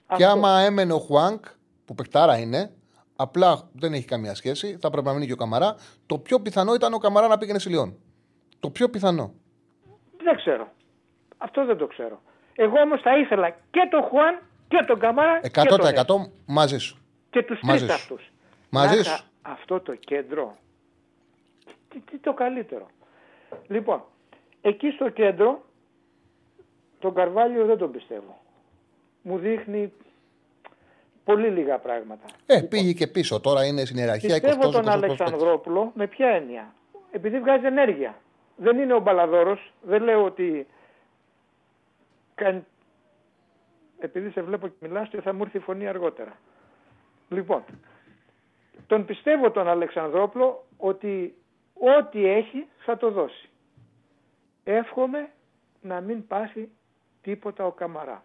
Και 0.07 0.25
Αυτό. 0.25 0.27
άμα 0.27 0.59
έμενε 0.59 0.93
ο 0.93 0.99
Χουάνκ, 0.99 1.45
που 1.85 1.95
παιχτάρα 1.95 2.37
είναι, 2.37 2.71
απλά 3.15 3.69
δεν 3.73 3.93
έχει 3.93 4.05
καμία 4.05 4.35
σχέση, 4.35 4.77
θα 4.81 4.89
πρέπει 4.89 5.07
να 5.07 5.13
μείνει 5.13 5.25
και 5.25 5.33
ο 5.33 5.35
Καμαρά. 5.35 5.75
Το 6.05 6.17
πιο 6.19 6.39
πιθανό 6.39 6.73
ήταν 6.73 6.93
ο 6.93 6.97
Καμαρά 6.97 7.27
να 7.27 7.37
πήγαινε 7.37 7.59
σε 7.59 7.69
Λιόν. 7.69 7.95
Το 8.59 8.69
πιο 8.69 8.89
πιθανό. 8.89 9.33
Δεν 10.23 10.35
ξέρω. 10.35 10.67
Αυτό 11.37 11.65
δεν 11.65 11.77
το 11.77 11.87
ξέρω. 11.87 12.21
Εγώ 12.55 12.79
όμως 12.79 13.01
θα 13.01 13.17
ήθελα 13.17 13.49
και 13.49 13.87
τον 13.91 14.01
Χουάν 14.03 14.39
και 14.67 14.83
τον 14.87 14.99
Καμάρα 14.99 15.39
και 15.39 15.61
τον 15.61 15.79
100% 15.81 15.83
Ρέτ. 15.83 16.09
μαζί 16.45 16.77
σου. 16.77 16.97
Και 17.29 17.43
τους 17.43 17.59
Μαζί 17.63 17.85
τρεις 17.85 17.97
σου. 17.97 18.01
αυτούς. 18.01 18.31
Μαζί 18.69 18.97
Να 18.97 19.03
σου. 19.03 19.09
είχα 19.11 19.21
Αυτό 19.41 19.79
το 19.79 19.95
κέντρο. 19.95 20.55
Τι, 21.89 21.99
τι 21.99 22.17
το 22.17 22.33
καλύτερο. 22.33 22.87
Λοιπόν, 23.67 24.03
εκεί 24.61 24.89
στο 24.89 25.09
κέντρο 25.09 25.63
τον 27.03 27.13
Καρβάλιο 27.13 27.65
δεν 27.65 27.77
τον 27.77 27.91
πιστεύω. 27.91 28.41
Μου 29.21 29.37
δείχνει 29.37 29.93
πολύ 31.23 31.47
λίγα 31.47 31.77
πράγματα. 31.77 32.25
Ε, 32.45 32.61
πήγε 32.61 32.93
και 32.93 33.07
πίσω. 33.07 33.39
Τώρα 33.39 33.65
είναι 33.65 33.85
στην 33.85 33.97
ιεραρχία 33.97 34.37
20 34.37 34.41
Πιστεύω 34.41 34.69
τον 34.69 34.69
20 34.69 34.73
παίκτες. 34.73 34.93
Αλεξανδρόπουλο 34.93 35.91
με 35.95 36.07
ποια 36.07 36.27
έννοια; 36.27 36.73
Επειδή 37.11 37.39
βγάζει 37.39 37.65
ενέργεια. 37.65 38.15
Δεν 38.55 38.79
είναι 38.79 38.93
ο 38.93 38.99
Μπαλαδόρος. 38.99 39.73
Δεν 39.81 40.03
λέω 40.03 40.23
ότι 40.23 40.67
κάνει... 42.35 42.65
Επειδή 43.99 44.29
σε 44.29 44.41
βλέπω 44.41 44.67
και 44.67 44.75
μιλάς 44.79 45.09
και 45.09 45.21
θα 45.21 45.33
μου 45.33 45.43
έρθει 45.43 45.57
η 45.57 45.61
φωνή 45.61 45.87
αργότερα. 45.87 46.37
Λοιπόν, 47.29 47.63
τον 48.87 49.05
πιστεύω 49.05 49.51
τον 49.51 49.67
Αλεξανδρόπουλο 49.67 50.65
ότι 50.77 51.35
ό,τι 51.73 52.27
έχει 52.27 52.67
θα 52.77 52.97
το 52.97 53.11
δώσει. 53.11 53.49
Εύχομαι 54.63 55.29
να 55.81 56.01
μην 56.01 56.27
πάσει 56.27 56.69
τίποτα 57.23 57.65
ο 57.65 57.71
Καμαρά. 57.71 58.23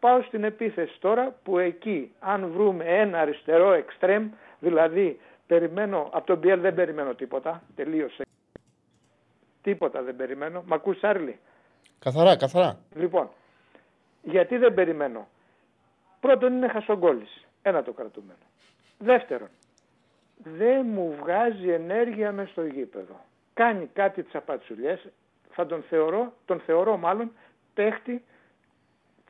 Πάω 0.00 0.22
στην 0.22 0.44
επίθεση 0.44 1.00
τώρα 1.00 1.34
που 1.42 1.58
εκεί 1.58 2.12
αν 2.18 2.50
βρούμε 2.50 2.84
ένα 2.84 3.20
αριστερό 3.20 3.72
εξτρέμ, 3.72 4.30
δηλαδή 4.60 5.20
περιμένω, 5.46 6.08
από 6.12 6.26
τον 6.26 6.38
Μπιέλ 6.38 6.60
δεν 6.60 6.74
περιμένω 6.74 7.14
τίποτα, 7.14 7.62
τελείωσε. 7.74 8.22
Τίποτα 9.62 10.02
δεν 10.02 10.16
περιμένω. 10.16 10.62
Μ' 10.66 10.72
ακούς 10.72 10.98
Σάρλι; 10.98 11.38
Καθαρά, 11.98 12.36
καθαρά. 12.36 12.78
Λοιπόν, 12.94 13.30
γιατί 14.22 14.56
δεν 14.56 14.74
περιμένω; 14.74 15.28
Πρώτον 16.20 16.52
είναι 16.52 16.68
χασογκόλης. 16.68 17.46
Ένα 17.62 17.82
το 17.82 17.92
κρατούμενο. 17.92 18.38
Δεύτερον, 18.98 19.48
δεν 20.36 20.86
μου 20.86 21.16
βγάζει 21.20 21.68
ενέργεια 21.68 22.32
μες 22.32 22.48
στο 22.48 22.64
γήπεδο. 22.64 23.20
Κάνει 23.54 23.90
κάτι 23.92 24.22
τσαπατσουλιές, 24.22 25.08
θα 25.50 25.66
τον 25.66 25.82
θεωρώ, 25.82 26.32
τον 26.44 26.60
θεωρώ 26.60 26.96
μάλλον 26.96 27.32
παίχτη 27.74 28.24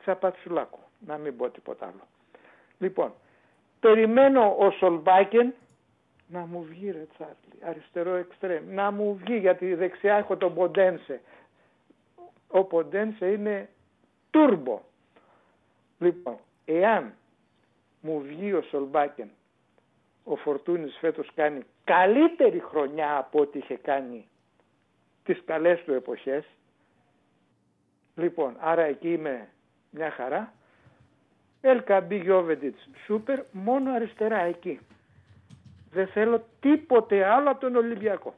τσαπατσουλάκου. 0.07 0.79
Να 0.99 1.17
μην 1.17 1.37
πω 1.37 1.49
τίποτα 1.49 1.85
άλλο. 1.85 2.07
Λοιπόν, 2.77 3.13
περιμένω 3.79 4.55
ο 4.59 4.71
Σολμπάκεν 4.71 5.53
Να 6.27 6.39
μου 6.39 6.63
βγει 6.63 6.91
ρε 6.91 7.05
Τσάρλι, 7.13 7.69
αριστερό 7.69 8.15
εξτρέμ. 8.15 8.73
Να 8.73 8.91
μου 8.91 9.15
βγει 9.15 9.37
γιατί 9.37 9.73
δεξιά 9.73 10.15
έχω 10.15 10.37
τον 10.37 10.53
Ποντένσε. 10.53 11.21
Ο 12.47 12.63
Ποντένσε 12.63 13.31
είναι 13.31 13.69
τούρμπο. 14.31 14.81
Λοιπόν, 15.99 16.37
εάν 16.65 17.13
μου 18.01 18.21
βγει 18.21 18.53
ο 18.53 18.61
Σολμπάκεν, 18.61 19.29
ο 20.23 20.35
Φορτούνης 20.35 20.97
φέτος 20.99 21.29
κάνει 21.35 21.61
καλύτερη 21.83 22.59
χρονιά 22.59 23.17
από 23.17 23.39
ό,τι 23.39 23.57
είχε 23.57 23.75
κάνει 23.75 24.27
τις 25.23 25.41
καλές 25.45 25.83
του 25.83 25.93
εποχές. 25.93 26.45
Λοιπόν, 28.15 28.55
άρα 28.59 28.83
εκεί 28.83 29.11
είμαι 29.13 29.49
μια 29.89 30.11
χαρά. 30.11 30.53
Ελκαμπή 31.61 32.15
Γιώβεντιτς, 32.15 32.89
σούπερ, 33.05 33.39
μόνο 33.51 33.93
αριστερά 33.93 34.39
εκεί. 34.39 34.79
Δεν 35.91 36.07
θέλω 36.07 36.45
τίποτε 36.59 37.25
άλλο 37.25 37.49
από 37.51 37.59
τον 37.59 37.75
Ολυμπιακό. 37.75 38.33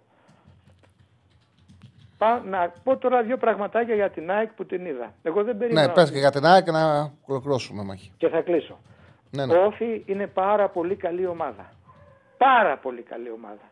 Πά, 2.17 2.43
να 2.45 2.73
πω 2.83 2.97
τώρα 2.97 3.23
δύο 3.23 3.37
πραγματάκια 3.37 3.95
για 3.95 4.09
την 4.09 4.31
ΑΕΚ 4.31 4.51
που 4.51 4.65
την 4.65 4.85
είδα. 4.85 5.13
Εγώ 5.23 5.43
δεν 5.43 5.57
περίμενα. 5.57 5.87
Ναι, 5.87 5.93
πες 5.93 6.11
και 6.11 6.17
για 6.17 6.31
την 6.31 6.45
ΑΕΚ 6.45 6.71
να 6.71 7.13
ολοκληρώσουμε 7.25 7.83
μάχη. 7.83 8.11
Και 8.17 8.27
θα 8.27 8.41
κλείσω. 8.41 8.79
Ναι, 9.31 9.45
ναι. 9.45 9.53
Ο 9.53 9.65
Όφη 9.65 10.03
είναι 10.05 10.27
πάρα 10.27 10.69
πολύ 10.69 10.95
καλή 10.95 11.25
ομάδα. 11.25 11.71
Πάρα 12.37 12.77
πολύ 12.77 13.01
καλή 13.01 13.31
ομάδα. 13.31 13.71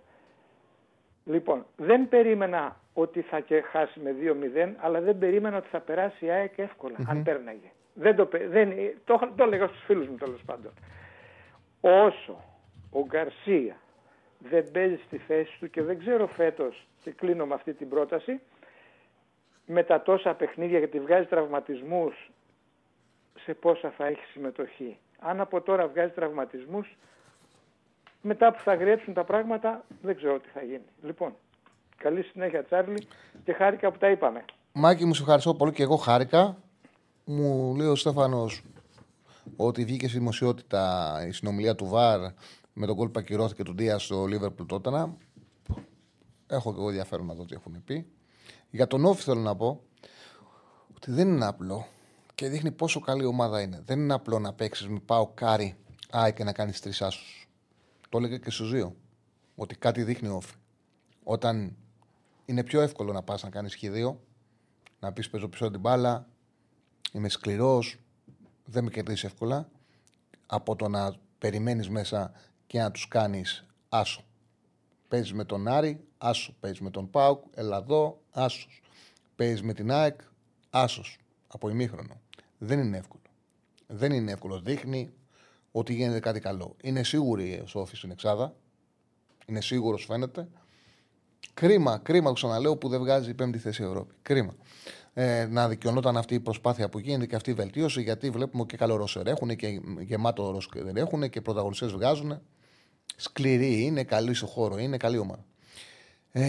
Λοιπόν, 1.25 1.65
δεν 1.75 2.09
περίμενα 2.09 2.75
ότι 2.99 3.21
θα 3.21 3.39
και 3.39 3.61
χάσει 3.61 3.99
με 3.99 4.15
2-0, 4.21 4.73
αλλά 4.77 5.01
δεν 5.01 5.17
περίμενα 5.17 5.57
ότι 5.57 5.67
θα 5.67 5.79
περάσει 5.79 6.25
η 6.25 6.29
ΑΕΚ 6.29 6.57
εύκολα, 6.57 6.95
αν 7.07 7.23
πέρναγε. 7.23 7.71
Δεν 7.93 8.15
το, 8.15 8.25
πε- 8.25 8.47
δεν, 8.49 8.73
το, 9.05 9.31
το 9.35 9.43
έλεγα 9.43 9.67
στους 9.67 9.83
φίλους 9.83 10.07
μου 10.07 10.15
τέλος 10.15 10.41
πάντων. 10.45 10.71
Όσο 11.81 12.43
ο 12.91 13.05
Γκαρσία 13.05 13.75
δεν 14.39 14.71
παίζει 14.71 14.99
στη 15.05 15.17
θέση 15.17 15.59
του 15.59 15.69
και 15.69 15.81
δεν 15.81 15.99
ξέρω 15.99 16.27
φέτος, 16.27 16.87
και 17.03 17.11
κλείνω 17.11 17.45
με 17.45 17.53
αυτή 17.53 17.73
την 17.73 17.89
πρόταση, 17.89 18.39
με 19.65 19.83
τα 19.83 20.01
τόσα 20.01 20.33
παιχνίδια 20.33 20.77
γιατί 20.77 20.99
βγάζει 20.99 21.27
τραυματισμούς 21.27 22.31
σε 23.39 23.53
πόσα 23.53 23.89
θα 23.89 24.05
έχει 24.05 24.23
συμμετοχή. 24.31 24.97
Αν 25.19 25.41
από 25.41 25.61
τώρα 25.61 25.87
βγάζει 25.87 26.11
τραυματισμούς, 26.11 26.97
μετά 28.21 28.51
που 28.51 28.59
θα 28.59 28.75
γρέψουν 28.75 29.13
τα 29.13 29.23
πράγματα, 29.23 29.83
δεν 30.01 30.15
ξέρω 30.15 30.39
τι 30.39 30.49
θα 30.53 30.63
γίνει. 30.63 30.85
Λοιπόν, 31.03 31.35
καλή 31.97 32.23
συνέχεια 32.23 32.63
Τσάρλι 32.63 33.07
και 33.43 33.53
χάρηκα 33.53 33.91
που 33.91 33.97
τα 33.97 34.09
είπαμε. 34.09 34.45
Μάκη, 34.71 35.05
μου 35.05 35.13
σε 35.13 35.21
ευχαριστώ 35.21 35.53
πολύ 35.53 35.71
και 35.71 35.83
εγώ 35.83 35.95
χάρηκα. 35.95 36.57
Μου 37.25 37.75
λέει 37.75 37.87
ο 37.87 37.95
Στέφανος 37.95 38.63
ότι 39.55 39.85
βγήκε 39.85 40.07
στη 40.07 40.17
δημοσιότητα 40.17 41.13
η 41.27 41.31
συνομιλία 41.31 41.75
του 41.75 41.87
ΒΑΡ 41.87 42.19
με 42.73 42.85
τον 42.85 42.95
κόλπο 42.95 43.11
που 43.11 43.19
ακυρώθηκε 43.19 43.63
του 43.63 43.73
Ντία 43.73 43.97
στο 43.97 44.25
Λίβερπουλ 44.25 44.65
Τότανα. 44.65 45.15
Έχω 46.47 46.73
και 46.73 46.79
εγώ 46.79 46.87
ενδιαφέρον 46.87 47.25
να 47.25 47.33
δω 47.33 47.45
τι 47.45 47.53
έχουν 47.53 47.83
πει. 47.83 48.05
Για 48.69 48.87
τον 48.87 49.05
Όφη 49.05 49.23
θέλω 49.23 49.39
να 49.39 49.55
πω 49.55 49.81
ότι 50.95 51.11
δεν 51.11 51.27
είναι 51.27 51.45
απλό 51.45 51.87
και 52.35 52.47
δείχνει 52.47 52.71
πόσο 52.71 52.99
καλή 52.99 53.25
ομάδα 53.25 53.61
είναι. 53.61 53.81
Δεν 53.85 53.99
είναι 53.99 54.13
απλό 54.13 54.39
να 54.39 54.53
παίξεις 54.53 54.87
με 54.87 54.99
πάω 55.05 55.27
κάρι 55.27 55.77
άι 56.09 56.33
και 56.33 56.43
να 56.43 56.53
κάνεις 56.53 56.81
τρεις 56.81 57.01
άσους. 57.01 57.49
Το 58.09 58.17
έλεγα 58.17 58.37
και 58.37 58.49
στου 58.49 58.65
δύο. 58.65 58.95
Ότι 59.55 59.75
κάτι 59.75 60.03
δείχνει 60.03 60.27
ο 60.27 60.35
Όφη. 60.35 60.55
Όταν 61.23 61.75
είναι 62.47 62.63
πιο 62.63 62.81
εύκολο 62.81 63.11
να 63.11 63.23
πας 63.23 63.43
να 63.43 63.49
κάνεις 63.49 63.77
χ2, 63.81 64.15
να 64.99 65.13
πεις 65.13 65.29
παίζω 65.29 65.47
πίσω 65.47 65.71
την 65.71 65.79
μπάλα, 65.79 66.27
είμαι 67.11 67.29
σκληρός, 67.29 67.97
δεν 68.65 68.83
με 68.83 68.89
κερδίσεις 68.89 69.23
εύκολα, 69.23 69.69
από 70.45 70.75
το 70.75 70.87
να 70.87 71.15
περιμένεις 71.37 71.89
μέσα 71.89 72.31
και 72.67 72.79
να 72.79 72.91
τους 72.91 73.07
κάνεις 73.07 73.65
άσο. 73.89 74.25
Παίζεις 75.07 75.33
με 75.33 75.43
τον 75.43 75.67
Άρη, 75.67 76.07
άσο. 76.17 76.55
Παίζεις 76.59 76.79
με 76.81 76.89
τον 76.89 77.09
Πάουκ, 77.09 77.43
Ελλαδό, 77.53 78.21
άσος. 78.31 78.81
Παίζεις 79.35 79.61
με 79.61 79.73
την 79.73 79.91
ΑΕΚ, 79.91 80.21
άσος. 80.69 81.17
Από 81.47 81.69
ημίχρονο. 81.69 82.21
Δεν 82.57 82.79
είναι 82.79 82.97
εύκολο. 82.97 83.21
Δεν 83.87 84.11
είναι 84.11 84.31
εύκολο. 84.31 84.59
Δείχνει 84.59 85.13
ότι 85.71 85.93
γίνεται 85.93 86.19
κάτι 86.19 86.39
καλό. 86.39 86.75
Είναι 86.81 87.03
σίγουρη 87.03 87.59
ο 87.63 87.67
Σόφη 87.67 87.95
στην 87.95 88.11
Εξάδα. 88.11 88.55
Είναι 89.45 89.61
σίγουρος 89.61 90.05
φαίνεται. 90.05 90.47
Κρίμα, 91.53 91.97
κρίμα 91.97 92.27
το 92.27 92.33
ξαναλέω 92.33 92.77
που 92.77 92.87
δεν 92.87 92.99
βγάζει 92.99 93.29
η 93.29 93.33
πέμπτη 93.33 93.57
θέση 93.57 93.81
η 93.81 93.85
Ευρώπη. 93.85 94.13
Κρίμα. 94.21 94.55
Ε, 95.13 95.45
να 95.49 95.67
δικαιωνόταν 95.67 96.17
αυτή 96.17 96.33
η 96.33 96.39
προσπάθεια 96.39 96.89
που 96.89 96.99
γίνεται 96.99 97.25
και 97.25 97.35
αυτή 97.35 97.49
η 97.49 97.53
βελτίωση, 97.53 98.01
γιατί 98.01 98.29
βλέπουμε 98.29 98.65
και 98.65 98.77
καλό 98.77 98.95
ρόσερ 98.95 99.27
έχουν 99.27 99.55
και 99.55 99.81
γεμάτο 99.99 100.51
ρόσερ 100.51 100.83
δεν 100.83 100.97
έχουν 100.97 101.29
και 101.29 101.41
πρωταγωνιστές 101.41 101.91
βγάζουν. 101.91 102.41
Σκληρή 103.15 103.83
είναι, 103.83 104.03
καλή 104.03 104.33
στο 104.33 104.45
χώρο, 104.45 104.77
είναι 104.77 104.97
καλή 104.97 105.17
ομάδα. 105.17 105.45
Ε, 106.31 106.45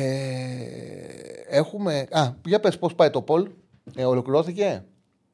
έχουμε. 1.49 2.07
Α, 2.11 2.33
για 2.45 2.61
πες 2.61 2.79
πώς 2.79 2.95
πάει 2.95 3.11
το 3.11 3.23
poll. 3.23 3.51
Ε, 3.97 4.05
ολοκληρώθηκε 4.05 4.85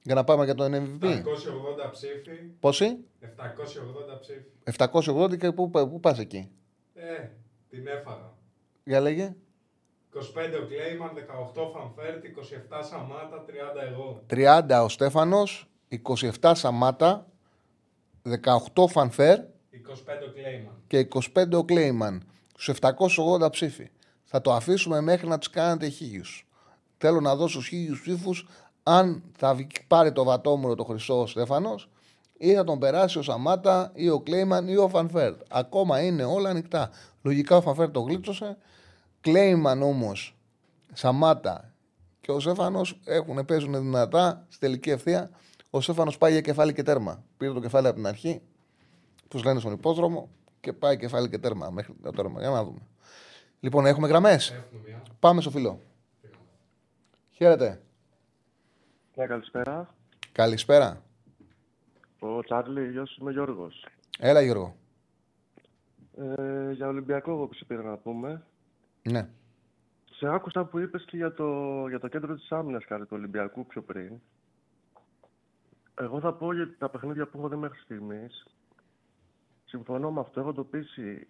για 0.03 0.15
να 0.15 0.25
πάμε 0.25 0.45
για 0.45 0.55
τον 0.55 0.73
MVP. 0.75 1.05
780 1.05 1.91
ψήφοι. 1.93 2.31
Πόσοι; 2.61 2.97
780 3.21 4.21
ψήφοι. 4.21 5.25
780 5.25 5.39
και 5.39 5.53
πού, 5.53 5.71
πού 5.71 6.01
πας 6.01 6.19
εκεί; 6.19 6.51
Ε, 6.95 7.29
την 7.71 7.87
έφαγα. 7.87 8.33
Για 8.85 9.01
λέγε. 9.01 9.35
25 10.15 10.59
ο 10.63 10.67
Κλέιμαν, 10.67 11.11
18 11.15 11.71
Φανφέρτ, 11.75 12.25
27 12.25 12.83
Σαμάτα, 12.91 13.45
30 13.47 13.83
εγώ. 13.93 14.21
30 14.27 14.83
ο 14.85 14.89
Στέφανος, 14.89 15.67
27 16.41 16.53
Σαμάτα, 16.55 17.27
18 18.23 18.87
Φανφέρτ 18.89 19.39
25 19.39 19.43
ο 20.29 20.33
Κλέιμαν. 20.35 20.75
και 20.87 20.99
25 20.99 21.59
ο 21.59 21.65
Κλέιμαν. 21.65 22.23
Στους 22.53 22.69
780 22.69 23.51
ψήφοι. 23.51 23.91
Θα 24.25 24.41
το 24.41 24.53
αφήσουμε 24.53 25.01
μέχρι 25.01 25.27
να 25.29 25.39
τους 25.39 25.51
κάνετε 25.51 25.89
χίλιους. 25.89 26.47
Θέλω 26.99 27.21
να 27.21 27.37
δώσω 27.37 27.61
χίλιους 27.63 28.01
ψήφους 28.01 28.47
αν 28.83 29.23
θα 29.37 29.55
βγει- 29.55 29.87
πάρει 29.87 30.13
το 30.13 30.25
βατόμουρο 30.25 30.75
το 30.75 30.85
χρυσό 30.85 31.21
ο 31.21 31.27
Στέφανος 31.27 31.89
ή 32.39 32.55
θα 32.55 32.65
τον 32.65 32.79
περάσει 32.79 33.19
ο 33.19 33.23
Σαμάτα 33.23 33.91
ή 33.95 34.09
ο 34.09 34.21
Κλέιμαν 34.21 34.69
ή 34.69 34.77
ο 34.77 34.89
Φανφέρτ. 34.89 35.41
Ακόμα 35.51 36.01
είναι 36.03 36.25
όλα 36.25 36.51
ανοιχτά. 36.51 36.91
Λογικά 37.23 37.57
ο 37.57 37.61
Φανφέρτ 37.61 37.93
το 37.93 38.01
γλίτωσε. 38.01 38.57
Κλέιμαν 39.25 39.83
όμως, 39.83 40.37
Σαμάτα 40.93 41.75
και 42.21 42.33
ο 42.33 42.41
Στέφανο 42.41 42.81
έχουν 43.05 43.45
παίζουν 43.45 43.73
δυνατά 43.73 44.47
στη 44.49 44.59
τελική 44.59 44.91
ευθεία. 44.91 45.31
Ο 45.71 45.81
Στέφανο 45.81 46.13
πάει 46.19 46.33
για 46.33 46.41
κεφάλι 46.41 46.73
και 46.73 46.83
τέρμα. 46.83 47.25
Πήρε 47.37 47.53
το 47.53 47.61
κεφάλι 47.61 47.87
από 47.87 47.97
την 47.97 48.07
αρχή, 48.07 48.43
τους 49.29 49.45
λένε 49.45 49.61
στον 49.61 49.73
υπόδρομο 49.73 50.31
και 50.61 50.73
πάει 50.73 50.97
κεφάλι 50.97 51.29
και 51.29 51.39
τέρμα 51.39 51.71
μέχρι 51.71 51.95
το 52.03 52.11
τέρμα. 52.11 52.41
Για 52.41 52.51
να 52.51 52.65
δούμε. 52.65 52.81
Λοιπόν, 53.61 53.87
έχουμε 53.87 54.09
γραμμές. 54.09 54.51
Έχουμε 54.51 54.81
μια. 54.87 55.03
Πάμε 55.21 55.41
στο 55.41 55.51
φιλό. 55.51 55.81
Χαίρετε. 57.31 57.83
Ναι, 59.15 59.27
καλησπέρα. 59.27 59.95
Καλησπέρα. 60.33 61.03
Ο 62.19 62.43
Τσάρλι, 62.43 62.91
γεια 62.91 63.05
σου, 63.05 63.17
είμαι 63.21 63.31
ο 63.31 63.33
Γιώργος. 63.33 63.87
Έλα, 64.19 64.41
Γιώργο. 64.41 64.75
Ε, 66.17 66.73
για 66.73 66.89
Ολυμπιακό 66.89 67.31
εγώ 67.31 67.49
πήρα 67.67 67.83
να 67.83 67.97
πούμε. 67.97 68.43
Ναι. 69.11 69.29
Σε 70.11 70.29
άκουσα 70.29 70.65
που 70.65 70.79
είπες 70.79 71.05
και 71.05 71.17
για 71.17 71.33
το, 71.35 71.85
για 71.89 72.01
το 72.01 72.09
κέντρο 72.09 72.35
της 72.35 72.53
άμυνας 72.53 72.85
κάτι 72.85 73.03
του 73.03 73.17
Ολυμπιακού 73.17 73.67
πιο 73.67 73.83
πριν. 73.83 74.21
Εγώ 76.01 76.21
θα 76.21 76.33
πω 76.33 76.55
για 76.55 76.77
τα 76.79 76.89
παιχνίδια 76.89 77.27
που 77.27 77.39
έχω 77.39 77.49
δει 77.49 77.57
μέχρι 77.57 77.79
στιγμής. 77.81 78.47
Συμφωνώ 79.65 80.11
με 80.11 80.21
αυτό. 80.21 80.41
Έχω 80.41 80.49
εντοπίσει, 80.49 81.27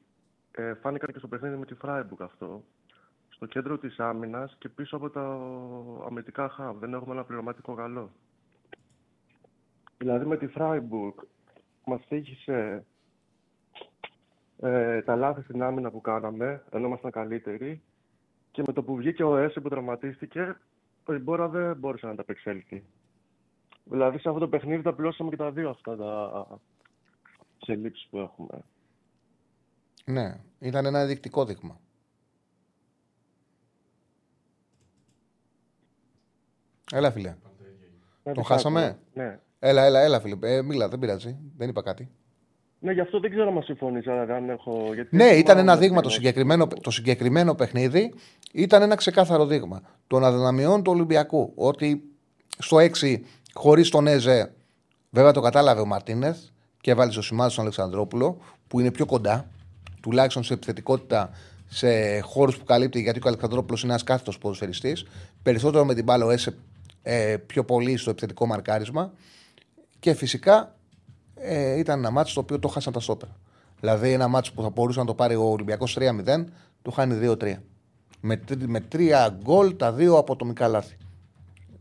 ε, 0.51 0.75
φάνηκαν 0.75 1.13
και 1.13 1.19
στο 1.19 1.29
παιχνίδι 1.29 1.57
με 1.57 1.67
τη 1.67 1.75
Φράιμπουργκ 1.75 2.23
αυτό, 2.23 2.65
στο 3.29 3.47
κέντρο 3.47 3.79
της 3.79 3.99
άμυνας 3.99 4.57
και 4.59 4.69
πίσω 4.69 4.97
από 4.97 5.11
τα 5.11 5.39
αμυντικά 6.07 6.49
χαβ. 6.49 6.79
Δεν 6.79 6.95
έχουμε 6.95 7.15
ένα 7.15 7.25
αναπληρωματικό 7.25 7.73
καλό. 7.73 8.11
Δηλαδή 9.99 10.27
με 10.27 10.37
τη 10.37 10.47
Φράιμπουργκ 10.47 11.15
μας 11.85 12.07
τύχησε 12.09 12.87
ε, 14.65 15.03
τα 15.03 15.17
λάθη 15.17 15.43
στην 15.43 15.63
άμυνα 15.63 15.91
που 15.91 16.01
κάναμε, 16.01 16.63
ενώ 16.71 16.87
ήμασταν 16.87 17.11
καλύτεροι. 17.11 17.83
Και 18.51 18.63
με 18.67 18.73
το 18.73 18.83
που 18.83 18.97
βγήκε 18.97 19.25
ο 19.25 19.37
Έσε 19.37 19.61
που 19.61 19.69
τραυματίστηκε, 19.69 20.57
η 21.09 21.19
Μπόρα 21.19 21.49
δεν 21.49 21.77
μπόρεσε 21.77 22.07
να 22.07 22.13
ανταπεξέλθει. 22.13 22.85
Δηλαδή 23.85 24.19
σε 24.19 24.29
αυτό 24.29 24.41
το 24.41 24.49
παιχνίδι 24.49 24.83
τα 24.83 24.95
πληρώσαμε 24.95 25.31
και 25.31 25.37
τα 25.37 25.51
δύο 25.51 25.71
αυτά 25.71 25.97
τα 25.97 26.61
ελλείψεις 27.67 28.09
που 28.11 28.19
έχουμε. 28.19 28.65
Ναι. 30.05 30.41
Ήταν 30.59 30.87
ένα 30.87 31.01
ενδεικτικό 31.01 31.45
δείγμα. 31.45 31.81
Έλα, 36.93 37.11
φίλε. 37.11 37.29
Ναι, 37.29 38.33
Τον 38.33 38.43
τις 38.43 38.47
χάσαμε; 38.47 38.85
άκουα. 38.85 38.99
Ναι. 39.25 39.41
Έλα, 39.59 39.83
έλα, 39.85 40.01
έλα, 40.01 40.21
φίλε. 40.21 40.37
Ε, 40.41 40.63
μίλα, 40.63 40.89
δεν 40.89 40.99
πειράζει. 40.99 41.39
Δεν 41.57 41.69
είπα 41.69 41.83
κάτι. 41.83 42.11
Ναι, 42.85 42.93
γι' 42.93 43.01
αυτό 43.01 43.21
δεν 43.21 43.31
ξέρω 43.31 43.49
αν 43.49 43.63
συμφωνείς, 43.63 44.07
αλλά 44.07 44.35
αν 44.35 44.49
έχω... 44.51 44.91
Γιατί 44.95 45.17
Ναι, 45.17 45.25
ήταν 45.25 45.43
θυμάμαι 45.45 45.61
ένα 45.61 45.77
δείγμα 45.77 45.95
το 45.95 45.99
ακριβώς. 45.99 46.13
συγκεκριμένο, 46.15 46.67
το 46.67 46.91
συγκεκριμένο 46.91 47.55
παιχνίδι. 47.55 48.15
Ήταν 48.53 48.83
ένα 48.83 48.95
ξεκάθαρο 48.95 49.47
δείγμα 49.47 49.83
των 50.07 50.25
αδυναμιών 50.25 50.83
του 50.83 50.93
Ολυμπιακού. 50.93 51.53
Ότι 51.55 52.03
στο 52.59 52.77
6, 52.77 53.17
χωρίς 53.53 53.89
τον 53.89 54.07
Έζε, 54.07 54.55
βέβαια 55.11 55.33
το 55.33 55.41
κατάλαβε 55.41 55.81
ο 55.81 55.87
Μαρτίνεθ 55.87 56.39
και 56.81 56.91
έβαλε 56.91 57.13
στο 57.13 57.23
σημάδι 57.23 57.51
στον 57.51 57.65
Αλεξανδρόπουλο, 57.65 58.39
που 58.69 58.81
είναι 58.81 58.91
πιο 58.91 59.07
κοντά. 59.07 59.49
τουλάχιστον 60.03 60.43
σε 60.43 60.55
επιθετικότητα 60.55 61.31
σε 61.67 62.21
χώρους 62.21 62.57
που 62.57 62.65
καλύπτει, 62.65 63.01
γιατί 63.01 63.19
ο 63.19 63.29
Αλεξανδρόπουλος 63.29 63.83
είναι 63.83 63.91
ένας 63.91 64.05
κάθετος 64.05 64.39
ποδοσφαιριστής. 64.39 65.05
Περισσότερο 65.43 65.85
με 65.85 65.95
την 65.95 66.05
μπάλα 66.05 66.25
ο 66.25 66.31
Έσε 66.31 66.57
ε, 67.03 67.37
πιο 67.47 67.65
πολύ 67.65 67.97
στο 67.97 68.11
επιθετικό 68.11 68.47
μαρκάρισμα. 68.47 69.13
Και 69.99 70.15
φυσικά 70.15 70.74
ε, 71.45 71.79
ήταν 71.79 71.99
ένα 71.99 72.11
μάτσο 72.11 72.35
το 72.35 72.41
οποίο 72.41 72.59
το 72.59 72.69
χάσαν 72.69 72.93
τα 72.93 73.01
στόπερ. 73.01 73.29
Δηλαδή 73.81 74.13
ένα 74.13 74.29
μάτσο 74.29 74.53
που 74.55 74.63
θα 74.63 74.71
μπορούσε 74.71 74.99
να 74.99 75.07
το 75.07 75.15
πάρει 75.15 75.35
ο 75.35 75.45
Ολυμπιακός 75.45 75.97
3-0, 76.01 76.45
το 76.83 76.91
χάνει 76.91 77.29
2-3. 77.41 77.55
Με, 78.21 78.41
με 78.67 78.81
τρία 78.81 79.39
γκολ 79.43 79.77
τα 79.77 79.93
δύο 79.93 80.17
από 80.17 80.37
το 80.37 80.53
λάθη 80.69 80.97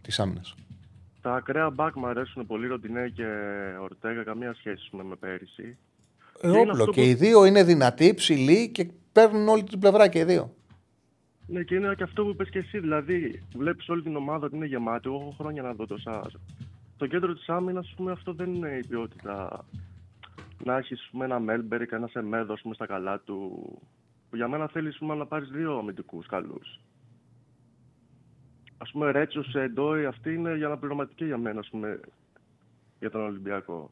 της 0.01 0.19
άμυνας. 0.19 0.55
Τα 1.21 1.35
ακραία 1.35 1.69
μπακ 1.69 1.95
μου 1.95 2.07
αρέσουν 2.07 2.45
πολύ, 2.45 2.67
Ροντινέ 2.67 3.11
και 3.15 3.25
Ορτέγα, 3.81 4.23
καμία 4.23 4.53
σχέση 4.53 4.89
με, 4.91 5.03
με 5.03 5.15
πέρυσι. 5.15 5.77
Ε, 6.41 6.49
όπλο. 6.49 6.87
Και, 6.87 7.03
οι 7.03 7.13
δύο 7.13 7.45
είναι 7.45 7.63
δυνατοί, 7.63 8.13
ψηλοί 8.13 8.69
και 8.69 8.87
παίρνουν 9.11 9.47
όλη 9.47 9.63
την 9.63 9.79
πλευρά 9.79 10.07
και 10.07 10.19
οι 10.19 10.23
δύο. 10.23 10.53
Ναι, 11.47 11.63
και 11.63 11.75
είναι 11.75 11.93
και 11.97 12.03
αυτό 12.03 12.23
που 12.23 12.29
είπες 12.29 12.49
και 12.49 12.59
εσύ. 12.59 12.79
Δηλαδή, 12.79 13.43
βλέπεις 13.55 13.89
όλη 13.89 14.01
την 14.01 14.15
ομάδα 14.15 14.45
ότι 14.45 14.55
είναι 14.55 14.65
γεμάτη. 14.65 15.07
Εγώ 15.07 15.15
έχω 15.15 15.35
χρόνια 15.37 15.61
να 15.61 15.73
δω 15.73 15.85
το 15.85 15.97
ΣΑΡ. 15.97 16.31
Στο 16.93 17.07
κέντρο 17.07 17.33
της 17.33 17.49
άμυνας, 17.49 17.87
ας 17.87 17.93
πούμε, 17.95 18.11
αυτό 18.11 18.33
δεν 18.33 18.53
είναι 18.53 18.77
η 18.77 18.87
ποιότητα. 18.87 19.65
Να 20.63 20.77
έχεις 20.77 21.09
ένα 21.21 21.39
Μέλμπερ 21.39 21.85
και 21.85 21.95
ένα 21.95 22.07
Σεμέδο 22.07 22.57
στα 22.73 22.85
καλά 22.85 23.19
του. 23.19 23.61
Που 24.29 24.35
για 24.35 24.47
μένα 24.47 24.67
θέλεις 24.67 24.97
να 25.01 25.25
πάρεις 25.25 25.49
δύο 25.49 25.77
αμυντικούς 25.77 26.25
καλούς. 26.27 26.79
Α 28.77 28.91
πούμε, 28.91 29.11
Ρέτσο, 29.11 29.43
Ντόι, 29.73 30.05
αυτή 30.05 30.33
είναι 30.33 30.55
για 30.55 30.65
αναπληρωματική 30.65 31.25
για 31.25 31.37
μένα, 31.37 31.59
ας 31.59 31.69
πούμε, 31.69 31.99
για 32.99 33.09
τον 33.09 33.21
Ολυμπιακό. 33.21 33.91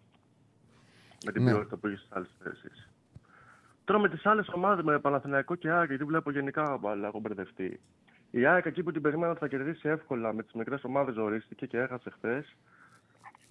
Με 1.26 1.32
την 1.32 1.44
ναι. 1.44 1.52
ποιότητα 1.52 1.78
που 1.78 1.88
έχεις 1.88 2.00
στις 2.00 2.12
άλλες 2.12 2.30
θέσεις. 2.44 2.90
Τώρα 3.84 4.00
με 4.00 4.10
τις 4.10 4.26
άλλες 4.26 4.48
ομάδες, 4.48 4.84
με 4.84 5.00
Παναθηναϊκό 5.00 5.56
και 5.56 5.70
ΑΕΚ, 5.70 5.88
γιατί 5.90 6.04
βλέπω 6.04 6.32
γενικά 6.32 6.80
αλλά 6.84 7.08
έχω 7.08 7.20
μπερδευτεί. 7.20 7.80
Η 8.32 8.46
ΑΕΚ 8.46 8.66
εκεί 8.66 8.84
που 8.84 8.92
την 8.92 9.02
περίμενα 9.02 9.36
θα 9.36 9.48
κερδίσει 9.48 9.90
εύκολα 9.90 10.34
με 10.34 10.44
τις 10.44 10.54
μικρές 10.54 10.84
ομάδες 10.84 11.16
ορίστηκε 11.16 11.66
και 11.66 11.78
έχασε 11.78 12.10
χθες. 12.10 12.56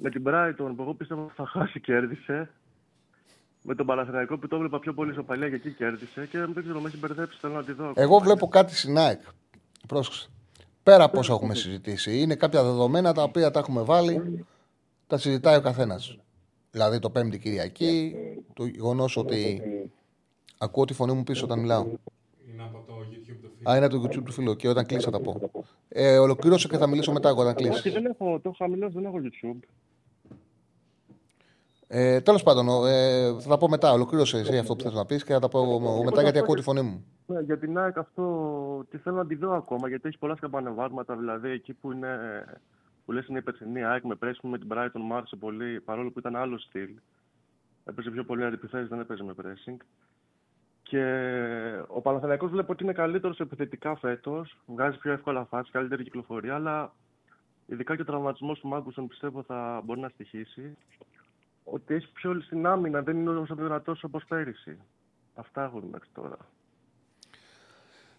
Με 0.02 0.10
την 0.10 0.22
Brighton 0.27 0.72
που 0.77 0.82
εγώ 0.82 0.94
πίστευα 0.94 1.32
θα 1.35 1.47
χάσει, 1.47 1.81
κέρδισε. 1.81 2.51
Με 3.62 3.74
τον 3.74 3.86
Παναθηναϊκό 3.86 4.39
που 4.39 4.48
το 4.48 4.56
έβλεπα 4.56 4.78
πιο 4.78 4.93
πολύ 4.93 5.12
στο 5.12 5.22
παλιά 5.22 5.48
και 5.48 5.55
εκεί 5.55 5.70
κέρδισε. 5.70 6.27
Και 6.27 6.39
δεν 6.39 6.62
ξέρω, 6.62 6.81
με 6.81 6.89
έχει 6.89 6.97
μπερδέψει. 6.97 7.39
Θέλω 7.40 7.55
να 7.55 7.64
τη 7.64 7.72
δω. 7.72 7.93
Εγώ 7.94 8.18
βλέπω 8.18 8.48
κάτι 8.48 8.77
στην 8.77 8.98
ΑΕΚ. 8.98 9.20
Πρόσεξε. 9.86 10.28
Πέρα 10.82 11.05
από 11.05 11.18
όσα 11.18 11.32
έχουμε 11.32 11.55
συζητήσει. 11.55 12.20
Είναι 12.20 12.35
κάποια 12.35 12.62
δεδομένα 12.62 13.12
τα 13.12 13.22
οποία 13.22 13.51
τα 13.51 13.59
έχουμε 13.59 13.82
βάλει, 13.82 14.47
τα 15.06 15.18
συζητάει 15.18 15.56
ο 15.56 15.60
καθένας. 15.60 16.18
Δηλαδή 16.70 16.98
το 16.98 17.10
Πέμπτη 17.10 17.39
Κυριακή, 17.39 18.14
το 18.55 18.64
γεγονός 18.64 19.16
ότι 19.16 19.62
Ακούω 20.62 20.85
τη 20.85 20.94
φωνή 20.94 21.12
μου 21.12 21.22
πίσω 21.22 21.44
όταν 21.44 21.59
μιλάω. 21.59 21.86
Είναι 22.52 22.62
από 22.62 22.85
το 22.86 22.94
YouTube 22.94 23.36
του 23.43 23.52
φίλου. 23.56 23.70
Α, 23.70 23.77
είναι 23.77 23.85
από 23.86 23.98
το 23.98 24.02
YouTube 24.05 24.24
του 24.24 24.32
φίλου. 24.32 24.56
Και 24.56 24.68
όταν 24.68 24.86
κλείσει 24.86 25.05
θα 25.05 25.10
τα 25.10 25.20
πω. 25.20 25.51
Ε, 25.89 26.18
ολοκλήρωσε 26.18 26.68
και 26.68 26.77
θα 26.77 26.86
μιλήσω 26.86 27.12
μετά 27.12 27.31
όταν 27.31 27.55
κλείσει. 27.55 27.78
Όχι, 27.78 27.90
δεν 27.90 28.05
έχω. 28.05 28.40
Το 28.40 28.55
χαμηλό 28.59 28.90
δεν 28.90 29.05
έχω 29.05 29.16
YouTube. 29.16 29.59
Ε, 31.92 32.20
Τέλος 32.20 32.42
πάντων, 32.42 32.86
ε, 32.86 33.40
θα 33.40 33.48
τα 33.48 33.58
πω 33.58 33.68
μετά. 33.68 33.92
Ολοκλήρωσε 33.92 34.38
εσύ 34.38 34.58
αυτό 34.58 34.76
που 34.76 34.82
θες 34.82 34.92
να 34.92 35.06
πεις 35.06 35.24
και 35.24 35.32
θα 35.32 35.38
τα 35.38 35.48
πω 35.48 36.02
μετά 36.04 36.22
γιατί 36.22 36.38
ακούω 36.38 36.54
τη 36.54 36.62
φωνή 36.62 36.82
μου. 36.82 37.04
Ναι, 37.26 37.40
για 37.40 37.58
την 37.58 37.78
ΑΕΚ 37.78 37.98
αυτό 37.98 38.24
τι 38.90 38.98
θέλω 38.98 39.16
να 39.16 39.26
τη 39.26 39.34
δω 39.34 39.54
ακόμα 39.54 39.88
γιατί 39.88 40.08
έχει 40.08 40.18
πολλά 40.18 40.36
σκαμπανεβάσματα. 40.36 41.16
Δηλαδή 41.16 41.50
εκεί 41.50 41.72
που 41.72 41.92
είναι. 41.92 42.44
που 43.04 43.12
λες 43.12 43.26
είναι 43.26 43.38
η 43.38 43.42
περσινή 43.42 43.84
ΑΕΚ 43.84 44.04
με 44.04 44.14
πρέσβη 44.14 44.48
με 44.48 44.58
την 44.58 44.68
Brighton 44.72 45.00
μου 45.00 45.14
άρεσε 45.14 45.36
πολύ 45.36 45.80
παρόλο 45.80 46.10
που 46.10 46.18
ήταν 46.18 46.36
άλλο 46.36 46.58
στυλ. 46.58 46.90
Έπαιζε 47.84 48.10
πιο 48.10 48.24
πολύ 48.24 48.44
αντιπιθέσεις, 48.44 48.88
δεν 48.88 49.00
έπαιζε 49.00 49.22
με 49.22 49.34
pressing. 49.42 49.76
Και 50.82 51.04
ο 51.86 52.00
Παναθηναϊκός 52.00 52.50
βλέπω 52.50 52.72
ότι 52.72 52.84
είναι 52.84 52.92
καλύτερος 52.92 53.40
επιθετικά 53.40 53.96
φέτος. 53.96 54.58
Βγάζει 54.66 54.98
πιο 54.98 55.12
εύκολα 55.12 55.44
φάση, 55.44 55.70
καλύτερη 55.70 56.02
κυκλοφορία. 56.02 56.54
Αλλά 56.54 56.94
ειδικά 57.66 57.96
και 57.96 58.02
ο 58.02 58.04
τραυματισμός 58.04 58.60
του 58.60 58.68
Μάγκουσον 58.68 59.06
πιστεύω 59.06 59.42
θα 59.42 59.80
μπορεί 59.84 60.00
να 60.00 60.08
στοιχήσει. 60.08 60.76
Ότι 61.64 61.94
έχει 61.94 62.12
πιο 62.12 62.40
στην 62.40 62.66
άμυνα, 62.66 63.02
δεν 63.02 63.16
είναι 63.16 63.30
όσο 63.30 63.54
δυνατός 63.54 64.02
όπως 64.04 64.24
πέρυσι. 64.28 64.78
Αυτά 65.34 65.64
έχω 65.64 65.80
μέχρι 65.90 66.08
τώρα. 66.12 66.36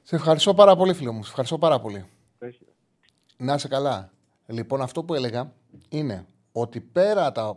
Σε 0.04 0.16
ευχαριστώ 0.16 0.54
πάρα 0.54 0.76
πολύ, 0.76 0.94
φίλο 0.94 1.12
μου. 1.14 1.24
Σε 1.24 1.30
ευχαριστώ 1.30 1.58
πάρα 1.58 1.80
πολύ. 1.80 2.06
Έχει. 2.40 2.66
Να 3.38 3.54
είσαι 3.54 3.68
καλά. 3.68 4.12
Λοιπόν, 4.46 4.82
αυτό 4.82 5.04
που 5.04 5.14
έλεγα 5.14 5.54
είναι 5.90 6.26
ότι 6.52 6.82
πέρα 6.82 7.32
τα 7.32 7.56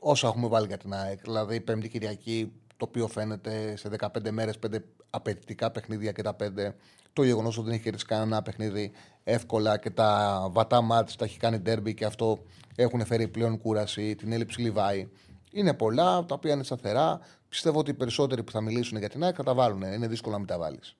όσα 0.00 0.28
έχουμε 0.28 0.48
βάλει 0.48 0.66
για 0.66 0.76
την 0.76 0.92
ΑΕΚ, 0.92 1.20
δηλαδή 1.20 1.60
Πέμπτη 1.60 1.88
Κυριακή, 1.88 2.52
το 2.76 2.84
οποίο 2.88 3.06
φαίνεται 3.06 3.76
σε 3.76 3.90
15 3.98 4.30
μέρες, 4.30 4.58
πέντε 4.58 4.84
απαιτητικά 5.10 5.70
παιχνίδια 5.70 6.12
και 6.12 6.22
τα 6.22 6.34
πέντε. 6.34 6.76
Το 7.18 7.24
γεγονός 7.24 7.56
ότι 7.56 7.66
δεν 7.66 7.74
έχει 7.74 7.82
κερδίσει 7.82 8.04
κανένα 8.04 8.42
παιχνίδι 8.42 8.92
εύκολα 9.24 9.78
και 9.78 9.90
τα 9.90 10.40
βατά 10.50 10.80
μάτια 10.80 11.16
τα 11.16 11.24
έχει 11.24 11.38
κάνει 11.38 11.58
ντέρμπι 11.58 11.94
και 11.94 12.04
αυτό 12.04 12.38
έχουν 12.76 13.04
φέρει 13.04 13.28
πλέον 13.28 13.58
κούραση, 13.58 14.14
την 14.14 14.32
έλλειψη 14.32 14.60
Λιβάη. 14.60 15.08
Είναι 15.52 15.74
πολλά 15.74 16.24
τα 16.24 16.34
οποία 16.34 16.52
είναι 16.52 16.62
σταθερά. 16.62 17.20
Πιστεύω 17.48 17.78
ότι 17.78 17.90
οι 17.90 17.94
περισσότεροι 17.94 18.42
που 18.42 18.50
θα 18.50 18.60
μιλήσουν 18.60 18.98
για 18.98 19.08
την 19.08 19.24
ΑΕΚ 19.24 19.34
θα 19.36 19.42
τα 19.42 19.54
βάλουν. 19.54 19.82
Είναι 19.82 20.06
δύσκολο 20.06 20.32
να 20.32 20.38
μην 20.38 20.48
τα 20.48 20.58
βάλεις. 20.58 20.96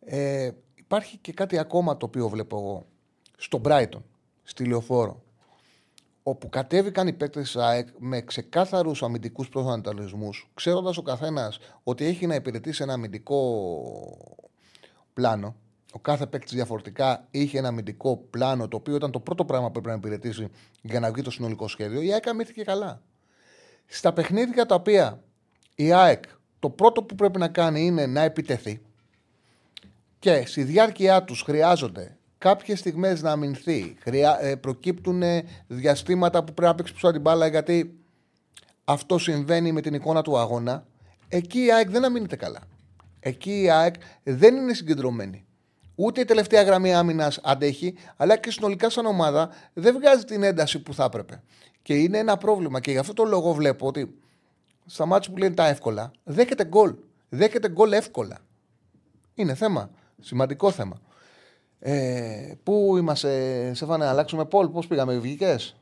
Ε, 0.00 0.50
υπάρχει 0.74 1.16
και 1.16 1.32
κάτι 1.32 1.58
ακόμα 1.58 1.96
το 1.96 2.06
οποίο 2.06 2.28
βλέπω 2.28 2.56
εγώ. 2.56 2.86
Στο 3.36 3.60
Brighton, 3.64 4.02
στη 4.42 4.64
Λεωφόρο 4.64 5.22
όπου 6.22 6.48
κατέβηκαν 6.48 7.06
οι 7.06 7.12
παίκτες 7.12 7.42
της 7.42 7.56
ΑΕΚ 7.56 7.88
με 7.98 8.20
ξεκάθαρους 8.20 9.02
αμυντικούς 9.02 9.48
προσανατολισμούς, 9.48 10.50
ξέροντας 10.54 10.96
ο 10.96 11.02
καθένας 11.02 11.58
ότι 11.82 12.04
έχει 12.04 12.26
να 12.26 12.34
υπηρετήσει 12.34 12.82
ένα 12.82 12.92
αμυντικό 12.92 13.38
πλάνο. 15.14 15.56
Ο 15.92 15.98
κάθε 15.98 16.26
παίκτης 16.26 16.52
διαφορετικά 16.52 17.26
είχε 17.30 17.58
ένα 17.58 17.68
αμυντικό 17.68 18.16
πλάνο, 18.30 18.68
το 18.68 18.76
οποίο 18.76 18.94
ήταν 18.94 19.10
το 19.10 19.20
πρώτο 19.20 19.44
πράγμα 19.44 19.70
που 19.70 19.78
έπρεπε 19.78 19.88
να 19.88 20.08
υπηρετήσει 20.08 20.48
για 20.82 21.00
να 21.00 21.12
βγει 21.12 21.22
το 21.22 21.30
συνολικό 21.30 21.68
σχέδιο. 21.68 22.00
Η 22.00 22.12
ΑΕΚ 22.12 22.28
αμύθηκε 22.28 22.62
καλά. 22.62 23.02
Στα 23.86 24.12
παιχνίδια 24.12 24.66
τα 24.66 24.74
οποία 24.74 25.22
η 25.74 25.92
ΑΕΚ 25.92 26.24
το 26.58 26.70
πρώτο 26.70 27.02
που 27.02 27.14
πρέπει 27.14 27.38
να 27.38 27.48
κάνει 27.48 27.86
είναι 27.86 28.06
να 28.06 28.20
επιτεθεί 28.20 28.82
και 30.18 30.46
στη 30.46 30.62
διάρκεια 30.62 31.24
τους 31.24 31.42
χρειάζονται 31.42 32.16
κάποιες 32.38 32.78
στιγμές 32.78 33.22
να 33.22 33.30
αμυνθεί. 33.30 33.96
Χρειά, 34.00 34.38
ε, 34.40 34.56
προκύπτουν 34.56 35.22
διαστήματα 35.66 36.44
που 36.44 36.52
πρέπει 36.54 36.68
να 36.68 36.74
παίξει 36.74 36.92
πίσω 36.92 37.10
την 37.10 37.20
μπάλα 37.20 37.46
γιατί 37.46 37.98
αυτό 38.84 39.18
συμβαίνει 39.18 39.72
με 39.72 39.80
την 39.80 39.94
εικόνα 39.94 40.22
του 40.22 40.38
αγώνα. 40.38 40.86
Εκεί 41.28 41.64
η 41.64 41.72
ΑΕΚ 41.72 41.90
δεν 41.90 42.04
αμήνεται 42.04 42.36
καλά. 42.36 42.60
Εκεί 43.24 43.62
η 43.62 43.70
ΑΕΚ 43.70 43.94
δεν 44.22 44.56
είναι 44.56 44.74
συγκεντρωμένη. 44.74 45.44
Ούτε 45.94 46.20
η 46.20 46.24
τελευταία 46.24 46.62
γραμμή 46.62 46.94
άμυνας 46.94 47.40
αντέχει, 47.42 47.94
αλλά 48.16 48.36
και 48.36 48.50
συνολικά 48.50 48.90
σαν 48.90 49.06
ομάδα 49.06 49.50
δεν 49.72 49.94
βγάζει 49.94 50.24
την 50.24 50.42
ένταση 50.42 50.78
που 50.82 50.94
θα 50.94 51.04
έπρεπε. 51.04 51.42
Και 51.82 51.94
είναι 51.94 52.18
ένα 52.18 52.36
πρόβλημα. 52.36 52.80
Και 52.80 52.90
γι' 52.90 52.98
αυτό 52.98 53.12
το 53.12 53.24
λόγο 53.24 53.52
βλέπω 53.52 53.86
ότι 53.86 54.14
στα 54.86 55.06
μάτια 55.06 55.32
που 55.32 55.38
λένε 55.38 55.54
τα 55.54 55.66
εύκολα, 55.66 56.10
δέχεται 56.24 56.64
γκολ. 56.64 56.94
Δέχεται 57.28 57.68
γκολ 57.68 57.92
εύκολα. 57.92 58.38
Είναι 59.34 59.54
θέμα. 59.54 59.90
Σημαντικό 60.20 60.70
θέμα. 60.70 61.00
Ε, 61.78 62.52
πού 62.62 62.96
είμαστε, 62.96 63.74
Σεφάνε, 63.74 64.04
να 64.04 64.10
αλλάξουμε 64.10 64.44
πόλ, 64.44 64.68
πώς 64.68 64.86
πήγαμε, 64.86 65.18
βγήκες; 65.18 65.76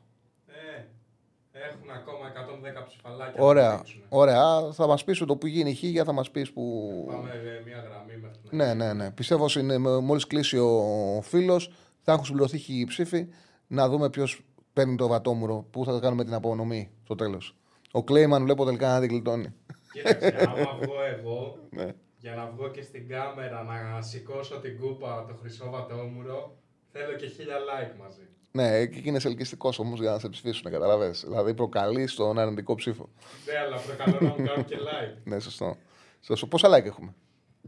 Ε, 2.63 2.69
έχουν 2.69 2.77
ακόμα 2.77 2.83
110 2.83 2.87
ψηφαλάκια. 2.87 3.43
Ωραία, 3.43 3.81
ωραία. 4.09 4.71
Θα 4.71 4.87
μας 4.87 5.03
πεις 5.03 5.17
το 5.17 5.35
που 5.35 5.47
γίνει 5.47 5.69
η 5.69 5.73
χίγια, 5.73 6.03
θα 6.03 6.11
μας 6.11 6.31
πεις 6.31 6.51
που. 6.51 6.63
Πάμε 7.07 7.29
μια 7.65 7.77
γραμμή 7.77 8.21
μέχρι 8.21 8.39
Ναι, 8.49 8.73
ναι, 8.73 8.93
ναι. 8.93 9.11
Πιστεύω 9.11 9.43
ότι 9.43 9.77
μόλις 10.01 10.27
κλείσει 10.27 10.57
ο 10.57 11.21
φίλος, 11.21 11.71
θα 12.01 12.11
έχουν 12.11 12.25
συμπληρωθεί 12.25 12.61
οι 12.67 12.85
ψήφοι 12.85 13.27
να 13.67 13.89
δούμε 13.89 14.09
ποιος 14.09 14.41
παίρνει 14.73 14.95
το 14.95 15.07
βατόμουρο, 15.07 15.65
πού 15.71 15.85
θα 15.85 15.99
κάνουμε 16.01 16.23
την 16.23 16.33
απονομή 16.33 16.91
στο 17.03 17.15
τέλος. 17.15 17.55
Ο 17.91 18.03
Κλέιμαν 18.03 18.43
βλέπω 18.43 18.65
τελικά 18.65 18.87
να 18.87 18.99
την 18.99 19.09
γλιτώνει. 19.09 19.53
Κοίταξε, 19.93 20.35
άμα 20.47 20.77
βγω 20.81 20.93
εγώ, 21.17 21.57
ναι 21.69 21.93
για 22.21 22.35
να 22.35 22.45
βγω 22.45 22.69
και 22.69 22.81
στην 22.81 23.07
κάμερα 23.07 23.63
να 23.63 24.01
σηκώσω 24.01 24.59
την 24.59 24.79
κούπα 24.79 25.25
το 25.27 25.33
χρυσό 25.33 25.69
βατόμουρο, 25.69 26.57
θέλω 26.91 27.13
και 27.15 27.27
χίλια 27.27 27.57
like 27.57 27.95
μαζί. 27.99 28.27
Ναι, 28.51 28.85
και 28.85 29.01
είναι 29.03 29.19
ελκυστικό 29.23 29.73
όμως 29.77 29.99
για 29.99 30.11
να 30.11 30.19
σε 30.19 30.29
ψηφίσουν, 30.29 30.71
καταλαβέ. 30.71 31.09
Δηλαδή 31.09 31.53
προκαλείς 31.53 32.13
τον 32.15 32.39
αρνητικό 32.39 32.75
ψήφο. 32.75 33.09
Ναι, 33.45 33.57
αλλά 33.57 33.77
προκαλώ 33.77 34.17
να 34.21 34.37
μου 34.37 34.47
κάνουν 34.47 34.65
και 34.65 34.75
like. 34.77 35.17
ναι, 35.23 35.39
σωστό. 35.39 35.77
σωστό. 36.21 36.47
Πόσα 36.47 36.69
like 36.69 36.85
έχουμε; 36.85 37.13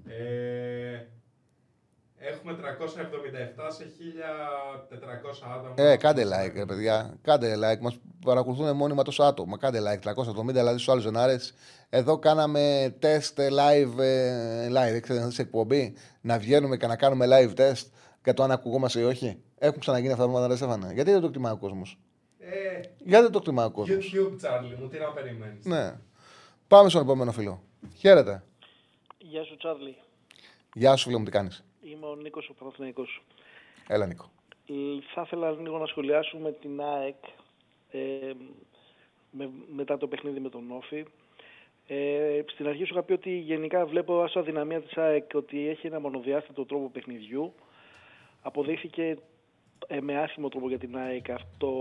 Ε, 0.08 1.06
Έχουμε 2.26 2.54
377 2.54 3.72
σε 3.78 3.84
1400 3.84 5.56
άτομα. 5.58 5.74
Ε, 5.90 5.98
κάντε 5.98 6.24
like, 6.26 6.68
παιδιά. 6.68 7.14
Κάντε 7.22 7.56
like. 7.56 7.80
Μας 7.80 7.98
παρακολουθούν 8.26 8.76
μόνιμα 8.76 9.04
τόσο 9.04 9.24
άτομα. 9.24 9.58
Κάντε 9.58 9.80
like. 9.80 10.10
370 10.10 10.46
δηλαδή 10.46 10.78
στους 10.78 10.90
άλλους 10.90 11.04
ζενάρε. 11.04 11.36
Εδώ 11.90 12.18
κάναμε 12.20 12.96
τεστ 13.00 13.40
live, 13.40 14.00
ε, 14.00 14.68
live 14.70 15.28
σε 15.28 15.42
εκπομπή. 15.42 15.94
Να 16.22 16.38
βγαίνουμε 16.38 16.78
και 16.78 16.88
να 16.88 16.96
κάνουμε 16.96 17.26
live 17.30 17.60
test 17.60 17.86
για 18.24 18.34
το 18.34 18.44
αν 18.44 18.52
ακουγόμαστε 18.52 19.00
ή 19.00 19.04
όχι. 19.04 19.38
Έχουν 19.66 19.80
ξαναγίνει 19.80 20.12
αυτά 20.12 20.26
τα 20.26 20.32
πράγματα, 20.32 20.56
Στέφανε. 20.56 20.94
Γιατί 20.94 21.12
δεν 21.12 21.22
το 21.22 21.28
εκτιμάει 21.28 21.54
ο 21.54 21.58
κόσμος; 21.58 21.98
Ε, 22.40 22.80
Γιατί 22.98 23.24
δεν 23.24 23.32
το 23.32 23.38
εκτιμάει 23.38 23.66
ο 23.66 23.72
κόσμος; 23.72 24.14
YouTube, 24.16 24.32
Charlie 24.46 24.76
μου, 24.80 24.88
τι 24.88 24.98
να 25.00 25.12
περιμένεις. 25.12 25.66
Ναι. 25.66 26.00
Πάμε 26.68 26.90
στον 26.90 27.02
επόμενο 27.02 27.32
φίλο. 27.32 27.62
Χαίρετε. 27.98 28.44
Γεια 29.18 29.44
σου, 29.44 29.58
Τσάρλι. 29.58 29.96
Γεια 30.74 30.96
σου, 30.96 31.06
φίλε 31.06 31.18
μου, 31.18 31.26
τι 31.26 31.32
κάνεις; 31.32 31.64
Είμαι 31.82 32.06
ο 32.06 32.16
Νίκος 32.16 32.50
ο 32.50 32.54
Παναθηναϊκός. 32.54 33.24
Έλα, 33.88 34.06
Νίκο. 34.06 34.32
Ε, 34.68 34.74
Θα 35.14 35.22
ήθελα 35.26 35.52
λίγο 35.52 35.78
να 35.78 35.86
σχολιάσουμε 35.86 36.52
την 36.52 36.82
ΑΕΚ 36.82 37.24
ε, 37.92 38.32
με, 39.32 39.50
μετά 39.76 39.98
το 39.98 40.08
παιχνίδι 40.08 40.40
με 40.40 40.50
τον 40.50 40.72
Όφη. 40.72 41.06
Ε, 41.88 42.42
στην 42.46 42.68
αρχή 42.68 42.84
σου 42.86 42.94
είχα 42.94 43.04
πει 43.04 43.14
ότι 43.14 43.38
γενικά 43.38 43.86
βλέπω 43.86 44.22
ως 44.22 44.36
αδυναμία 44.36 44.82
της 44.82 44.98
ΑΕΚ 44.98 45.30
ότι 45.34 45.68
έχει 45.68 45.88
ένα 45.88 46.00
μονοδιάστατο 46.00 46.66
τρόπο 46.66 46.90
παιχνιδιού. 46.90 47.54
Αποδείχθηκε 48.42 49.04
ε, 49.04 49.18
με 50.02 50.18
άσχημο 50.18 50.50
τρόπο 50.50 50.68
για 50.68 50.78
την 50.78 50.98
ΑΕΚ 50.98 51.30
αυτό 51.30 51.72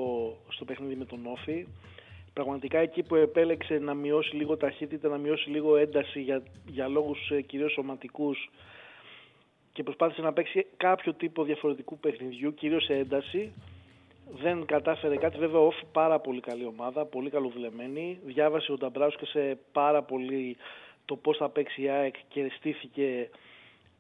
στο 0.49 0.65
παιχνίδι 0.65 0.95
με 0.95 1.05
τον 1.05 1.27
Όφη. 1.27 1.67
Πραγματικά 2.33 2.79
εκεί 2.79 3.03
που 3.03 3.15
επέλεξε 3.15 3.79
να 3.79 3.95
μειώσει 3.95 4.37
λίγο 4.37 4.57
ταχύτητα, 4.57 5.09
να 5.09 5.19
μειώσει 5.19 5.51
λίγο 5.51 5.77
ένταση 5.77 6.21
για, 6.21 6.43
για 6.67 6.89
λόγους 6.89 7.31
ε, 7.31 7.41
κυρίως 7.41 7.73
σωματικούς 7.73 8.51
και 9.73 9.83
προσπάθησε 9.83 10.21
να 10.21 10.33
παίξει 10.33 10.67
κάποιο 10.77 11.15
τύπο 11.15 11.45
διαφορετικού 11.45 11.99
παιχνιδιού, 11.99 12.55
κυρίως 12.55 12.85
σε 12.85 12.95
ένταση. 12.95 13.53
Δεν 14.43 14.67
κατάφερε 14.67 15.17
κάτι, 15.17 15.39
βέβαια 15.39 15.61
ο 15.61 15.67
Όφη 15.67 15.85
πάρα 15.93 16.19
πολύ 16.19 16.41
καλή 16.41 16.65
ομάδα, 16.65 17.05
πολύ 17.05 17.31
καλοδουλεμένη. 17.31 18.19
Διάβασε 18.25 18.73
ο 18.73 18.77
Νταμπράουσκα 18.77 19.27
σε 19.27 19.59
πάρα 19.73 20.03
πολύ 20.03 20.57
το 21.05 21.17
πώς 21.17 21.37
θα 21.37 21.49
παίξει 21.49 21.83
η 21.83 21.89
ΑΕΚ 21.89 22.15
και 22.29 22.53
στήθηκε 22.57 23.29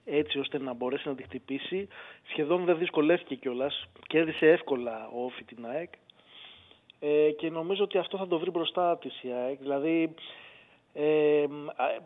έτσι 0.04 0.38
ώστε 0.38 0.58
να 0.58 0.72
μπορέσει 0.72 1.08
να 1.08 1.14
τη 1.14 1.22
χτυπήσει. 1.22 1.88
Σχεδόν 2.28 2.64
δεν 2.64 2.78
δυσκολεύτηκε 2.78 3.34
κιόλας. 3.34 3.86
Κέρδισε 4.06 4.50
εύκολα 4.50 5.10
ο 5.14 5.24
Όφη 5.24 5.44
την 5.44 5.66
ΑΕΚ. 5.66 5.92
Ε, 7.00 7.30
και 7.30 7.50
νομίζω 7.50 7.84
ότι 7.84 7.98
αυτό 7.98 8.18
θα 8.18 8.26
το 8.26 8.38
βρει 8.38 8.50
μπροστά 8.50 8.98
της 8.98 9.22
η 9.22 9.32
ΑΕΚ. 9.32 9.58
Δηλαδή, 9.58 10.14
ε, 10.92 11.42
α- 11.76 12.02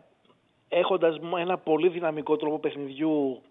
έχοντας 0.69 1.19
ένα 1.37 1.57
πολύ 1.57 1.89
δυναμικό 1.89 2.35
τρόπο 2.35 2.59
παιχνιδιού, 2.59 3.41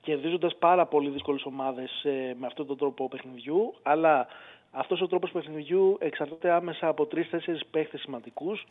κερδίζοντας 0.00 0.56
πάρα 0.56 0.86
πολύ 0.86 1.10
δύσκολες 1.10 1.44
ομάδες 1.44 2.04
ε, 2.04 2.34
με 2.38 2.46
αυτόν 2.46 2.66
τον 2.66 2.76
τρόπο 2.76 3.08
παιχνιδιού, 3.08 3.74
αλλά 3.82 4.26
αυτός 4.70 5.00
ο 5.00 5.06
τρόπος 5.06 5.30
παιχνιδιού 5.30 5.96
εξαρτάται 6.00 6.50
άμεσα 6.50 6.88
από 6.88 7.06
τρεις-τέσσερις 7.06 7.66
παίχτες 7.66 8.00
σημαντικούς, 8.00 8.66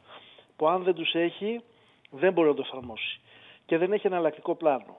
που 0.55 0.67
αν 0.67 0.83
δεν 0.83 0.93
τους 0.93 1.13
έχει, 1.13 1.61
δεν 2.09 2.33
μπορεί 2.33 2.47
να 2.47 2.53
το 2.53 2.63
εφαρμόσει. 2.65 3.19
Και 3.65 3.77
δεν 3.77 3.93
έχει 3.93 4.07
εναλλακτικό 4.07 4.55
πλάνο. 4.55 4.97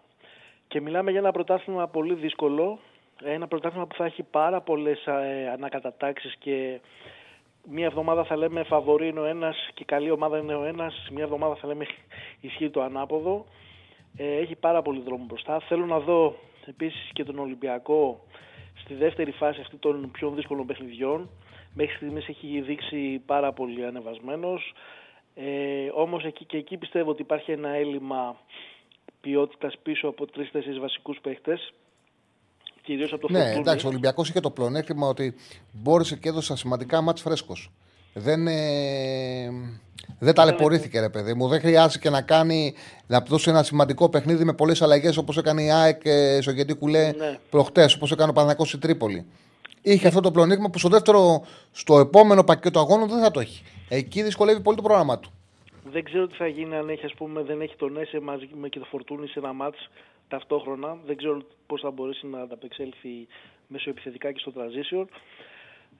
Και 0.69 0.81
μιλάμε 0.81 1.11
για 1.11 1.20
ένα 1.20 1.32
πρωτάθλημα 1.32 1.89
πολύ 1.89 2.15
δύσκολο, 2.15 2.78
ένα 3.23 3.49
πρωτάθλημα 3.49 3.86
που 3.86 3.95
θα 3.95 4.05
έχει 4.05 4.23
πάρα 4.23 4.61
πολλές 4.61 5.07
ε, 5.07 5.51
ανακατατάξεις 5.53 6.36
και 6.39 6.81
μία 7.69 7.86
εβδομάδα 7.86 8.24
θα 8.24 8.36
λέμε 8.36 8.62
φαβορή 8.62 9.09
είναι 9.09 9.20
ο 9.20 9.24
ένας 9.24 9.70
και 9.74 9.85
καλή 9.85 10.11
ομάδα 10.11 10.39
είναι 10.39 10.55
ο 10.55 10.65
ένας, 10.65 11.09
μία 11.12 11.24
εβδομάδα 11.24 11.55
θα 11.55 11.66
λέμε 11.66 11.86
ισχύει 12.41 12.70
το 12.70 12.82
ανάποδο. 12.82 13.47
Ε, 14.16 14.36
έχει 14.36 14.55
πάρα 14.55 14.82
πολύ 14.82 15.01
δρόμο 15.01 15.24
μπροστά. 15.24 15.61
Θέλω 15.61 15.86
να 15.86 15.99
δω 15.99 16.36
επίσης 16.66 17.11
και 17.12 17.24
τον 17.24 17.39
Ολυμπιακό 17.39 18.24
στη 18.74 18.95
δεύτερη 18.95 19.31
φάση 19.31 19.61
αυτή 19.61 19.77
των 19.77 20.11
πιο 20.11 20.31
δύσκολων 20.31 20.66
παιχνιδιών. 20.66 21.28
Μέχρι 21.74 21.97
στιγμής 21.97 22.28
έχει 22.28 22.61
δείξει 22.61 23.23
πάρα 23.27 23.53
πολύ 23.53 23.85
ανεβασμένος. 23.86 24.74
Ε, 25.35 25.91
όμως 25.95 26.24
εκεί 26.24 26.45
και 26.45 26.57
εκεί 26.57 26.77
πιστεύω 26.77 27.11
ότι 27.11 27.23
υπάρχει 27.23 27.53
ένα 27.53 27.69
έλλειμμα 27.69 28.36
ποιότητας 29.25 29.75
πίσω 29.83 30.09
από 30.09 30.27
τρεις-τέσσερις 30.27 30.79
βασικούς 30.79 31.19
παίχτες. 31.23 31.73
Κυρίως 32.83 33.13
από 33.13 33.27
το 33.27 33.33
Ναι, 33.33 33.39
Φορτούνι. 33.39 33.61
εντάξει, 33.61 33.87
ο 33.87 33.89
Ολυμπιακός 33.89 34.29
είχε 34.29 34.41
το 34.41 34.51
πλεονέκτημα 34.51 35.09
ότι 35.09 35.35
μπόρεσε 35.73 36.17
και 36.17 36.29
έδωσε 36.29 36.57
σημαντικά 36.57 37.01
μάτς 37.01 37.21
φρέσκος. 37.21 37.71
Δεν, 38.15 38.47
ε, 38.47 39.51
δεν 40.19 40.35
ταλαιπωρήθηκε, 40.35 41.01
ρε 41.01 41.09
παιδί 41.09 41.35
μου. 41.35 41.49
Δεν 41.49 41.61
χρειάστηκε 41.61 42.11
να 42.11 42.23
κάνει 42.23 42.75
να 43.07 43.21
δώσει 43.21 43.51
ένα 43.51 43.63
σημαντικό 43.63 44.09
παιχνίδι 44.09 44.45
με 44.45 44.53
πολλές 44.53 44.83
αλλαγές 44.83 45.17
όπως 45.17 45.37
έκανε 45.37 45.63
η 45.63 45.71
ΑΕΚ 45.71 46.01
ε, 46.05 46.39
στο 46.41 46.51
Γεντή 46.51 46.75
Κουλέ 46.75 47.13
Ναι. 47.13 47.39
προχτές, 47.51 47.95
όπως 47.95 48.11
έκανε 48.13 48.31
ο 48.31 48.33
Παναγιακό 48.33 48.65
στη 48.65 48.79
Τρίπολη. 48.79 49.27
Είχε 49.83 50.07
αυτό 50.09 50.21
το 50.21 50.31
πλεονέκτημα 50.31 50.71
που 50.71 50.79
στο 50.79 50.89
δεύτερο, 50.89 51.45
στο 51.73 51.99
επόμενο 51.99 52.45
πακέτο 52.45 52.81
αγώνων 52.81 53.09
δεν 53.09 53.21
θα 53.21 53.31
το 53.31 53.41
έχει. 53.41 53.63
Εκεί 53.89 54.23
δυσκολεύει 54.23 54.61
πολύ 54.61 54.77
το 54.77 54.83
πρόγραμμά 54.83 55.19
του. 55.19 55.33
Δεν 55.95 56.05
ξέρω 56.05 56.27
τι 56.27 56.35
θα 56.35 56.47
γίνει 56.47 56.77
αν 56.77 56.89
έχει, 56.89 57.05
ας 57.05 57.15
πούμε, 57.15 57.43
δεν 57.43 57.61
έχει 57.61 57.77
τον 57.77 57.97
Έσε 57.97 58.21
μαζί 58.21 58.49
με 58.55 58.69
και 58.69 58.79
το 58.79 58.85
Φορτούνι 58.85 59.27
σε 59.27 59.39
ένα 59.39 59.53
μάτς 59.53 59.91
ταυτόχρονα. 60.29 60.99
Δεν 61.07 61.16
ξέρω 61.16 61.43
πώς 61.66 61.81
θα 61.81 61.91
μπορέσει 61.91 62.27
να 62.27 62.41
ανταπεξέλθει 62.41 63.27
μέσω 63.69 63.91
επιθετικά 63.91 64.33
και 64.33 64.39
στο 64.39 64.53
transition. 64.57 65.05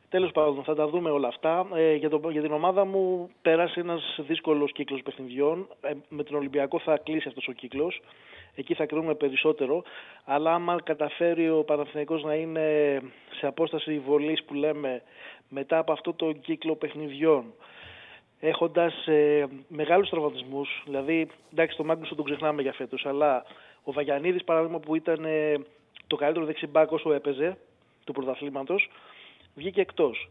Τέλος 0.09 0.33
πάντων, 0.33 0.65
θα 0.65 0.75
τα 0.75 0.89
δούμε 0.89 1.11
όλα 1.11 1.29
αυτά. 1.29 1.67
Ε, 1.75 1.95
για, 1.95 2.09
το, 2.09 2.31
για 2.31 2.43
την 2.43 2.53
ομάδα 2.53 2.85
μου 2.85 3.31
πέρασε 3.43 3.81
ένας 3.81 4.19
δύσκολος 4.19 4.73
κύκλος 4.73 5.03
παιχνιδιών. 5.03 5.69
Ε, 5.81 5.93
με 6.09 6.23
τον 6.23 6.37
Ολυμπιακό 6.37 6.79
θα 6.79 6.99
κλείσει 6.99 7.29
αυτός 7.29 7.49
ο 7.49 7.53
κύκλος. 7.53 8.01
Εκεί 8.55 8.75
θα 8.75 8.87
κρίνουμε 8.87 9.15
περισσότερο. 9.15 9.83
Αλλά 10.25 10.55
άμα 10.55 10.77
καταφέρει 10.85 11.51
ο 11.51 11.65
Παναθηναϊκός 11.65 12.23
να 12.23 12.35
είναι 12.35 13.01
σε 13.39 13.47
απόσταση 13.47 13.99
βολής 13.99 14.45
που 14.45 14.55
λέμε 14.55 15.03
μετά 15.49 15.79
από 15.79 15.93
αυτό 15.93 16.13
το 16.13 16.33
κύκλο 16.33 16.77
παιχνιδιών 16.77 17.45
έχοντας 18.47 19.07
ε, 19.07 19.47
μεγάλους 19.69 20.09
τραυματισμούς, 20.09 20.83
δηλαδή 20.85 21.29
εντάξει 21.53 21.77
το 21.77 21.85
Μάγκουσον 21.85 22.17
τον 22.17 22.25
ξεχνάμε 22.25 22.63
για 22.63 22.73
φέτος, 22.73 23.07
αλλά 23.07 23.45
ο 23.83 23.93
Βαγιανίδης 23.93 24.45
παράδειγμα 24.45 24.79
που 24.79 24.95
ήταν 24.95 25.25
ε, 25.25 25.55
το 26.07 26.17
καλύτερο 26.17 26.47
δεξιμπάκ 26.47 26.93
όσο 26.93 27.13
έπαιζε 27.13 27.57
του 28.05 28.13
πρωταθλήματος, 28.13 28.91
βγήκε 29.55 29.81
εκτός. 29.81 30.31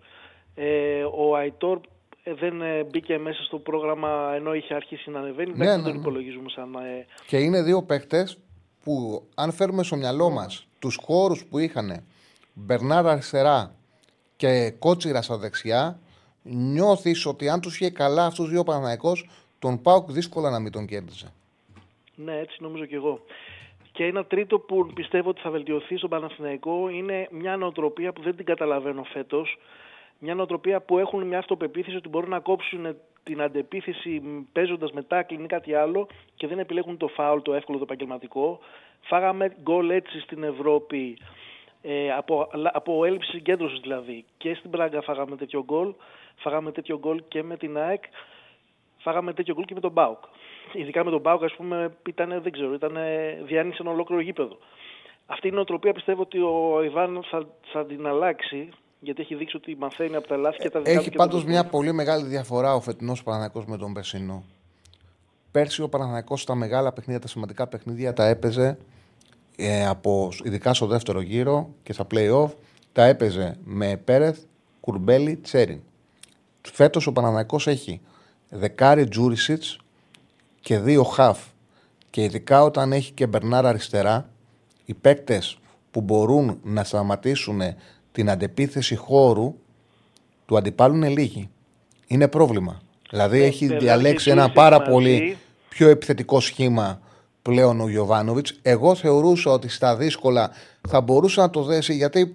Ε, 0.55 1.03
ο 1.03 1.35
Αϊτόρ 1.35 1.79
ε, 2.23 2.33
δεν 2.33 2.61
ε, 2.61 2.83
μπήκε 2.83 3.17
μέσα 3.17 3.43
στο 3.43 3.57
πρόγραμμα 3.57 4.31
ενώ 4.35 4.53
είχε 4.53 4.73
αρχίσει 4.73 5.09
να 5.09 5.19
ανεβαίνει, 5.19 5.53
Ναι, 5.55 5.63
εντάξει, 5.63 5.69
ναι, 5.69 5.75
δεν 5.75 5.83
τον 5.83 5.93
ναι. 5.93 5.99
υπολογίζουμε 5.99 6.49
σαν... 6.49 6.75
Ε, 6.75 7.05
Και 7.27 7.37
είναι 7.37 7.61
δύο 7.61 7.83
παίχτες 7.83 8.37
που, 8.83 9.23
αν 9.35 9.51
φέρουμε 9.51 9.83
στο 9.83 9.95
μυαλό 9.95 10.29
μας 10.29 10.67
τους 10.79 10.99
χώρους 11.03 11.45
που 11.45 11.57
είχαν 11.57 12.03
Μπερνάρ 12.53 13.07
αριστερά 13.07 13.75
και 14.35 14.73
Κότσιρα 14.79 15.21
στα 15.21 15.37
δεξιά, 15.37 15.99
νιώθεις 16.43 17.25
ότι 17.25 17.49
αν 17.49 17.61
τους 17.61 17.79
είχε 17.79 17.89
καλά 17.89 18.25
αυτούς 18.25 18.45
του 18.45 18.51
δύο 18.51 18.63
Παναναϊκό, 18.63 19.11
τον 19.59 19.81
Πάουκ 19.81 20.11
δύσκολα 20.11 20.49
να 20.49 20.59
μην 20.59 20.71
τον 20.71 20.85
κέρδιζε. 20.85 21.33
Ναι, 22.15 22.37
έτσι 22.39 22.57
νομίζω 22.59 22.85
και 22.85 22.95
εγώ. 22.95 23.21
Και 23.91 24.05
ένα 24.05 24.25
τρίτο 24.25 24.59
που 24.59 24.91
πιστεύω 24.93 25.29
ότι 25.29 25.41
θα 25.41 25.49
βελτιωθεί 25.49 25.97
στον 25.97 26.09
Παναθηναϊκό 26.09 26.89
είναι 26.89 27.27
μια 27.31 27.57
νοοτροπία 27.57 28.13
που 28.13 28.21
δεν 28.21 28.35
την 28.35 28.45
καταλαβαίνω 28.45 29.03
φέτος. 29.03 29.57
Μια 30.19 30.35
νοοτροπία 30.35 30.81
που 30.81 30.97
έχουν 30.97 31.27
μια 31.27 31.37
αυτοπεποίθηση 31.37 31.95
ότι 31.95 32.09
μπορούν 32.09 32.29
να 32.29 32.39
κόψουν 32.39 32.95
την 33.23 33.41
αντεπίθεση 33.41 34.21
παίζοντας 34.51 34.91
μετά 34.91 35.25
ή 35.29 35.35
κάτι 35.35 35.73
άλλο 35.73 36.07
και 36.35 36.47
δεν 36.47 36.59
επιλέγουν 36.59 36.97
το 36.97 37.07
φάουλ, 37.07 37.41
το 37.41 37.53
εύκολο, 37.53 37.77
το 37.77 37.83
επαγγελματικό. 37.83 38.59
Φάγαμε 39.01 39.55
γκολ 39.61 39.89
έτσι 39.89 40.19
στην 40.19 40.43
Ευρώπη 40.43 41.17
ε, 41.85 42.11
από, 42.11 42.49
από 42.73 43.05
έλλειψη 43.05 43.29
συγκέντρωσης 43.29 43.79
δηλαδή. 43.79 44.25
Και 44.37 44.53
στην 44.53 44.69
Πράγκα 44.69 45.01
φάγαμε 45.01 45.35
τέτοιο 45.35 45.63
γκολ. 45.63 45.93
Φάγαμε 46.35 46.71
τέτοιο 46.71 46.99
γκολ 46.99 47.23
και 47.27 47.43
με 47.43 47.57
την 47.57 47.77
ΑΕΚ. 47.77 48.03
Φάγαμε 48.97 49.33
τέτοιο 49.33 49.53
γκολ 49.53 49.65
και 49.65 49.73
με 49.73 49.79
τον 49.79 49.91
Μπάουκ. 49.91 50.23
Ειδικά 50.73 51.03
με 51.03 51.11
τον 51.11 51.21
Μπάουκ, 51.21 51.43
ας 51.43 51.53
πούμε, 51.53 51.97
ήταν, 52.07 52.41
δεν 52.41 52.51
ξέρω, 52.51 52.73
ήταν 52.73 52.97
διάνυσε 53.45 53.77
ένα 53.81 53.91
ολόκληρο 53.91 54.21
γήπεδο. 54.21 54.57
Αυτή 55.25 55.47
η 55.47 55.51
νοοτροπία 55.51 55.93
πιστεύω 55.93 56.21
ότι 56.21 56.39
ο 56.39 56.83
Ιβάν 56.83 57.23
θα, 57.31 57.47
θα 57.71 57.85
την 57.85 58.07
αλλάξει, 58.07 58.69
γιατί 58.99 59.21
έχει 59.21 59.35
δείξει 59.35 59.55
ότι 59.55 59.75
μαθαίνει 59.79 60.15
από 60.15 60.27
τα 60.27 60.37
λάθη 60.37 60.57
και 60.57 60.69
τα 60.69 60.79
δικά 60.79 60.91
Έχει 60.91 61.03
του 61.03 61.09
και 61.09 61.17
πάντως 61.17 61.43
τα 61.43 61.49
μια 61.49 61.65
πολύ 61.65 61.93
μεγάλη 61.93 62.27
διαφορά 62.27 62.75
ο 62.75 62.81
φετινός 62.81 63.23
Παναναϊκό 63.23 63.63
με 63.67 63.77
τον 63.77 63.93
Περσινό. 63.93 64.43
Πέρσι 65.51 65.81
ο 65.81 65.89
Παναναϊκό 65.89 66.37
στα 66.37 66.55
μεγάλα 66.55 66.93
παιχνίδια, 66.93 67.21
τα 67.21 67.27
σημαντικά 67.27 67.67
παιχνίδια 67.67 68.13
τα 68.13 68.25
έπαιζε 68.25 68.77
ε, 69.55 69.85
από, 69.87 70.31
ειδικά 70.43 70.73
στο 70.73 70.85
δεύτερο 70.85 71.21
γύρο 71.21 71.69
και 71.83 71.93
στα 71.93 72.07
play-off, 72.11 72.49
τα 72.91 73.03
έπαιζε 73.05 73.57
με 73.63 73.97
Πέρεθ, 73.97 74.39
Κουρμπέλη, 74.79 75.35
Τσέριν. 75.35 75.79
Φέτος 76.61 77.07
ο 77.07 77.11
Παναναϊκός 77.11 77.67
έχει 77.67 78.01
δεκάρι 78.49 79.07
Τζούρισιτς 79.07 79.77
και 80.61 80.79
δύο 80.79 81.03
χαφ. 81.03 81.39
Και 82.09 82.23
ειδικά 82.23 82.63
όταν 82.63 82.91
έχει 82.91 83.11
και 83.11 83.27
Μπερνάρα 83.27 83.69
αριστερά, 83.69 84.29
οι 84.85 84.93
παίκτες 84.93 85.57
που 85.91 86.01
μπορούν 86.01 86.59
να 86.63 86.83
σταματήσουν 86.83 87.61
την 88.11 88.29
αντεπίθεση 88.29 88.95
χώρου 88.95 89.55
του 90.45 90.57
αντιπάλου 90.57 90.95
είναι 90.95 91.09
λίγοι. 91.09 91.49
Είναι 92.07 92.27
πρόβλημα. 92.27 92.81
Δηλαδή 93.09 93.41
Ε, 93.41 93.45
έχει 93.45 93.65
βέβαια, 93.65 93.79
διαλέξει 93.79 94.25
και 94.25 94.31
ένα 94.31 94.41
Τζούρισιτς 94.41 94.63
πάρα 94.63 94.79
μαζί. 94.79 94.91
πολύ 94.91 95.37
πιο 95.69 95.89
επιθετικό 95.89 96.39
σχήμα 96.39 97.01
πλέον 97.43 97.81
ο 97.81 97.87
Γιωβάνοβιτς. 97.89 98.59
Εγώ 98.61 98.95
θεωρούσα 98.95 99.51
ότι 99.51 99.67
στα 99.69 99.95
δύσκολα 99.95 100.51
θα 100.87 101.01
μπορούσε 101.01 101.41
να 101.41 101.49
το 101.49 101.63
δέσει 101.63 101.93
γιατί 101.93 102.31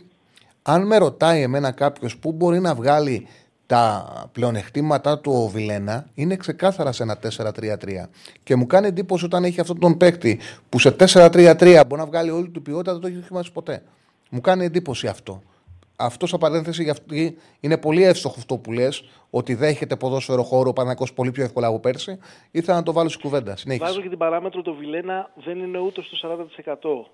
αν 0.63 0.87
με 0.87 0.99
ρωτάει 0.99 1.43
εμένα 1.43 1.71
κάποιος 1.71 2.17
πού 2.17 2.33
μπορεί 2.33 2.61
να 2.61 2.75
βγάλει 2.75 3.27
τα 3.67 4.07
πλεονεκτήματά 4.33 5.19
του 5.19 5.33
ο 5.33 5.49
Βιλένα, 5.49 6.07
είναι 6.15 6.37
ξεκάθαρα 6.37 6.93
σε 6.93 7.03
ένα 7.03 7.19
4-3-3. 7.37 8.09
Και 8.43 8.57
μου 8.57 8.67
κάνει 8.67 8.87
εντύπωση 8.87 9.25
όταν 9.25 9.45
έχει 9.45 9.61
αυτόν 9.61 9.79
τον 9.79 9.97
παίκτη 9.97 10.39
που 10.69 10.79
σε 10.79 10.97
4-3-3 10.99 11.83
μπορεί 11.87 12.01
να 12.01 12.07
βγάλει 12.07 12.31
όλη 12.31 12.49
του 12.49 12.63
ποιότητα, 12.63 12.93
δεν 12.93 13.01
το 13.01 13.07
έχει 13.07 13.17
δοκιμάσει 13.17 13.53
ποτέ. 13.53 13.83
Μου 14.31 14.41
κάνει 14.41 14.65
εντύπωση 14.65 15.07
αυτό. 15.07 15.43
Αυτός 16.01 16.29
σαν 16.31 16.39
παρένθεσης 16.39 16.83
για 16.83 16.93
αυτή 16.93 17.37
είναι 17.61 17.79
πολύ 17.79 18.03
εύστοχο 18.05 18.35
αυτό 18.39 18.57
που 18.59 18.73
λες, 18.73 19.05
ότι 19.31 19.55
δέχεται 19.55 19.97
ποδόσφαιρο 19.97 20.43
χώρο 20.43 20.69
ο 20.69 20.73
Παναγό 20.73 21.05
πολύ 21.15 21.31
πιο 21.31 21.45
εύκολα 21.45 21.67
από 21.67 21.81
πέρσι. 21.81 22.19
Ήθελα 22.51 22.77
να 22.77 22.83
το 22.83 22.93
βάλω 22.93 23.09
στην 23.09 23.21
κουβέντα. 23.21 23.57
Συνέχισε. 23.57 23.85
Βάζω 23.87 24.01
και 24.03 24.09
την 24.09 24.19
παράμετρο 24.19 24.63
το 24.63 24.75
Βιλένα 24.75 25.31
δεν 25.45 25.59
είναι 25.59 25.79
ούτε 25.79 26.03
στο 26.03 26.17
40%. 26.17 27.11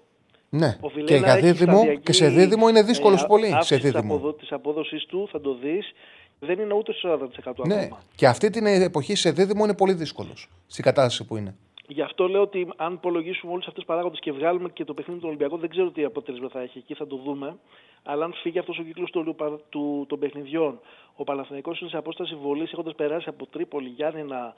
Ναι, 0.49 0.77
Ο 0.81 0.89
και 0.91 0.95
Βιλένα 0.95 1.19
για 1.27 1.33
έχει 1.33 1.47
δίδυμο 1.47 1.77
σταδιακή, 1.77 2.01
και 2.03 2.13
σε 2.13 2.29
δίδυμο 2.29 2.69
είναι 2.69 2.83
δύσκολος 2.83 3.23
ε, 3.23 3.27
πολύ. 3.27 3.47
Σε 3.47 3.55
αύξηση 3.55 3.81
της 3.81 3.91
δίδυμο. 3.91 4.15
αποδο- 4.15 4.35
της 4.35 4.53
απόδοσης 4.53 5.05
του 5.07 5.29
θα 5.33 5.41
το 5.41 5.55
δεις 5.63 5.93
δεν 6.39 6.59
είναι 6.59 6.75
ούτε 6.75 6.93
στο 6.93 7.09
40% 7.09 7.67
Ναι, 7.67 7.75
ακόμα. 7.75 8.01
και 8.15 8.27
αυτή 8.27 8.51
την 8.51 8.67
εποχή 8.67 9.15
σε 9.15 9.31
δίδυμο 9.31 9.65
είναι 9.65 9.75
πολύ 9.75 9.93
δύσκολος. 9.93 10.49
Στην 10.67 10.85
κατάσταση 10.85 11.25
που 11.25 11.37
είναι. 11.37 11.55
Γι' 11.89 12.03
αυτό 12.03 12.29
λέω 12.29 12.41
ότι 12.43 12.69
αν 12.77 12.93
υπολογίσουμε 12.93 13.53
όλους 13.53 13.67
αυτούς 13.67 13.79
τους 13.79 13.93
παράγοντες 13.93 14.21
και 14.21 14.33
βγάλουμε 14.33 14.69
και 14.69 14.85
το 14.85 14.95
παιχνίδι 14.95 15.21
του 15.21 15.27
Ολυμπιακού, 15.29 15.57
δεν 15.57 15.69
ξέρω 15.69 15.91
τι 15.91 16.05
αποτέλεσμα 16.05 16.49
θα 16.49 16.61
έχει. 16.61 16.79
Εκεί 16.79 16.95
θα 16.95 17.07
το 17.07 17.17
δούμε. 17.17 17.57
Αλλά 18.03 18.25
αν 18.25 18.33
φύγει 18.33 18.59
αυτός 18.59 18.79
ο 18.79 18.83
κύκλος 18.83 19.11
του, 19.11 19.37
του, 19.69 20.05
των 20.09 20.19
παιχνιδιών, 20.19 20.81
ο 21.17 21.25
Παναθηναϊκός 21.25 21.81
είναι 21.81 21.91
σε 21.91 21.97
απόσταση 21.97 22.35
βολής 22.35 22.73
έχοντας 22.73 22.95
περάσει 22.95 23.29
από 23.29 23.47
Τρίπολη, 23.47 23.89
Γιάννενα, 23.89 24.55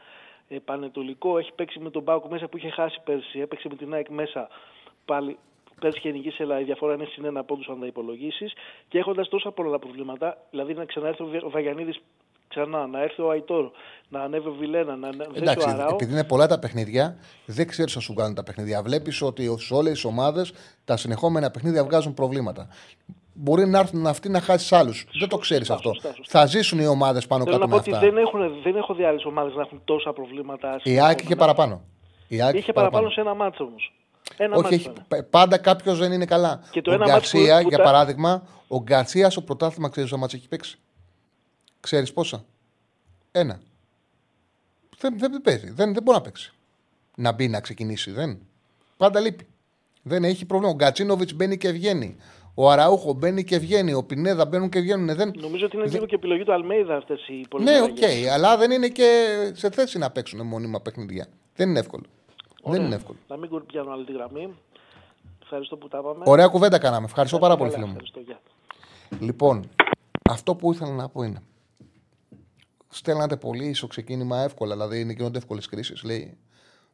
ε, 0.49 0.59
Πανετολικό, 0.59 1.39
έχει 1.39 1.53
παίξει 1.53 1.79
με 1.79 1.91
τον 1.91 2.05
Πάουκ 2.05 2.25
μέσα 2.25 2.49
που 2.49 2.57
είχε 2.57 2.71
χάσει 2.71 3.01
πέρσι, 3.05 3.41
έπαιξε 3.41 3.69
με 3.69 3.77
την 3.77 3.93
ΑΕΚ 3.95 4.09
μέσα. 4.09 4.49
Πάλι 5.05 5.39
πέρσι 5.81 5.99
είχε 5.99 6.11
νικήσει, 6.11 6.43
αλλά 6.43 6.61
η 6.61 6.65
διαφορά 6.65 6.95
είναι 6.95 7.05
συν 7.05 7.25
ένα 7.25 7.45
πόντους 7.45 7.69
αν 7.69 7.81
τα 7.81 7.87
υπολογίσεις. 7.87 8.53
Και 8.89 8.99
έχοντας 8.99 9.29
τόσα 9.29 9.51
πολλά 9.51 9.79
προβλήματα, 9.79 10.39
δηλαδή 10.51 10.75
να 10.75 10.85
ξαναέρθει 10.85 11.23
ο 11.23 11.27
Βε- 11.27 11.45
ο 11.45 11.51
Βαγιανίδης 11.51 12.01
ξανά, 12.49 12.87
να 12.87 13.03
έρθει 13.03 13.23
ο 13.23 13.31
Αϊτόρ, 13.31 13.71
να 14.09 14.21
ανέβει 14.21 14.49
ο 14.49 14.53
Βιλένα, 14.59 14.97
να 14.97 15.09
ανέβει 15.09 15.31
ο 15.31 15.35
Εντάξει, 15.37 15.69
Αράο. 15.69 15.89
επειδή 15.93 16.13
είναι 16.13 16.25
πολλά 16.25 16.47
τα 16.47 16.59
παιχνίδια, 16.59 17.17
δεν 17.45 17.67
ξέρεις 17.69 17.95
να 17.95 18.01
σου 18.01 18.15
κάνουν 18.15 18.35
τα 18.35 18.43
παιχνίδια. 18.43 18.83
Βλέπεις 18.83 19.23
ότι 19.23 19.55
σε 19.59 19.75
όλες 19.75 19.93
τις 19.93 20.05
ομάδες 20.05 20.53
τα 20.85 20.97
συνεχόμενα 20.97 21.51
παιχνίδια 21.51 21.85
βγάζουν 21.85 22.15
προβλήματα. 22.15 22.69
Μπορεί 23.39 23.67
να 23.67 23.79
έρθουν 23.79 24.07
αυτοί 24.07 24.29
να 24.29 24.41
χάσεις 24.41 24.73
άλλους. 24.73 25.07
Δεν 25.19 25.29
το 25.29 25.39
ξέρεις 25.39 25.71
αυτό. 25.71 25.93
σωστά, 25.93 26.13
σωστά. 26.17 26.39
Θα 26.41 26.47
ζήσουν 26.47 26.79
οι 26.79 26.87
ομάδες 26.87 27.27
πάνω 27.27 27.45
Θέλω 27.45 27.57
κάτω 27.57 27.69
να 27.69 27.75
με 27.75 27.81
πω 27.83 27.89
ότι 27.89 27.95
αυτά. 27.97 28.07
δεν, 28.07 28.25
έχουν, 28.25 28.63
δεν 28.63 28.77
έχω 28.77 28.95
δει 28.95 29.05
άλλες 29.05 29.25
ομάδες 29.25 29.55
να 29.55 29.61
έχουν 29.63 29.81
τόσα 29.85 30.13
προβλήματα. 30.13 30.69
Η 30.69 30.73
ΑΕΚ 30.73 30.81
συνεχόμενα. 30.81 31.23
είχε 31.25 31.37
παραπάνω. 31.37 31.83
Η 32.29 32.43
ΑΕΚ 32.43 32.55
Είχε 32.55 32.73
παραπάνω 32.73 33.11
σε 33.11 33.21
ένα 33.21 33.35
μάτσο 33.35 33.65
όμως. 33.65 33.93
Ένα 34.37 34.55
Όχι, 34.57 34.63
μάτσο 34.63 34.75
έχει, 34.75 34.89
ήταν. 34.91 35.05
π- 35.09 35.31
πάντα 35.31 35.59
κάποιος 35.59 35.99
δεν 35.99 36.13
είναι 36.13 36.25
καλά. 36.25 36.61
Και 36.71 36.83
το 36.83 36.91
ο 36.91 36.95
ένα 36.95 37.07
μάτς 37.09 37.31
που- 37.31 37.37
Γκαρσία, 37.39 37.61
που 37.63 37.69
για 37.69 37.77
τα- 37.79 37.85
παράδειγμα, 37.85 38.43
ο 38.69 38.83
Γκαρσίας 38.83 39.33
στο 39.33 39.41
πρωτάθλημα 39.43 39.89
ξέρεις 39.89 40.11
πόσα 40.11 40.21
μάτσα 40.21 40.37
έχει 40.37 40.49
παίξει. 40.49 40.79
Ξέρεις 41.87 42.13
πόσα; 42.13 42.45
Ένα. 43.33 43.61
Δεν, 44.99 45.19
δεν 45.19 45.41
παίζει. 45.43 45.71
Δεν, 45.71 45.95
δεν 45.95 46.03
μπορεί 46.03 46.17
να 46.17 46.23
παίξει. 46.23 46.53
Να 47.17 47.33
μπει 47.33 47.49
να 47.49 47.61
ξεκινήσει. 47.61 48.11
Δεν. 48.11 48.39
Πάντα 48.97 49.21
λείπει. 49.21 49.47
Δεν 50.03 50.25
έχει 50.25 50.45
πρόβλημα. 50.45 50.73
Ο 50.73 50.77
Γκατσίνοβιτς 50.77 51.35
μπαίνει 51.35 51.57
και 51.57 51.71
βγαίνει. 51.71 52.17
Ο 52.55 52.71
Αραούχο 52.71 53.13
μπαίνει 53.13 53.45
και 53.45 53.59
βγαίνει. 53.59 53.93
Ο 53.93 54.05
Πινέδα 54.05 54.47
μπαίνουν 54.47 54.69
και 54.69 54.81
βγαίνουν. 54.81 55.17
Δεν... 55.17 55.33
Νομίζω 55.37 55.67
ότι 55.67 55.77
είναι 55.77 55.87
λίγο 55.87 56.07
και 56.07 56.15
επιλογή 56.15 56.45
του 56.45 56.53
Αλμέιδα 56.53 56.97
αυτές 56.97 57.29
οι 57.29 57.47
πολλές 57.49 57.71
Ναι, 57.71 57.83
οκ, 57.83 58.31
αλλά 58.33 58.57
δεν 58.57 58.71
είναι 58.71 58.89
και 58.89 59.27
σε 59.55 59.71
θέση 59.71 59.99
να 59.99 60.11
παίξουν 60.11 60.47
μόνιμα 60.47 60.81
παιχνίδια. 60.81 61.27
Δεν 61.55 61.69
είναι 61.69 61.79
εύκολο. 61.79 62.05
Δεν 62.65 62.83
είναι 62.83 62.95
εύκολο. 62.95 63.19
Να 63.29 63.37
μην 63.37 63.67
πιάνω 63.67 63.91
άλλη 63.91 64.05
τη 64.05 64.13
γραμμή. 64.13 64.55
Ευχαριστώ 65.43 65.77
που 65.77 65.89
τα 65.89 65.99
είπαμε. 65.99 66.23
Ωραία 66.27 66.47
κουβέντα 66.47 66.79
κάναμε. 66.79 67.05
Ευχαριστώ 67.05 67.39
πάρα 67.39 67.57
πολύ, 67.57 67.71
Καλά, 67.71 67.87
φίλε 67.87 67.93
μου. 67.93 67.99
Ευχαριστώ, 68.05 68.21
γεια. 68.21 69.27
Λοιπόν, 69.27 69.69
αυτό 70.31 70.55
που 70.55 70.73
ήθελα 70.73 70.93
να 70.93 71.09
πω 71.09 71.23
είναι. 71.23 71.43
Στέλνατε 72.97 73.37
πολύ 73.37 73.75
στο 73.75 73.87
ξεκίνημα 73.87 74.43
εύκολα, 74.43 74.75
δηλαδή 74.75 75.01
είναι 75.01 75.13
γίνονται 75.13 75.39
εύκολες 75.39 75.67
κρίσεις. 75.67 76.03
Λέει, 76.03 76.39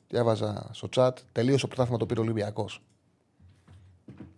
διάβαζα 0.08 0.70
στο 0.72 0.88
chat, 0.96 1.10
τελείωσε 1.32 1.60
το 1.60 1.66
πρωτάθλημα 1.66 1.98
το 1.98 2.06
πήρε 2.06 2.20
ο 2.20 2.22
Ολυμπιακός. 2.22 2.82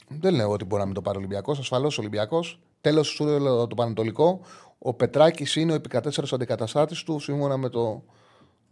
Δεν 0.08 0.34
λέω 0.34 0.50
ότι 0.50 0.64
μπορεί 0.64 0.80
να 0.80 0.86
μην 0.86 0.94
το 0.94 1.02
πάρει 1.02 1.16
ο 1.16 1.20
Ολυμπιακός. 1.20 1.58
Ασφαλώς 1.58 1.98
ο 1.98 2.00
Ολυμπιακός. 2.00 2.60
Τέλος 2.80 3.06
σου 3.06 3.24
λέω 3.24 3.66
το 3.66 3.74
Πανετολικό. 3.74 4.40
Ο 4.78 4.94
Πετράκης 4.94 5.56
είναι 5.56 5.72
ο 5.72 5.74
επικατέσσερο 5.74 6.26
αντικαταστάτης 6.30 7.02
του, 7.02 7.18
σύμφωνα 7.18 7.56
με 7.56 7.68
το 7.68 8.02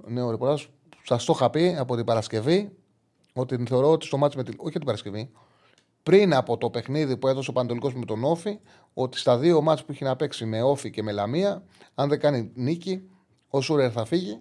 νέο 0.07 0.31
ρεπορτάζ. 0.31 0.65
Σας 1.03 1.25
το 1.25 1.33
είχα 1.37 1.51
πει 1.51 1.77
από 1.79 1.97
την 1.97 2.05
Παρασκευή 2.05 2.73
ότι 3.33 3.65
θεωρώ 3.67 3.91
ότι 3.91 4.07
στο 4.07 4.17
μάτι 4.17 4.37
με 4.37 4.43
την. 4.45 4.55
Όχι 4.57 4.73
την 4.73 4.85
Παρασκευή, 4.85 5.31
πριν 6.03 6.35
από 6.35 6.59
το 6.59 6.71
παιχνίδι 6.71 7.17
που 7.17 7.29
έδωσε 7.29 7.51
ο 7.51 7.53
Πανατολικός 7.53 7.95
με 7.95 8.05
τον 8.05 8.25
Όφη, 8.25 8.59
ότι 8.95 9.19
στα 9.19 9.39
δύο 9.39 9.61
μάτς 9.61 9.85
που 9.85 9.93
έχει 9.93 10.05
να 10.05 10.17
παίξει 10.17 10.45
με 10.45 10.63
Όφη 10.63 10.91
και 10.91 11.03
με 11.03 11.13
Λαμία, 11.13 11.63
αν 11.95 12.09
δεν 12.09 12.21
κάνει 12.21 12.51
νίκη, 12.55 13.11
ο 13.49 13.61
Σούρερ 13.61 13.91
θα 13.93 14.05
φύγει. 14.05 14.41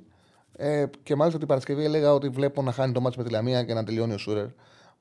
Ε, 0.56 0.86
και 1.04 1.16
μάλιστα 1.16 1.40
την 1.40 1.48
Παρασκευή 1.48 1.84
έλεγα 1.84 2.14
ότι 2.14 2.30
βλέπω 2.30 2.62
να 2.62 2.72
χάνει 2.72 2.94
το 2.94 3.02
μάτς 3.02 3.18
με 3.18 3.24
τη 3.24 3.30
Λαμία 3.30 3.64
και 3.64 3.74
να 3.74 3.84
τελειώνει 3.84 4.14
ο 4.14 4.18
Σούρερ 4.18 4.48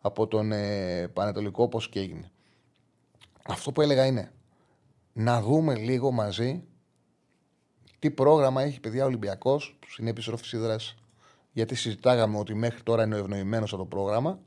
από 0.00 0.26
τον 0.26 0.52
ε, 0.52 1.08
Πανατολικό, 1.12 1.62
όπω 1.62 1.80
και 1.90 2.00
έγινε. 2.00 2.30
Αυτό 3.46 3.72
που 3.72 3.80
έλεγα 3.80 4.06
είναι 4.06 4.32
να 5.12 5.40
δούμε 5.40 5.74
λίγο 5.74 6.10
μαζί 6.10 6.64
τι 7.98 8.10
πρόγραμμα 8.10 8.62
έχει 8.62 8.80
παιδιά 8.80 9.02
ο 9.02 9.06
Ολυμπιακός 9.06 9.78
στην 9.86 10.06
επιστροφή 10.06 10.44
στη 10.44 10.56
δράση. 10.56 10.96
Γιατί 11.52 11.74
συζητάγαμε 11.74 12.38
ότι 12.38 12.54
μέχρι 12.54 12.82
τώρα 12.82 13.04
είναι 13.04 13.14
ο 13.14 13.18
ευνοημένος 13.18 13.72
από 13.72 13.82
το 13.82 13.88
πρόγραμμα, 13.88 14.38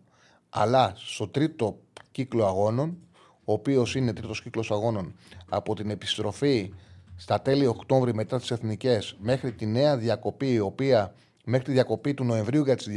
αλλά 0.55 0.93
στο 0.95 1.27
τρίτο 1.27 1.79
κύκλο 2.11 2.45
αγώνων, 2.45 2.97
ο 3.43 3.53
οποίος 3.53 3.95
είναι 3.95 4.13
τρίτος 4.13 4.41
κύκλος 4.41 4.71
αγώνων 4.71 5.15
από 5.49 5.75
την 5.75 5.89
επιστροφή 5.89 6.73
στα 7.15 7.41
τέλη 7.41 7.65
Οκτώβρη 7.65 8.13
μετά 8.13 8.39
τις 8.39 8.51
εθνικές 8.51 9.15
μέχρι 9.19 9.51
τη 9.51 9.65
νέα 9.65 9.97
διακοπή, 9.97 10.51
η 10.53 10.59
οποία 10.59 11.13
μέχρι 11.45 11.65
τη 11.65 11.71
διακοπή 11.71 12.13
του 12.13 12.23
Νοεμβρίου 12.23 12.63
για 12.63 12.75
τις 12.75 12.87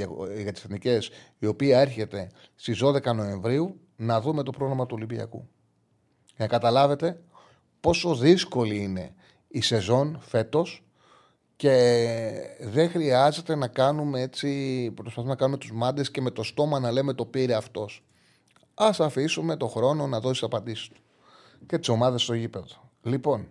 για 0.42 0.52
τις 0.52 0.64
εθνικές, 0.64 1.10
η 1.38 1.46
οποία 1.46 1.80
έρχεται 1.80 2.30
στις 2.54 2.82
12 2.82 3.14
Νοεμβρίου, 3.14 3.80
να 3.96 4.20
δούμε 4.20 4.42
το 4.42 4.50
πρόγραμμα 4.50 4.86
του 4.86 4.94
Ολυμπιακού. 4.96 5.48
Για 6.26 6.44
να 6.44 6.46
καταλάβετε 6.46 7.22
πόσο 7.80 8.14
δύσκολη 8.14 8.82
είναι 8.82 9.14
η 9.48 9.60
σεζόν 9.60 10.18
φέτος 10.20 10.85
και 11.56 12.56
δεν 12.60 12.90
χρειάζεται 12.90 13.54
να 13.54 13.68
κάνουμε 13.68 14.20
έτσι, 14.20 14.90
προσπαθούμε 14.90 15.32
να 15.32 15.38
κάνουμε 15.38 15.58
τους 15.58 15.72
μάντες 15.72 16.10
και 16.10 16.20
με 16.20 16.30
το 16.30 16.42
στόμα 16.42 16.80
να 16.80 16.90
λέμε 16.90 17.12
το 17.12 17.24
πήρε 17.24 17.54
αυτός. 17.54 18.04
Ας 18.74 19.00
αφήσουμε 19.00 19.56
το 19.56 19.66
χρόνο 19.66 20.06
να 20.06 20.20
δώσει 20.20 20.44
απαντήσεις 20.44 20.88
του 20.88 21.00
και 21.66 21.78
τις 21.78 21.88
ομάδες 21.88 22.22
στο 22.22 22.34
γήπεδο. 22.34 22.90
Λοιπόν, 23.02 23.48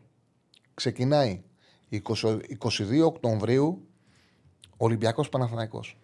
ξεκινάει 0.74 1.44
20 1.92 2.40
22 2.60 3.06
Οκτωβρίου 3.06 3.88
Ολυμπιακός 4.78 5.30
Παναθηναϊκός. 5.30 5.98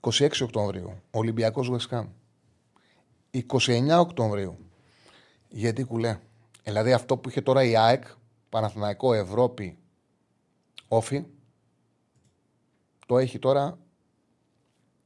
26 0.00 0.28
Οκτωβρίου 0.42 1.00
Ολυμπιακός 1.10 1.70
West 1.72 1.96
Ham. 1.96 2.06
29 3.30 3.98
Οκτωβρίου 4.00 4.58
γιατί 5.48 5.84
κουλέ. 5.84 6.18
Δηλαδή 6.64 6.92
αυτό 6.92 7.16
που 7.16 7.28
είχε 7.28 7.40
τώρα 7.40 7.64
η 7.64 7.76
ΑΕΚ, 7.76 8.04
Παναθηναϊκό, 8.48 9.14
Ευρώπη, 9.14 9.78
Όφη, 10.92 11.24
το 13.06 13.18
έχει 13.18 13.38
τώρα. 13.38 13.78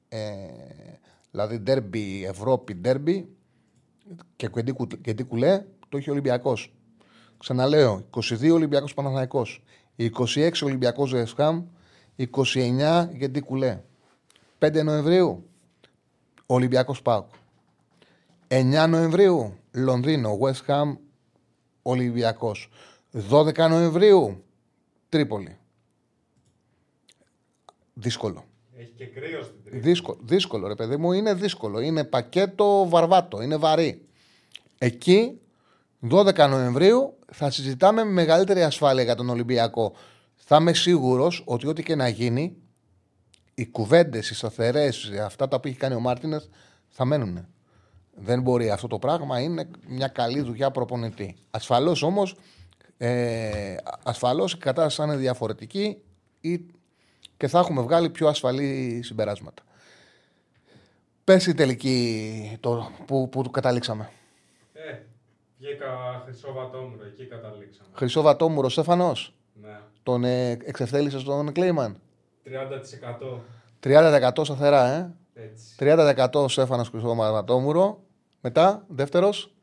Ε, 0.09 0.47
δηλαδή 1.31 1.59
ντέρμπι, 1.59 2.25
Ευρώπη, 2.25 2.75
ντέρμπι 2.75 3.29
και 4.37 4.51
κεντή 5.01 5.25
κουλέ, 5.25 5.65
το 5.89 5.97
έχει 5.97 6.09
ο 6.09 6.13
Ολυμπιακός. 6.13 6.73
Ξαναλέω, 7.39 8.07
22 8.11 8.53
Ολυμπιακός 8.53 8.95
Παναθηναϊκός, 8.95 9.63
26 9.97 10.51
Ολυμπιακός 10.63 11.11
Βεσχάμ, 11.11 11.65
29 12.17 13.09
γιατί 13.13 13.41
κουλέ. 13.41 13.83
5 14.59 14.83
Νοεμβρίου, 14.85 15.51
Ολυμπιακός 16.47 17.03
Πάουκ. 17.03 17.29
9 18.49 18.87
Νοεμβρίου, 18.89 19.55
Λονδίνο, 19.73 20.39
West 20.41 20.67
Ham, 20.67 20.97
Ολυμπιακός. 21.83 22.71
12 23.31 23.69
Νοεμβρίου, 23.69 24.45
Τρίπολη. 25.09 25.59
Δύσκολο. 27.95 28.45
Έχει 28.77 28.93
και 28.97 29.07
κρύο 29.07 29.43
στην 29.43 29.65
τρίτη. 29.65 29.79
Δύσκολο, 29.79 30.19
δύσκολο, 30.23 30.67
ρε 30.67 30.75
παιδί 30.75 30.97
μου, 30.97 31.13
είναι 31.13 31.35
δύσκολο. 31.35 31.81
Είναι 31.81 32.05
πακέτο 32.05 32.89
βαρβάτο, 32.89 33.43
είναι 33.43 33.57
βαρύ. 33.57 34.03
Εκεί, 34.79 35.41
12 36.11 36.49
Νοεμβρίου, 36.49 37.19
θα 37.33 37.51
συζητάμε 37.51 38.05
με 38.05 38.11
μεγαλύτερη 38.11 38.63
ασφάλεια 38.63 39.03
για 39.03 39.15
τον 39.15 39.29
Ολυμπιακό. 39.29 39.93
Θα 40.35 40.57
είμαι 40.57 40.73
σίγουρος 40.75 41.43
ότι 41.47 41.67
ό,τι 41.67 41.83
και 41.83 41.95
να 41.95 42.09
γίνει, 42.09 42.57
οι 43.55 43.67
κουβέντες, 43.67 44.31
οι 44.31 44.35
σταθερές, 44.35 45.11
αυτά 45.25 45.49
τα 45.49 45.57
οποία 45.57 45.71
έχει 45.71 45.81
κάνει 45.81 45.95
ο 45.95 46.01
Μάρτινες, 46.01 46.51
θα 46.89 47.05
μένουν. 47.05 47.47
Δεν 48.15 48.43
μπορεί 48.43 48.71
αυτό 48.71 48.87
το 48.87 48.99
πράγμα, 48.99 49.41
είναι 49.41 49.71
μια 49.89 50.09
καλή 50.09 50.41
δουλειά 50.41 50.71
προπονητή. 50.71 51.37
Ασφαλώς 51.51 52.03
όμως, 52.03 52.37
ε, 52.97 53.77
ασφαλώς 54.03 54.53
η 54.53 54.59
κατάσταση 54.59 54.97
θα 54.97 55.05
είναι 55.05 55.17
διαφορετική 55.17 55.97
ή 56.41 56.67
και 57.45 57.51
θα 57.51 57.59
έχουμε 57.59 57.83
βγάλει 57.83 58.11
πιο 58.11 58.29
ασφαλή 58.29 59.01
συμπεράσματα. 59.03 59.63
Πες 61.25 61.47
η 61.47 61.55
τελική 61.55 62.57
το, 62.61 62.91
που, 63.07 63.29
που 63.29 63.51
καταλήξαμε. 63.51 64.11
Ε, 64.73 64.99
βγήκα 65.59 65.87
χρυσό 66.25 66.53
βατόμουρο, 66.53 67.05
εκεί 67.05 67.27
καταλήξαμε. 67.27 67.89
Χρυσό 67.93 68.23
Βατόμουρο 68.23 68.69
Στέφανος, 68.69 69.35
Ναι. 69.55 69.81
τον 70.03 70.25
ε, 70.25 70.51
εξευτέλισες 70.51 71.21
στον 71.21 71.53
Κλέιμαν; 71.53 72.01
30%. 72.45 73.41
30% 73.81 74.45
σταθερά, 74.45 74.87
ε; 74.87 75.15
Έτσι. 75.35 75.75
30% 75.79 76.49
Στέφανος 76.49 76.89
Χρυσό 76.89 77.15
Βατόμουρο. 77.15 78.03
Μετά, 78.41 78.85
δεύτερος, 78.89 79.54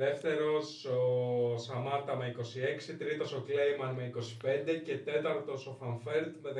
Δεύτερος 0.00 0.84
ο 0.84 1.58
Σαμάτα 1.58 2.16
με 2.16 2.34
26, 2.36 2.94
τρίτος 2.98 3.32
ο 3.32 3.44
Κλέιμαν 3.46 3.94
με 3.94 4.10
25 4.14 4.82
και 4.84 4.96
τέταρτος 4.96 5.66
ο 5.66 5.76
Φανφέρτ 5.80 6.34
με 6.42 6.50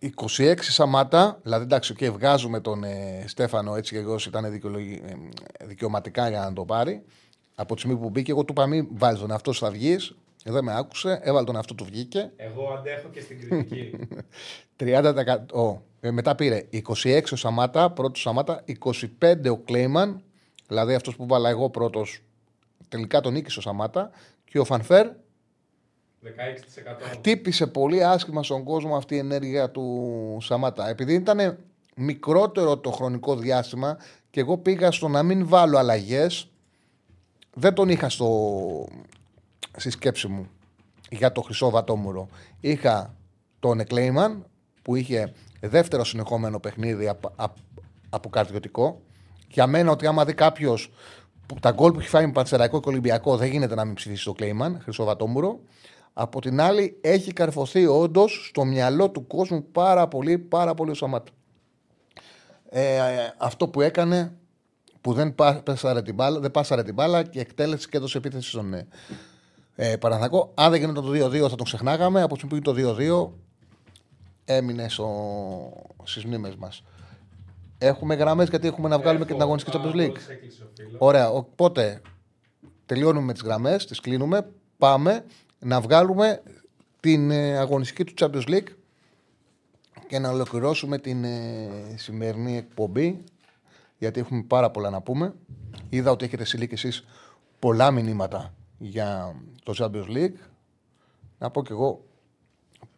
16. 0.00 0.54
26 0.54 0.54
Σαμάτα, 0.60 1.40
δηλαδή 1.42 1.64
εντάξει, 1.64 1.94
και 1.94 2.10
βγάζουμε 2.10 2.60
τον 2.60 2.84
ε, 2.84 3.24
Στέφανο 3.26 3.76
έτσι 3.76 3.94
και 3.94 4.00
εγώ 4.00 4.16
ήταν 4.26 4.44
ε, 4.44 4.50
δικαιωματικά 5.64 6.28
για 6.28 6.40
να 6.40 6.52
το 6.52 6.64
πάρει. 6.64 7.02
Από 7.54 7.74
τη 7.74 7.80
στιγμή 7.80 7.98
που 8.00 8.10
μπήκε, 8.10 8.30
εγώ 8.30 8.44
του 8.44 8.52
είπα 8.56 8.66
μην 8.66 8.88
βάλει 8.90 9.18
τον 9.18 9.30
αυτό 9.30 9.52
θα 9.52 9.70
βγεις. 9.70 10.14
Εδώ 10.44 10.62
με 10.62 10.76
άκουσε, 10.76 11.20
έβαλε 11.22 11.46
τον 11.46 11.56
αυτό 11.56 11.74
του 11.74 11.84
βγήκε. 11.84 12.32
Εγώ 12.36 12.72
αντέχω 12.78 13.08
και 13.08 13.20
στην 13.20 13.40
κριτική. 13.40 13.98
30%. 14.78 15.80
Ε, 16.00 16.10
μετά 16.10 16.34
πήρε 16.34 16.68
26 17.04 17.22
ο 17.32 17.36
Σαμάτα, 17.36 17.90
πρώτος 17.90 18.20
Σαμάτα, 18.20 18.64
25 19.20 19.50
ο 19.50 19.56
Κλέιμαν, 19.56 20.22
δηλαδή 20.66 20.94
αυτός 20.94 21.16
που 21.16 21.26
βάλα 21.26 21.48
εγώ 21.48 21.70
πρώτος 21.70 22.22
τελικά 22.94 23.20
τον 23.20 23.32
νίκησε 23.32 23.58
ο 23.58 23.62
Σαμάτα 23.62 24.10
και 24.44 24.58
ο 24.58 24.64
Φανφέρ 24.64 25.06
16%. 25.06 25.10
Χτύπησε 27.00 27.66
πολύ 27.66 28.04
άσχημα 28.04 28.42
στον 28.42 28.64
κόσμο 28.64 28.96
αυτή 28.96 29.14
η 29.14 29.18
ενέργεια 29.18 29.70
του 29.70 30.38
Σαμάτα. 30.40 30.88
Επειδή 30.88 31.14
ήταν 31.14 31.58
μικρότερο 31.96 32.78
το 32.78 32.90
χρονικό 32.90 33.36
διάστημα 33.36 33.96
και 34.30 34.40
εγώ 34.40 34.58
πήγα 34.58 34.90
στο 34.90 35.08
να 35.08 35.22
μην 35.22 35.48
βάλω 35.48 35.78
αλλαγές, 35.78 36.48
δεν 37.54 37.74
τον 37.74 37.88
είχα 37.88 38.08
στο... 38.08 38.88
στη 39.76 39.90
σκέψη 39.90 40.28
μου 40.28 40.48
για 41.10 41.32
το 41.32 41.42
χρυσό 41.42 41.70
βατόμουρο. 41.70 42.28
Είχα 42.60 43.14
τον 43.58 43.80
Εκλέιμαν 43.80 44.46
που 44.82 44.94
είχε 44.94 45.32
δεύτερο 45.60 46.04
συνεχόμενο 46.04 46.60
παιχνίδι 46.60 47.08
απ, 47.08 47.56
αποκαρδιωτικό. 48.08 49.00
Για 49.48 49.66
μένα 49.66 49.90
ότι 49.90 50.06
άμα 50.06 50.24
δει 50.24 50.34
κάποιος 50.34 50.90
τα 51.60 51.70
γκολ 51.70 51.92
που 51.92 51.98
έχει 51.98 52.08
φάει 52.08 52.26
με 52.26 52.32
Πανσεραϊκό 52.32 52.80
και 52.80 52.88
Ολυμπιακό 52.88 53.36
δεν 53.36 53.48
γίνεται 53.50 53.74
να 53.74 53.84
μην 53.84 53.94
ψηφίσει 53.94 54.24
το 54.24 54.32
Κλέιμαν, 54.32 54.80
Χρυσοβατόμουρο. 54.82 55.60
Από 56.12 56.40
την 56.40 56.60
άλλη, 56.60 56.98
έχει 57.00 57.32
καρφωθεί 57.32 57.86
όντως 57.86 58.46
στο 58.48 58.64
μυαλό 58.64 59.10
του 59.10 59.26
κόσμου 59.26 59.64
πάρα 59.72 60.08
πολύ, 60.08 60.38
πάρα 60.38 60.74
πολύ 60.74 60.90
ο 60.90 60.94
Σαμάτα. 60.94 61.30
Ε, 62.68 62.98
αυτό 63.38 63.68
που 63.68 63.80
έκανε 63.80 64.32
που 65.00 65.12
δεν 65.12 65.34
πάσαρε 65.64 66.02
την 66.02 66.14
μπάλα, 66.14 66.40
δεν 66.40 66.50
πάσαρε 66.50 66.82
την 66.82 66.94
μπάλα 66.94 67.22
και 67.22 67.40
εκτέλεσε 67.40 67.88
και 67.90 67.96
έδωσε 67.96 68.18
επίθεση 68.18 68.48
στον 68.48 68.74
ε, 68.74 68.86
ε 69.74 69.96
Παναθηνακό. 69.96 70.52
Αν 70.54 70.70
δεν 70.70 70.80
γίνεται 70.80 71.00
το 71.00 71.10
2-2 71.10 71.48
θα 71.48 71.56
το 71.56 71.64
ξεχνάγαμε. 71.64 72.22
Από 72.22 72.34
τη 72.34 72.38
στιγμή 72.40 72.60
που 72.60 72.74
το 72.74 72.96
2-2 72.96 73.30
έμεινε 74.44 74.86
στις 76.02 76.24
μνήμες 76.24 76.56
μας. 76.56 76.82
Έχουμε 77.78 78.14
γραμμές 78.14 78.48
γιατί 78.48 78.66
έχουμε 78.66 78.88
να 78.88 78.98
βγάλουμε 78.98 79.24
και 79.24 79.32
την 79.32 79.42
αγωνιστική 79.42 79.78
Champions 79.78 79.96
League. 79.96 80.16
Ωραία. 80.98 81.30
Οπότε 81.30 82.00
τελειώνουμε 82.86 83.26
με 83.26 83.32
τις 83.32 83.42
γραμμές, 83.42 83.86
τις 83.86 84.00
κλείνουμε. 84.00 84.50
Πάμε 84.78 85.24
να 85.58 85.80
βγάλουμε 85.80 86.42
την 87.00 87.30
ε, 87.30 87.58
αγωνιστική 87.58 88.04
του 88.04 88.14
Champions 88.18 88.48
League 88.48 88.68
και 90.06 90.18
να 90.18 90.30
ολοκληρώσουμε 90.30 90.98
την 90.98 91.24
ε, 91.24 91.68
σημερινή 91.96 92.56
εκπομπή 92.56 93.24
γιατί 93.98 94.20
έχουμε 94.20 94.42
πάρα 94.42 94.70
πολλά 94.70 94.90
να 94.90 95.00
πούμε. 95.00 95.34
Είδα 95.88 96.10
ότι 96.10 96.24
έχετε 96.24 96.44
συλλεί 96.44 96.66
και 96.66 96.74
εσείς 96.74 97.04
πολλά 97.58 97.90
μηνύματα 97.90 98.54
για 98.78 99.36
το 99.62 99.74
Champions 99.78 100.16
League. 100.16 100.36
Να 101.38 101.50
πω 101.50 101.62
κι 101.62 101.72
εγώ 101.72 102.04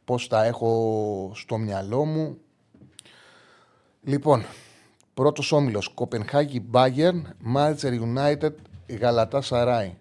πώς 0.05 0.29
τα 0.29 0.45
έχω 0.45 1.33
στο 1.35 1.59
μυαλό 1.59 2.05
μου. 2.05 2.39
Λοιπόν, 4.03 4.45
Πρώτος 5.17 5.53
όμιλος 5.53 5.89
Κοπενχάγη 5.89 6.61
Μπάγκερν, 6.69 7.35
Μάλτσερ 7.39 7.93
United, 7.93 8.53
Γαλατά 9.01 9.41
Σαράι. 9.41 9.97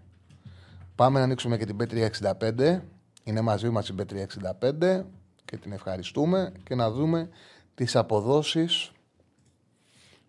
Πάμε 0.95 1.19
να 1.19 1.25
ανοίξουμε 1.25 1.57
και 1.57 1.65
την 1.65 1.77
B365. 1.79 2.81
Είναι 3.23 3.41
μαζί 3.41 3.69
μας 3.69 3.89
η 3.89 3.95
B365 3.97 5.03
και 5.45 5.57
την 5.57 5.71
ευχαριστούμε 5.71 6.51
και 6.63 6.75
να 6.75 6.91
δούμε 6.91 7.29
τις 7.75 7.95
αποδόσεις 7.95 8.91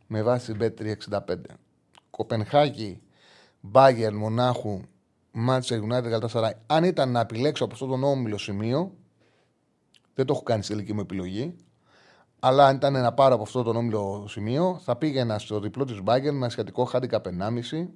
με 0.07 0.23
βάση 0.23 0.53
την 0.53 0.75
B365. 0.79 1.37
Κοπενχάγη, 2.11 3.01
Μπάγκερ, 3.61 4.15
Μονάχου, 4.15 4.81
Μάλτσερ 5.31 5.81
United, 5.81 6.03
Γαλατά 6.03 6.29
Σαράι. 6.29 6.55
Αν 6.67 6.85
ήταν 6.85 7.11
να 7.11 7.21
επιλέξω 7.21 7.65
από 7.65 7.73
αυτόν 7.73 7.89
τον 7.89 8.05
όμιλο 8.05 8.39
σημείο, 8.39 8.93
δεν 10.15 10.27
το 10.27 10.33
έχω 10.33 10.43
κάνει 10.43 10.63
στη 10.63 10.73
τελική 10.73 10.93
μου 10.93 11.01
επιλογή, 11.01 11.57
αλλά 12.47 12.67
αν 12.67 12.77
ήταν 12.77 12.93
να 12.93 13.13
πάρω 13.13 13.35
από 13.35 13.43
αυτό 13.43 13.63
το 13.63 13.71
όμιλο 13.71 14.25
σημείο, 14.29 14.81
θα 14.83 14.97
πήγαινα 14.97 15.39
στο 15.39 15.61
διπλό 15.61 15.85
της 15.85 16.03
Μπάγκερ 16.03 16.33
με 16.33 16.47
ασιατικό 16.47 16.85
χάντικα 16.85 17.21
1,5 17.25 17.89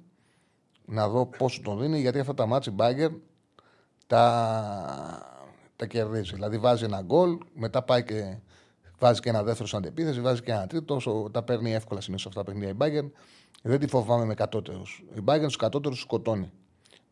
να 0.85 1.07
δω 1.07 1.25
πόσο 1.25 1.61
τον 1.61 1.79
δίνει, 1.79 1.99
γιατί 1.99 2.19
αυτά 2.19 2.33
τα 2.33 2.45
μάτια 2.45 2.71
Μπάγκερ 2.71 3.11
τα, 4.07 5.25
τα 5.75 5.85
κερδίζει. 5.85 6.33
Δηλαδή 6.33 6.57
βάζει 6.57 6.83
ένα 6.83 7.01
γκολ, 7.01 7.37
μετά 7.53 7.81
πάει 7.83 8.03
και 8.03 8.37
βάζει 8.99 9.19
και 9.19 9.29
ένα 9.29 9.43
δεύτερο 9.43 9.67
σαν 9.67 9.79
αντεπίθεση, 9.79 10.21
βάζει 10.21 10.41
και 10.41 10.51
ένα 10.51 10.67
τρίτο. 10.67 10.95
Όσο 10.95 11.29
τα 11.31 11.43
παίρνει 11.43 11.73
εύκολα 11.73 12.01
συνήθως 12.01 12.25
αυτά 12.25 12.39
τα 12.39 12.45
παιχνίδια 12.45 12.69
η 12.69 12.75
Μπάγκερ. 12.75 13.03
Δεν 13.61 13.79
τη 13.79 13.87
φοβάμαι 13.87 14.25
με 14.25 14.33
κατώτερους. 14.33 15.03
Η 15.15 15.21
Μπάγκερ 15.21 15.49
στου 15.49 15.59
κατώτερους 15.59 15.99
σκοτώνει. 15.99 16.51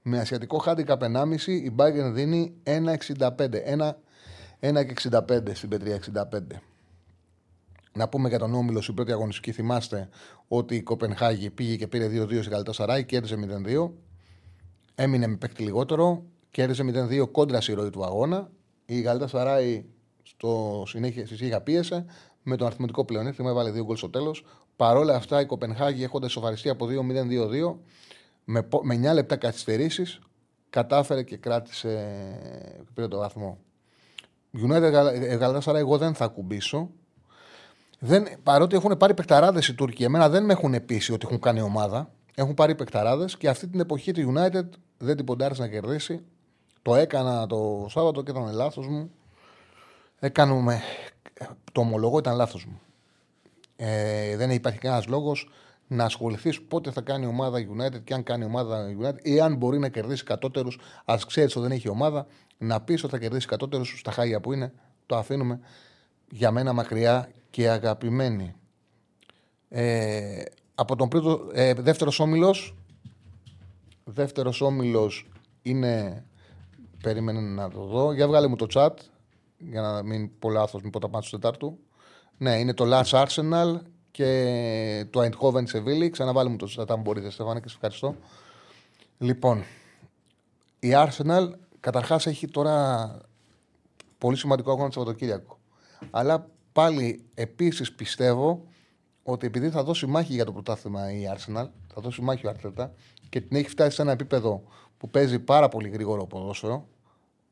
Με 0.02 0.20
ασιατικό 0.20 0.58
χάντικα 0.58 0.98
1,5 1.02 1.48
η 1.48 1.72
Μπάγκερ 1.72 2.12
δίνει 2.12 2.54
1,65. 2.64 3.94
1,65 4.60 5.54
στην 5.54 5.70
Πετρία 5.70 6.00
65. 6.14 6.69
Να 8.00 8.08
πούμε 8.08 8.30
για 8.30 8.40
τον 8.40 8.54
Όμιλο 8.54 8.82
στην 8.82 8.94
πρώτη 8.94 9.12
αγωνιστική. 9.12 9.52
Θυμάστε 9.52 10.10
ότι 10.48 10.76
η 10.76 10.82
Κοπενχάγη 10.82 11.50
πήγε 11.50 11.76
και 11.76 11.88
πήρε 11.88 12.08
2-2 12.08 12.38
στην 12.40 12.52
Καλτασαράη, 12.52 13.04
κέρδισε 13.06 13.36
0-2. 13.66 13.92
Έμεινε 14.96 15.28
με 15.28 15.36
παίκτη 15.36 15.64
λιγότερο, 15.64 16.24
κέρδισε 16.52 16.84
0-2 16.84 17.32
κόντρα 17.32 17.62
στη 17.62 17.74
ροή 17.74 17.90
του 17.90 18.04
αγώνα. 18.04 18.50
Η 18.86 19.06
Σαράι 19.26 19.86
στο 20.24 20.84
συνέχεια 20.88 21.26
στη 21.26 21.36
συνέχεια 21.36 21.62
πίεσε 21.62 22.06
με 22.44 22.56
τον 22.56 22.68
αριθμητικό 22.68 23.06
πλεονέκτημα, 23.06 23.50
έβαλε 23.50 23.72
δύο 23.72 23.84
γκολ 23.84 23.96
στο 23.96 24.10
τέλος. 24.10 24.46
Παρ' 24.76 25.10
αυτά 25.10 25.42
η 25.42 25.46
Κοπενχάγη 25.46 26.04
έχοντας 26.04 26.32
σοβαριστεί 26.32 26.70
από 26.70 26.86
2-0-2-2 26.86 27.76
με, 28.44 28.68
με 28.82 29.10
9 29.12 29.14
λεπτά 29.14 29.36
καθυστερήσεις 29.36 30.20
κατάφερε 30.70 31.24
και 31.24 31.38
κράτησε 31.38 31.90
πήρε 32.94 33.08
το 33.08 33.18
βαθμό. 33.18 33.58
United 34.54 35.58
Σαράι 35.60 35.82
εγώ 35.82 35.98
δεν 35.98 36.14
θα 36.14 36.28
κουμπίσω 36.28 36.90
δεν, 38.00 38.28
παρότι 38.44 38.76
έχουν 38.76 38.98
πάρει 38.98 39.14
παικταράδες 39.14 39.68
οι 39.68 39.74
Τούρκοι, 39.74 40.04
εμένα 40.04 40.30
δεν 40.30 40.46
με 40.46 40.54
έχουν 40.54 40.86
πείσει 40.86 41.14
ότι 41.14 41.26
έχουν 41.26 41.40
κάνει 41.40 41.62
ομάδα. 41.62 42.12
Έχουν 42.36 42.54
πάρει 42.54 42.76
παικταράδες 42.76 43.38
και 43.38 43.50
αυτή 43.50 43.68
την 43.68 43.80
εποχή 43.80 44.12
τη 44.12 44.26
United 44.34 44.66
δεν 44.98 45.16
την 45.16 45.26
ποντάρισε 45.26 45.62
να 45.62 45.68
κερδίσει. 45.68 46.24
Το 46.82 46.96
έκανα 46.96 47.48
το 47.48 47.86
Σάββατο 47.90 48.22
και 48.22 48.32
ήταν 48.32 48.54
λάθος 48.54 48.88
μου. 48.88 49.12
Έκανουμε. 50.20 50.82
Το 51.72 51.82
ομολογώ 51.82 52.18
ήταν 52.18 52.36
λάθος 52.36 52.66
μου. 52.66 52.80
Ε, 53.76 54.36
δεν 54.36 54.50
υπάρχει 54.50 54.80
κανένας 54.80 55.08
λόγος 55.08 55.50
να 55.88 56.04
ασχοληθείς 56.04 56.62
πότε 56.62 56.92
θα 56.92 57.02
κάνει 57.02 57.26
ομάδα 57.26 57.58
United 57.58 58.04
και 58.04 58.14
αν 58.14 58.24
κάνει 58.24 58.44
ομάδα 58.44 58.86
United 59.02 59.22
ή 59.22 59.40
αν 59.40 59.56
μπορεί 59.56 59.80
να 59.80 59.90
κερδίσει 59.90 60.24
κατώτερους. 60.24 60.80
Α 61.06 61.18
ξέρεις 61.28 61.56
ότι 61.56 61.68
δεν 61.68 61.76
έχει 61.76 61.90
ομάδα, 61.90 62.28
να 62.58 62.82
πεις 62.82 63.04
ότι 63.04 63.14
θα 63.14 63.20
κερδίσει 63.20 63.48
κατώτερους 63.48 64.00
στα 64.00 64.12
χάγια 64.12 64.40
που 64.40 64.54
είναι. 64.54 64.74
Το 65.06 65.18
αφήνουμε 65.18 65.60
για 66.30 66.52
μένα 66.52 66.74
μακριά 66.74 67.30
και 67.50 67.70
αγαπημένη. 67.70 68.54
Ε, 69.70 70.44
από 70.76 70.96
τον 70.96 71.10
πρώτο, 71.10 71.50
ε, 71.54 71.74
δεύτερος 71.74 72.20
όμιλος, 72.20 72.76
δεύτερος 74.04 74.62
όμιλος 74.62 75.30
είναι, 75.62 76.26
περίμενε 77.04 77.40
να 77.40 77.70
το 77.70 77.86
δω, 77.86 78.14
για 78.14 78.28
βγάλε 78.28 78.48
μου 78.48 78.56
το 78.56 78.66
chat, 78.74 78.94
για 79.58 79.82
να 79.82 80.04
μην 80.04 80.40
πω 80.40 80.50
λάθος, 80.50 80.82
μην 80.82 80.92
πω 80.92 81.00
τα 81.00 81.10
πάντα 81.10 81.26
του 81.26 81.32
Τετάρτου. 81.32 81.80
Ναι, 82.38 82.60
είναι 82.60 82.74
το 82.74 82.86
Lars 82.88 83.26
Arsenal 83.26 83.80
και 84.12 85.06
το 85.10 85.22
Eindhoven 85.22 85.66
Seville. 85.74 86.10
Ξαναβάλε 86.12 86.50
μου 86.50 86.56
το 86.56 86.68
chat 86.78 86.90
αν 86.90 87.02
μπορείτε, 87.02 87.30
Στεφάνε, 87.30 87.60
και 87.60 87.70
σε 87.70 87.76
ευχαριστώ. 87.76 88.16
Λοιπόν, 89.18 89.64
η 90.80 90.90
Arsenal 90.94 91.50
καταρχάς 91.80 92.26
έχει 92.26 92.48
τώρα 92.48 93.18
πολύ 94.18 94.38
σημαντικό 94.38 94.72
αγώνα 94.72 94.88
το 94.90 94.94
Σαββατοκύριακο. 94.94 95.60
Αλλά 96.12 96.50
πάλι 96.80 97.26
επίσης 97.34 97.94
πιστεύω 97.94 98.68
ότι 99.24 99.46
επειδή 99.46 99.70
θα 99.70 99.84
δώσει 99.84 100.06
μάχη 100.06 100.34
για 100.34 100.46
το 100.46 100.52
πρωτάθλημα 100.52 101.12
η 101.12 101.24
Arsenal, 101.36 101.68
θα 101.94 102.02
δώσει 102.02 102.22
μάχη 102.22 102.46
ο 102.46 102.50
Άρτετα 102.50 102.94
και 103.30 103.42
την 103.42 103.58
έχει 103.58 103.70
φτάσει 103.70 103.96
σε 103.96 104.02
ένα 104.02 104.12
επίπεδο 104.12 104.64
που 104.98 105.10
παίζει 105.10 105.40
πάρα 105.40 105.70
πολύ 105.70 105.90
γρήγορο 105.90 106.26
ποδόσφαιρο, 106.26 106.88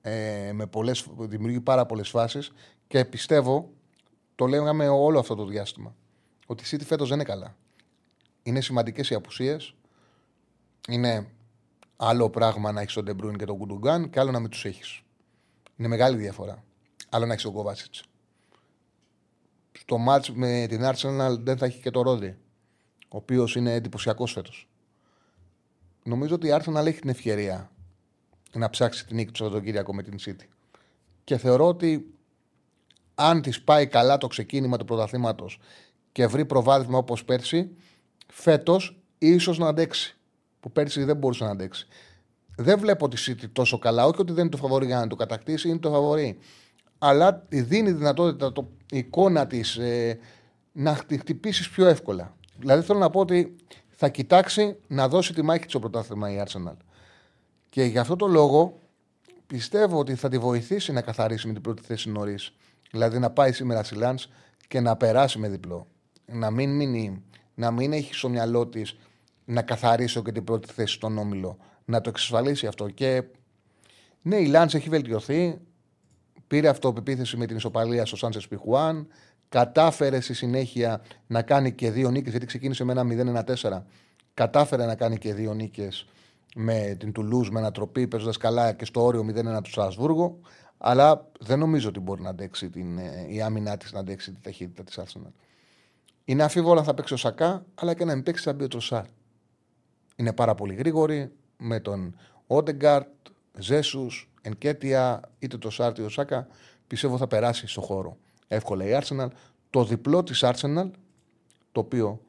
ε, 0.01 0.51
με 0.53 0.65
πολλές, 0.65 1.05
δημιουργεί 1.17 1.59
πάρα 1.59 1.85
πολλές 1.85 2.09
φάσεις 2.09 2.51
και 2.87 3.05
πιστεύω, 3.05 3.69
το 4.35 4.45
λέγαμε 4.45 4.87
όλο 4.87 5.19
αυτό 5.19 5.35
το 5.35 5.45
διάστημα, 5.45 5.95
ότι 6.45 6.63
η 6.63 6.67
City 6.71 6.85
φέτος 6.85 7.07
δεν 7.09 7.17
είναι 7.19 7.27
καλά. 7.27 7.55
Είναι 8.43 8.61
σημαντικές 8.61 9.09
οι 9.09 9.15
απουσίες. 9.15 9.75
Είναι 10.87 11.27
άλλο 11.95 12.29
πράγμα 12.29 12.71
να 12.71 12.81
έχεις 12.81 12.93
τον 12.93 13.03
Ντεμπρούιν 13.03 13.37
και 13.37 13.45
τον 13.45 13.57
Γκουντογκάν 13.57 14.09
και 14.09 14.19
άλλο 14.19 14.31
να 14.31 14.39
μην 14.39 14.49
τους 14.49 14.65
έχεις. 14.65 15.01
Είναι 15.75 15.87
μεγάλη 15.87 16.17
διαφορά. 16.17 16.63
Άλλο 17.09 17.25
να 17.25 17.31
έχεις 17.31 17.43
τον 17.43 17.53
Κόβατσιτ 17.53 17.93
στο 19.79 19.97
ματς 19.97 20.31
με 20.31 20.65
την 20.69 20.81
Arsenal 20.83 21.37
δεν 21.39 21.57
θα 21.57 21.65
έχει 21.65 21.81
και 21.81 21.91
τον 21.91 22.01
Ρόδρι, 22.01 22.37
ο 22.99 23.17
οποίος 23.17 23.55
είναι 23.55 23.73
εντυπωσιακός 23.73 24.31
φέτος. 24.31 24.69
νομίζω 26.03 26.35
ότι 26.35 26.47
η 26.47 26.51
Arsenal 26.53 26.85
έχει 26.85 26.99
την 26.99 27.09
ευκαιρία 27.09 27.71
να 28.53 28.69
ψάξει 28.69 29.05
την 29.05 29.15
νίκη 29.15 29.31
του 29.31 29.37
Σαββατοκύριακο 29.37 29.93
με 29.93 30.03
την 30.03 30.17
City. 30.25 30.47
Και 31.23 31.37
θεωρώ 31.37 31.67
ότι 31.67 32.13
αν 33.15 33.41
της 33.41 33.61
πάει 33.61 33.87
καλά 33.87 34.17
το 34.17 34.27
ξεκίνημα 34.27 34.77
του 34.77 34.85
πρωταθλήματος 34.85 35.59
και 36.11 36.27
βρει 36.27 36.45
προβάδισμα 36.45 36.97
όπως 36.97 37.25
πέρσι, 37.25 37.75
φέτος 38.27 38.99
ίσως 39.17 39.57
να 39.57 39.67
αντέξει. 39.67 40.17
Που 40.59 40.71
πέρσι 40.71 41.03
δεν 41.03 41.17
μπορούσε 41.17 41.43
να 41.43 41.49
αντέξει. 41.49 41.87
Δεν 42.55 42.79
βλέπω 42.79 43.07
τη 43.07 43.23
City 43.27 43.49
τόσο 43.51 43.77
καλά. 43.77 44.05
Όχι 44.05 44.21
ότι 44.21 44.33
δεν 44.33 44.41
είναι 44.41 44.51
το 44.51 44.57
φαβορή 44.57 44.85
για 44.85 44.99
να 44.99 45.07
το 45.07 45.15
κατακτήσει, 45.15 45.69
είναι 45.69 45.77
το 45.77 45.91
φαβορή. 45.91 46.37
Αλλά 46.97 47.45
δίνει 47.49 47.91
δυνατότητα 47.91 48.51
το, 48.51 48.69
η 48.91 48.97
εικόνα 48.97 49.47
της 49.47 49.75
ε, 49.77 50.19
να 50.71 50.95
τη 50.95 51.17
χτυπήσεις 51.17 51.69
πιο 51.69 51.85
εύκολα. 51.85 52.35
Δηλαδή 52.59 52.85
θέλω 52.85 52.99
να 52.99 53.09
πω 53.09 53.19
ότι 53.19 53.55
θα 53.89 54.09
κοιτάξει 54.09 54.75
να 54.87 55.07
δώσει 55.07 55.33
τη 55.33 55.41
μάχη 55.41 55.65
στο 55.67 55.79
πρωτάθλημα 55.79 56.31
η 56.31 56.43
Arsenal. 56.45 56.75
Και 57.69 57.83
γι' 57.83 57.97
αυτό 57.97 58.15
το 58.15 58.27
λόγο 58.27 58.79
πιστεύω 59.47 59.99
ότι 59.99 60.15
θα 60.15 60.29
τη 60.29 60.37
βοηθήσει 60.37 60.91
να 60.91 61.01
καθαρίσει 61.01 61.47
με 61.47 61.53
την 61.53 61.61
πρώτη 61.61 61.81
θέση 61.81 62.09
νωρίς. 62.09 62.53
Δηλαδή 62.91 63.19
να 63.19 63.29
πάει 63.29 63.51
σήμερα 63.51 63.83
στη 63.83 63.95
Λάντ 63.95 64.19
και 64.67 64.79
να 64.79 64.95
περάσει 64.95 65.39
με 65.39 65.49
διπλό. 65.49 65.87
Να 66.25 66.51
μην, 66.51 66.75
μείνει, 66.75 67.23
να 67.53 67.71
μην 67.71 67.93
έχει 67.93 68.13
στο 68.13 68.29
μυαλό 68.29 68.67
της 68.67 68.97
να 69.45 69.61
καθαρίσει 69.61 70.21
και 70.21 70.31
την 70.31 70.43
πρώτη 70.43 70.73
θέση 70.73 70.93
στον 70.93 71.17
όμιλο. 71.17 71.57
Να 71.85 72.01
το 72.01 72.09
εξασφαλίσει 72.09 72.67
αυτό. 72.67 72.89
Και 72.89 73.23
ναι, 74.21 74.35
η 74.35 74.45
Λάντ 74.45 74.73
έχει 74.73 74.89
βελτιωθεί. 74.89 75.59
Πήρε 76.47 76.67
αυτοπεποίθηση 76.67 77.37
με 77.37 77.45
την 77.45 77.55
ισοπαλία 77.55 78.05
στο 78.05 78.15
Σάντσε 78.15 78.47
Πιχουάν. 78.49 79.07
Κατάφερε 79.49 80.19
στη 80.19 80.33
συνέχεια 80.33 81.01
να 81.27 81.41
κάνει 81.41 81.73
και 81.73 81.91
δύο 81.91 82.09
νίκες, 82.09 82.31
γιατί 82.31 82.45
ξεκίνησε 82.45 82.83
με 82.83 82.91
ένα 82.91 83.43
0-1-4. 83.61 83.83
Κατάφερε 84.33 84.85
να 84.85 84.95
κάνει 84.95 85.17
και 85.17 85.33
δύο 85.33 85.53
νίκες 85.53 86.07
με 86.55 86.95
την 86.99 87.11
Τουλούζ 87.11 87.49
με 87.49 87.59
ανατροπή, 87.59 88.07
παίζοντας 88.07 88.37
καλά 88.37 88.73
και 88.73 88.85
στο 88.85 89.03
όριο 89.03 89.25
0-1 89.57 89.61
του 89.63 89.69
Στρασβούργο. 89.69 90.39
Αλλά 90.77 91.31
δεν 91.39 91.59
νομίζω 91.59 91.89
ότι 91.89 91.99
μπορεί 91.99 92.21
να 92.21 92.29
αντέξει 92.29 92.69
την, 92.69 92.97
ε, 92.97 93.25
η 93.29 93.41
άμυνά 93.41 93.77
της 93.77 93.93
να 93.93 93.99
αντέξει 93.99 94.31
τη 94.31 94.41
ταχύτητα 94.41 94.83
της 94.83 94.99
Arsenal. 94.99 95.31
Είναι 96.25 96.43
αφίβολα 96.43 96.83
θα 96.83 96.93
παίξει 96.93 97.13
ο 97.13 97.17
Σακά, 97.17 97.65
αλλά 97.75 97.93
και 97.93 98.05
να 98.05 98.13
μην 98.13 98.23
παίξει 98.23 98.43
θα 98.43 98.53
μπει 98.53 98.63
ο 98.63 98.67
Τροσάρ. 98.67 99.05
Είναι 100.15 100.33
πάρα 100.33 100.55
πολύ 100.55 100.73
γρήγορη 100.73 101.31
με 101.57 101.79
τον 101.79 102.15
Όντεγκαρτ, 102.47 103.07
Ζέσου, 103.59 104.07
Ενκέτια, 104.47 105.21
είτε 105.39 105.57
το 105.57 105.69
Σάρ 105.69 105.89
είτε 105.89 106.01
ο 106.01 106.09
Σάκα. 106.09 106.47
Πιστεύω 106.87 107.17
θα 107.17 107.27
περάσει 107.27 107.67
στο 107.67 107.81
χώρο 107.81 108.17
εύκολα 108.47 108.85
η 108.85 108.99
Arsenal. 109.01 109.27
Το 109.69 109.83
διπλό 109.83 110.23
της 110.23 110.43
Arsenal, 110.45 110.89
το 111.71 111.79
οποίο 111.79 112.21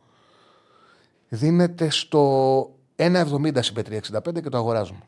δίνεται 1.29 1.91
στο 1.91 2.63
1,70 2.97 3.63
στην 3.63 3.85
365 3.85 4.43
και 4.43 4.49
το 4.49 4.57
αγοράζουμε 4.57 5.01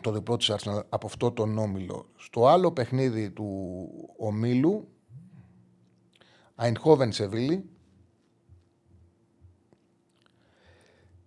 το 0.00 0.12
διπλό 0.12 0.36
της 0.36 0.50
Arsenal 0.50 0.82
από 0.88 1.06
αυτό 1.06 1.32
το 1.32 1.42
όμιλο. 1.42 2.08
Στο 2.16 2.46
άλλο 2.46 2.72
παιχνίδι 2.72 3.30
του 3.30 3.88
ομίλου, 4.16 4.88
Αϊνχόβεν 6.54 7.12
Σεβίλη. 7.12 7.64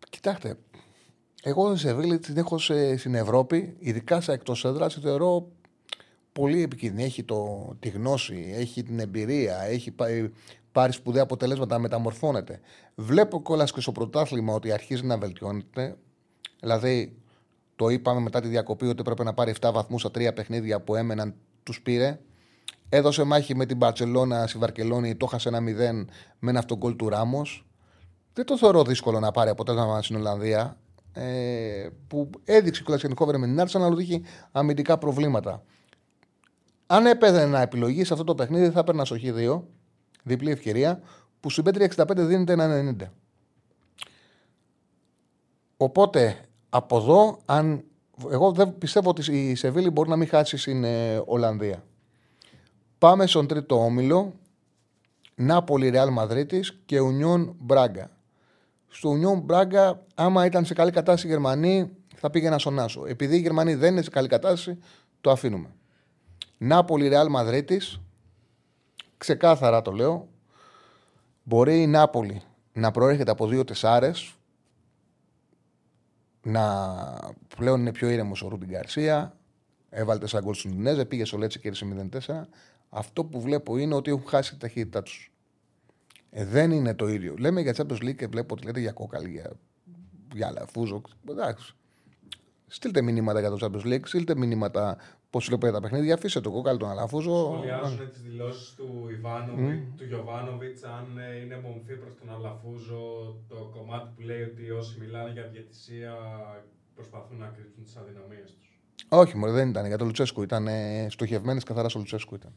Κοιτάξτε, 0.10 0.58
εγώ 1.44 1.74
τη 1.74 1.80
Σεβίλη 1.80 2.20
την 2.20 2.38
έχω 2.38 2.58
στην 2.98 3.16
Ευρώπη, 3.16 3.76
ειδικά 3.80 4.22
σε 4.22 4.32
εκτός 4.32 4.66
έδρας, 4.66 5.00
θεωρώ 5.02 5.48
πολύ 6.32 6.62
επικίνδυνη. 6.62 7.04
Έχει 7.04 7.24
το, 7.24 7.70
τη 7.80 7.90
γνώση, 7.90 8.54
έχει 8.56 8.84
την 8.84 9.00
εμπειρία, 9.00 9.62
έχει 9.62 9.92
πάρει, 9.92 10.34
πάρει 10.72 10.92
σπουδαία 10.92 11.24
αποτελέσματα, 11.24 11.80
μεταμορφώνεται. 11.80 12.60
Βλέπω 12.96 13.42
κιόλας 13.42 13.72
και 13.72 13.82
στο 13.82 13.92
πρωτάθλημα 13.92 14.54
ότι 14.54 14.72
αρχίζει 14.72 15.06
να 15.06 15.18
βελτιώνεται. 15.18 15.98
Δηλαδή, 16.60 17.16
το 17.76 17.90
είπαμε 17.90 18.20
μετά 18.20 18.42
τη 18.42 18.48
διακοπή 18.48 18.86
ότι 18.86 19.00
έπρεπε 19.00 19.24
να 19.24 19.34
πάρει 19.34 19.54
7 19.62 19.70
βαθμούς 19.74 20.02
στα 20.02 20.12
τρία 20.12 20.34
παιχνίδια 20.34 20.82
που 20.82 20.96
έμεναν, 20.96 21.36
τους 21.64 21.82
πήρε. 21.82 22.20
Έδωσε 22.90 23.24
μάχη 23.24 23.56
με 23.56 23.66
την 23.66 23.78
Παρσελώνα 23.78 24.48
στη 24.48 24.58
Βαρκελόνη, 24.58 25.16
το 25.16 25.26
έχασε 25.30 25.50
ένα 25.50 25.60
0 25.60 26.06
με 26.40 26.50
ένα 26.50 26.60
αυτογκολ 26.60 26.96
του 26.96 27.10
Ράμος. 27.10 27.66
Δεν 28.34 28.46
το 28.46 28.58
θεωρώ 28.58 28.84
δύσκολο 28.84 29.20
να 29.20 29.32
πάρει 29.32 29.50
αποτέλεσμα 29.50 30.02
στην 30.02 30.16
Ολλανδία. 30.16 30.78
Ε, 31.14 31.90
που 32.08 32.30
έδειξε 32.46 32.84
κλασικό 32.84 33.26
με 33.26 33.48
την 33.48 33.60
Άρσα 33.60 33.86
αλλά 33.86 34.02
είχε 34.02 34.22
αμυντικά 34.52 34.98
προβλήματα. 34.98 35.64
Αν 36.88 37.06
έπαιζε 37.06 37.46
να 37.46 37.62
επιλογή 37.62 38.04
σε 38.04 38.14
αυτό 38.14 38.26
το 38.26 38.36
παιχνίδι, 38.36 38.70
θα 38.70 38.80
έπαιρνα 38.80 39.06
στο 39.06 39.16
Χ2, 39.24 39.62
διπλή 40.24 40.52
ευκαιρία, 40.52 41.02
που 41.40 41.50
στην 41.50 41.66
65 41.96 42.06
δίνεται 42.16 42.54
ένα 42.54 42.96
90. 43.00 43.08
Οπότε 45.78 46.38
από 46.70 46.98
εδώ, 46.98 47.40
αν... 47.46 47.84
εγώ 48.32 48.52
δεν 48.52 48.78
πιστεύω 48.78 49.10
ότι 49.10 49.50
η 49.50 49.56
Σεβίλη 49.56 49.90
μπορεί 49.90 50.10
να 50.10 50.16
μην 50.16 50.28
χάσει 50.28 50.58
στην 50.58 50.84
ε, 50.84 51.22
Ολλανδία. 51.26 51.84
Πάμε 52.98 53.28
στον 53.28 53.48
τρίτο 53.48 53.84
όμιλο. 53.84 54.34
Νάπολη 55.36 55.90
Ρεάλ 55.90 56.10
Μαδρίτης 56.10 56.80
και 56.86 57.00
Ουνιόν 57.00 57.56
Μπράγκα. 57.60 58.10
Στο 58.94 59.10
Ουνιόν 59.10 59.40
Μπράγκα, 59.40 60.06
άμα 60.16 60.46
ήταν 60.46 60.66
σε 60.66 60.74
καλή 60.74 60.92
κατάσταση 60.92 61.28
οι 61.28 61.30
Γερμανοί, 61.30 61.92
θα 62.16 62.30
πήγαινα 62.30 62.60
στον 62.60 62.80
Άσο. 62.80 63.06
Επειδή 63.06 63.36
οι 63.36 63.40
Γερμανοί 63.40 63.76
δεν 63.76 63.92
είναι 63.92 64.02
σε 64.02 64.10
καλή 64.10 64.28
κατάσταση, 64.28 64.80
το 65.22 65.32
αφήνουμε. 65.32 65.70
Νάπολη 66.58 67.08
Ρεάλ 67.08 67.30
Μαδρίτη. 67.30 67.82
Ξεκάθαρα 69.18 69.82
το 69.82 69.92
λέω. 69.92 70.28
Μπορεί 71.44 71.82
η 71.82 71.88
Νάπολη 71.88 72.42
να 72.74 72.92
προέρχεται 72.92 73.32
από 73.32 73.48
δύο 73.48 73.64
τεσσάρες 73.64 74.36
να 76.42 76.96
πλέον 77.56 77.80
είναι 77.80 77.92
πιο 77.92 78.10
ήρεμος 78.10 78.42
ο 78.42 78.48
Ρούμπιν 78.48 78.70
Γκαρσία. 78.70 79.38
Έβαλε 79.90 80.28
σαν 80.28 80.44
γκολ 80.44 80.54
στην 80.54 80.72
Ινέζε, 80.72 81.06
πήγε 81.06 81.26
στο 81.26 81.38
Λέτσε 81.38 81.60
και 81.60 81.70
κέρδισε 81.70 82.10
0-4. 82.28 82.48
Αυτό 82.90 83.26
που 83.26 83.42
βλέπω 83.42 83.78
είναι 83.78 83.96
ότι 83.96 84.12
έχουν 84.12 84.28
χάσει 84.28 84.52
τη 84.52 84.58
ταχύτητά 84.58 85.04
τους. 85.04 85.31
Ε, 86.34 86.46
δεν 86.46 86.72
είναι 86.72 86.94
το 86.94 87.08
ίδιο. 87.08 87.36
Λέμε 87.40 87.62
για 87.62 87.76
Champions 87.78 88.04
League 88.04 88.16
και 88.16 88.28
βλέπω 88.28 88.54
ότι 88.54 88.66
λέτε 88.66 88.80
για 88.80 88.92
κόκαλη, 88.92 89.30
για, 89.30 89.52
για 90.34 90.52
λαφούζο. 90.52 91.02
Εντάξει. 91.30 91.76
Στείλτε 92.68 93.02
μηνύματα 93.02 93.40
για 93.40 93.50
το 93.50 93.58
Champions 93.62 93.88
League, 93.88 94.02
στείλτε 94.04 94.36
μηνύματα 94.36 94.98
πώς 95.30 95.48
βλέπετε 95.48 95.72
τα 95.72 95.80
παιχνίδια. 95.80 96.14
Αφήστε 96.14 96.42
το 96.42 96.52
κόκαλο 96.52 96.78
τον 96.78 96.90
Αλαφούζο. 96.90 97.54
Σχολιάζουν 97.54 98.10
τις 98.10 98.22
δηλώσεις 98.22 98.74
του 98.76 99.08
Ιβάνοβιτ, 99.12 99.80
mm. 99.80 99.94
του 99.98 100.06
Γιωβάνοβιτς, 100.06 100.84
αν 100.84 101.18
ε, 101.18 101.40
είναι 101.42 101.60
μομφή 101.64 101.96
προς 101.96 102.14
τον 102.20 102.34
Αλαφούζο 102.36 103.36
το 103.48 103.72
κομμάτι 103.76 104.10
που 104.16 104.22
λέει 104.22 104.42
ότι 104.42 104.72
όσοι 104.72 105.00
μιλάνε 105.00 105.32
για 105.32 105.44
διαιτησία 105.44 106.14
προσπαθούν 106.96 107.38
να 107.38 107.48
κρύψουν 107.48 107.84
τις 107.84 107.96
αδυναμίες 107.96 108.52
τους. 108.52 108.80
Όχι, 109.10 109.38
μωρέ, 109.38 109.52
δεν 109.52 109.70
ήταν 109.70 109.86
για 109.86 109.98
τον 109.98 110.08
Λουτσέσκου. 110.08 110.42
Ήταν 110.42 110.68
ε, 110.68 111.08
στοχευμένες 111.10 111.64
καθαρά 111.64 111.90
στο 111.90 112.00
Λουτσέσκου. 112.00 112.36
Ήταν. 112.36 112.54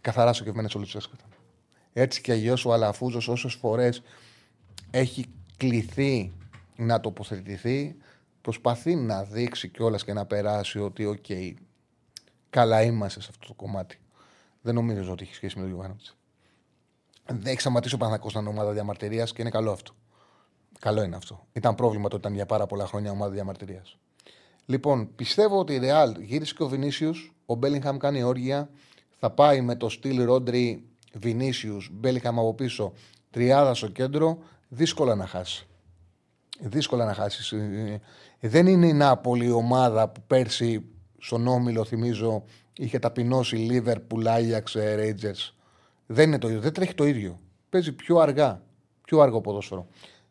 Καθαρά 0.00 0.32
στοχευμένες 0.32 0.70
στο 0.70 0.78
Λουτσέσκου 0.78 1.14
ήταν. 1.18 1.28
Έτσι 1.92 2.20
κι 2.20 2.32
αλλιώς 2.32 2.56
ο 2.64 2.72
Αλαφούζος 2.72 3.28
όσες 3.28 3.54
φορές 3.54 4.02
έχει 4.90 5.26
κληθεί 5.56 6.32
να 6.76 7.00
τοποθετηθεί, 7.00 7.96
προσπαθεί 8.40 8.94
να 8.94 9.22
δείξει 9.22 9.68
κιόλας 9.68 10.04
και 10.04 10.12
να 10.12 10.26
περάσει 10.26 10.78
ότι, 10.78 11.04
OK, 11.04 11.24
okay, 11.28 11.52
καλά 12.50 12.82
είμαστε 12.82 13.20
σε 13.20 13.28
αυτό 13.30 13.46
το 13.46 13.54
κομμάτι. 13.54 13.98
Δεν 14.62 14.74
νομίζω 14.74 15.12
ότι 15.12 15.22
έχει 15.22 15.34
σχέση 15.34 15.54
με 15.56 15.62
τον 15.62 15.70
Γιοβάνοβιτς. 15.70 16.16
Δεν 17.26 17.46
έχει 17.46 17.60
σταματήσει 17.60 17.94
ο 17.94 17.98
Παναγό 17.98 18.28
να 18.32 18.40
είναι 18.40 18.48
ομάδα 18.48 18.72
διαμαρτυρίας 18.72 19.32
και 19.32 19.40
είναι 19.40 19.50
καλό 19.50 19.70
αυτό. 19.72 19.92
Καλό 20.78 21.02
είναι 21.02 21.16
αυτό. 21.16 21.46
Ήταν 21.52 21.74
πρόβλημα 21.74 22.08
το 22.08 22.16
ήταν 22.16 22.34
για 22.34 22.46
πάρα 22.46 22.66
πολλά 22.66 22.86
χρόνια 22.86 23.10
ομάδα 23.10 23.32
διαμαρτυρίας. 23.32 23.98
Λοιπόν, 24.66 25.14
πιστεύω 25.14 25.58
ότι 25.58 25.74
η 25.74 25.80
Real 25.82 26.20
γύρισε 26.20 26.54
και 26.54 26.62
ο 26.62 26.68
Βινίσιου. 26.68 27.12
Ο 27.46 27.54
Μπέλιγχαμ 27.54 27.96
κάνει 27.96 28.22
όργια. 28.22 28.70
Θα 29.18 29.30
πάει 29.30 29.60
με 29.60 29.76
το 29.76 29.88
στυλ 29.88 30.24
Ρόντρι 30.24 30.84
Βινίσιου, 31.12 31.76
Μπέλιγχαμ 31.90 32.38
από 32.38 32.54
πίσω, 32.54 32.92
τριάδα 33.30 33.74
στο 33.74 33.88
κέντρο. 33.88 34.38
Δύσκολα 34.68 35.14
να 35.14 35.26
χάσει. 35.26 35.66
Δύσκολα 36.60 37.04
να 37.04 37.14
χάσει. 37.14 37.56
Δεν 38.40 38.66
είναι 38.66 38.86
η 38.86 38.92
Νάπολη 38.92 39.44
η 39.44 39.50
ομάδα 39.50 40.08
που 40.08 40.22
πέρσι 40.26 40.84
στον 41.18 41.46
Όμιλο, 41.46 41.84
θυμίζω, 41.84 42.44
είχε 42.76 42.98
ταπεινώσει 42.98 43.56
Λίβερπουλ, 43.56 44.26
Άγιαξ, 44.26 44.72
Ρέιτζερς. 44.72 45.56
Δεν 46.06 46.28
είναι 46.28 46.38
το 46.38 46.48
ίδιο. 46.48 46.60
Δεν 46.60 46.72
τρέχει 46.72 46.94
το 46.94 47.04
ίδιο. 47.04 47.38
Παίζει 47.68 47.92
πιο 47.92 48.18
αργά. 48.18 48.62
Πιο 49.04 49.20
αργό 49.20 49.40
ποδόσφαιρο. 49.40 49.86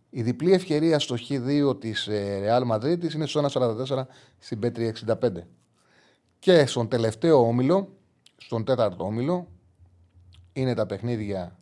Η 0.10 0.22
διπλή 0.22 0.54
ευκαιρία 0.54 1.00
στο 1.00 1.16
Χ2 1.30 1.80
της 1.80 2.10
Real 2.12 2.72
Madrid 2.72 3.14
είναι 3.14 3.26
στο 3.26 3.46
1,44 3.52 4.04
στην 4.38 4.60
Πέτρη 4.60 4.94
65. 5.08 5.14
Και 6.40 6.66
στον 6.66 6.88
τελευταίο 6.88 7.48
όμιλο, 7.48 7.96
στον 8.38 8.64
τέταρτο 8.66 9.04
όμιλο, 9.04 9.48
είναι 10.54 10.74
τα 10.74 10.86
παιχνίδια 10.86 11.60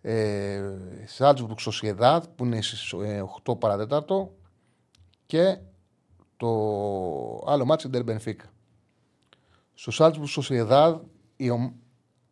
ε, 0.00 0.62
Σάλτσμπουργκ 1.04 1.58
Σοσιεδάδ 1.58 2.26
που 2.26 2.44
είναι 2.44 2.62
στις 2.62 2.94
8 3.44 3.58
παρατέταρτο 3.58 4.34
και 5.26 5.58
το 6.36 6.48
άλλο 7.46 7.64
μάτι 7.64 7.86
είναι 7.86 8.02
Μπενφίκα. 8.02 8.52
Στο 9.74 9.90
Σάλτσμπουργκ 9.90 10.28
Σοσιεδάδ 10.28 11.00
η, 11.36 11.50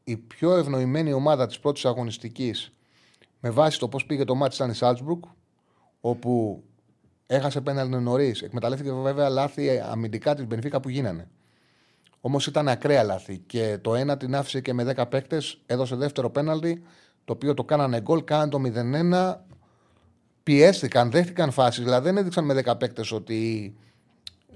η 0.05 0.17
πιο 0.17 0.57
ευνοημένη 0.57 1.13
ομάδα 1.13 1.47
της 1.47 1.59
πρώτης 1.59 1.85
αγωνιστικής 1.85 2.73
με 3.41 3.51
βάση 3.51 3.79
το 3.79 3.89
πώς 3.89 4.07
πήγε 4.07 4.25
το 4.25 4.35
μάτι 4.35 4.55
ήταν 4.55 4.71
η 4.71 4.75
Σάλτσμπουργκ 4.75 5.23
όπου 6.01 6.63
Έχασε 7.27 7.61
πέναλτι 7.61 7.97
νωρίς. 7.97 8.43
Εκμεταλλεύτηκε 8.43 8.93
βέβαια 8.93 9.29
λάθη 9.29 9.79
αμυντικά 9.79 10.35
της 10.35 10.47
Μπενφίκα 10.47 10.81
που 10.81 10.89
γίνανε. 10.89 11.29
Όμως 12.27 12.47
ήταν 12.47 12.69
ακραία 12.69 13.03
λάθη. 13.03 13.39
Και 13.39 13.79
το 13.81 13.95
ένα 13.95 14.17
την 14.17 14.35
άφησε 14.35 14.61
και 14.61 14.73
με 14.73 14.95
10 14.97 15.05
παίκτες. 15.09 15.61
Έδωσε 15.67 15.97
δεύτερο 15.97 16.31
πέναλτι. 16.31 16.83
Το 17.25 17.33
οποίο 17.33 17.55
το 17.55 17.65
κάνανε 17.65 18.01
γκολ. 18.01 18.25
Κάνανε 18.25 18.51
το 18.51 18.59
0-1. 18.59 19.35
Πιέστηκαν, 20.43 21.11
δέχτηκαν 21.11 21.51
φάσεις. 21.51 21.85
Δηλαδή 21.85 22.05
δεν 22.05 22.17
έδειξαν 22.17 22.45
με 22.45 22.63
10 22.65 22.79
παίκτες 22.79 23.13
ότι 23.13 23.75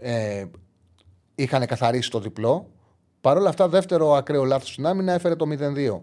ε, 0.01 0.45
είχαν 1.35 1.67
καθαρίσει 1.67 2.11
το 2.11 2.21
διπλό. 2.21 2.71
Παρ' 3.21 3.37
όλα 3.37 3.49
αυτά, 3.49 3.69
δεύτερο 3.69 4.15
ακραίο 4.15 4.45
λάθος 4.45 4.69
στην 4.69 4.87
άμυνα 4.87 5.13
έφερε 5.13 5.37
το 5.37 5.47
0-2. 5.51 6.01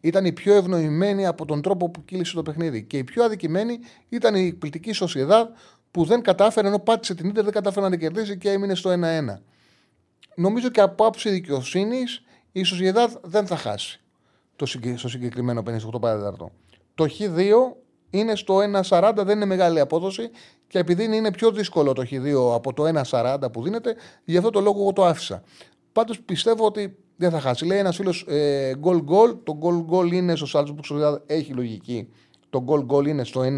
Ήταν 0.00 0.24
η 0.24 0.32
πιο 0.32 0.54
ευνοημένη 0.54 1.26
από 1.26 1.44
τον 1.44 1.62
τρόπο 1.62 1.90
που 1.90 2.04
κύλησε 2.04 2.34
το 2.34 2.42
παιχνίδι. 2.42 2.82
Και 2.82 2.98
η 2.98 3.04
πιο 3.04 3.24
αδικημένη 3.24 3.78
ήταν 4.08 4.34
η 4.34 4.52
πληκτική 4.52 4.92
Σοσιαδά 4.92 5.50
που 5.90 6.04
δεν 6.04 6.22
κατάφερε, 6.22 6.68
ενώ 6.68 6.78
πάτησε 6.78 7.14
την 7.14 7.28
Ιντερ, 7.28 7.44
δεν 7.44 7.52
κατάφερε 7.52 7.84
να 7.84 7.90
την 7.90 8.00
κερδίσει 8.00 8.38
και 8.38 8.50
έμεινε 8.50 8.74
στο 8.74 8.90
1-1. 8.90 8.96
Νομίζω 10.34 10.68
και 10.68 10.80
από 10.80 11.06
άψη 11.06 11.30
δικαιοσύνης 11.30 12.22
η 12.52 12.62
Σοσιαδά 12.62 13.10
δεν 13.22 13.46
θα 13.46 13.56
χάσει 13.56 14.00
το, 14.56 14.66
στο 14.96 15.08
συγκεκριμένο 15.08 15.62
58 15.66 16.00
παραδείγματο. 16.00 16.50
Το 16.94 17.06
Χ2 17.18 17.52
είναι 18.10 18.36
στο 18.36 18.58
1,40, 18.88 19.12
δεν 19.16 19.36
είναι 19.36 19.44
μεγάλη 19.44 19.80
απόδοση 19.80 20.30
και 20.66 20.78
επειδή 20.78 21.04
είναι 21.16 21.32
πιο 21.32 21.50
δύσκολο 21.50 21.92
το 21.92 22.02
Χ2 22.10 22.54
από 22.54 22.72
το 22.72 23.02
1,40 23.10 23.36
που 23.52 23.62
δίνεται, 23.62 23.96
γι' 24.24 24.36
αυτό 24.36 24.50
το 24.50 24.60
λόγο 24.60 24.80
εγώ 24.80 24.92
το 24.92 25.04
άφησα. 25.04 25.42
Πάντως 25.92 26.20
πιστεύω 26.20 26.66
ότι 26.66 26.96
δεν 27.16 27.30
θα 27.30 27.40
χάσει. 27.40 27.64
Λέει 27.64 27.78
ένας 27.78 27.96
φίλος 27.96 28.26
γκολ 28.78 29.02
γκολ. 29.02 29.36
Το 29.44 29.56
γκολ 29.56 29.82
γκολ 29.82 30.12
είναι 30.12 30.36
στο 30.36 30.46
Σάλτσμπουργκ, 30.46 31.16
έχει 31.26 31.52
λογική. 31.52 32.08
Το 32.50 32.62
γκολ 32.62 32.84
γκολ 32.84 33.06
είναι 33.06 33.24
στο 33.24 33.40
1,90. 33.40 33.48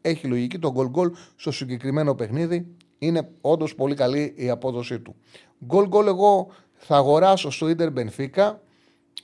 Έχει 0.00 0.26
λογική. 0.26 0.58
Το 0.58 0.72
γκολ 0.72 0.88
γκολ 0.88 1.12
στο 1.36 1.50
συγκεκριμένο 1.50 2.14
παιχνίδι 2.14 2.66
είναι 3.00 3.28
όντως 3.40 3.74
πολύ 3.74 3.94
καλή 3.94 4.34
η 4.36 4.50
απόδοσή 4.50 5.00
του. 5.00 5.16
Γκολ 5.64 5.88
γκολ 5.88 6.06
εγώ 6.06 6.48
θα 6.74 6.96
αγοράσω 6.96 7.50
στο 7.50 7.68
Ιντερ 7.68 7.90
Μπενφίκα. 7.90 8.62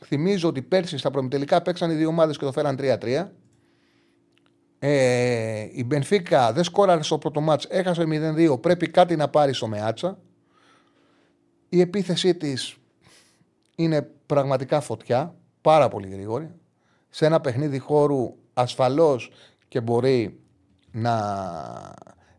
Θυμίζω 0.04 0.48
ότι 0.48 0.62
πέρσι 0.62 0.98
στα 0.98 1.10
προμητελικά 1.10 1.62
παίξαν 1.62 1.90
οι 1.90 1.94
δύο 1.94 2.08
ομάδες 2.08 2.38
και 2.38 2.44
το 2.44 2.52
φέραν 2.52 2.76
3-3. 2.78 3.26
Ε, 4.78 5.68
η 5.72 5.84
Μπενφίκα 5.86 6.52
δεν 6.52 6.64
σκόραρε 6.64 7.02
στο 7.02 7.18
πρώτο 7.18 7.40
μάτς, 7.40 7.66
έχασε 7.68 8.04
0-2. 8.06 8.60
Πρέπει 8.60 8.90
κάτι 8.90 9.16
να 9.16 9.28
πάρει 9.28 9.52
στο 9.52 9.66
Μεάτσα. 9.66 10.18
Η 11.68 11.80
επίθεσή 11.80 12.34
της 12.34 12.76
είναι 13.76 14.10
πραγματικά 14.26 14.80
φωτιά, 14.80 15.34
πάρα 15.60 15.88
πολύ 15.88 16.08
γρήγορη. 16.08 16.50
Σε 17.08 17.26
ένα 17.26 17.40
παιχνίδι 17.40 17.78
χώρου 17.78 18.34
ασφαλώς 18.54 19.30
και 19.68 19.80
μπορεί 19.80 20.40
να, 20.92 21.14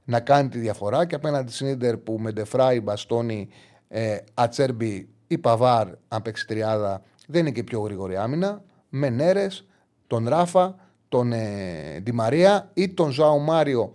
να 0.08 0.20
κάνει 0.20 0.50
τη 0.50 0.60
διαφορά 0.60 1.06
και 1.06 1.16
απέναντι 1.16 1.52
στην 1.52 1.68
Ίντερ 1.68 1.98
που 1.98 2.18
με 2.20 2.32
Ντεφράι, 2.32 2.82
Μπαστόνι, 2.82 3.50
ε, 3.88 4.18
Ατσέρμπι 4.34 5.10
ή 5.28 5.38
Παβάρ, 5.38 5.88
αν 6.08 6.22
παίξει 6.22 6.48
τριάδα, 6.48 7.02
δεν 7.28 7.42
είναι 7.42 7.52
και 7.52 7.64
πιο 7.64 7.80
γρήγορη 7.80 8.18
άμυνα. 8.18 8.64
Με 8.90 9.10
Νέρες, 9.10 9.66
τον 10.08 10.28
Ράφα, 10.28 10.76
τον 11.10 11.32
ε, 11.32 12.04
Μαρία 12.14 12.70
ή 12.74 12.90
τον 12.90 13.12
Ζάου 13.12 13.40
Μάριο, 13.40 13.94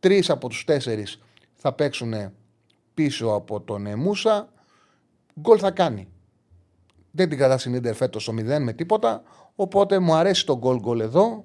τρεις 0.00 0.30
από 0.30 0.48
τους 0.48 0.64
τέσσερις 0.64 1.20
θα 1.54 1.72
παίξουν 1.72 2.14
πίσω 2.94 3.26
από 3.26 3.60
τον 3.60 3.86
ε, 3.86 3.96
Μούσα. 3.96 4.52
Γκολ 5.40 5.58
θα 5.60 5.70
κάνει. 5.70 6.08
Δεν 7.10 7.28
την 7.28 7.38
κρατά 7.38 7.58
στην 7.58 7.74
Ιντερ 7.74 7.94
φέτος 7.94 8.22
στο 8.22 8.32
0 8.32 8.58
με 8.60 8.72
τίποτα. 8.72 9.22
Οπότε 9.54 9.98
μου 9.98 10.14
αρέσει 10.14 10.46
το 10.46 10.58
γκολ 10.58 10.78
γκολ 10.78 11.00
εδώ. 11.00 11.44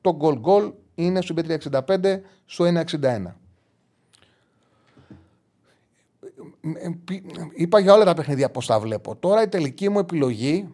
Το 0.00 0.16
γκολ 0.16 0.38
γκολ 0.38 0.72
είναι 0.94 1.20
στο 1.20 1.34
365 1.36 2.20
στο 2.44 2.64
1,61. 2.64 3.22
Είπα 7.54 7.78
για 7.78 7.94
όλα 7.94 8.04
τα 8.04 8.14
παιχνίδια 8.14 8.50
πώς 8.50 8.66
τα 8.66 8.80
βλέπω. 8.80 9.16
Τώρα 9.16 9.42
η 9.42 9.48
τελική 9.48 9.88
μου 9.88 9.98
επιλογή, 9.98 10.68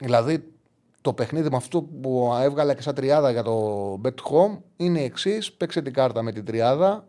δηλαδή 0.00 0.52
το 1.00 1.12
παιχνίδι 1.12 1.50
με 1.50 1.56
αυτό 1.56 1.82
που 1.82 2.32
έβγαλα 2.42 2.74
και 2.74 2.82
σαν 2.82 2.94
τριάδα 2.94 3.30
για 3.30 3.42
το 3.42 4.00
Bet 4.04 4.08
Home, 4.08 4.58
είναι 4.76 5.00
η 5.00 5.04
εξής. 5.04 5.52
Παίξε 5.52 5.82
την 5.82 5.92
κάρτα 5.92 6.22
με 6.22 6.32
την 6.32 6.44
τριάδα. 6.44 7.08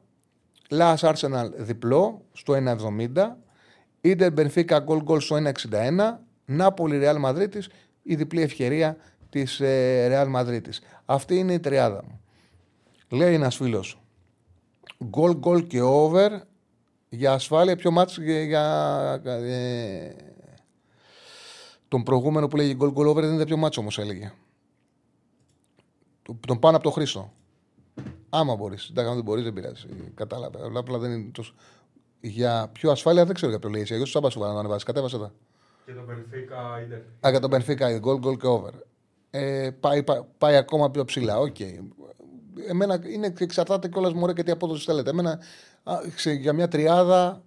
Λα 0.69 0.97
Arsenal 0.97 1.49
διπλό 1.55 2.21
στο 2.33 2.53
1,70. 2.53 3.37
Ιντερ 4.01 4.31
Μπενφίκα 4.31 4.79
γκολ 4.79 5.01
γκολ 5.01 5.19
στο 5.19 5.35
1,61. 5.35 5.51
Νάπολη 6.45 6.97
Ρεάλ 6.97 7.19
Μαδρίτη, 7.19 7.59
η 8.03 8.15
διπλή 8.15 8.41
ευκαιρία 8.41 8.97
της 9.29 9.57
Ρεάλ 10.07 10.27
Μαδρίτη. 10.27 10.71
Αυτή 11.05 11.37
είναι 11.37 11.53
η 11.53 11.59
τριάδα 11.59 12.03
μου. 12.07 12.19
Λέει 13.09 13.33
ένας 13.33 13.55
φίλος. 13.55 14.01
Γκολ 15.05 15.37
γκολ 15.37 15.67
και 15.67 15.81
over 15.81 16.29
για 17.15 17.31
ασφάλεια 17.33 17.75
πιο 17.75 17.91
μάτς 17.91 18.17
για, 18.17 19.21
ε, 19.25 20.15
τον 21.87 22.03
προηγούμενο 22.03 22.47
που 22.47 22.55
λέγει 22.55 22.75
γκολ 22.75 22.91
γκολ 22.91 23.07
over 23.07 23.23
δεν 23.23 23.33
είναι 23.33 23.45
πιο 23.45 23.57
μάτσο 23.57 23.81
όμως 23.81 23.99
έλεγε. 23.99 24.33
Τον 26.47 26.59
πάνω 26.59 26.75
από 26.75 26.85
το 26.85 26.91
Χρήστο. 26.91 27.33
Άμα 28.29 28.55
μπορείς. 28.55 28.89
Εντάξει, 28.89 29.09
αν 29.09 29.15
δεν 29.15 29.23
μπορείς, 29.23 29.43
δεν 29.43 29.53
πειράζει. 29.53 29.87
Κατάλαβε. 30.15 30.57
Απλά 30.75 30.97
δεν 30.97 31.11
είναι 31.11 31.31
τόσο. 31.31 31.53
Για 32.19 32.69
πιο 32.71 32.91
ασφάλεια 32.91 33.25
δεν 33.25 33.35
ξέρω 33.35 33.51
για 33.51 33.59
ποιο 33.59 33.69
λέει. 33.69 33.85
Εγώ 33.89 34.05
σου 34.05 34.21
σου 34.29 34.39
να 34.39 34.47
ανεβάσει. 34.47 34.85
Κατέβασε 34.85 35.17
τα. 35.17 35.31
Και 35.85 35.91
τον 35.91 36.05
Μπενφίκα 36.05 36.81
είναι. 36.85 37.05
Α, 37.25 37.29
για 37.29 37.39
τον 37.39 37.49
Μπενφίκα 37.49 37.97
γκολ 37.97 38.17
γκολ 38.17 38.37
και 38.37 38.47
over. 38.47 38.71
Ε, 39.29 39.69
πάει, 39.79 40.03
πάει, 40.03 40.21
πάει, 40.37 40.55
ακόμα 40.55 40.91
πιο 40.91 41.05
ψηλά. 41.05 41.39
Οκ. 41.39 41.55
Okay. 41.59 41.79
Εμένα 42.67 42.99
είναι, 43.05 43.33
εξαρτάται 43.39 43.87
κιόλας 43.87 44.13
μου 44.13 44.33
και 44.33 44.43
τι 44.43 44.51
απόδοση 44.51 44.85
θέλετε. 44.85 45.09
Εμένα 45.09 45.39
για 46.39 46.53
μια 46.53 46.67
τριάδα 46.67 47.43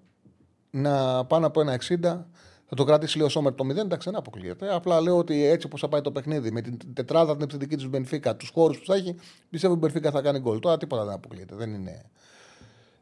να 0.71 1.25
πάνω 1.25 1.47
από 1.47 1.61
ένα 1.61 1.81
60 1.89 2.25
θα 2.69 2.77
το 2.77 2.85
κρατήσει 2.85 3.19
λέει 3.19 3.27
ο 3.27 3.31
Σόμερ 3.31 3.55
το 3.55 3.65
0, 3.65 3.77
εντάξει 3.77 4.11
δεν 4.11 4.19
αποκλείεται. 4.19 4.75
Απλά 4.75 5.01
λέω 5.01 5.17
ότι 5.17 5.45
έτσι 5.45 5.67
όπως 5.67 5.81
θα 5.81 5.89
πάει 5.89 6.01
το 6.01 6.13
παιχνίδι, 6.13 6.51
με 6.51 6.61
την 6.61 6.79
τετράδα 6.95 7.33
την 7.33 7.43
επιθετική 7.43 7.77
του 7.77 7.89
Μπενφίκα, 7.89 8.37
τους 8.37 8.49
χώρους 8.49 8.79
που 8.79 8.85
θα 8.85 8.95
έχει, 8.95 9.15
πιστεύω 9.51 9.75
ότι 9.75 9.83
η 9.83 9.87
Μπενφίκα 9.87 10.11
θα 10.11 10.21
κάνει 10.21 10.39
γκολ. 10.39 10.59
Τώρα 10.59 10.77
τίποτα 10.77 11.05
δεν 11.05 11.15
αποκλείεται. 11.15 11.55
Δεν 11.55 11.75
είναι. 11.75 12.11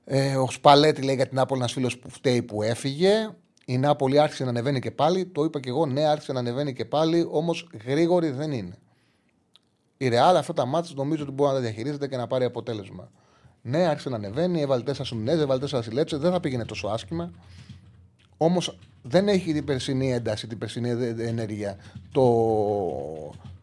Ε, 0.04 0.36
ο 0.36 0.50
Σπαλέτη 0.50 1.02
λέει 1.02 1.14
για 1.14 1.26
την 1.26 1.38
Άπολη 1.38 1.60
ένας 1.60 1.72
φίλος 1.72 1.98
που 1.98 2.10
φταίει 2.10 2.42
που 2.42 2.62
έφυγε. 2.62 3.28
Η 3.64 3.78
Νάπολη 3.78 4.20
άρχισε 4.20 4.44
να 4.44 4.50
ανεβαίνει 4.50 4.80
και 4.80 4.90
πάλι. 4.90 5.26
Το 5.26 5.44
είπα 5.44 5.60
και 5.60 5.68
εγώ, 5.68 5.86
ναι, 5.86 6.04
άρχισε 6.04 6.32
να 6.32 6.38
ανεβαίνει 6.38 6.72
και 6.72 6.84
πάλι, 6.84 7.28
όμως 7.30 7.68
γρήγορη 7.86 8.30
δεν 8.30 8.52
είναι. 8.52 8.78
Η 9.96 10.08
Ρεάλ 10.08 10.36
αυτά 10.36 10.52
τα 10.52 10.66
μάτια 10.66 10.92
νομίζω 10.96 11.22
ότι 11.22 11.32
μπορεί 11.32 11.50
να 11.50 11.56
τα 11.56 11.62
διαχειρίζεται 11.62 12.08
και 12.08 12.16
να 12.16 12.26
πάρει 12.26 12.44
αποτέλεσμα. 12.44 13.10
Ναι, 13.66 13.86
άρχισε 13.86 14.08
να 14.08 14.16
ανεβαίνει, 14.16 14.60
έβαλε 14.60 14.82
τέσσερα 14.82 15.04
Σουμινέζες, 15.04 15.42
έβαλε 15.42 15.60
τέσσερα 15.60 15.82
Σιλέτσε, 15.82 16.16
δεν 16.16 16.30
θα 16.30 16.40
πήγαινε 16.40 16.64
τόσο 16.64 16.88
άσχημα. 16.88 17.30
Όμως 18.36 18.78
δεν 19.02 19.28
έχει 19.28 19.52
την 19.52 19.64
περσινή 19.64 20.12
ένταση, 20.12 20.46
την 20.46 20.58
περσινή 20.58 20.90
ενέργεια 21.18 21.76
το, 22.12 22.24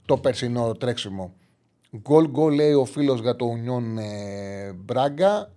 το 0.05 0.17
περσινό 0.17 0.71
τρέξιμο. 0.73 1.33
Γκολ 1.97 2.29
γκολ 2.29 2.53
λέει 2.53 2.73
ο 2.73 2.85
φίλος 2.85 3.19
για 3.19 3.35
το 3.35 3.45
Ουνιόν 3.45 3.97
ε, 3.97 4.73
Μπράγκα. 4.73 5.51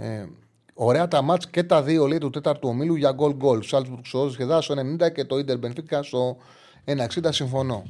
Ε, 0.00 0.26
ωραία 0.74 1.08
τα 1.08 1.22
μάτς 1.22 1.50
και 1.50 1.62
τα 1.62 1.82
δύο 1.82 2.06
λέει 2.06 2.18
του 2.18 2.30
τέταρτου 2.30 2.68
ομίλου 2.68 2.94
για 2.94 3.12
γκολ 3.12 3.34
γκολ. 3.34 3.62
Σάλτσμπουργκ 3.62 4.04
στο 4.04 4.30
σχεδά 4.30 4.60
στο 4.60 4.74
90 5.00 5.12
και 5.12 5.24
το 5.24 5.38
Ιντερ 5.38 5.58
Μπενφίκα 5.58 6.02
στο 6.02 6.36
1,60 6.84 7.28
συμφωνώ. 7.28 7.82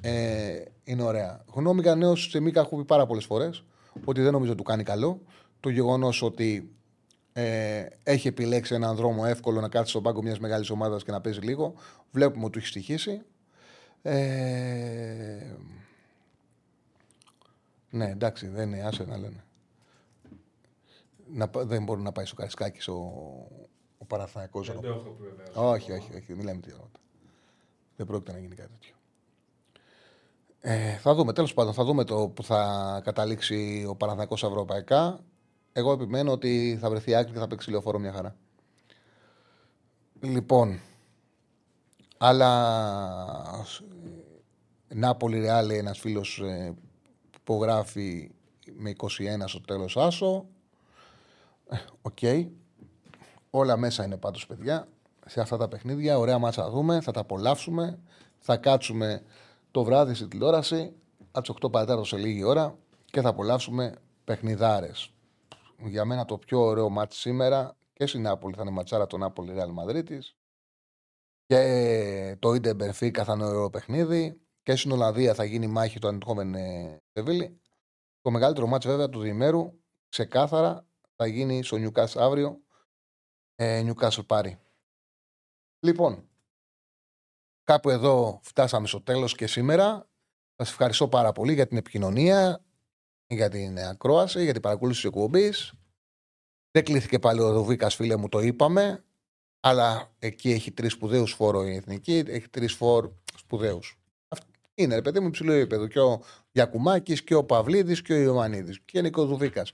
Ε, 0.00 0.62
είναι 0.84 1.02
ωραία. 1.02 1.44
Γνώμη 1.52 1.80
για 1.80 1.94
νέο 1.94 2.16
σε 2.16 2.40
Μίκα 2.40 2.60
έχω 2.60 2.76
πει 2.76 2.84
πάρα 2.84 3.06
πολλές 3.06 3.24
φορές 3.24 3.62
ότι 4.04 4.20
δεν 4.20 4.32
νομίζω 4.32 4.50
ότι 4.52 4.62
του 4.62 4.68
κάνει 4.68 4.82
καλό. 4.82 5.20
Το 5.60 5.68
γεγονός 5.68 6.22
ότι 6.22 6.72
ε, 7.32 7.86
έχει 8.02 8.28
επιλέξει 8.28 8.74
έναν 8.74 8.96
δρόμο 8.96 9.22
εύκολο 9.26 9.60
να 9.60 9.68
κάτσει 9.68 9.90
στον 9.90 10.02
πάγκο 10.02 10.22
μιας 10.22 10.38
μεγάλης 10.38 10.70
ομάδας 10.70 11.04
και 11.04 11.10
να 11.10 11.20
παίζει 11.20 11.40
λίγο. 11.40 11.74
Βλέπουμε 12.10 12.44
ότι 12.44 12.52
του 12.52 12.58
έχει 12.58 12.66
στοιχήσει. 12.66 13.22
Ε, 14.02 15.56
ναι, 17.90 18.10
εντάξει, 18.10 18.48
δεν 18.48 18.72
είναι, 18.72 18.82
άσε 18.82 19.04
να 19.04 19.16
λένε. 19.16 19.44
Να, 21.34 21.50
δεν 21.54 21.84
μπορεί 21.84 22.00
να 22.00 22.12
πάει 22.12 22.24
στο 22.24 22.34
Καρισκάκης 22.34 22.88
ο, 22.88 22.94
ο 23.98 24.04
Παραθυναϊκό. 24.04 24.62
Δεν 24.62 24.80
το 24.80 24.88
έχω 24.88 25.10
πει 25.10 25.58
Όχι, 25.58 25.92
όχι, 25.92 26.14
όχι, 26.14 26.34
μιλάμε 26.34 26.60
τίποτα. 26.60 27.00
Δεν 27.96 28.06
πρόκειται 28.06 28.32
να 28.32 28.38
γίνει 28.38 28.54
κάτι 28.54 28.70
τέτοιο. 28.70 28.91
Ε, 30.64 30.96
θα 30.96 31.14
δούμε, 31.14 31.32
τέλος 31.32 31.54
πάντων, 31.54 31.72
θα 31.72 31.84
δούμε 31.84 32.04
το 32.04 32.28
που 32.28 32.42
θα 32.42 33.00
καταλήξει 33.04 33.86
ο 33.88 33.94
Παναθηναϊκός 33.96 34.42
ευρωπαϊκά. 34.42 35.20
Εγώ 35.72 35.92
επιμένω 35.92 36.32
ότι 36.32 36.78
θα 36.80 36.90
βρεθεί 36.90 37.14
άκρη 37.14 37.32
και 37.32 37.38
θα 37.38 37.46
παίξει 37.46 37.70
λεωφόρο 37.70 37.98
μια 37.98 38.12
χαρά. 38.12 38.36
Λοιπόν, 40.20 40.80
αλλά 42.18 43.66
Νάπολη 44.88 45.40
Ρεάλ 45.40 45.70
ένας 45.70 45.98
φίλος 45.98 46.38
ε, 46.38 46.74
που 47.30 47.38
υπογράφει 47.40 48.30
με 48.76 48.92
21 48.96 49.08
στο 49.44 49.60
τέλος 49.60 49.96
άσο. 49.96 50.46
Ε, 51.68 51.76
OK. 52.02 52.18
Okay. 52.20 52.48
Όλα 53.50 53.76
μέσα 53.76 54.04
είναι 54.04 54.16
πάντως 54.16 54.46
παιδιά 54.46 54.88
σε 55.26 55.40
αυτά 55.40 55.56
τα 55.56 55.68
παιχνίδια. 55.68 56.18
Ωραία 56.18 56.38
μας 56.38 56.54
θα 56.54 56.70
δούμε, 56.70 57.00
θα 57.00 57.12
τα 57.12 57.20
απολαύσουμε. 57.20 57.98
Θα 58.38 58.56
κάτσουμε 58.56 59.22
το 59.72 59.84
βράδυ 59.84 60.14
στη 60.14 60.28
τηλεόραση, 60.28 60.92
από 61.30 61.40
τις 61.40 61.54
8 61.66 61.70
παρά 61.72 61.84
τέταρτο 61.84 62.04
σε 62.04 62.16
λίγη 62.16 62.44
ώρα 62.44 62.78
και 63.04 63.20
θα 63.20 63.28
απολαύσουμε 63.28 63.94
παιχνιδάρες. 64.24 65.14
για 65.78 66.04
μένα 66.04 66.24
το 66.24 66.38
πιο 66.38 66.60
ωραίο 66.60 66.88
ματς 66.88 67.16
σήμερα 67.16 67.76
και 67.92 68.06
στην 68.06 68.22
Νάπολη 68.22 68.54
θα 68.54 68.62
είναι 68.62 68.70
ματσάρα 68.70 69.06
το 69.06 69.16
Νάπολη 69.16 69.52
Ρεάλ 69.52 69.70
Μαδρίτης 69.70 70.36
και 71.46 72.36
το 72.38 72.54
Ιντερ 72.54 72.74
Μπενφίκα 72.74 73.24
θα 73.24 73.32
είναι 73.32 73.44
ωραίο 73.44 73.70
παιχνίδι 73.70 74.40
και 74.62 74.76
στην 74.76 74.92
Ολλανδία 74.92 75.34
θα 75.34 75.44
γίνει 75.44 75.66
μάχη 75.66 75.98
του 75.98 76.08
Αϊντχόφεν 76.08 76.54
Σεβίλη. 77.12 77.60
Το 78.20 78.30
μεγαλύτερο 78.30 78.66
μάτς 78.66 78.86
βέβαια 78.86 79.08
του 79.08 79.20
διημέρου 79.20 79.72
ξεκάθαρα 80.08 80.86
θα 81.16 81.26
γίνει 81.26 81.62
στο 81.62 81.76
Νιουκάς 81.76 82.16
αύριο 82.16 82.60
ε, 83.54 83.84
Newcastle 83.86 84.26
πάρει. 84.26 84.58
Λοιπόν, 85.80 86.28
κάπου 87.64 87.90
εδώ 87.90 88.40
φτάσαμε 88.42 88.86
στο 88.86 89.00
τέλος 89.00 89.34
και 89.34 89.46
σήμερα. 89.46 90.08
Σας 90.56 90.70
ευχαριστώ 90.70 91.08
πάρα 91.08 91.32
πολύ 91.32 91.52
για 91.52 91.66
την 91.66 91.76
επικοινωνία, 91.76 92.64
για 93.26 93.48
την 93.48 93.78
ακρόαση, 93.78 94.44
για 94.44 94.52
την 94.52 94.62
παρακολούθηση 94.62 95.02
της 95.02 95.10
εκπομπής. 95.10 95.72
Δεν 96.70 96.84
κλείθηκε 96.84 97.18
πάλι 97.18 97.40
ο 97.40 97.52
Δοβίκα, 97.52 97.88
φίλε 97.88 98.16
μου, 98.16 98.28
το 98.28 98.40
είπαμε. 98.40 99.04
Αλλά 99.60 100.14
εκεί 100.18 100.50
έχει 100.50 100.72
τρεις 100.72 100.92
σπουδαίους 100.92 101.32
φόρο 101.32 101.66
η 101.66 101.74
εθνική, 101.74 102.22
έχει 102.26 102.48
τρεις 102.48 102.74
φόρ 102.74 103.10
σπουδαίους. 103.36 103.98
Είναι 104.74 104.94
ρε 104.94 105.02
παιδί 105.02 105.20
μου 105.20 105.26
υψηλό 105.26 105.52
επίπεδο. 105.52 105.86
Και 105.86 106.00
ο 106.00 106.22
Γιακουμάκης 106.52 107.22
και 107.22 107.34
ο 107.34 107.44
Παυλίδης 107.44 108.02
και 108.02 108.12
ο 108.12 108.16
Ιωαννίδης. 108.16 108.80
Και 108.84 108.98
είναι 108.98 109.10
και 109.10 109.20
ο 109.20 109.24
Δουβίκας. 109.24 109.72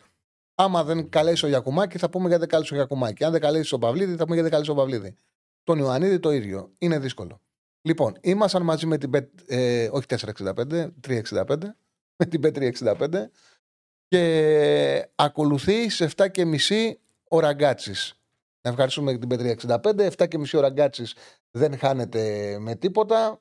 Άμα 0.55 0.85
δεν 0.85 1.09
καλέσει 1.09 1.45
ο 1.45 1.49
Γιακουμάκη, 1.49 1.99
θα 1.99 2.11
πούμε 2.11 2.25
γιατί 2.25 2.41
δεν 2.41 2.49
κάλεσε 2.49 2.75
ο 2.75 2.77
Γιακουμάκη. 2.77 3.25
Αν 3.25 3.33
δεν 3.33 3.41
καλέσει 3.41 3.75
ο 3.75 3.79
Παυλίδη, 3.79 4.17
θα 4.17 4.23
πούμε 4.23 4.35
γιατί 4.35 4.43
δεν 4.43 4.51
κάλεσε 4.51 4.71
ο 4.71 4.75
Παυλίδη. 4.75 5.17
Τον 5.63 5.79
Ιωαννίδη 5.79 6.19
το 6.19 6.31
ίδιο. 6.31 6.73
Είναι 6.79 6.99
δύσκολο. 6.99 7.41
Λοιπόν, 7.89 8.17
ήμασταν 8.21 8.63
μαζί 8.63 8.87
με 8.87 8.99
την 8.99 9.11
Bet, 9.15 9.27
ε, 9.47 9.89
όχι 9.93 10.07
465, 10.07 10.93
365, 11.01 11.77
με 12.17 12.27
την 12.27 12.41
Bet365 12.45 13.31
και 14.09 15.09
ακολουθεί 15.15 15.89
σε 15.89 16.05
7 16.17 16.29
και 16.31 16.45
μισή 16.45 17.01
ο 17.29 17.41
Ραγκάτσι. 17.41 17.93
Να 18.61 18.71
ευχαριστούμε 18.71 19.19
την 19.19 19.29
Bet365. 19.31 20.11
7 20.17 20.29
και 20.29 20.39
μισή 20.39 20.57
ο 20.57 20.61
Ραγκάτσι 20.61 21.05
δεν 21.51 21.79
χάνεται 21.79 22.57
με 22.61 22.75
τίποτα. 22.75 23.41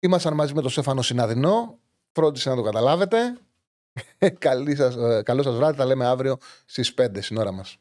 Ήμασταν 0.00 0.34
μαζί 0.34 0.54
με 0.54 0.60
τον 0.60 0.70
Στέφανο 0.70 1.02
Συναδεινό. 1.02 1.78
Φρόντισε 2.12 2.48
να 2.48 2.56
το 2.56 2.62
καταλάβετε. 2.62 3.38
Καλή 4.38 4.76
σας, 4.76 5.22
καλό 5.22 5.42
σας 5.42 5.56
βράδυ. 5.56 5.76
Θα 5.76 5.84
λέμε 5.84 6.06
αύριο 6.06 6.36
στις 6.64 6.94
5 6.98 7.22
στην 7.22 7.36
ώρα 7.36 7.52
μας. 7.52 7.78